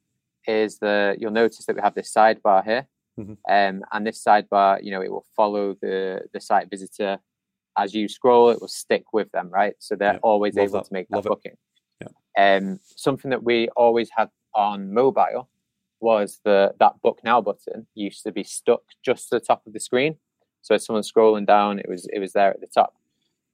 is 0.47 0.79
that 0.79 1.21
you'll 1.21 1.33
notice 1.33 1.67
that 1.67 1.75
we 1.75 1.83
have 1.83 1.95
this 1.95 2.13
sidebar 2.13 2.65
here, 2.65 2.87
mm-hmm. 3.19 3.33
um, 3.51 3.85
and 3.93 4.07
this 4.07 4.23
sidebar, 4.23 4.83
you 4.83 4.91
know, 4.93 5.03
it 5.03 5.11
will 5.11 5.27
follow 5.35 5.75
the 5.81 6.23
the 6.33 6.41
site 6.41 6.71
visitor 6.71 7.19
as 7.77 7.95
you 7.95 8.09
scroll. 8.09 8.51
It 8.51 8.61
will 8.61 8.69
stick 8.69 9.13
with 9.13 9.31
them, 9.33 9.51
right? 9.51 9.75
So 9.79 9.97
they're 9.97 10.15
yeah, 10.15 10.21
always 10.23 10.57
able 10.57 10.75
that. 10.75 10.87
to 10.87 10.93
make 10.93 11.09
that 11.09 11.17
love 11.17 11.25
booking. 11.25 11.57
Yeah. 12.01 12.57
Um, 12.57 12.81
something 12.83 13.31
that 13.31 13.43
we 13.43 13.69
always 13.71 14.11
had 14.17 14.31
on 14.55 14.93
mobile 14.93 15.49
was 16.01 16.41
the 16.45 16.75
that 16.79 17.01
book 17.03 17.21
now 17.25 17.41
button 17.41 17.87
used 17.95 18.23
to 18.23 18.33
be 18.33 18.45
stuck 18.45 18.83
just 19.05 19.29
to 19.29 19.37
the 19.37 19.45
top 19.45 19.67
of 19.67 19.73
the 19.73 19.81
screen. 19.81 20.17
So 20.63 20.75
as 20.75 20.85
someone's 20.85 21.11
scrolling 21.11 21.47
down, 21.47 21.79
it 21.79 21.89
was 21.89 22.07
it 22.13 22.19
was 22.19 22.33
there 22.33 22.51
at 22.51 22.61
the 22.61 22.67
top. 22.67 22.95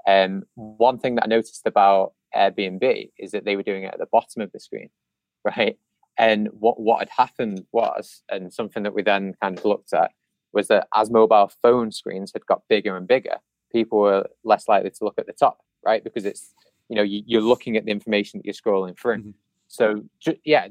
Um, 0.06 0.44
one 0.54 0.98
thing 0.98 1.14
that 1.16 1.24
I 1.24 1.28
noticed 1.28 1.66
about 1.66 2.12
Airbnb 2.34 3.10
is 3.18 3.30
that 3.32 3.44
they 3.44 3.56
were 3.56 3.62
doing 3.62 3.84
it 3.84 3.92
at 3.92 3.98
the 3.98 4.06
bottom 4.06 4.42
of 4.42 4.52
the 4.52 4.60
screen, 4.60 4.90
right? 5.56 5.78
And 6.18 6.48
what 6.52 6.78
what 6.80 7.00
had 7.00 7.08
happened 7.16 7.64
was, 7.72 8.22
and 8.28 8.52
something 8.52 8.82
that 8.82 8.94
we 8.94 9.02
then 9.02 9.34
kind 9.40 9.58
of 9.58 9.64
looked 9.64 9.92
at 9.92 10.12
was 10.52 10.68
that 10.68 10.88
as 10.94 11.10
mobile 11.10 11.50
phone 11.62 11.90
screens 11.90 12.32
had 12.32 12.44
got 12.46 12.62
bigger 12.68 12.96
and 12.96 13.08
bigger, 13.08 13.38
people 13.72 13.98
were 13.98 14.26
less 14.44 14.68
likely 14.68 14.90
to 14.90 15.04
look 15.04 15.14
at 15.18 15.26
the 15.26 15.32
top, 15.32 15.60
right? 15.84 16.04
Because 16.04 16.26
it's 16.26 16.54
you 16.88 16.96
know 16.96 17.02
you, 17.02 17.38
are 17.38 17.42
looking 17.42 17.76
at 17.76 17.84
the 17.84 17.90
information 17.90 18.38
that 18.38 18.44
you're 18.44 18.54
scrolling 18.54 18.98
through. 18.98 19.18
Mm-hmm. 19.18 19.30
So 19.72 20.02
ju- 20.20 20.36
yeah, 20.44 20.68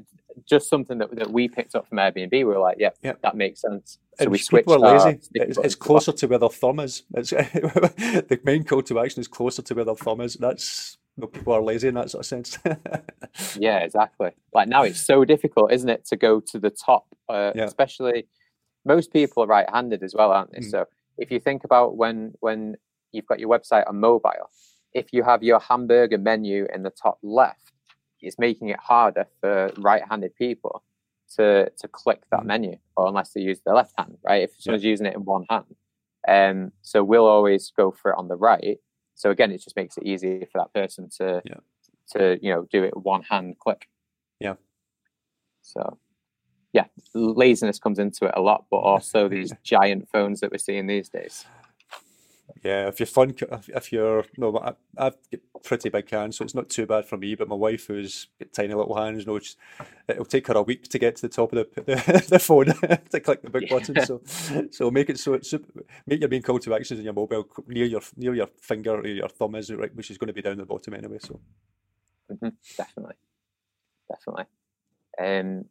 just 0.48 0.70
something 0.70 0.98
that, 0.98 1.14
that 1.16 1.30
we 1.30 1.48
picked 1.48 1.74
up 1.74 1.88
from 1.88 1.98
Airbnb. 1.98 2.30
We 2.30 2.44
were 2.44 2.60
like, 2.60 2.76
yeah, 2.78 2.90
yep. 3.02 3.20
that 3.22 3.36
makes 3.36 3.60
sense. 3.60 3.98
So 4.16 4.22
and 4.22 4.30
we 4.30 4.38
switched. 4.38 4.68
People 4.68 4.84
are 4.84 4.96
lazy. 4.96 5.18
It's, 5.34 5.58
it's 5.58 5.74
closer 5.74 6.12
to 6.12 6.26
where 6.28 6.38
their 6.38 6.48
thumb 6.48 6.78
is. 6.78 7.02
It's, 7.14 7.30
the 7.30 8.40
main 8.44 8.62
call 8.62 8.80
to 8.82 9.00
action 9.00 9.20
is 9.20 9.26
closer 9.26 9.60
to 9.60 9.74
where 9.74 9.84
their 9.84 9.96
thumb 9.96 10.20
is. 10.20 10.34
That's 10.34 10.98
you 11.16 11.22
know, 11.22 11.26
people 11.26 11.52
are 11.52 11.60
lazy 11.60 11.88
in 11.88 11.94
that 11.94 12.10
sort 12.10 12.20
of 12.20 12.26
sense. 12.26 12.58
yeah, 13.58 13.78
exactly. 13.78 14.30
Like 14.54 14.68
now, 14.68 14.84
it's 14.84 15.04
so 15.04 15.24
difficult, 15.24 15.72
isn't 15.72 15.88
it, 15.88 16.04
to 16.06 16.16
go 16.16 16.38
to 16.38 16.60
the 16.60 16.70
top? 16.70 17.06
Uh, 17.28 17.50
yeah. 17.56 17.64
Especially, 17.64 18.28
most 18.84 19.12
people 19.12 19.42
are 19.42 19.48
right-handed 19.48 20.04
as 20.04 20.14
well, 20.14 20.30
aren't 20.30 20.52
they? 20.52 20.60
Mm. 20.60 20.70
So 20.70 20.86
if 21.18 21.32
you 21.32 21.40
think 21.40 21.64
about 21.64 21.96
when 21.96 22.34
when 22.38 22.76
you've 23.10 23.26
got 23.26 23.40
your 23.40 23.48
website 23.48 23.88
on 23.88 23.98
mobile, 23.98 24.48
if 24.94 25.12
you 25.12 25.24
have 25.24 25.42
your 25.42 25.58
hamburger 25.58 26.18
menu 26.18 26.68
in 26.72 26.84
the 26.84 26.90
top 26.90 27.18
left, 27.24 27.71
it's 28.22 28.38
making 28.38 28.68
it 28.68 28.78
harder 28.78 29.26
for 29.40 29.70
right-handed 29.78 30.34
people 30.36 30.82
to 31.36 31.70
to 31.78 31.88
click 31.88 32.22
that 32.30 32.42
mm. 32.42 32.46
menu, 32.46 32.76
or 32.96 33.06
unless 33.08 33.32
they 33.32 33.40
use 33.40 33.60
their 33.60 33.74
left 33.74 33.94
hand, 33.98 34.18
right? 34.22 34.42
If 34.42 34.50
someone's 34.58 34.84
yeah. 34.84 34.90
using 34.90 35.06
it 35.06 35.14
in 35.14 35.24
one 35.24 35.46
hand, 35.50 35.76
um, 36.28 36.72
so 36.82 37.02
we'll 37.02 37.26
always 37.26 37.72
go 37.76 37.90
for 37.90 38.12
it 38.12 38.18
on 38.18 38.28
the 38.28 38.36
right 38.36 38.78
so 39.22 39.30
again, 39.30 39.52
it 39.52 39.62
just 39.62 39.76
makes 39.76 39.96
it 39.96 40.04
easier 40.04 40.46
for 40.50 40.58
that 40.58 40.74
person 40.74 41.08
to 41.18 41.42
yeah. 41.44 41.60
to 42.12 42.38
you 42.42 42.52
know 42.52 42.66
do 42.72 42.82
it 42.82 42.96
one 42.96 43.22
hand 43.22 43.56
click. 43.58 43.88
Yeah. 44.40 44.54
So 45.60 45.98
yeah, 46.72 46.86
laziness 47.14 47.78
comes 47.78 48.00
into 48.00 48.24
it 48.24 48.32
a 48.34 48.40
lot, 48.40 48.64
but 48.68 48.76
also 48.92 49.28
these 49.28 49.52
giant 49.62 50.08
phones 50.10 50.40
that 50.40 50.50
we're 50.50 50.58
seeing 50.58 50.88
these 50.88 51.08
days. 51.08 51.46
Yeah, 52.62 52.86
if 52.88 53.00
you're 53.00 53.06
fun, 53.06 53.34
if 53.68 53.92
you're 53.92 54.24
no, 54.36 54.56
I, 54.58 54.74
I've 54.96 55.16
got 55.30 55.62
pretty 55.64 55.88
big 55.88 56.08
hands, 56.10 56.36
so 56.36 56.44
it's 56.44 56.54
not 56.54 56.68
too 56.68 56.86
bad 56.86 57.06
for 57.06 57.16
me. 57.16 57.34
But 57.34 57.48
my 57.48 57.56
wife, 57.56 57.86
who's 57.86 58.28
got 58.38 58.52
tiny 58.52 58.74
little 58.74 58.96
hands, 58.96 59.26
knows 59.26 59.56
it'll 60.08 60.24
take 60.24 60.46
her 60.46 60.54
a 60.54 60.62
week 60.62 60.88
to 60.88 60.98
get 60.98 61.16
to 61.16 61.22
the 61.22 61.28
top 61.28 61.52
of 61.52 61.66
the 61.74 61.82
the, 61.82 62.26
the 62.28 62.38
phone 62.38 62.66
to 63.10 63.20
click 63.20 63.42
the 63.42 63.50
big 63.50 63.62
yeah. 63.62 63.78
button. 63.78 64.06
So, 64.06 64.20
so 64.70 64.90
make 64.90 65.10
it 65.10 65.18
so 65.18 65.34
it's 65.34 65.52
make 66.06 66.20
your 66.20 66.28
main 66.28 66.42
call 66.42 66.58
to 66.60 66.74
actions 66.74 67.00
in 67.00 67.04
your 67.04 67.14
mobile 67.14 67.48
near 67.66 67.86
your 67.86 68.02
near 68.16 68.34
your 68.34 68.48
finger 68.60 68.96
or 68.96 69.06
your 69.06 69.28
thumb 69.28 69.54
is 69.56 69.72
right, 69.72 69.94
which 69.94 70.10
is 70.10 70.18
going 70.18 70.28
to 70.28 70.34
be 70.34 70.42
down 70.42 70.58
the 70.58 70.66
bottom 70.66 70.94
anyway. 70.94 71.18
So, 71.20 71.40
mm-hmm, 72.30 72.48
definitely, 72.76 73.16
definitely. 74.08 74.44
Um, 75.18 75.64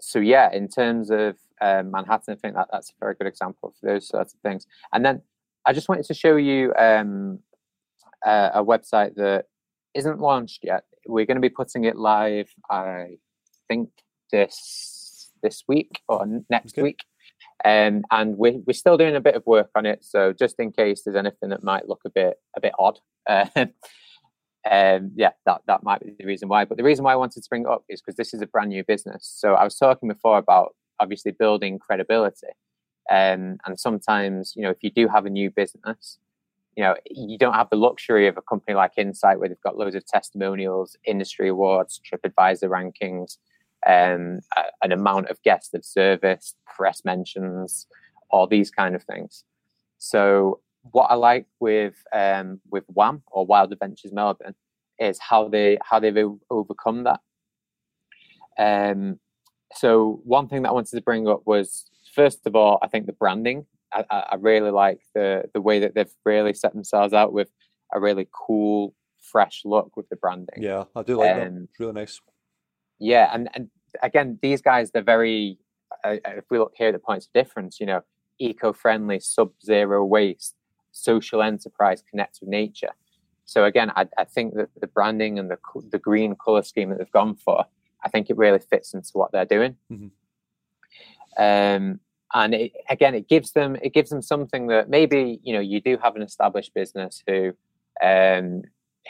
so 0.00 0.18
yeah, 0.18 0.52
in 0.52 0.68
terms 0.68 1.10
of 1.10 1.36
um, 1.60 1.90
Manhattan, 1.90 2.34
I 2.34 2.36
think 2.36 2.54
that 2.54 2.68
that's 2.72 2.90
a 2.90 2.94
very 2.98 3.14
good 3.14 3.26
example 3.26 3.74
for 3.78 3.86
those 3.86 4.08
sorts 4.08 4.34
of 4.34 4.40
things. 4.40 4.66
And 4.92 5.04
then 5.04 5.22
I 5.66 5.72
just 5.72 5.88
wanted 5.88 6.06
to 6.06 6.14
show 6.14 6.36
you 6.36 6.72
um, 6.74 7.40
a, 8.24 8.50
a, 8.54 8.64
website 8.64 9.14
that 9.16 9.44
isn't 9.94 10.20
launched 10.20 10.60
yet. 10.62 10.84
We're 11.06 11.26
going 11.26 11.36
to 11.36 11.40
be 11.40 11.48
putting 11.48 11.84
it 11.84 11.96
live, 11.96 12.48
I 12.70 13.18
think 13.68 13.90
this 14.30 15.30
this 15.42 15.64
week 15.66 16.00
or 16.08 16.24
next 16.50 16.74
okay. 16.74 16.82
week, 16.82 17.00
um, 17.64 18.02
and 18.10 18.36
we're 18.36 18.60
we're 18.66 18.72
still 18.72 18.96
doing 18.96 19.16
a 19.16 19.20
bit 19.20 19.34
of 19.34 19.44
work 19.46 19.70
on 19.74 19.86
it. 19.86 20.04
So 20.04 20.32
just 20.32 20.56
in 20.58 20.72
case 20.72 21.02
there's 21.04 21.16
anything 21.16 21.50
that 21.50 21.64
might 21.64 21.88
look 21.88 22.00
a 22.06 22.10
bit 22.10 22.36
a 22.56 22.60
bit 22.60 22.72
odd, 22.78 22.98
uh, 23.28 23.46
um, 24.70 25.12
yeah, 25.14 25.30
that 25.46 25.62
that 25.66 25.82
might 25.82 26.00
be 26.00 26.14
the 26.18 26.26
reason 26.26 26.48
why. 26.48 26.64
But 26.64 26.76
the 26.76 26.84
reason 26.84 27.04
why 27.04 27.12
I 27.12 27.16
wanted 27.16 27.42
to 27.42 27.48
bring 27.48 27.62
it 27.62 27.68
up 27.68 27.84
is 27.88 28.00
because 28.00 28.16
this 28.16 28.34
is 28.34 28.42
a 28.42 28.46
brand 28.46 28.70
new 28.70 28.84
business. 28.84 29.30
So 29.36 29.54
I 29.54 29.64
was 29.64 29.76
talking 29.76 30.08
before 30.08 30.38
about 30.38 30.74
obviously 31.00 31.32
building 31.32 31.78
credibility. 31.78 32.48
Um, 33.10 33.58
and 33.66 33.78
sometimes, 33.78 34.54
you 34.56 34.62
know, 34.62 34.70
if 34.70 34.78
you 34.82 34.90
do 34.90 35.08
have 35.08 35.26
a 35.26 35.30
new 35.30 35.50
business, 35.50 36.18
you 36.76 36.82
know, 36.82 36.94
you 37.10 37.36
don't 37.36 37.54
have 37.54 37.68
the 37.70 37.76
luxury 37.76 38.26
of 38.28 38.36
a 38.36 38.42
company 38.42 38.74
like 38.74 38.92
Insight 38.96 39.38
where 39.38 39.48
they've 39.48 39.60
got 39.62 39.76
loads 39.76 39.94
of 39.94 40.06
testimonials, 40.06 40.96
industry 41.04 41.48
awards, 41.48 42.00
TripAdvisor 42.00 42.68
rankings, 42.68 43.36
um, 43.86 44.40
an 44.82 44.92
amount 44.92 45.28
of 45.28 45.42
guests 45.42 45.74
of 45.74 45.84
service, 45.84 46.54
press 46.66 47.04
mentions, 47.04 47.86
all 48.30 48.46
these 48.46 48.70
kind 48.70 48.94
of 48.94 49.02
things. 49.02 49.44
So 49.98 50.60
what 50.90 51.10
I 51.10 51.14
like 51.14 51.46
with 51.60 51.94
um, 52.12 52.60
with 52.70 52.84
WAM 52.88 53.22
or 53.30 53.46
Wild 53.46 53.72
Adventures 53.72 54.12
Melbourne 54.12 54.54
is 54.98 55.18
how 55.18 55.48
they 55.48 55.78
how 55.82 56.00
they've 56.00 56.16
overcome 56.50 57.04
that. 57.04 57.20
Um, 58.58 59.18
so 59.74 60.20
one 60.24 60.48
thing 60.48 60.62
that 60.62 60.70
I 60.70 60.72
wanted 60.72 60.96
to 60.96 61.02
bring 61.02 61.28
up 61.28 61.42
was 61.46 61.90
first 62.14 62.46
of 62.46 62.54
all, 62.54 62.78
I 62.82 62.88
think 62.88 63.06
the 63.06 63.12
branding. 63.12 63.66
I, 63.94 64.04
I 64.10 64.36
really 64.38 64.70
like 64.70 65.00
the 65.14 65.44
the 65.52 65.60
way 65.60 65.80
that 65.80 65.94
they've 65.94 66.14
really 66.24 66.54
set 66.54 66.72
themselves 66.72 67.12
out 67.12 67.32
with 67.32 67.50
a 67.92 68.00
really 68.00 68.26
cool, 68.32 68.94
fresh 69.20 69.62
look 69.66 69.96
with 69.96 70.08
the 70.08 70.16
branding. 70.16 70.62
Yeah, 70.62 70.84
I 70.96 71.02
do 71.02 71.18
like 71.18 71.32
um, 71.32 71.38
that. 71.38 71.62
It's 71.64 71.80
really 71.80 71.92
nice. 71.92 72.20
Yeah, 72.98 73.30
and 73.34 73.50
and 73.54 73.68
again, 74.02 74.38
these 74.40 74.62
guys 74.62 74.90
they're 74.90 75.02
very. 75.02 75.58
Uh, 76.02 76.16
uh, 76.24 76.38
if 76.38 76.44
we 76.50 76.58
look 76.58 76.72
here 76.74 76.88
at 76.88 76.92
the 76.94 76.98
points 76.98 77.26
of 77.26 77.32
difference, 77.34 77.78
you 77.78 77.84
know, 77.84 78.00
eco-friendly, 78.38 79.20
sub-zero 79.20 80.02
waste, 80.02 80.54
social 80.90 81.42
enterprise, 81.42 82.02
connect 82.08 82.38
with 82.40 82.48
nature. 82.48 82.92
So 83.44 83.66
again, 83.66 83.92
I, 83.94 84.08
I 84.16 84.24
think 84.24 84.54
that 84.54 84.70
the 84.80 84.86
branding 84.86 85.38
and 85.38 85.50
the 85.50 85.58
the 85.90 85.98
green 85.98 86.34
color 86.34 86.62
scheme 86.62 86.88
that 86.88 86.98
they've 86.98 87.12
gone 87.12 87.36
for, 87.36 87.66
I 88.02 88.08
think 88.08 88.30
it 88.30 88.38
really 88.38 88.58
fits 88.58 88.94
into 88.94 89.10
what 89.12 89.32
they're 89.32 89.44
doing. 89.44 89.76
Mm-hmm. 89.92 90.08
Um, 91.38 92.00
and 92.34 92.54
it, 92.54 92.72
again, 92.88 93.14
it 93.14 93.28
gives 93.28 93.52
them 93.52 93.76
it 93.82 93.92
gives 93.92 94.10
them 94.10 94.22
something 94.22 94.68
that 94.68 94.88
maybe 94.88 95.38
you 95.42 95.52
know 95.52 95.60
you 95.60 95.80
do 95.80 95.98
have 96.02 96.16
an 96.16 96.22
established 96.22 96.72
business 96.74 97.22
who 97.26 97.52
um, 98.02 98.62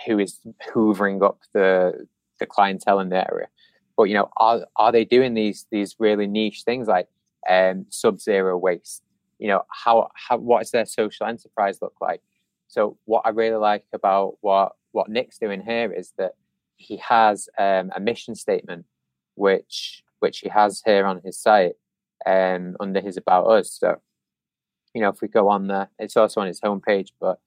who 0.06 0.18
is 0.18 0.40
hoovering 0.74 1.24
up 1.24 1.38
the 1.52 2.06
the 2.40 2.46
clientele 2.46 2.98
in 2.98 3.10
the 3.10 3.30
area, 3.32 3.48
but 3.96 4.04
you 4.04 4.14
know 4.14 4.28
are 4.38 4.66
are 4.76 4.92
they 4.92 5.04
doing 5.04 5.34
these 5.34 5.66
these 5.70 5.96
really 5.98 6.26
niche 6.26 6.62
things 6.64 6.88
like 6.88 7.08
um, 7.48 7.86
sub 7.90 8.20
zero 8.20 8.58
waste? 8.58 9.02
You 9.38 9.48
know 9.48 9.62
how 9.68 10.10
how 10.14 10.38
what 10.38 10.60
does 10.60 10.72
their 10.72 10.86
social 10.86 11.26
enterprise 11.26 11.78
look 11.80 11.94
like? 12.00 12.22
So 12.66 12.96
what 13.04 13.22
I 13.24 13.28
really 13.30 13.56
like 13.56 13.84
about 13.92 14.38
what 14.40 14.72
what 14.92 15.08
Nick's 15.08 15.38
doing 15.38 15.62
here 15.62 15.92
is 15.92 16.12
that 16.18 16.32
he 16.76 16.96
has 16.96 17.48
um, 17.58 17.92
a 17.94 18.00
mission 18.00 18.34
statement, 18.34 18.86
which 19.34 20.02
which 20.18 20.38
he 20.38 20.48
has 20.48 20.82
here 20.84 21.04
on 21.04 21.20
his 21.24 21.38
site, 21.38 21.74
um, 22.26 22.76
under 22.80 23.00
his 23.00 23.16
About 23.16 23.46
Us. 23.46 23.72
So, 23.72 23.96
you 24.94 25.00
know, 25.00 25.08
if 25.08 25.20
we 25.20 25.28
go 25.28 25.48
on 25.48 25.68
there, 25.68 25.88
it's 25.98 26.16
also 26.16 26.40
on 26.40 26.46
his 26.46 26.60
homepage, 26.60 27.08
but, 27.20 27.38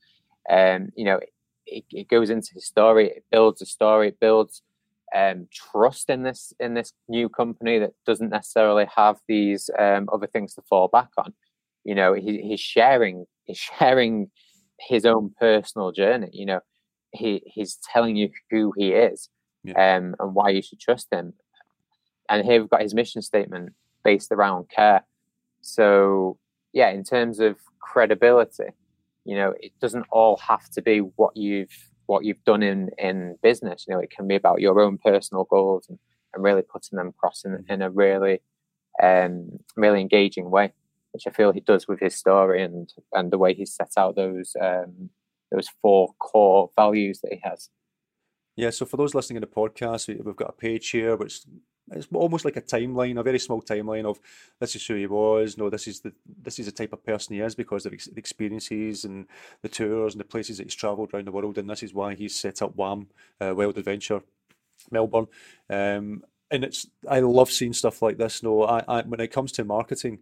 um, 0.50 0.90
you 0.96 1.06
know, 1.06 1.20
it, 1.66 1.84
it 1.92 2.08
goes 2.08 2.30
into 2.30 2.54
his 2.54 2.66
story, 2.66 3.10
it 3.10 3.26
builds 3.32 3.62
a 3.62 3.66
story, 3.66 4.10
it 4.10 4.20
builds 4.20 4.62
um, 5.16 5.48
trust 5.52 6.10
in 6.10 6.24
this 6.24 6.54
in 6.60 6.74
this 6.74 6.92
new 7.08 7.30
company 7.30 7.80
that 7.80 7.94
doesn't 8.06 8.30
necessarily 8.30 8.86
have 8.96 9.18
these 9.28 9.70
um, 9.80 10.10
other 10.12 10.28
things 10.28 10.56
to 10.56 10.62
fall 10.64 10.88
back 10.88 11.10
on. 11.18 11.34
You 11.84 11.96
know, 11.96 12.14
he, 12.14 12.42
he's 12.42 12.60
sharing 12.60 13.26
he's 13.46 13.58
sharing 13.80 14.30
his 14.80 15.06
own 15.06 15.34
personal 15.40 15.92
journey. 15.92 16.30
You 16.34 16.46
know, 16.48 16.60
he 17.12 17.44
he's 17.46 17.78
telling 17.92 18.16
you 18.16 18.30
who 18.50 18.74
he 18.76 18.92
is 18.92 19.30
yeah. 19.64 19.98
um, 19.98 20.16
and 20.20 20.36
why 20.36 20.50
you 20.50 20.62
should 20.62 20.80
trust 20.80 21.08
him. 21.12 21.34
And 22.30 22.44
here 22.44 22.60
we've 22.60 22.70
got 22.70 22.82
his 22.82 22.96
mission 22.96 23.22
statement 23.22 23.74
based 24.06 24.32
around 24.32 24.70
care. 24.70 25.04
So 25.62 26.38
yeah, 26.72 26.92
in 26.92 27.04
terms 27.04 27.40
of 27.42 27.58
credibility, 27.80 28.70
you 29.26 29.36
know, 29.36 29.54
it 29.60 29.74
doesn't 29.82 30.06
all 30.12 30.38
have 30.38 30.70
to 30.72 30.82
be 30.82 31.00
what 31.00 31.36
you've 31.36 31.76
what 32.06 32.24
you've 32.24 32.44
done 32.46 32.64
in 32.64 32.92
in 32.98 33.38
business. 33.44 33.86
You 33.88 33.96
know, 33.96 34.00
it 34.00 34.12
can 34.12 34.28
be 34.28 34.36
about 34.36 34.62
your 34.62 34.80
own 34.80 34.98
personal 34.98 35.46
goals 35.46 35.88
and, 35.90 36.00
and 36.34 36.44
really 36.44 36.62
putting 36.62 36.98
them 36.98 37.08
across 37.08 37.44
in, 37.44 37.66
in 37.68 37.82
a 37.82 37.90
really 37.90 38.42
um 39.04 39.60
really 39.76 40.00
engaging 40.00 40.50
way, 40.52 40.72
which 41.12 41.24
I 41.28 41.32
feel 41.32 41.52
he 41.52 41.60
does 41.60 41.88
with 41.88 42.00
his 42.00 42.16
story 42.16 42.64
and 42.64 42.94
and 43.14 43.32
the 43.32 43.40
way 43.40 43.54
he 43.54 43.66
set 43.66 43.92
out 43.98 44.16
those 44.16 44.56
um 44.62 45.10
those 45.52 45.68
four 45.82 46.14
core 46.20 46.70
values 46.76 47.20
that 47.22 47.34
he 47.34 47.40
has. 47.44 47.70
Yeah, 48.56 48.70
so 48.70 48.86
for 48.86 48.96
those 48.96 49.14
listening 49.14 49.38
in 49.38 49.42
the 49.42 49.48
podcast, 49.48 50.08
we've 50.08 50.36
got 50.36 50.50
a 50.50 50.54
page 50.54 50.90
here 50.90 51.18
which 51.18 51.42
it's 51.92 52.08
almost 52.14 52.46
like 52.46 52.58
a 52.58 52.62
timeline, 52.62 53.20
a 53.20 53.24
very 53.24 53.40
small 53.40 53.62
timeline 53.62 54.06
of 54.06 54.20
this 54.60 54.76
is 54.76 54.86
who 54.86 54.96
he 54.96 55.06
was. 55.06 55.58
No, 55.58 55.70
this 55.70 55.88
is 55.88 56.00
the 56.00 56.14
this 56.42 56.58
is 56.60 56.66
the 56.66 56.72
type 56.72 56.94
of 56.94 57.06
person 57.06 57.36
he 57.36 57.42
is 57.42 57.56
because 57.56 57.86
of 57.86 57.92
the 57.92 58.00
experiences 58.18 59.06
and 59.06 59.28
the 59.62 59.70
tours 59.70 60.14
and 60.14 60.20
the 60.20 60.26
places 60.26 60.58
that 60.58 60.64
he's 60.64 60.76
travelled 60.76 61.14
around 61.14 61.28
the 61.28 61.32
world, 61.32 61.58
and 61.58 61.70
this 61.70 61.84
is 61.84 61.94
why 61.94 62.16
he's 62.16 62.36
set 62.36 62.62
up 62.62 62.76
WAM 62.76 63.08
uh, 63.40 63.54
Wild 63.56 63.78
Adventure 63.78 64.22
Melbourne. 64.92 65.28
Um, 65.70 66.24
and 66.52 66.64
it's 66.64 66.88
I 67.10 67.20
love 67.20 67.52
seeing 67.52 67.74
stuff 67.74 68.02
like 68.02 68.18
this. 68.18 68.42
No, 68.42 68.64
I, 68.64 68.84
I 68.88 69.02
when 69.02 69.20
it 69.20 69.32
comes 69.32 69.52
to 69.54 69.64
marketing, 69.64 70.20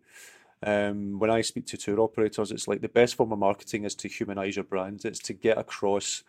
um, 0.66 1.20
when 1.20 1.30
I 1.30 1.42
speak 1.42 1.66
to 1.68 1.78
tour 1.78 2.00
operators, 2.00 2.52
it's 2.52 2.68
like 2.68 2.82
the 2.82 2.90
best 2.90 3.16
form 3.16 3.32
of 3.32 3.40
marketing 3.40 3.86
is 3.86 3.96
to 3.96 4.08
humanize 4.08 4.56
your 4.56 4.66
brand. 4.66 5.06
It's 5.06 5.20
to 5.20 5.34
get 5.34 5.58
across 5.58 6.24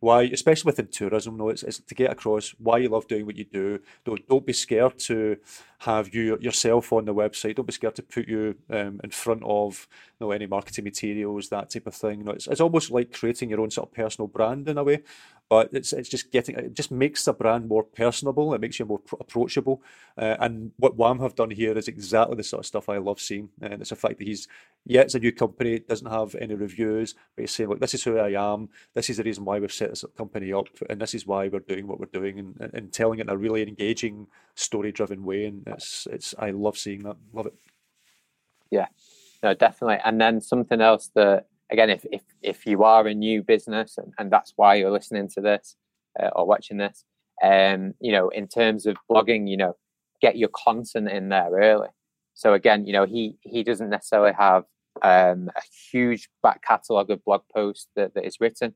why, 0.00 0.22
especially 0.24 0.68
within 0.68 0.88
tourism, 0.88 1.36
no, 1.36 1.48
it's, 1.48 1.62
it's 1.62 1.80
to 1.80 1.94
get 1.94 2.12
across 2.12 2.50
why 2.58 2.78
you 2.78 2.88
love 2.88 3.08
doing 3.08 3.26
what 3.26 3.36
you 3.36 3.44
do. 3.44 3.80
Don't, 4.04 4.26
don't 4.28 4.46
be 4.46 4.52
scared 4.52 4.98
to 5.00 5.36
have 5.80 6.14
you 6.14 6.38
yourself 6.40 6.92
on 6.92 7.04
the 7.04 7.14
website. 7.14 7.56
Don't 7.56 7.66
be 7.66 7.72
scared 7.72 7.94
to 7.96 8.02
put 8.02 8.28
you 8.28 8.56
um, 8.70 9.00
in 9.02 9.10
front 9.10 9.42
of 9.44 9.88
you 10.18 10.26
know, 10.26 10.32
any 10.32 10.46
marketing 10.46 10.84
materials, 10.84 11.48
that 11.48 11.70
type 11.70 11.86
of 11.86 11.94
thing. 11.94 12.18
You 12.18 12.24
know, 12.24 12.32
it's, 12.32 12.46
it's 12.46 12.60
almost 12.60 12.90
like 12.90 13.12
creating 13.12 13.50
your 13.50 13.60
own 13.60 13.70
sort 13.70 13.88
of 13.88 13.94
personal 13.94 14.28
brand 14.28 14.68
in 14.68 14.78
a 14.78 14.84
way 14.84 15.02
but 15.48 15.70
it's 15.72 15.92
it's 15.92 16.08
just 16.08 16.32
getting 16.32 16.56
it 16.56 16.74
just 16.74 16.90
makes 16.90 17.24
the 17.24 17.32
brand 17.32 17.68
more 17.68 17.84
personable. 17.84 18.54
It 18.54 18.60
makes 18.60 18.78
you 18.78 18.84
more 18.84 19.00
approachable. 19.20 19.82
Uh, 20.18 20.36
and 20.40 20.72
what 20.76 20.96
WAM 20.96 21.20
have 21.20 21.34
done 21.34 21.50
here 21.50 21.76
is 21.78 21.88
exactly 21.88 22.36
the 22.36 22.42
sort 22.42 22.60
of 22.60 22.66
stuff 22.66 22.88
I 22.88 22.98
love 22.98 23.20
seeing. 23.20 23.50
And 23.60 23.80
it's 23.80 23.90
the 23.90 23.96
fact 23.96 24.18
that 24.18 24.26
he's 24.26 24.48
yeah, 24.84 25.02
it's 25.02 25.14
a 25.14 25.18
new 25.18 25.32
company, 25.32 25.80
doesn't 25.80 26.10
have 26.10 26.34
any 26.36 26.54
reviews, 26.54 27.14
but 27.34 27.42
he's 27.42 27.50
saying, 27.50 27.68
look, 27.68 27.80
this 27.80 27.94
is 27.94 28.04
who 28.04 28.18
I 28.18 28.54
am. 28.54 28.68
This 28.94 29.10
is 29.10 29.16
the 29.16 29.24
reason 29.24 29.44
why 29.44 29.58
we've 29.58 29.72
set 29.72 29.90
this 29.90 30.04
company 30.16 30.52
up, 30.52 30.68
and 30.88 31.00
this 31.00 31.14
is 31.14 31.26
why 31.26 31.48
we're 31.48 31.60
doing 31.60 31.88
what 31.88 31.98
we're 31.98 32.06
doing, 32.06 32.38
and, 32.38 32.70
and 32.72 32.92
telling 32.92 33.18
it 33.18 33.22
in 33.22 33.28
a 33.28 33.36
really 33.36 33.62
engaging, 33.62 34.28
story-driven 34.54 35.24
way. 35.24 35.46
And 35.46 35.62
it's 35.66 36.06
it's 36.10 36.34
I 36.38 36.50
love 36.50 36.78
seeing 36.78 37.02
that. 37.02 37.16
Love 37.32 37.46
it. 37.46 37.54
Yeah, 38.70 38.86
no, 39.42 39.54
definitely. 39.54 39.98
And 40.04 40.20
then 40.20 40.40
something 40.40 40.80
else 40.80 41.10
that 41.14 41.46
again, 41.70 41.90
if 41.90 42.04
if 42.12 42.22
if 42.42 42.66
you 42.66 42.84
are 42.84 43.06
a 43.06 43.14
new 43.14 43.42
business 43.42 43.98
and, 43.98 44.12
and 44.18 44.30
that's 44.30 44.52
why 44.56 44.74
you're 44.74 44.90
listening 44.90 45.28
to 45.28 45.40
this 45.40 45.76
uh, 46.20 46.30
or 46.34 46.46
watching 46.46 46.78
this, 46.78 47.04
um, 47.42 47.94
you 48.00 48.12
know, 48.12 48.28
in 48.28 48.48
terms 48.48 48.86
of 48.86 48.96
blogging, 49.10 49.48
you 49.48 49.56
know, 49.56 49.76
get 50.20 50.36
your 50.36 50.50
content 50.54 51.08
in 51.08 51.28
there 51.28 51.50
early. 51.50 51.88
So 52.34 52.54
again, 52.54 52.86
you 52.86 52.92
know, 52.92 53.04
he 53.04 53.36
he 53.40 53.62
doesn't 53.62 53.90
necessarily 53.90 54.32
have 54.38 54.64
um, 55.02 55.50
a 55.56 55.62
huge 55.90 56.28
back 56.42 56.62
catalogue 56.62 57.10
of 57.10 57.24
blog 57.24 57.42
posts 57.54 57.88
that, 57.96 58.14
that 58.14 58.26
is 58.26 58.40
written, 58.40 58.74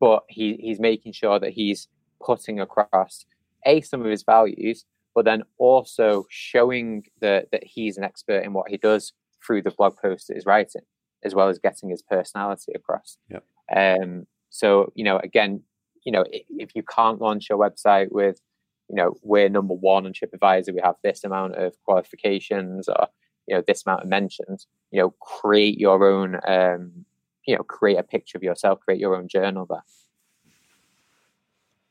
but 0.00 0.22
he 0.28 0.56
he's 0.60 0.80
making 0.80 1.12
sure 1.12 1.38
that 1.38 1.52
he's 1.52 1.88
putting 2.20 2.60
across 2.60 3.24
a 3.66 3.80
some 3.80 4.00
of 4.00 4.10
his 4.10 4.24
values, 4.24 4.84
but 5.14 5.24
then 5.24 5.42
also 5.58 6.26
showing 6.28 7.04
that 7.20 7.50
that 7.52 7.64
he's 7.64 7.96
an 7.96 8.04
expert 8.04 8.44
in 8.44 8.52
what 8.52 8.70
he 8.70 8.76
does 8.76 9.12
through 9.44 9.62
the 9.62 9.72
blog 9.72 9.96
posts 9.96 10.28
that 10.28 10.34
he's 10.34 10.46
writing 10.46 10.82
as 11.24 11.34
well 11.34 11.48
as 11.48 11.58
getting 11.58 11.90
his 11.90 12.02
personality 12.02 12.72
across. 12.74 13.18
Yeah. 13.28 13.40
Um, 13.74 14.26
so 14.50 14.92
you 14.94 15.04
know, 15.04 15.18
again, 15.18 15.62
you 16.04 16.12
know, 16.12 16.24
if, 16.30 16.44
if 16.50 16.70
you 16.74 16.82
can't 16.82 17.20
launch 17.20 17.48
your 17.48 17.58
website 17.58 18.10
with, 18.10 18.40
you 18.88 18.96
know, 18.96 19.14
we're 19.22 19.48
number 19.48 19.74
one 19.74 20.06
on 20.06 20.12
TripAdvisor, 20.12 20.74
we 20.74 20.80
have 20.82 20.96
this 21.02 21.24
amount 21.24 21.56
of 21.56 21.74
qualifications 21.84 22.88
or 22.88 23.08
you 23.46 23.56
know 23.56 23.62
this 23.66 23.84
amount 23.86 24.02
of 24.02 24.08
mentions. 24.08 24.66
You 24.90 25.00
know, 25.00 25.10
create 25.20 25.78
your 25.78 26.04
own. 26.06 26.38
Um, 26.46 27.04
you 27.46 27.56
know, 27.56 27.62
create 27.64 27.98
a 27.98 28.04
picture 28.04 28.38
of 28.38 28.44
yourself, 28.44 28.80
create 28.80 29.00
your 29.00 29.16
own 29.16 29.26
journal 29.26 29.66
there. 29.68 29.82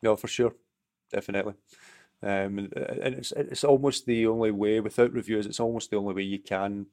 No, 0.02 0.16
for 0.16 0.28
sure, 0.28 0.56
definitely. 1.12 1.54
Um, 2.24 2.70
and 2.76 3.16
it's 3.16 3.32
it's 3.32 3.64
almost 3.64 4.06
the 4.06 4.28
only 4.28 4.52
way 4.52 4.80
without 4.80 5.12
reviews. 5.12 5.46
It's 5.46 5.60
almost 5.60 5.90
the 5.90 5.98
only 5.98 6.14
way 6.14 6.22
you 6.24 6.40
can 6.40 6.88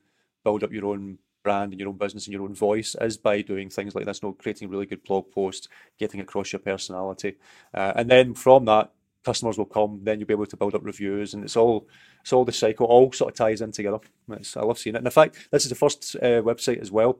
build 0.45 0.65
up 0.65 0.73
your 0.73 0.87
own 0.87 1.19
brand 1.49 1.73
and 1.73 1.81
your 1.81 1.89
own 1.89 1.97
business 1.97 2.27
and 2.27 2.33
your 2.35 2.43
own 2.43 2.55
voice 2.55 2.95
is 3.01 3.17
by 3.17 3.41
doing 3.43 3.71
things 3.71 3.95
like 3.95 4.05
this, 4.05 4.21
you 4.23 4.29
know, 4.29 4.35
creating 4.35 4.69
really 4.69 4.87
good 4.87 5.03
blog 5.03 5.31
posts, 5.31 5.69
getting 5.99 6.21
across 6.21 6.53
your 6.53 6.61
personality, 6.61 7.37
uh, 7.75 7.93
and 7.97 8.11
then 8.11 8.35
from 8.35 8.67
that, 8.67 8.93
customers 9.25 9.59
will 9.59 9.65
come. 9.79 10.01
Then 10.03 10.19
you'll 10.19 10.27
be 10.27 10.35
able 10.35 10.47
to 10.47 10.57
build 10.57 10.75
up 10.75 10.85
reviews, 10.85 11.35
and 11.35 11.45
it's 11.45 11.57
all 11.57 11.89
it's 12.21 12.33
all 12.33 12.45
the 12.45 12.53
cycle, 12.53 12.87
all 12.87 13.13
sort 13.13 13.33
of 13.33 13.37
ties 13.37 13.61
in 13.63 13.73
together. 13.73 14.01
It's, 14.31 14.57
I 14.57 14.63
love 14.63 14.79
seeing 14.79 14.97
it. 14.97 14.99
And 14.99 15.07
in 15.07 15.11
fact, 15.11 15.49
this 15.51 15.65
is 15.65 15.71
the 15.71 15.75
first 15.75 16.17
uh, 16.17 16.43
website 16.43 16.81
as 16.81 16.93
well 16.93 17.19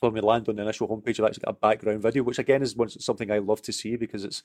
when 0.00 0.12
we 0.12 0.20
land 0.20 0.48
on 0.48 0.56
the 0.56 0.62
initial 0.62 0.88
homepage, 0.88 1.18
I've 1.18 1.26
actually 1.26 1.44
got 1.44 1.50
a 1.50 1.54
background 1.54 2.02
video, 2.02 2.22
which 2.22 2.38
again 2.38 2.62
is 2.62 2.76
something 3.00 3.30
I 3.30 3.38
love 3.38 3.62
to 3.62 3.72
see 3.72 3.96
because 3.96 4.24
it's, 4.24 4.42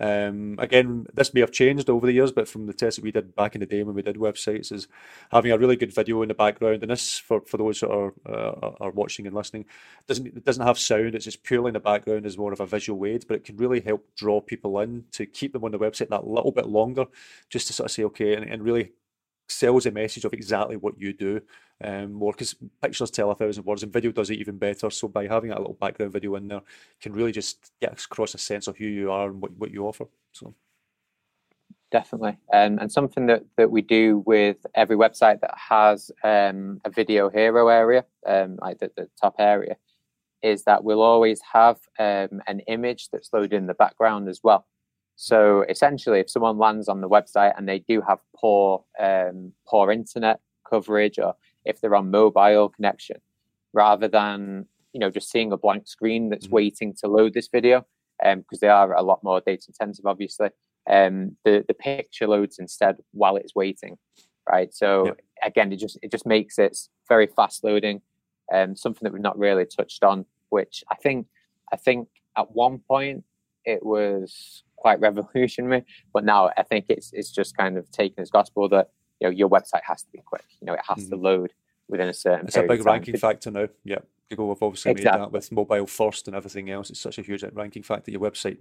um, 0.00 0.56
again, 0.58 1.06
this 1.12 1.34
may 1.34 1.40
have 1.40 1.52
changed 1.52 1.90
over 1.90 2.06
the 2.06 2.12
years, 2.12 2.32
but 2.32 2.48
from 2.48 2.66
the 2.66 2.72
test 2.72 2.96
that 2.96 3.04
we 3.04 3.12
did 3.12 3.34
back 3.34 3.54
in 3.54 3.60
the 3.60 3.66
day 3.66 3.82
when 3.82 3.94
we 3.94 4.02
did 4.02 4.16
websites, 4.16 4.72
is 4.72 4.88
having 5.30 5.52
a 5.52 5.58
really 5.58 5.76
good 5.76 5.94
video 5.94 6.22
in 6.22 6.28
the 6.28 6.34
background. 6.34 6.82
And 6.82 6.90
this, 6.90 7.18
for, 7.18 7.42
for 7.42 7.56
those 7.56 7.80
that 7.80 7.90
are 7.90 8.14
uh, 8.26 8.70
are 8.80 8.90
watching 8.90 9.26
and 9.26 9.34
listening, 9.34 9.66
doesn't 10.06 10.26
it 10.26 10.44
doesn't 10.44 10.66
have 10.66 10.78
sound. 10.78 11.14
It's 11.14 11.24
just 11.24 11.44
purely 11.44 11.68
in 11.68 11.74
the 11.74 11.80
background 11.80 12.26
as 12.26 12.38
more 12.38 12.52
of 12.52 12.60
a 12.60 12.66
visual 12.66 13.04
aid, 13.06 13.26
but 13.28 13.36
it 13.36 13.44
can 13.44 13.56
really 13.56 13.80
help 13.80 14.06
draw 14.16 14.40
people 14.40 14.80
in 14.80 15.04
to 15.12 15.26
keep 15.26 15.52
them 15.52 15.64
on 15.64 15.72
the 15.72 15.78
website 15.78 16.08
that 16.08 16.26
little 16.26 16.52
bit 16.52 16.66
longer, 16.66 17.06
just 17.50 17.66
to 17.66 17.72
sort 17.72 17.86
of 17.86 17.92
say 17.92 18.04
okay, 18.04 18.34
and, 18.34 18.44
and 18.44 18.62
really 18.62 18.92
sells 19.48 19.86
a 19.86 19.90
message 19.90 20.24
of 20.24 20.32
exactly 20.32 20.76
what 20.76 20.98
you 20.98 21.12
do 21.12 21.40
um, 21.82 22.12
more 22.12 22.32
because 22.32 22.54
pictures 22.82 23.10
tell 23.10 23.30
a 23.30 23.34
thousand 23.34 23.64
words 23.64 23.82
and 23.82 23.92
video 23.92 24.12
does 24.12 24.30
it 24.30 24.38
even 24.38 24.58
better. 24.58 24.90
So 24.90 25.08
by 25.08 25.26
having 25.26 25.50
a 25.50 25.58
little 25.58 25.74
background 25.74 26.12
video 26.12 26.34
in 26.36 26.48
there 26.48 26.62
can 27.00 27.12
really 27.12 27.32
just 27.32 27.72
get 27.80 27.92
across 28.04 28.34
a 28.34 28.38
sense 28.38 28.68
of 28.68 28.76
who 28.76 28.86
you 28.86 29.10
are 29.10 29.28
and 29.28 29.40
what, 29.40 29.52
what 29.58 29.70
you 29.70 29.86
offer. 29.86 30.06
So 30.32 30.54
definitely 31.90 32.36
um, 32.52 32.78
and 32.80 32.90
something 32.90 33.26
that, 33.26 33.44
that 33.56 33.70
we 33.70 33.80
do 33.80 34.22
with 34.26 34.56
every 34.74 34.96
website 34.96 35.40
that 35.40 35.54
has 35.56 36.10
um, 36.24 36.80
a 36.84 36.90
video 36.90 37.30
hero 37.30 37.68
area 37.68 38.04
um, 38.26 38.58
like 38.60 38.78
the, 38.80 38.90
the 38.96 39.08
top 39.20 39.36
area 39.38 39.76
is 40.42 40.64
that 40.64 40.82
we'll 40.82 41.02
always 41.02 41.40
have 41.52 41.78
um, 42.00 42.42
an 42.48 42.60
image 42.66 43.10
that's 43.10 43.32
loaded 43.32 43.52
in 43.52 43.66
the 43.66 43.74
background 43.74 44.28
as 44.28 44.40
well 44.42 44.66
so 45.16 45.64
essentially, 45.68 46.20
if 46.20 46.30
someone 46.30 46.58
lands 46.58 46.88
on 46.88 47.00
the 47.00 47.08
website 47.08 47.52
and 47.56 47.68
they 47.68 47.78
do 47.78 48.00
have 48.00 48.18
poor 48.36 48.84
um, 48.98 49.52
poor 49.66 49.90
internet 49.90 50.40
coverage, 50.68 51.18
or 51.18 51.34
if 51.64 51.80
they're 51.80 51.94
on 51.94 52.10
mobile 52.10 52.68
connection, 52.68 53.16
rather 53.72 54.08
than 54.08 54.66
you 54.92 55.00
know 55.00 55.10
just 55.10 55.30
seeing 55.30 55.52
a 55.52 55.56
blank 55.56 55.86
screen 55.86 56.30
that's 56.30 56.46
mm-hmm. 56.46 56.56
waiting 56.56 56.94
to 57.00 57.08
load 57.08 57.34
this 57.34 57.48
video, 57.48 57.86
because 58.18 58.34
um, 58.34 58.58
they 58.60 58.68
are 58.68 58.94
a 58.94 59.02
lot 59.02 59.22
more 59.22 59.40
data 59.40 59.66
intensive, 59.68 60.06
obviously, 60.06 60.48
um, 60.90 61.36
the 61.44 61.64
the 61.68 61.74
picture 61.74 62.26
loads 62.26 62.58
instead 62.58 62.96
while 63.12 63.36
it's 63.36 63.54
waiting, 63.54 63.96
right? 64.50 64.74
So 64.74 65.06
yeah. 65.06 65.12
again, 65.44 65.72
it 65.72 65.76
just 65.76 65.98
it 66.02 66.10
just 66.10 66.26
makes 66.26 66.58
it 66.58 66.76
very 67.08 67.28
fast 67.28 67.62
loading, 67.62 68.02
um, 68.52 68.74
something 68.74 69.00
that 69.04 69.12
we've 69.12 69.22
not 69.22 69.38
really 69.38 69.64
touched 69.64 70.02
on, 70.02 70.26
which 70.48 70.82
I 70.90 70.96
think 70.96 71.28
I 71.72 71.76
think 71.76 72.08
at 72.36 72.50
one 72.50 72.80
point 72.80 73.24
it 73.64 73.84
was 73.84 74.64
quite 74.84 75.00
revolutionary. 75.00 75.82
But 76.12 76.24
now 76.24 76.50
I 76.58 76.62
think 76.62 76.86
it's 76.90 77.10
it's 77.14 77.30
just 77.30 77.56
kind 77.56 77.78
of 77.78 77.90
taken 77.90 78.20
as 78.20 78.30
gospel 78.30 78.68
that 78.68 78.90
you 79.18 79.26
know 79.26 79.32
your 79.40 79.48
website 79.48 79.84
has 79.88 80.02
to 80.02 80.10
be 80.12 80.20
quick. 80.24 80.44
You 80.60 80.66
know, 80.66 80.74
it 80.74 80.84
has 80.86 81.04
mm-hmm. 81.04 81.14
to 81.14 81.28
load 81.28 81.52
within 81.88 82.08
a 82.08 82.12
certain. 82.12 82.46
It's 82.46 82.56
a 82.56 82.62
big 82.62 82.84
ranking 82.84 83.16
factor 83.16 83.50
now. 83.50 83.68
Yeah, 83.84 84.00
Google 84.28 84.50
have 84.50 84.62
obviously 84.62 84.92
exactly. 84.92 85.18
made 85.18 85.24
that 85.24 85.32
with 85.32 85.52
mobile 85.52 85.86
first 85.86 86.28
and 86.28 86.36
everything 86.36 86.70
else. 86.70 86.90
It's 86.90 87.00
such 87.00 87.18
a 87.18 87.22
huge 87.22 87.42
ranking 87.54 87.82
factor. 87.82 88.10
Your 88.10 88.20
website 88.20 88.58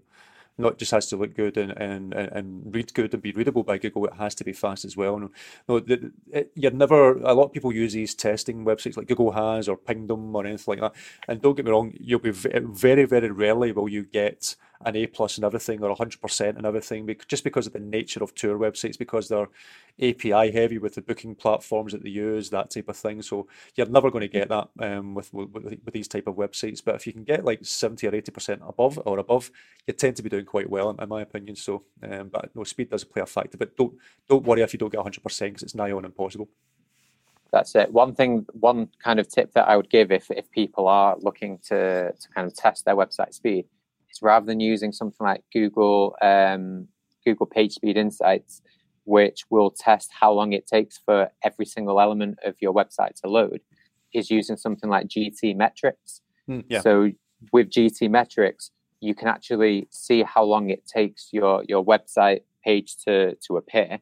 not 0.58 0.78
just 0.78 0.92
has 0.92 1.08
to 1.08 1.18
look 1.18 1.36
good 1.36 1.58
and, 1.58 1.72
and, 1.72 2.14
and 2.14 2.76
read 2.76 2.94
good 2.94 3.14
and 3.14 3.24
be 3.24 3.32
readable 3.32 3.64
by 3.64 3.78
Google, 3.78 4.06
it 4.06 4.14
has 4.14 4.36
to 4.36 4.44
be 4.44 4.54
fast 4.54 4.86
as 4.86 4.96
well. 4.96 5.30
No, 5.68 5.80
the, 5.80 6.12
it, 6.32 6.52
you're 6.54 6.72
never, 6.72 7.18
a 7.18 7.34
lot 7.34 7.46
of 7.46 7.54
people 7.54 7.74
use 7.74 7.94
these 7.94 8.14
testing 8.14 8.64
websites 8.64 8.96
like 8.96 9.08
Google 9.08 9.32
has 9.32 9.68
or 9.68 9.78
Pingdom 9.78 10.36
or 10.36 10.46
anything 10.46 10.72
like 10.74 10.82
that. 10.82 10.94
And 11.28 11.42
don't 11.42 11.56
get 11.56 11.66
me 11.66 11.72
wrong, 11.72 11.94
you'll 12.00 12.20
be 12.20 12.32
very, 12.32 13.06
very 13.06 13.32
rarely 13.32 13.72
will 13.72 13.90
you 13.90 14.04
get 14.04 14.56
an 14.86 14.96
A 14.96 15.08
plus 15.08 15.38
and 15.38 15.46
everything 15.46 15.84
or 15.84 15.96
100% 15.96 16.58
and 16.58 16.66
everything, 16.66 17.10
just 17.28 17.44
because 17.44 17.68
of 17.68 17.74
the 17.74 17.80
nature 17.80 18.24
of 18.24 18.34
tour 18.36 18.58
websites, 18.58 18.98
because 18.98 19.28
they're 19.28 19.50
API 20.02 20.52
heavy 20.52 20.78
with 20.78 20.96
the 20.96 21.02
booking 21.02 21.36
platforms 21.36 21.94
that 21.94 22.04
they 22.04 22.10
use, 22.10 22.50
that 22.50 22.72
type 22.72 22.90
of 22.90 22.98
thing. 22.98 23.22
So 23.22 23.48
you're 23.76 23.88
never 23.88 24.10
going 24.10 24.22
to 24.22 24.28
get 24.28 24.50
that 24.50 24.70
um, 24.80 25.14
with, 25.14 25.34
with, 25.34 25.52
with 25.54 25.94
these 25.94 26.08
type 26.08 26.28
of 26.28 26.36
websites. 26.36 26.84
But 26.84 26.96
if 26.96 27.08
you 27.08 27.14
can 27.14 27.24
get 27.24 27.46
like 27.46 27.60
70 27.64 28.08
or 28.08 28.12
80% 28.12 28.68
above 28.68 29.00
or 29.06 29.20
above, 29.20 29.52
you 29.88 29.94
tend 29.94 30.16
to 30.18 30.24
be 30.24 30.30
doing 30.30 30.46
quite 30.46 30.70
well, 30.70 30.90
in 30.90 31.10
my 31.10 31.22
opinion. 31.22 31.56
So, 31.56 31.84
um, 32.10 32.30
but 32.30 32.50
no, 32.56 32.64
speed 32.64 32.90
does 32.90 33.04
play 33.04 33.22
a 33.22 33.26
factor. 33.26 33.58
But 33.58 33.76
don't 33.78 33.94
don't 34.28 34.44
worry 34.46 34.62
if 34.62 34.74
you 34.74 34.80
don't 34.80 34.92
get 34.92 35.02
100% 35.02 35.24
because 35.24 35.64
it's 35.64 35.76
nigh 35.76 35.92
on 35.92 36.06
impossible. 36.06 36.50
That's 37.52 37.76
it. 37.76 37.94
One 37.94 38.16
thing, 38.16 38.48
one 38.54 38.90
kind 39.04 39.20
of 39.20 39.28
tip 39.28 39.54
that 39.54 39.68
I 39.68 39.78
would 39.78 39.90
give 39.92 40.12
if, 40.12 40.32
if 40.32 40.50
people 40.50 40.88
are 40.88 41.16
looking 41.20 41.60
to, 41.68 42.12
to 42.12 42.30
kind 42.34 42.48
of 42.48 42.56
test 42.56 42.84
their 42.84 42.96
website 42.96 43.32
speed 43.36 43.66
is 44.14 44.22
rather 44.22 44.46
than 44.46 44.60
using 44.60 44.92
something 44.92 45.26
like 45.26 45.44
Google 45.52 46.16
um, 46.22 46.88
Google 47.26 47.48
PageSpeed 47.48 47.96
Insights, 47.96 48.62
which 49.06 49.44
will 49.50 49.72
test 49.72 50.12
how 50.20 50.32
long 50.32 50.54
it 50.54 50.68
takes 50.68 50.98
for 50.98 51.30
every 51.44 51.66
single 51.66 52.00
element 52.00 52.38
of 52.46 52.56
your 52.62 52.74
website 52.74 53.16
to 53.22 53.30
load, 53.30 53.62
is 54.14 54.30
using 54.30 54.58
something 54.58 54.90
like 54.90 55.08
GTmetrix. 55.08 56.22
Mm, 56.50 56.66
yeah. 56.70 56.82
So 56.82 57.12
with 57.52 57.70
GTmetrix, 57.70 58.70
you 59.00 59.16
can 59.16 59.28
actually 59.28 59.88
see 59.92 60.24
how 60.24 60.44
long 60.44 60.70
it 60.70 60.86
takes 60.86 61.30
your 61.32 61.64
your 61.68 61.84
website 61.84 62.42
page 62.64 62.96
to 63.06 63.36
to 63.48 63.58
appear, 63.58 64.00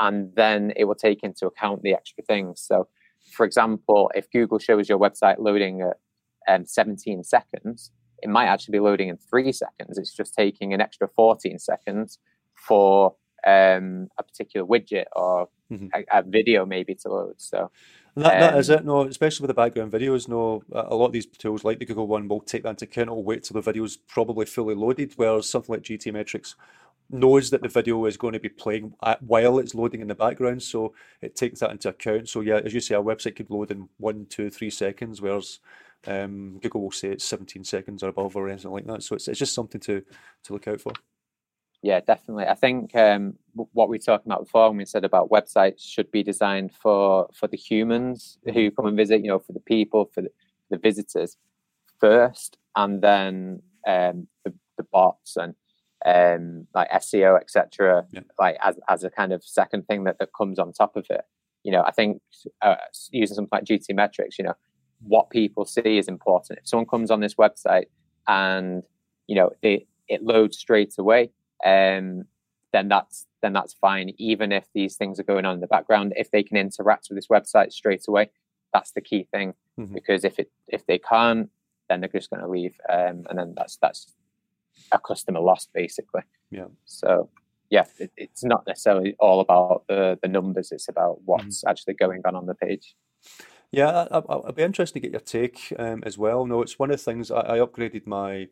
and 0.00 0.34
then 0.34 0.72
it 0.76 0.84
will 0.84 0.94
take 0.94 1.22
into 1.22 1.46
account 1.46 1.82
the 1.82 1.94
extra 1.94 2.22
things. 2.24 2.60
So, 2.60 2.88
for 3.32 3.46
example, 3.46 4.10
if 4.14 4.30
Google 4.30 4.58
shows 4.58 4.88
your 4.88 4.98
website 4.98 5.38
loading 5.38 5.82
at 5.82 5.96
um, 6.48 6.66
17 6.66 7.24
seconds, 7.24 7.90
it 8.22 8.28
might 8.28 8.46
actually 8.46 8.72
be 8.72 8.80
loading 8.80 9.08
in 9.08 9.16
three 9.16 9.52
seconds. 9.52 9.98
It's 9.98 10.14
just 10.14 10.34
taking 10.34 10.72
an 10.72 10.80
extra 10.80 11.08
14 11.08 11.58
seconds 11.58 12.18
for 12.54 13.14
um, 13.46 14.08
a 14.18 14.22
particular 14.22 14.66
widget 14.66 15.04
or 15.14 15.48
mm-hmm. 15.70 15.86
a, 15.94 16.18
a, 16.18 16.22
video 16.22 16.66
maybe 16.66 16.94
to 16.96 17.08
load. 17.08 17.34
So 17.38 17.70
that, 18.16 18.34
um, 18.34 18.40
that 18.40 18.58
is 18.58 18.70
um, 18.70 18.76
it. 18.76 18.84
No, 18.84 19.02
especially 19.02 19.44
with 19.44 19.54
the 19.54 19.62
background 19.62 19.92
videos. 19.92 20.28
No, 20.28 20.62
a 20.72 20.94
lot 20.94 21.06
of 21.06 21.12
these 21.12 21.26
tools, 21.26 21.62
like 21.62 21.78
the 21.78 21.84
Google 21.84 22.06
one, 22.06 22.28
will 22.28 22.40
take 22.40 22.62
that 22.64 22.70
into 22.70 22.86
account. 22.86 23.08
It'll 23.08 23.22
wait 23.22 23.44
till 23.44 23.54
the 23.54 23.60
video 23.60 23.84
is 23.84 23.96
probably 23.96 24.46
fully 24.46 24.74
loaded. 24.74 25.12
Whereas 25.16 25.48
something 25.48 25.74
like 25.74 25.82
GTmetrix 25.82 26.54
knows 27.08 27.50
that 27.50 27.62
the 27.62 27.68
video 27.68 28.04
is 28.06 28.16
going 28.16 28.32
to 28.32 28.40
be 28.40 28.48
playing 28.48 28.94
while 29.20 29.58
it's 29.58 29.74
loading 29.74 30.00
in 30.00 30.08
the 30.08 30.14
background, 30.14 30.62
so 30.62 30.92
it 31.20 31.36
takes 31.36 31.60
that 31.60 31.70
into 31.70 31.88
account. 31.88 32.28
So 32.28 32.40
yeah, 32.40 32.56
as 32.64 32.74
you 32.74 32.80
say, 32.80 32.94
a 32.94 33.02
website 33.02 33.36
could 33.36 33.50
load 33.50 33.70
in 33.70 33.88
one, 33.98 34.26
two, 34.28 34.50
three 34.50 34.70
seconds, 34.70 35.20
whereas 35.20 35.60
um, 36.06 36.58
Google 36.62 36.82
will 36.82 36.90
say 36.90 37.08
it's 37.08 37.24
17 37.24 37.64
seconds 37.64 38.02
or 38.02 38.08
above 38.08 38.36
or 38.36 38.48
anything 38.48 38.70
like 38.70 38.86
that. 38.86 39.02
So 39.02 39.14
it's, 39.14 39.28
it's 39.28 39.38
just 39.38 39.54
something 39.54 39.80
to 39.82 40.02
to 40.44 40.52
look 40.52 40.68
out 40.68 40.80
for. 40.80 40.92
Yeah, 41.82 42.00
definitely. 42.00 42.46
I 42.46 42.54
think 42.54 42.96
um, 42.96 43.34
what 43.52 43.88
we 43.88 43.98
talked 43.98 44.26
about 44.26 44.44
before 44.44 44.68
when 44.68 44.78
we 44.78 44.84
said 44.84 45.04
about 45.04 45.30
websites 45.30 45.80
should 45.80 46.10
be 46.10 46.22
designed 46.22 46.72
for 46.74 47.28
for 47.34 47.46
the 47.46 47.56
humans 47.56 48.38
who 48.44 48.50
mm-hmm. 48.50 48.74
come 48.74 48.86
and 48.86 48.96
visit. 48.96 49.22
You 49.22 49.28
know, 49.28 49.38
for 49.38 49.52
the 49.52 49.60
people, 49.60 50.10
for 50.12 50.22
the, 50.22 50.30
the 50.70 50.78
visitors 50.78 51.36
first, 52.00 52.58
and 52.74 53.02
then 53.02 53.62
um, 53.86 54.26
the, 54.44 54.52
the 54.76 54.84
bots 54.90 55.36
and 55.36 55.54
um, 56.04 56.66
like 56.74 56.90
SEO, 56.90 57.40
etc. 57.40 58.06
Yeah. 58.10 58.20
Like 58.38 58.56
as 58.62 58.76
as 58.88 59.04
a 59.04 59.10
kind 59.10 59.32
of 59.32 59.44
second 59.44 59.86
thing 59.86 60.04
that, 60.04 60.18
that 60.18 60.30
comes 60.36 60.58
on 60.58 60.72
top 60.72 60.96
of 60.96 61.06
it. 61.10 61.22
You 61.62 61.72
know, 61.72 61.82
I 61.86 61.90
think 61.90 62.22
uh, 62.62 62.76
using 63.10 63.34
something 63.34 63.50
like 63.50 63.64
GTmetrix, 63.64 64.38
you 64.38 64.44
know, 64.44 64.54
what 65.06 65.30
people 65.30 65.64
see 65.64 65.98
is 65.98 66.08
important. 66.08 66.58
If 66.60 66.68
someone 66.68 66.86
comes 66.86 67.10
on 67.10 67.20
this 67.20 67.34
website 67.34 67.86
and 68.26 68.82
you 69.26 69.36
know 69.36 69.50
they, 69.62 69.86
it 70.08 70.22
loads 70.22 70.58
straight 70.58 70.94
away, 70.98 71.30
um, 71.64 72.24
then 72.72 72.88
that's 72.88 73.26
then 73.42 73.52
that's 73.52 73.74
fine. 73.74 74.12
Even 74.18 74.52
if 74.52 74.66
these 74.74 74.96
things 74.96 75.18
are 75.18 75.24
going 75.24 75.44
on 75.44 75.54
in 75.54 75.60
the 75.60 75.66
background, 75.66 76.12
if 76.16 76.30
they 76.30 76.42
can 76.42 76.56
interact 76.56 77.08
with 77.08 77.16
this 77.16 77.28
website 77.28 77.72
straight 77.72 78.06
away, 78.08 78.30
that's 78.72 78.92
the 78.92 79.00
key 79.00 79.26
thing. 79.30 79.54
Mm-hmm. 79.78 79.94
Because 79.94 80.24
if 80.24 80.38
it 80.38 80.50
if 80.68 80.86
they 80.86 80.98
can't, 80.98 81.50
then 81.88 82.00
they're 82.00 82.08
just 82.08 82.30
going 82.30 82.42
to 82.42 82.48
leave, 82.48 82.76
um, 82.88 83.24
and 83.28 83.38
then 83.38 83.54
that's 83.56 83.76
that's 83.76 84.12
a 84.92 84.98
customer 84.98 85.40
lost 85.40 85.70
basically. 85.72 86.22
Yeah. 86.50 86.66
So 86.84 87.30
yeah, 87.70 87.84
it, 87.98 88.10
it's 88.16 88.44
not 88.44 88.64
necessarily 88.66 89.16
all 89.18 89.40
about 89.40 89.84
the 89.88 90.18
the 90.22 90.28
numbers. 90.28 90.72
It's 90.72 90.88
about 90.88 91.22
what's 91.24 91.60
mm-hmm. 91.60 91.68
actually 91.68 91.94
going 91.94 92.22
on 92.24 92.36
on 92.36 92.46
the 92.46 92.54
page. 92.54 92.94
Yeah, 93.76 94.06
I, 94.10 94.36
would 94.36 94.54
be 94.54 94.62
interested 94.62 94.94
to 94.94 95.00
get 95.00 95.12
your 95.12 95.20
take 95.20 95.70
um, 95.78 96.02
as 96.06 96.16
well. 96.16 96.46
No, 96.46 96.62
it's 96.62 96.78
one 96.78 96.90
of 96.90 96.96
the 96.96 97.02
things 97.02 97.30
I, 97.30 97.40
I 97.40 97.58
upgraded 97.58 98.06
my 98.06 98.48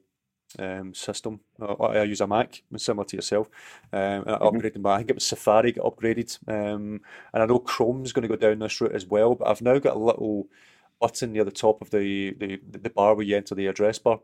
um, 0.59 0.93
system. 0.93 1.41
I, 1.59 1.73
I, 1.73 2.03
use 2.03 2.21
a 2.21 2.27
Mac, 2.27 2.63
similar 2.77 3.07
to 3.07 3.17
yourself. 3.17 3.49
Um, 3.91 4.25
I 4.27 4.33
mm-hmm. 4.33 4.45
upgraded 4.45 4.81
my, 4.83 4.93
I 4.93 4.99
think 4.99 5.09
it 5.09 5.17
was 5.17 5.25
Safari 5.25 5.73
got 5.73 5.87
upgraded, 5.87 6.39
um, 6.47 7.01
and 7.33 7.43
I 7.43 7.47
know 7.47 7.59
Chrome's 7.59 8.13
going 8.13 8.25
to 8.25 8.29
go 8.29 8.37
down 8.37 8.59
this 8.59 8.79
route 8.83 8.93
as 8.93 9.07
well. 9.07 9.35
But 9.35 9.49
I've 9.49 9.63
now 9.63 9.79
got 9.79 9.97
a 9.97 9.99
little 9.99 10.47
button 11.01 11.33
near 11.33 11.45
the 11.45 11.51
top 11.51 11.81
of 11.81 11.89
the 11.89 12.33
the, 12.35 12.61
the 12.71 12.91
bar 12.91 13.15
where 13.15 13.25
you 13.25 13.35
enter 13.35 13.55
the 13.55 13.69
address 13.69 13.99
bar, 13.99 14.21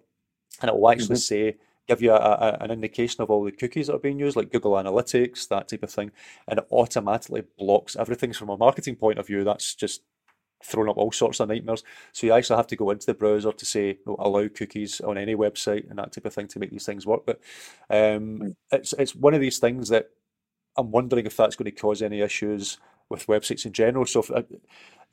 and 0.60 0.68
it 0.68 0.76
will 0.76 0.90
actually 0.90 1.16
mm-hmm. 1.16 1.54
say 1.54 1.56
give 1.88 2.02
you 2.02 2.12
a, 2.12 2.16
a, 2.16 2.58
an 2.60 2.70
indication 2.70 3.22
of 3.22 3.30
all 3.30 3.42
the 3.42 3.52
cookies 3.52 3.86
that 3.86 3.94
are 3.94 4.00
being 4.00 4.18
used, 4.18 4.36
like 4.36 4.52
Google 4.52 4.72
Analytics, 4.72 5.48
that 5.48 5.68
type 5.68 5.82
of 5.82 5.90
thing, 5.90 6.10
and 6.46 6.58
it 6.58 6.66
automatically 6.70 7.44
blocks 7.58 7.96
everything. 7.96 8.34
from 8.34 8.50
a 8.50 8.58
marketing 8.58 8.96
point 8.96 9.18
of 9.18 9.26
view, 9.26 9.44
that's 9.44 9.74
just 9.74 10.02
thrown 10.62 10.88
up 10.88 10.98
all 10.98 11.12
sorts 11.12 11.40
of 11.40 11.48
nightmares. 11.48 11.82
So 12.12 12.26
you 12.26 12.32
actually 12.32 12.56
have 12.56 12.66
to 12.68 12.76
go 12.76 12.90
into 12.90 13.06
the 13.06 13.14
browser 13.14 13.52
to 13.52 13.64
say 13.64 13.98
no, 14.06 14.16
allow 14.18 14.48
cookies 14.48 15.00
on 15.00 15.18
any 15.18 15.34
website 15.34 15.88
and 15.88 15.98
that 15.98 16.12
type 16.12 16.26
of 16.26 16.34
thing 16.34 16.48
to 16.48 16.58
make 16.58 16.70
these 16.70 16.86
things 16.86 17.06
work. 17.06 17.24
But 17.26 17.40
um, 17.88 18.36
hmm. 18.38 18.48
it's 18.70 18.92
it's 18.98 19.14
one 19.14 19.34
of 19.34 19.40
these 19.40 19.58
things 19.58 19.88
that 19.88 20.10
I'm 20.76 20.90
wondering 20.90 21.26
if 21.26 21.36
that's 21.36 21.56
going 21.56 21.70
to 21.70 21.80
cause 21.80 22.02
any 22.02 22.20
issues 22.20 22.78
with 23.10 23.26
websites 23.26 23.66
in 23.66 23.72
general. 23.72 24.06
So 24.06 24.20
if, 24.20 24.30
uh, 24.30 24.42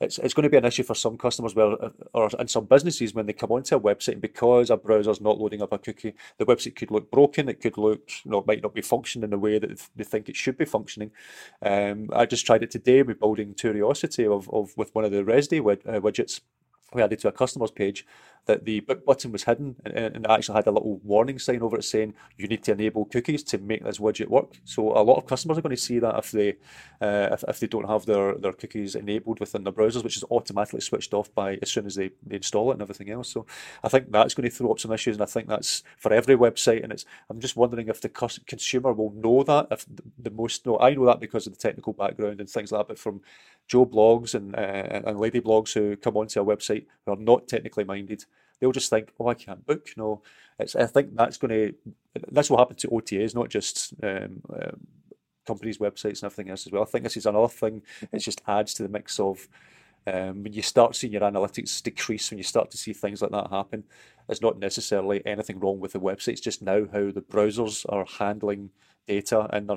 it's 0.00 0.18
it's 0.18 0.32
going 0.32 0.44
to 0.44 0.48
be 0.48 0.56
an 0.56 0.64
issue 0.64 0.84
for 0.84 0.94
some 0.94 1.18
customers 1.18 1.54
where, 1.54 1.72
uh, 1.72 1.90
or 2.14 2.30
in 2.38 2.46
some 2.46 2.66
businesses 2.66 3.14
when 3.14 3.26
they 3.26 3.32
come 3.32 3.50
onto 3.50 3.76
a 3.76 3.80
website 3.80 4.20
because 4.20 4.70
a 4.70 4.76
browser's 4.76 5.20
not 5.20 5.38
loading 5.38 5.60
up 5.60 5.72
a 5.72 5.78
cookie, 5.78 6.14
the 6.38 6.46
website 6.46 6.76
could 6.76 6.92
look 6.92 7.10
broken. 7.10 7.48
It 7.48 7.60
could 7.60 7.76
look, 7.76 8.08
you 8.24 8.30
know, 8.30 8.44
might 8.46 8.62
not 8.62 8.74
be 8.74 8.80
functioning 8.80 9.24
in 9.24 9.30
the 9.30 9.38
way 9.38 9.58
that 9.58 9.88
they 9.96 10.04
think 10.04 10.28
it 10.28 10.36
should 10.36 10.56
be 10.56 10.64
functioning. 10.64 11.10
Um, 11.60 12.08
I 12.12 12.26
just 12.26 12.46
tried 12.46 12.62
it 12.62 12.70
today 12.70 13.02
with 13.02 13.18
building 13.18 13.54
Curiosity 13.54 14.24
of, 14.24 14.48
of 14.50 14.76
with 14.76 14.94
one 14.94 15.04
of 15.04 15.10
the 15.10 15.24
Rezdy 15.24 15.58
uh, 15.58 16.00
widgets 16.00 16.40
we 16.94 17.02
added 17.02 17.18
to 17.20 17.28
a 17.28 17.32
customer's 17.32 17.70
page 17.70 18.06
that 18.46 18.64
the 18.64 18.80
book 18.80 19.04
button 19.04 19.30
was 19.30 19.44
hidden 19.44 19.76
and, 19.84 20.16
and 20.16 20.26
actually 20.26 20.56
had 20.56 20.66
a 20.66 20.70
little 20.70 20.98
warning 21.04 21.38
sign 21.38 21.60
over 21.60 21.76
it 21.76 21.84
saying 21.84 22.14
you 22.38 22.48
need 22.48 22.64
to 22.64 22.72
enable 22.72 23.04
cookies 23.04 23.42
to 23.42 23.58
make 23.58 23.84
this 23.84 23.98
widget 23.98 24.28
work. 24.28 24.58
So 24.64 24.92
a 24.96 25.04
lot 25.04 25.18
of 25.18 25.26
customers 25.26 25.58
are 25.58 25.60
going 25.60 25.76
to 25.76 25.82
see 25.82 25.98
that 25.98 26.16
if 26.16 26.30
they 26.30 26.56
uh, 27.00 27.28
if, 27.32 27.44
if 27.46 27.60
they 27.60 27.66
don't 27.66 27.88
have 27.88 28.06
their, 28.06 28.36
their 28.36 28.54
cookies 28.54 28.94
enabled 28.94 29.38
within 29.38 29.64
their 29.64 29.72
browsers, 29.72 30.02
which 30.02 30.16
is 30.16 30.24
automatically 30.30 30.80
switched 30.80 31.12
off 31.12 31.32
by 31.34 31.58
as 31.60 31.70
soon 31.70 31.84
as 31.84 31.94
they, 31.94 32.10
they 32.26 32.36
install 32.36 32.70
it 32.70 32.74
and 32.74 32.82
everything 32.82 33.10
else. 33.10 33.28
So 33.28 33.44
I 33.84 33.90
think 33.90 34.10
that's 34.10 34.32
going 34.32 34.48
to 34.48 34.54
throw 34.54 34.70
up 34.70 34.80
some 34.80 34.92
issues, 34.92 35.16
and 35.16 35.22
I 35.22 35.26
think 35.26 35.46
that's 35.46 35.82
for 35.98 36.12
every 36.12 36.36
website. 36.36 36.82
And 36.82 36.92
it's 36.92 37.04
I'm 37.28 37.40
just 37.40 37.56
wondering 37.56 37.88
if 37.88 38.00
the 38.00 38.08
consumer 38.08 38.94
will 38.94 39.12
know 39.12 39.42
that. 39.42 39.68
If 39.70 39.84
the, 39.94 40.02
the 40.18 40.30
most 40.30 40.64
no, 40.64 40.78
I 40.78 40.94
know 40.94 41.04
that 41.04 41.20
because 41.20 41.46
of 41.46 41.52
the 41.52 41.58
technical 41.58 41.92
background 41.92 42.40
and 42.40 42.48
things 42.48 42.72
like 42.72 42.80
that, 42.80 42.88
but 42.88 42.98
from 42.98 43.20
Joe 43.68 43.86
Bloggs 43.86 44.34
and 44.34 44.54
uh, 44.56 45.02
and 45.06 45.20
lady 45.20 45.40
blogs 45.40 45.74
who 45.74 45.96
come 45.96 46.16
onto 46.16 46.40
a 46.40 46.44
website 46.44 46.86
who 47.04 47.12
are 47.12 47.16
not 47.16 47.46
technically 47.46 47.84
minded, 47.84 48.24
they'll 48.58 48.72
just 48.72 48.90
think, 48.90 49.12
"Oh, 49.20 49.28
I 49.28 49.34
can't 49.34 49.66
book." 49.66 49.90
No, 49.96 50.22
it's. 50.58 50.74
I 50.74 50.86
think 50.86 51.14
that's 51.14 51.36
going 51.36 51.50
to. 51.50 51.74
That's 52.32 52.50
what 52.50 52.58
happened 52.58 52.78
to 52.80 52.88
OTAs, 52.88 53.34
not 53.34 53.50
just 53.50 53.94
um, 54.02 54.42
um, 54.52 54.86
companies' 55.46 55.78
websites 55.78 56.22
and 56.22 56.24
everything 56.24 56.50
else 56.50 56.66
as 56.66 56.72
well. 56.72 56.82
I 56.82 56.86
think 56.86 57.04
this 57.04 57.16
is 57.16 57.26
another 57.26 57.48
thing. 57.48 57.82
It 58.12 58.18
just 58.18 58.42
adds 58.46 58.74
to 58.74 58.82
the 58.82 58.88
mix 58.88 59.20
of 59.20 59.46
um, 60.06 60.42
when 60.42 60.52
you 60.52 60.62
start 60.62 60.96
seeing 60.96 61.12
your 61.12 61.22
analytics 61.22 61.82
decrease, 61.82 62.30
when 62.30 62.38
you 62.38 62.44
start 62.44 62.70
to 62.70 62.78
see 62.78 62.92
things 62.92 63.20
like 63.20 63.30
that 63.32 63.50
happen, 63.50 63.84
there's 64.26 64.42
not 64.42 64.58
necessarily 64.58 65.24
anything 65.26 65.60
wrong 65.60 65.80
with 65.80 65.92
the 65.92 66.00
website. 66.00 66.32
It's 66.32 66.40
just 66.40 66.62
now 66.62 66.86
how 66.92 67.10
the 67.10 67.24
browsers 67.28 67.84
are 67.88 68.06
handling 68.18 68.70
data 69.06 69.48
and 69.52 69.68
they're 69.68 69.76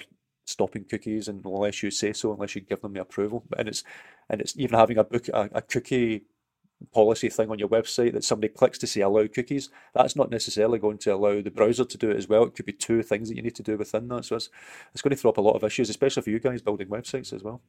stopping 0.52 0.86
cookies 0.86 1.28
and 1.28 1.44
unless 1.45 1.82
you 1.82 1.91
say 1.91 2.14
so, 2.14 2.34
unless 2.34 2.56
you 2.56 2.61
give 2.61 2.82
them 2.82 2.94
the 2.94 3.02
approval. 3.02 3.44
And 3.57 3.68
it's 3.68 3.84
and 4.30 4.41
it's 4.41 4.57
even 4.57 4.78
having 4.78 4.98
a 4.98 5.03
book 5.03 5.28
a, 5.30 5.49
a 5.53 5.61
cookie 5.61 6.23
policy 6.91 7.30
thing 7.30 7.49
on 7.52 7.60
your 7.60 7.69
website 7.69 8.14
that 8.14 8.23
somebody 8.23 8.52
clicks 8.52 8.78
to 8.80 8.88
say 8.88 9.02
allow 9.02 9.28
cookies, 9.28 9.69
that's 9.94 10.15
not 10.15 10.32
necessarily 10.32 10.80
going 10.80 10.98
to 10.99 11.14
allow 11.14 11.41
the 11.41 11.52
browser 11.52 11.86
to 11.86 11.98
do 11.98 12.10
it 12.10 12.18
as 12.18 12.28
well. 12.28 12.44
It 12.44 12.56
could 12.56 12.65
be 12.65 12.73
two 12.73 13.03
things 13.03 13.30
that 13.30 13.36
you 13.36 13.44
need 13.44 13.56
to 13.56 13.64
do 13.64 13.78
within 13.78 14.07
that. 14.10 14.26
So 14.26 14.36
it's, 14.36 14.49
it's 14.94 15.02
going 15.02 15.11
to 15.11 15.15
throw 15.15 15.30
up 15.30 15.38
a 15.38 15.41
lot 15.41 15.56
of 15.56 15.64
issues, 15.64 15.90
especially 15.90 16.23
for 16.23 16.30
you 16.32 16.40
guys 16.40 16.61
building 16.61 16.88
websites 16.88 17.34
as 17.34 17.44
well. 17.44 17.61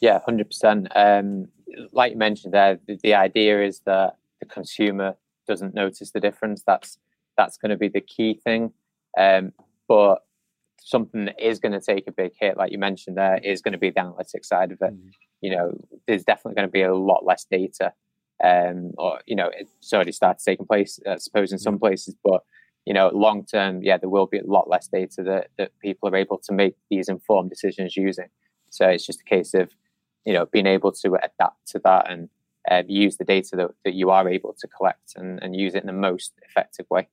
Yeah, 0.00 0.20
100%. 0.28 0.88
Um, 0.96 1.48
like 1.92 2.12
you 2.12 2.18
mentioned 2.18 2.54
there, 2.54 2.78
the, 2.86 2.98
the 3.02 3.14
idea 3.14 3.64
is 3.64 3.80
that 3.86 4.16
the 4.40 4.46
consumer 4.46 5.16
doesn't 5.46 5.74
notice 5.74 6.10
the 6.10 6.20
difference. 6.20 6.62
That's 6.66 6.98
that's 7.36 7.58
going 7.58 7.70
to 7.70 7.76
be 7.76 7.88
the 7.88 8.00
key 8.00 8.34
thing. 8.34 8.72
Um, 9.18 9.52
but 9.88 10.24
something 10.78 11.26
that 11.26 11.40
is 11.40 11.58
going 11.58 11.72
to 11.72 11.80
take 11.80 12.06
a 12.06 12.12
big 12.12 12.32
hit, 12.38 12.56
like 12.56 12.72
you 12.72 12.78
mentioned 12.78 13.16
there, 13.16 13.38
is 13.38 13.62
going 13.62 13.72
to 13.72 13.78
be 13.78 13.90
the 13.90 14.00
analytics 14.00 14.46
side 14.46 14.72
of 14.72 14.78
it. 14.80 14.94
Mm. 14.94 15.10
You 15.40 15.50
know, 15.50 15.78
there's 16.06 16.24
definitely 16.24 16.54
going 16.54 16.68
to 16.68 16.72
be 16.72 16.82
a 16.82 16.94
lot 16.94 17.24
less 17.24 17.44
data, 17.44 17.92
um, 18.42 18.92
or 18.98 19.20
you 19.26 19.36
know, 19.36 19.50
it's 19.52 19.92
already 19.92 20.12
started 20.12 20.42
taking 20.44 20.66
place, 20.66 20.98
I 21.06 21.16
suppose, 21.16 21.52
in 21.52 21.58
some 21.58 21.78
places. 21.78 22.14
But 22.24 22.42
you 22.84 22.94
know, 22.94 23.10
long 23.12 23.44
term, 23.44 23.82
yeah, 23.82 23.98
there 23.98 24.08
will 24.08 24.26
be 24.26 24.38
a 24.38 24.46
lot 24.46 24.68
less 24.68 24.88
data 24.88 25.22
that 25.24 25.48
that 25.58 25.78
people 25.80 26.08
are 26.08 26.16
able 26.16 26.38
to 26.38 26.52
make 26.52 26.76
these 26.90 27.08
informed 27.08 27.50
decisions 27.50 27.96
using. 27.96 28.28
So 28.70 28.88
it's 28.88 29.06
just 29.06 29.20
a 29.20 29.24
case 29.24 29.54
of 29.54 29.70
you 30.24 30.32
know 30.32 30.46
being 30.46 30.66
able 30.66 30.92
to 30.92 31.14
adapt 31.14 31.66
to 31.68 31.80
that 31.84 32.10
and 32.10 32.28
uh, 32.70 32.82
use 32.86 33.16
the 33.16 33.24
data 33.24 33.56
that, 33.56 33.70
that 33.84 33.94
you 33.94 34.10
are 34.10 34.28
able 34.28 34.54
to 34.58 34.66
collect 34.66 35.14
and, 35.16 35.42
and 35.42 35.54
use 35.54 35.74
it 35.74 35.82
in 35.82 35.86
the 35.86 35.92
most 35.92 36.32
effective 36.48 36.86
way. 36.90 37.08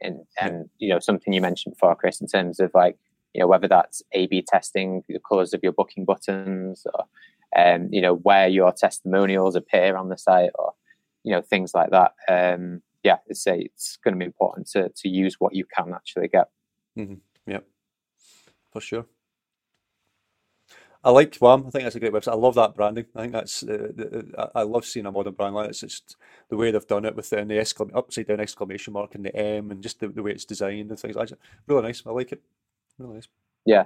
And 0.00 0.20
and 0.40 0.68
you 0.78 0.88
know 0.88 0.98
something 0.98 1.32
you 1.32 1.40
mentioned 1.40 1.74
before, 1.74 1.94
Chris, 1.96 2.20
in 2.20 2.26
terms 2.26 2.60
of 2.60 2.70
like 2.74 2.98
you 3.32 3.40
know 3.40 3.46
whether 3.46 3.68
that's 3.68 4.02
A/B 4.12 4.42
testing 4.46 5.02
the 5.08 5.18
colours 5.26 5.54
of 5.54 5.60
your 5.62 5.72
booking 5.72 6.04
buttons, 6.04 6.86
or 6.94 7.04
um, 7.56 7.88
you 7.90 8.00
know 8.00 8.14
where 8.14 8.48
your 8.48 8.72
testimonials 8.72 9.56
appear 9.56 9.96
on 9.96 10.08
the 10.08 10.18
site, 10.18 10.50
or 10.58 10.74
you 11.24 11.32
know 11.32 11.42
things 11.42 11.72
like 11.74 11.90
that. 11.90 12.12
Um, 12.28 12.82
yeah, 13.02 13.18
it's 13.26 13.46
a, 13.46 13.58
it's 13.58 13.96
going 14.02 14.14
to 14.14 14.18
be 14.18 14.26
important 14.26 14.68
to 14.68 14.90
to 14.90 15.08
use 15.08 15.36
what 15.38 15.54
you 15.54 15.64
can 15.64 15.94
actually 15.94 16.28
get. 16.28 16.48
Mm-hmm. 16.98 17.14
Yeah, 17.46 17.60
for 18.72 18.80
sure. 18.80 19.06
I 21.06 21.10
like 21.10 21.38
WAM. 21.40 21.68
I 21.68 21.70
think 21.70 21.84
that's 21.84 21.94
a 21.94 22.00
great 22.00 22.12
website. 22.12 22.32
I 22.32 22.34
love 22.34 22.56
that 22.56 22.74
branding. 22.74 23.06
I 23.14 23.20
think 23.20 23.32
that's. 23.32 23.62
Uh, 23.62 24.48
I 24.56 24.62
love 24.62 24.84
seeing 24.84 25.06
a 25.06 25.12
modern 25.12 25.34
brand 25.34 25.54
like. 25.54 25.68
It's 25.68 25.78
just 25.78 26.16
the 26.48 26.56
way 26.56 26.72
they've 26.72 26.84
done 26.84 27.04
it 27.04 27.14
with 27.14 27.30
the, 27.30 27.36
the 27.36 27.54
exclam- 27.54 27.94
upside 27.94 28.26
down 28.26 28.40
exclamation 28.40 28.92
mark 28.92 29.14
and 29.14 29.24
the 29.24 29.34
M, 29.36 29.70
and 29.70 29.80
just 29.84 30.00
the, 30.00 30.08
the 30.08 30.20
way 30.24 30.32
it's 30.32 30.44
designed 30.44 30.90
and 30.90 30.98
things. 30.98 31.14
Like 31.14 31.28
that. 31.28 31.38
Really 31.68 31.82
nice. 31.82 32.02
I 32.04 32.10
like 32.10 32.32
it. 32.32 32.42
Really 32.98 33.14
nice. 33.14 33.28
Yeah, 33.64 33.84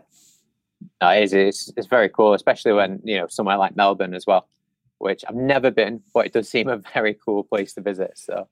no, 1.03 1.11
it 1.11 1.25
is. 1.25 1.35
It's, 1.35 1.73
it's 1.77 1.87
very 1.87 2.09
cool, 2.09 2.33
especially 2.33 2.73
when 2.73 3.03
you 3.05 3.19
know 3.19 3.27
somewhere 3.27 3.59
like 3.59 3.77
Melbourne 3.77 4.15
as 4.15 4.27
well, 4.27 4.49
which 4.97 5.23
I've 5.29 5.35
never 5.35 5.71
been, 5.71 6.03
but 6.15 6.25
it 6.25 6.33
does 6.33 6.49
seem 6.49 6.69
a 6.69 6.79
very 6.95 7.19
cool 7.23 7.45
place 7.45 7.75
to 7.75 7.83
visit. 7.83 8.13
So 8.17 8.49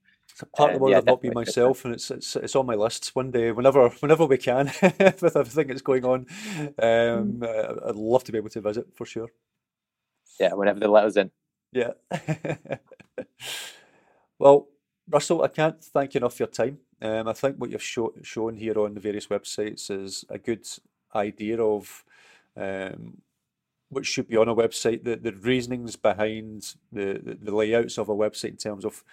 part 0.47 0.70
of 0.70 0.74
the 0.74 0.78
Um, 0.78 0.82
world 0.82 0.94
yeah, 0.94 0.98
I've 0.98 1.06
not 1.06 1.23
been 1.23 1.35
myself, 1.35 1.85
and 1.85 1.94
it's 1.94 2.10
it's 2.10 2.36
it's 2.36 2.56
on 2.56 2.66
my 2.66 2.74
list 2.77 3.15
one 3.16 3.31
day, 3.32 3.52
whenever 3.52 3.89
whenever 4.01 4.27
we 4.27 4.39
can, 4.39 4.66
with 4.82 5.36
everything 5.36 5.69
that's 5.69 5.82
going 5.82 6.05
on. 6.05 6.27
Um, 6.82 7.43
uh, 7.43 7.89
I'd 7.90 7.97
love 7.97 8.24
to 8.24 8.32
be 8.32 8.39
able 8.39 8.51
to 8.51 8.60
visit 8.62 8.89
for 8.97 9.06
sure. 9.06 9.28
Yeah, 10.40 10.55
whenever 10.55 10.81
they 10.81 10.86
let 10.89 11.05
us 11.06 11.16
in. 11.16 11.31
Yeah. 11.73 11.93
Well, 14.39 14.69
Russel, 15.10 15.43
I 15.44 15.48
can't 15.48 15.82
thank 15.82 16.15
you 16.15 16.19
enough 16.20 16.36
for 16.36 16.44
your 16.44 16.48
time. 16.51 16.78
Um, 17.02 17.28
I 17.28 17.35
think 17.35 17.56
what 17.59 17.70
you've 17.70 17.82
show, 17.82 18.12
shown 18.23 18.56
here 18.56 18.78
on 18.81 18.94
the 18.94 19.01
various 19.01 19.28
websites 19.28 19.90
is 19.90 20.27
a 20.31 20.39
good 20.39 20.66
idea 21.15 21.62
of 21.62 22.05
um, 22.56 23.23
what 23.90 24.06
should 24.06 24.28
be 24.28 24.36
on 24.36 24.48
a 24.48 24.55
website, 24.56 25.05
the, 25.05 25.16
the 25.16 25.32
reasonings 25.32 25.97
behind 25.97 26.74
the, 26.93 27.20
the, 27.24 27.39
the 27.43 27.56
layouts 27.56 27.98
of 27.98 28.09
a 28.09 28.16
website 28.16 28.51
in 28.51 28.56
terms 28.59 28.85
of 28.85 29.05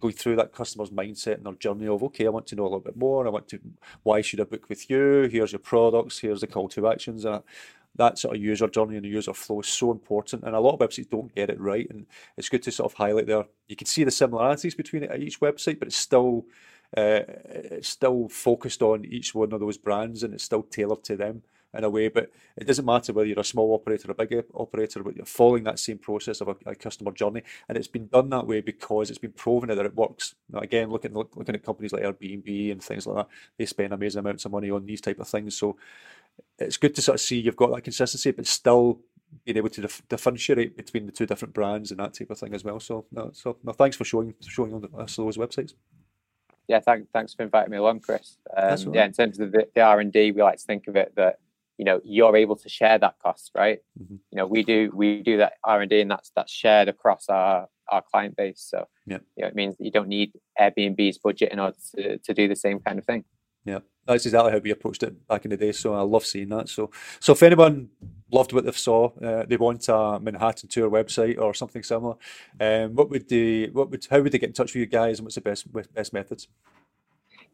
going 0.00 0.14
through 0.14 0.36
that 0.36 0.52
customer's 0.52 0.90
mindset 0.90 1.36
and 1.36 1.46
their 1.46 1.54
journey 1.54 1.88
of, 1.88 2.02
okay, 2.02 2.26
I 2.26 2.30
want 2.30 2.46
to 2.48 2.56
know 2.56 2.64
a 2.64 2.64
little 2.64 2.80
bit 2.80 2.96
more. 2.96 3.26
I 3.26 3.30
want 3.30 3.48
to, 3.48 3.60
why 4.02 4.20
should 4.20 4.40
I 4.40 4.44
book 4.44 4.68
with 4.68 4.88
you? 4.90 5.28
Here's 5.30 5.52
your 5.52 5.58
products. 5.58 6.18
Here's 6.18 6.40
the 6.40 6.46
call 6.46 6.68
to 6.70 6.88
actions. 6.88 7.24
And 7.24 7.42
that 7.96 8.18
sort 8.18 8.36
of 8.36 8.42
user 8.42 8.68
journey 8.68 8.96
and 8.96 9.04
the 9.04 9.08
user 9.10 9.34
flow 9.34 9.60
is 9.60 9.68
so 9.68 9.90
important. 9.90 10.44
And 10.44 10.54
a 10.54 10.60
lot 10.60 10.74
of 10.74 10.80
websites 10.80 11.10
don't 11.10 11.34
get 11.34 11.50
it 11.50 11.60
right. 11.60 11.88
And 11.90 12.06
it's 12.36 12.48
good 12.48 12.62
to 12.64 12.72
sort 12.72 12.92
of 12.92 12.96
highlight 12.96 13.26
there. 13.26 13.44
You 13.66 13.76
can 13.76 13.86
see 13.86 14.04
the 14.04 14.10
similarities 14.10 14.74
between 14.74 15.04
each 15.04 15.40
website, 15.40 15.78
but 15.78 15.88
it's 15.88 15.96
still 15.96 16.46
uh, 16.96 17.20
it's 17.26 17.90
still 17.90 18.28
focused 18.28 18.80
on 18.80 19.04
each 19.04 19.34
one 19.34 19.52
of 19.52 19.60
those 19.60 19.76
brands 19.76 20.22
and 20.22 20.32
it's 20.32 20.44
still 20.44 20.62
tailored 20.62 21.04
to 21.04 21.16
them 21.16 21.42
in 21.74 21.84
a 21.84 21.90
way. 21.90 22.08
But 22.08 22.30
it 22.56 22.66
doesn't 22.66 22.84
matter 22.84 23.12
whether 23.12 23.26
you're 23.26 23.40
a 23.40 23.44
small 23.44 23.74
operator 23.74 24.08
or 24.08 24.12
a 24.12 24.26
big 24.26 24.44
operator, 24.54 25.02
but 25.02 25.16
you're 25.16 25.26
following 25.26 25.64
that 25.64 25.78
same 25.78 25.98
process 25.98 26.40
of 26.40 26.48
a, 26.48 26.56
a 26.66 26.74
customer 26.74 27.12
journey. 27.12 27.42
And 27.68 27.76
it's 27.76 27.88
been 27.88 28.08
done 28.08 28.30
that 28.30 28.46
way 28.46 28.60
because 28.60 29.10
it's 29.10 29.18
been 29.18 29.32
proven 29.32 29.68
that 29.68 29.84
it 29.84 29.96
works. 29.96 30.34
Now, 30.50 30.60
again, 30.60 30.90
looking 30.90 31.14
look, 31.14 31.36
looking 31.36 31.54
at 31.54 31.64
companies 31.64 31.92
like 31.92 32.02
Airbnb 32.02 32.72
and 32.72 32.82
things 32.82 33.06
like 33.06 33.16
that, 33.16 33.34
they 33.58 33.66
spend 33.66 33.92
amazing 33.92 34.20
amounts 34.20 34.44
of 34.44 34.52
money 34.52 34.70
on 34.70 34.86
these 34.86 35.00
type 35.00 35.20
of 35.20 35.28
things. 35.28 35.56
So 35.56 35.76
it's 36.58 36.76
good 36.76 36.94
to 36.94 37.02
sort 37.02 37.16
of 37.16 37.20
see 37.20 37.40
you've 37.40 37.56
got 37.56 37.74
that 37.74 37.82
consistency, 37.82 38.30
but 38.30 38.46
still 38.46 39.00
being 39.44 39.58
able 39.58 39.68
to 39.68 39.82
dif- 39.82 40.08
differentiate 40.08 40.76
between 40.76 41.06
the 41.06 41.12
two 41.12 41.26
different 41.26 41.52
brands 41.54 41.90
and 41.90 42.00
that 42.00 42.14
type 42.14 42.30
of 42.30 42.38
thing 42.38 42.54
as 42.54 42.64
well. 42.64 42.80
So, 42.80 43.04
no, 43.12 43.30
so 43.32 43.58
no, 43.62 43.72
thanks 43.72 43.96
for 43.96 44.04
showing 44.04 44.34
showing 44.40 44.88
us 44.96 45.16
those 45.16 45.36
websites. 45.36 45.74
Yeah, 46.66 46.80
thank, 46.80 47.10
thanks 47.12 47.32
for 47.32 47.42
inviting 47.42 47.70
me 47.70 47.78
along, 47.78 48.00
Chris. 48.00 48.36
Um, 48.54 48.78
yeah, 48.92 49.00
right. 49.00 49.06
in 49.06 49.12
terms 49.12 49.40
of 49.40 49.52
the, 49.52 49.66
the 49.74 49.80
R 49.80 50.00
and 50.00 50.12
D, 50.12 50.32
we 50.32 50.42
like 50.42 50.58
to 50.58 50.64
think 50.64 50.86
of 50.86 50.96
it 50.96 51.14
that 51.16 51.38
you 51.78 51.84
know 51.84 52.00
you're 52.04 52.36
able 52.36 52.56
to 52.56 52.68
share 52.68 52.98
that 52.98 53.18
cost, 53.22 53.52
right? 53.54 53.78
Mhm. 54.00 54.18
You 54.30 54.36
know, 54.36 54.46
we 54.46 54.62
do 54.62 54.90
we 54.92 55.22
do 55.22 55.38
that 55.38 55.54
R 55.64 55.80
and 55.80 55.90
D, 55.90 56.00
and 56.00 56.10
that's 56.10 56.30
that's 56.36 56.52
shared 56.52 56.88
across 56.88 57.28
our 57.28 57.68
our 57.88 58.02
client 58.02 58.36
base. 58.36 58.60
So 58.60 58.86
Yeah. 59.06 59.20
you 59.36 59.42
know, 59.42 59.48
it 59.48 59.54
means 59.54 59.76
that 59.78 59.84
you 59.84 59.90
don't 59.90 60.08
need 60.08 60.32
Airbnb's 60.60 61.18
budget 61.18 61.52
in 61.52 61.58
order 61.58 61.76
to, 61.94 62.18
to 62.18 62.34
do 62.34 62.46
the 62.46 62.56
same 62.56 62.80
kind 62.80 62.98
of 62.98 63.06
thing. 63.06 63.24
Yeah, 63.64 63.80
that's 64.06 64.26
exactly 64.26 64.52
how 64.52 64.58
we 64.58 64.70
approached 64.70 65.02
it 65.02 65.26
back 65.26 65.44
in 65.44 65.50
the 65.50 65.56
day. 65.56 65.72
So 65.72 65.94
I 65.94 66.02
love 66.02 66.24
seeing 66.26 66.48
that. 66.50 66.68
So, 66.68 66.90
so 67.20 67.32
if 67.32 67.42
anyone 67.42 67.88
loved 68.30 68.52
what 68.52 68.64
they 68.64 68.72
saw, 68.72 69.10
uh, 69.20 69.44
they 69.46 69.56
want 69.56 69.88
a 69.88 70.18
Manhattan 70.20 70.68
tour 70.68 70.90
website 70.90 71.38
or 71.38 71.54
something 71.54 71.82
similar, 71.82 72.16
um, 72.60 72.94
what 72.94 73.10
would 73.10 73.28
they, 73.28 73.66
what 73.66 73.90
would, 73.90 74.06
how 74.10 74.20
would 74.20 74.32
they 74.32 74.38
get 74.38 74.48
in 74.50 74.54
touch 74.54 74.74
with 74.74 74.80
you 74.80 74.86
guys, 74.86 75.18
and 75.18 75.26
what's 75.26 75.34
the 75.34 75.40
best 75.40 75.72
best 75.94 76.12
methods? 76.12 76.48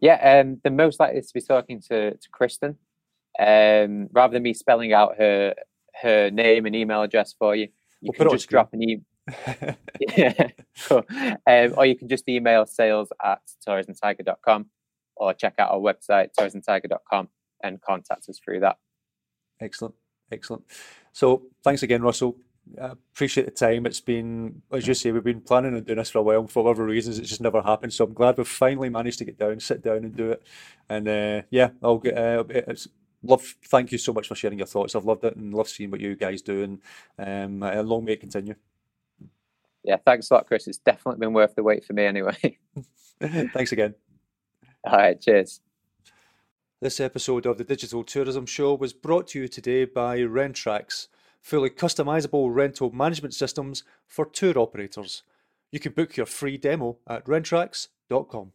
Yeah, 0.01 0.41
um, 0.41 0.61
the 0.63 0.71
most 0.71 1.01
likely 1.01 1.19
is 1.19 1.29
to 1.29 1.35
be 1.35 1.41
talking 1.41 1.81
to, 1.83 2.17
to 2.17 2.29
Kristen. 2.31 2.77
Um, 3.39 4.09
rather 4.13 4.33
than 4.33 4.43
me 4.43 4.55
spelling 4.55 4.93
out 4.93 5.17
her 5.19 5.55
her 6.03 6.31
name 6.31 6.67
and 6.67 6.75
email 6.75 7.03
address 7.03 7.35
for 7.39 7.55
you, 7.55 7.69
you 8.01 8.13
We'll 8.19 8.29
can 8.29 8.37
just 8.37 8.49
drop 8.49 8.73
an 8.73 8.83
email. 8.83 9.05
yeah, 10.17 10.49
cool. 10.87 11.05
Um, 11.47 11.75
or 11.77 11.87
you 11.87 11.97
can 11.97 12.09
just 12.09 12.29
email 12.29 12.67
sales 12.67 13.11
at 13.25 13.41
tourismtiger.com 13.67 14.67
or 15.17 15.35
check 15.35 15.55
out 15.59 15.71
our 15.71 15.79
website, 15.79 16.31
tourismtiger.com, 16.39 17.29
and 17.63 17.81
contact 17.81 18.29
us 18.29 18.39
through 18.45 18.61
that. 18.61 18.77
Excellent, 19.61 19.95
excellent. 20.31 20.65
So 21.13 21.45
thanks 21.63 21.83
again, 21.83 22.03
Russel. 22.03 22.37
I 22.81 22.87
appreciate 22.87 23.45
the 23.45 23.51
time. 23.51 23.87
It's 23.87 24.01
been, 24.01 24.63
as 24.73 24.87
you 24.87 24.95
say, 24.95 25.13
we've 25.13 25.23
been 25.23 25.41
planning 25.41 25.75
on 25.75 25.83
doing 25.83 25.99
this 25.99 26.11
for 26.11 26.19
a 26.19 26.23
while. 26.23 26.41
and 26.41 26.51
For 26.51 26.65
whatever 26.65 26.85
reasons, 26.85 27.19
it's 27.19 27.29
just 27.29 27.41
never 27.41 27.61
happened. 27.61 27.93
So 27.93 28.05
I'm 28.05 28.15
glad 28.15 28.39
we've 28.39 28.49
finally 28.49 28.89
managed 28.89 29.19
to 29.19 29.25
get 29.25 29.39
down, 29.39 29.61
sit 29.61 29.83
down, 29.83 29.99
and 29.99 30.17
do 30.17 30.33
it. 30.33 30.43
And 30.89 31.09
uh, 31.09 31.43
yeah, 31.51 31.71
I'll 31.83 31.99
get. 31.99 32.17
Uh, 32.17 32.45
it's 32.49 32.89
love. 33.25 33.55
Thank 33.67 33.93
you 33.93 33.99
so 33.99 34.13
much 34.13 34.29
for 34.29 34.35
sharing 34.35 34.59
your 34.59 34.67
thoughts. 34.67 34.95
I've 34.95 35.05
loved 35.05 35.25
it 35.25 35.37
and 35.37 35.53
love 35.53 35.69
seeing 35.69 35.91
what 35.91 36.01
you 36.01 36.15
guys 36.15 36.43
do. 36.43 36.63
And 36.63 36.81
um, 37.19 37.63
and 37.63 37.89
long 37.89 38.05
may 38.05 38.13
it 38.13 38.21
continue. 38.21 38.55
Yeah, 39.83 39.97
thanks 40.05 40.31
a 40.31 40.35
lot, 40.35 40.47
Chris. 40.47 40.67
It's 40.67 40.79
definitely 40.79 41.21
been 41.21 41.35
worth 41.35 41.55
the 41.55 41.63
wait 41.63 41.85
for 41.85 41.93
me 41.93 42.05
anyway. 42.05 42.59
thanks 43.21 43.73
again. 43.73 43.95
All 44.85 44.97
right, 44.97 45.21
cheers. 45.21 45.61
This 46.81 47.01
episode 47.01 47.47
of 47.47 47.59
the 47.59 47.65
Digital 47.65 48.05
Tourism 48.05 48.47
Show 48.47 48.75
was 48.75 48.93
brought 48.93 49.29
to 49.29 49.41
you 49.41 49.49
today 49.49 49.85
by 49.85 50.19
Rentrax, 50.19 51.09
fully 51.41 51.71
customizable 51.71 52.55
rental 52.55 52.91
management 52.91 53.35
systems 53.35 53.85
for 54.07 54.27
tour 54.27 54.59
operators. 54.59 55.23
You 55.71 55.81
can 55.81 55.93
book 55.93 56.17
your 56.17 56.27
free 56.27 56.59
demo 56.59 56.99
at 57.07 57.25
rentrax.com. 57.27 58.53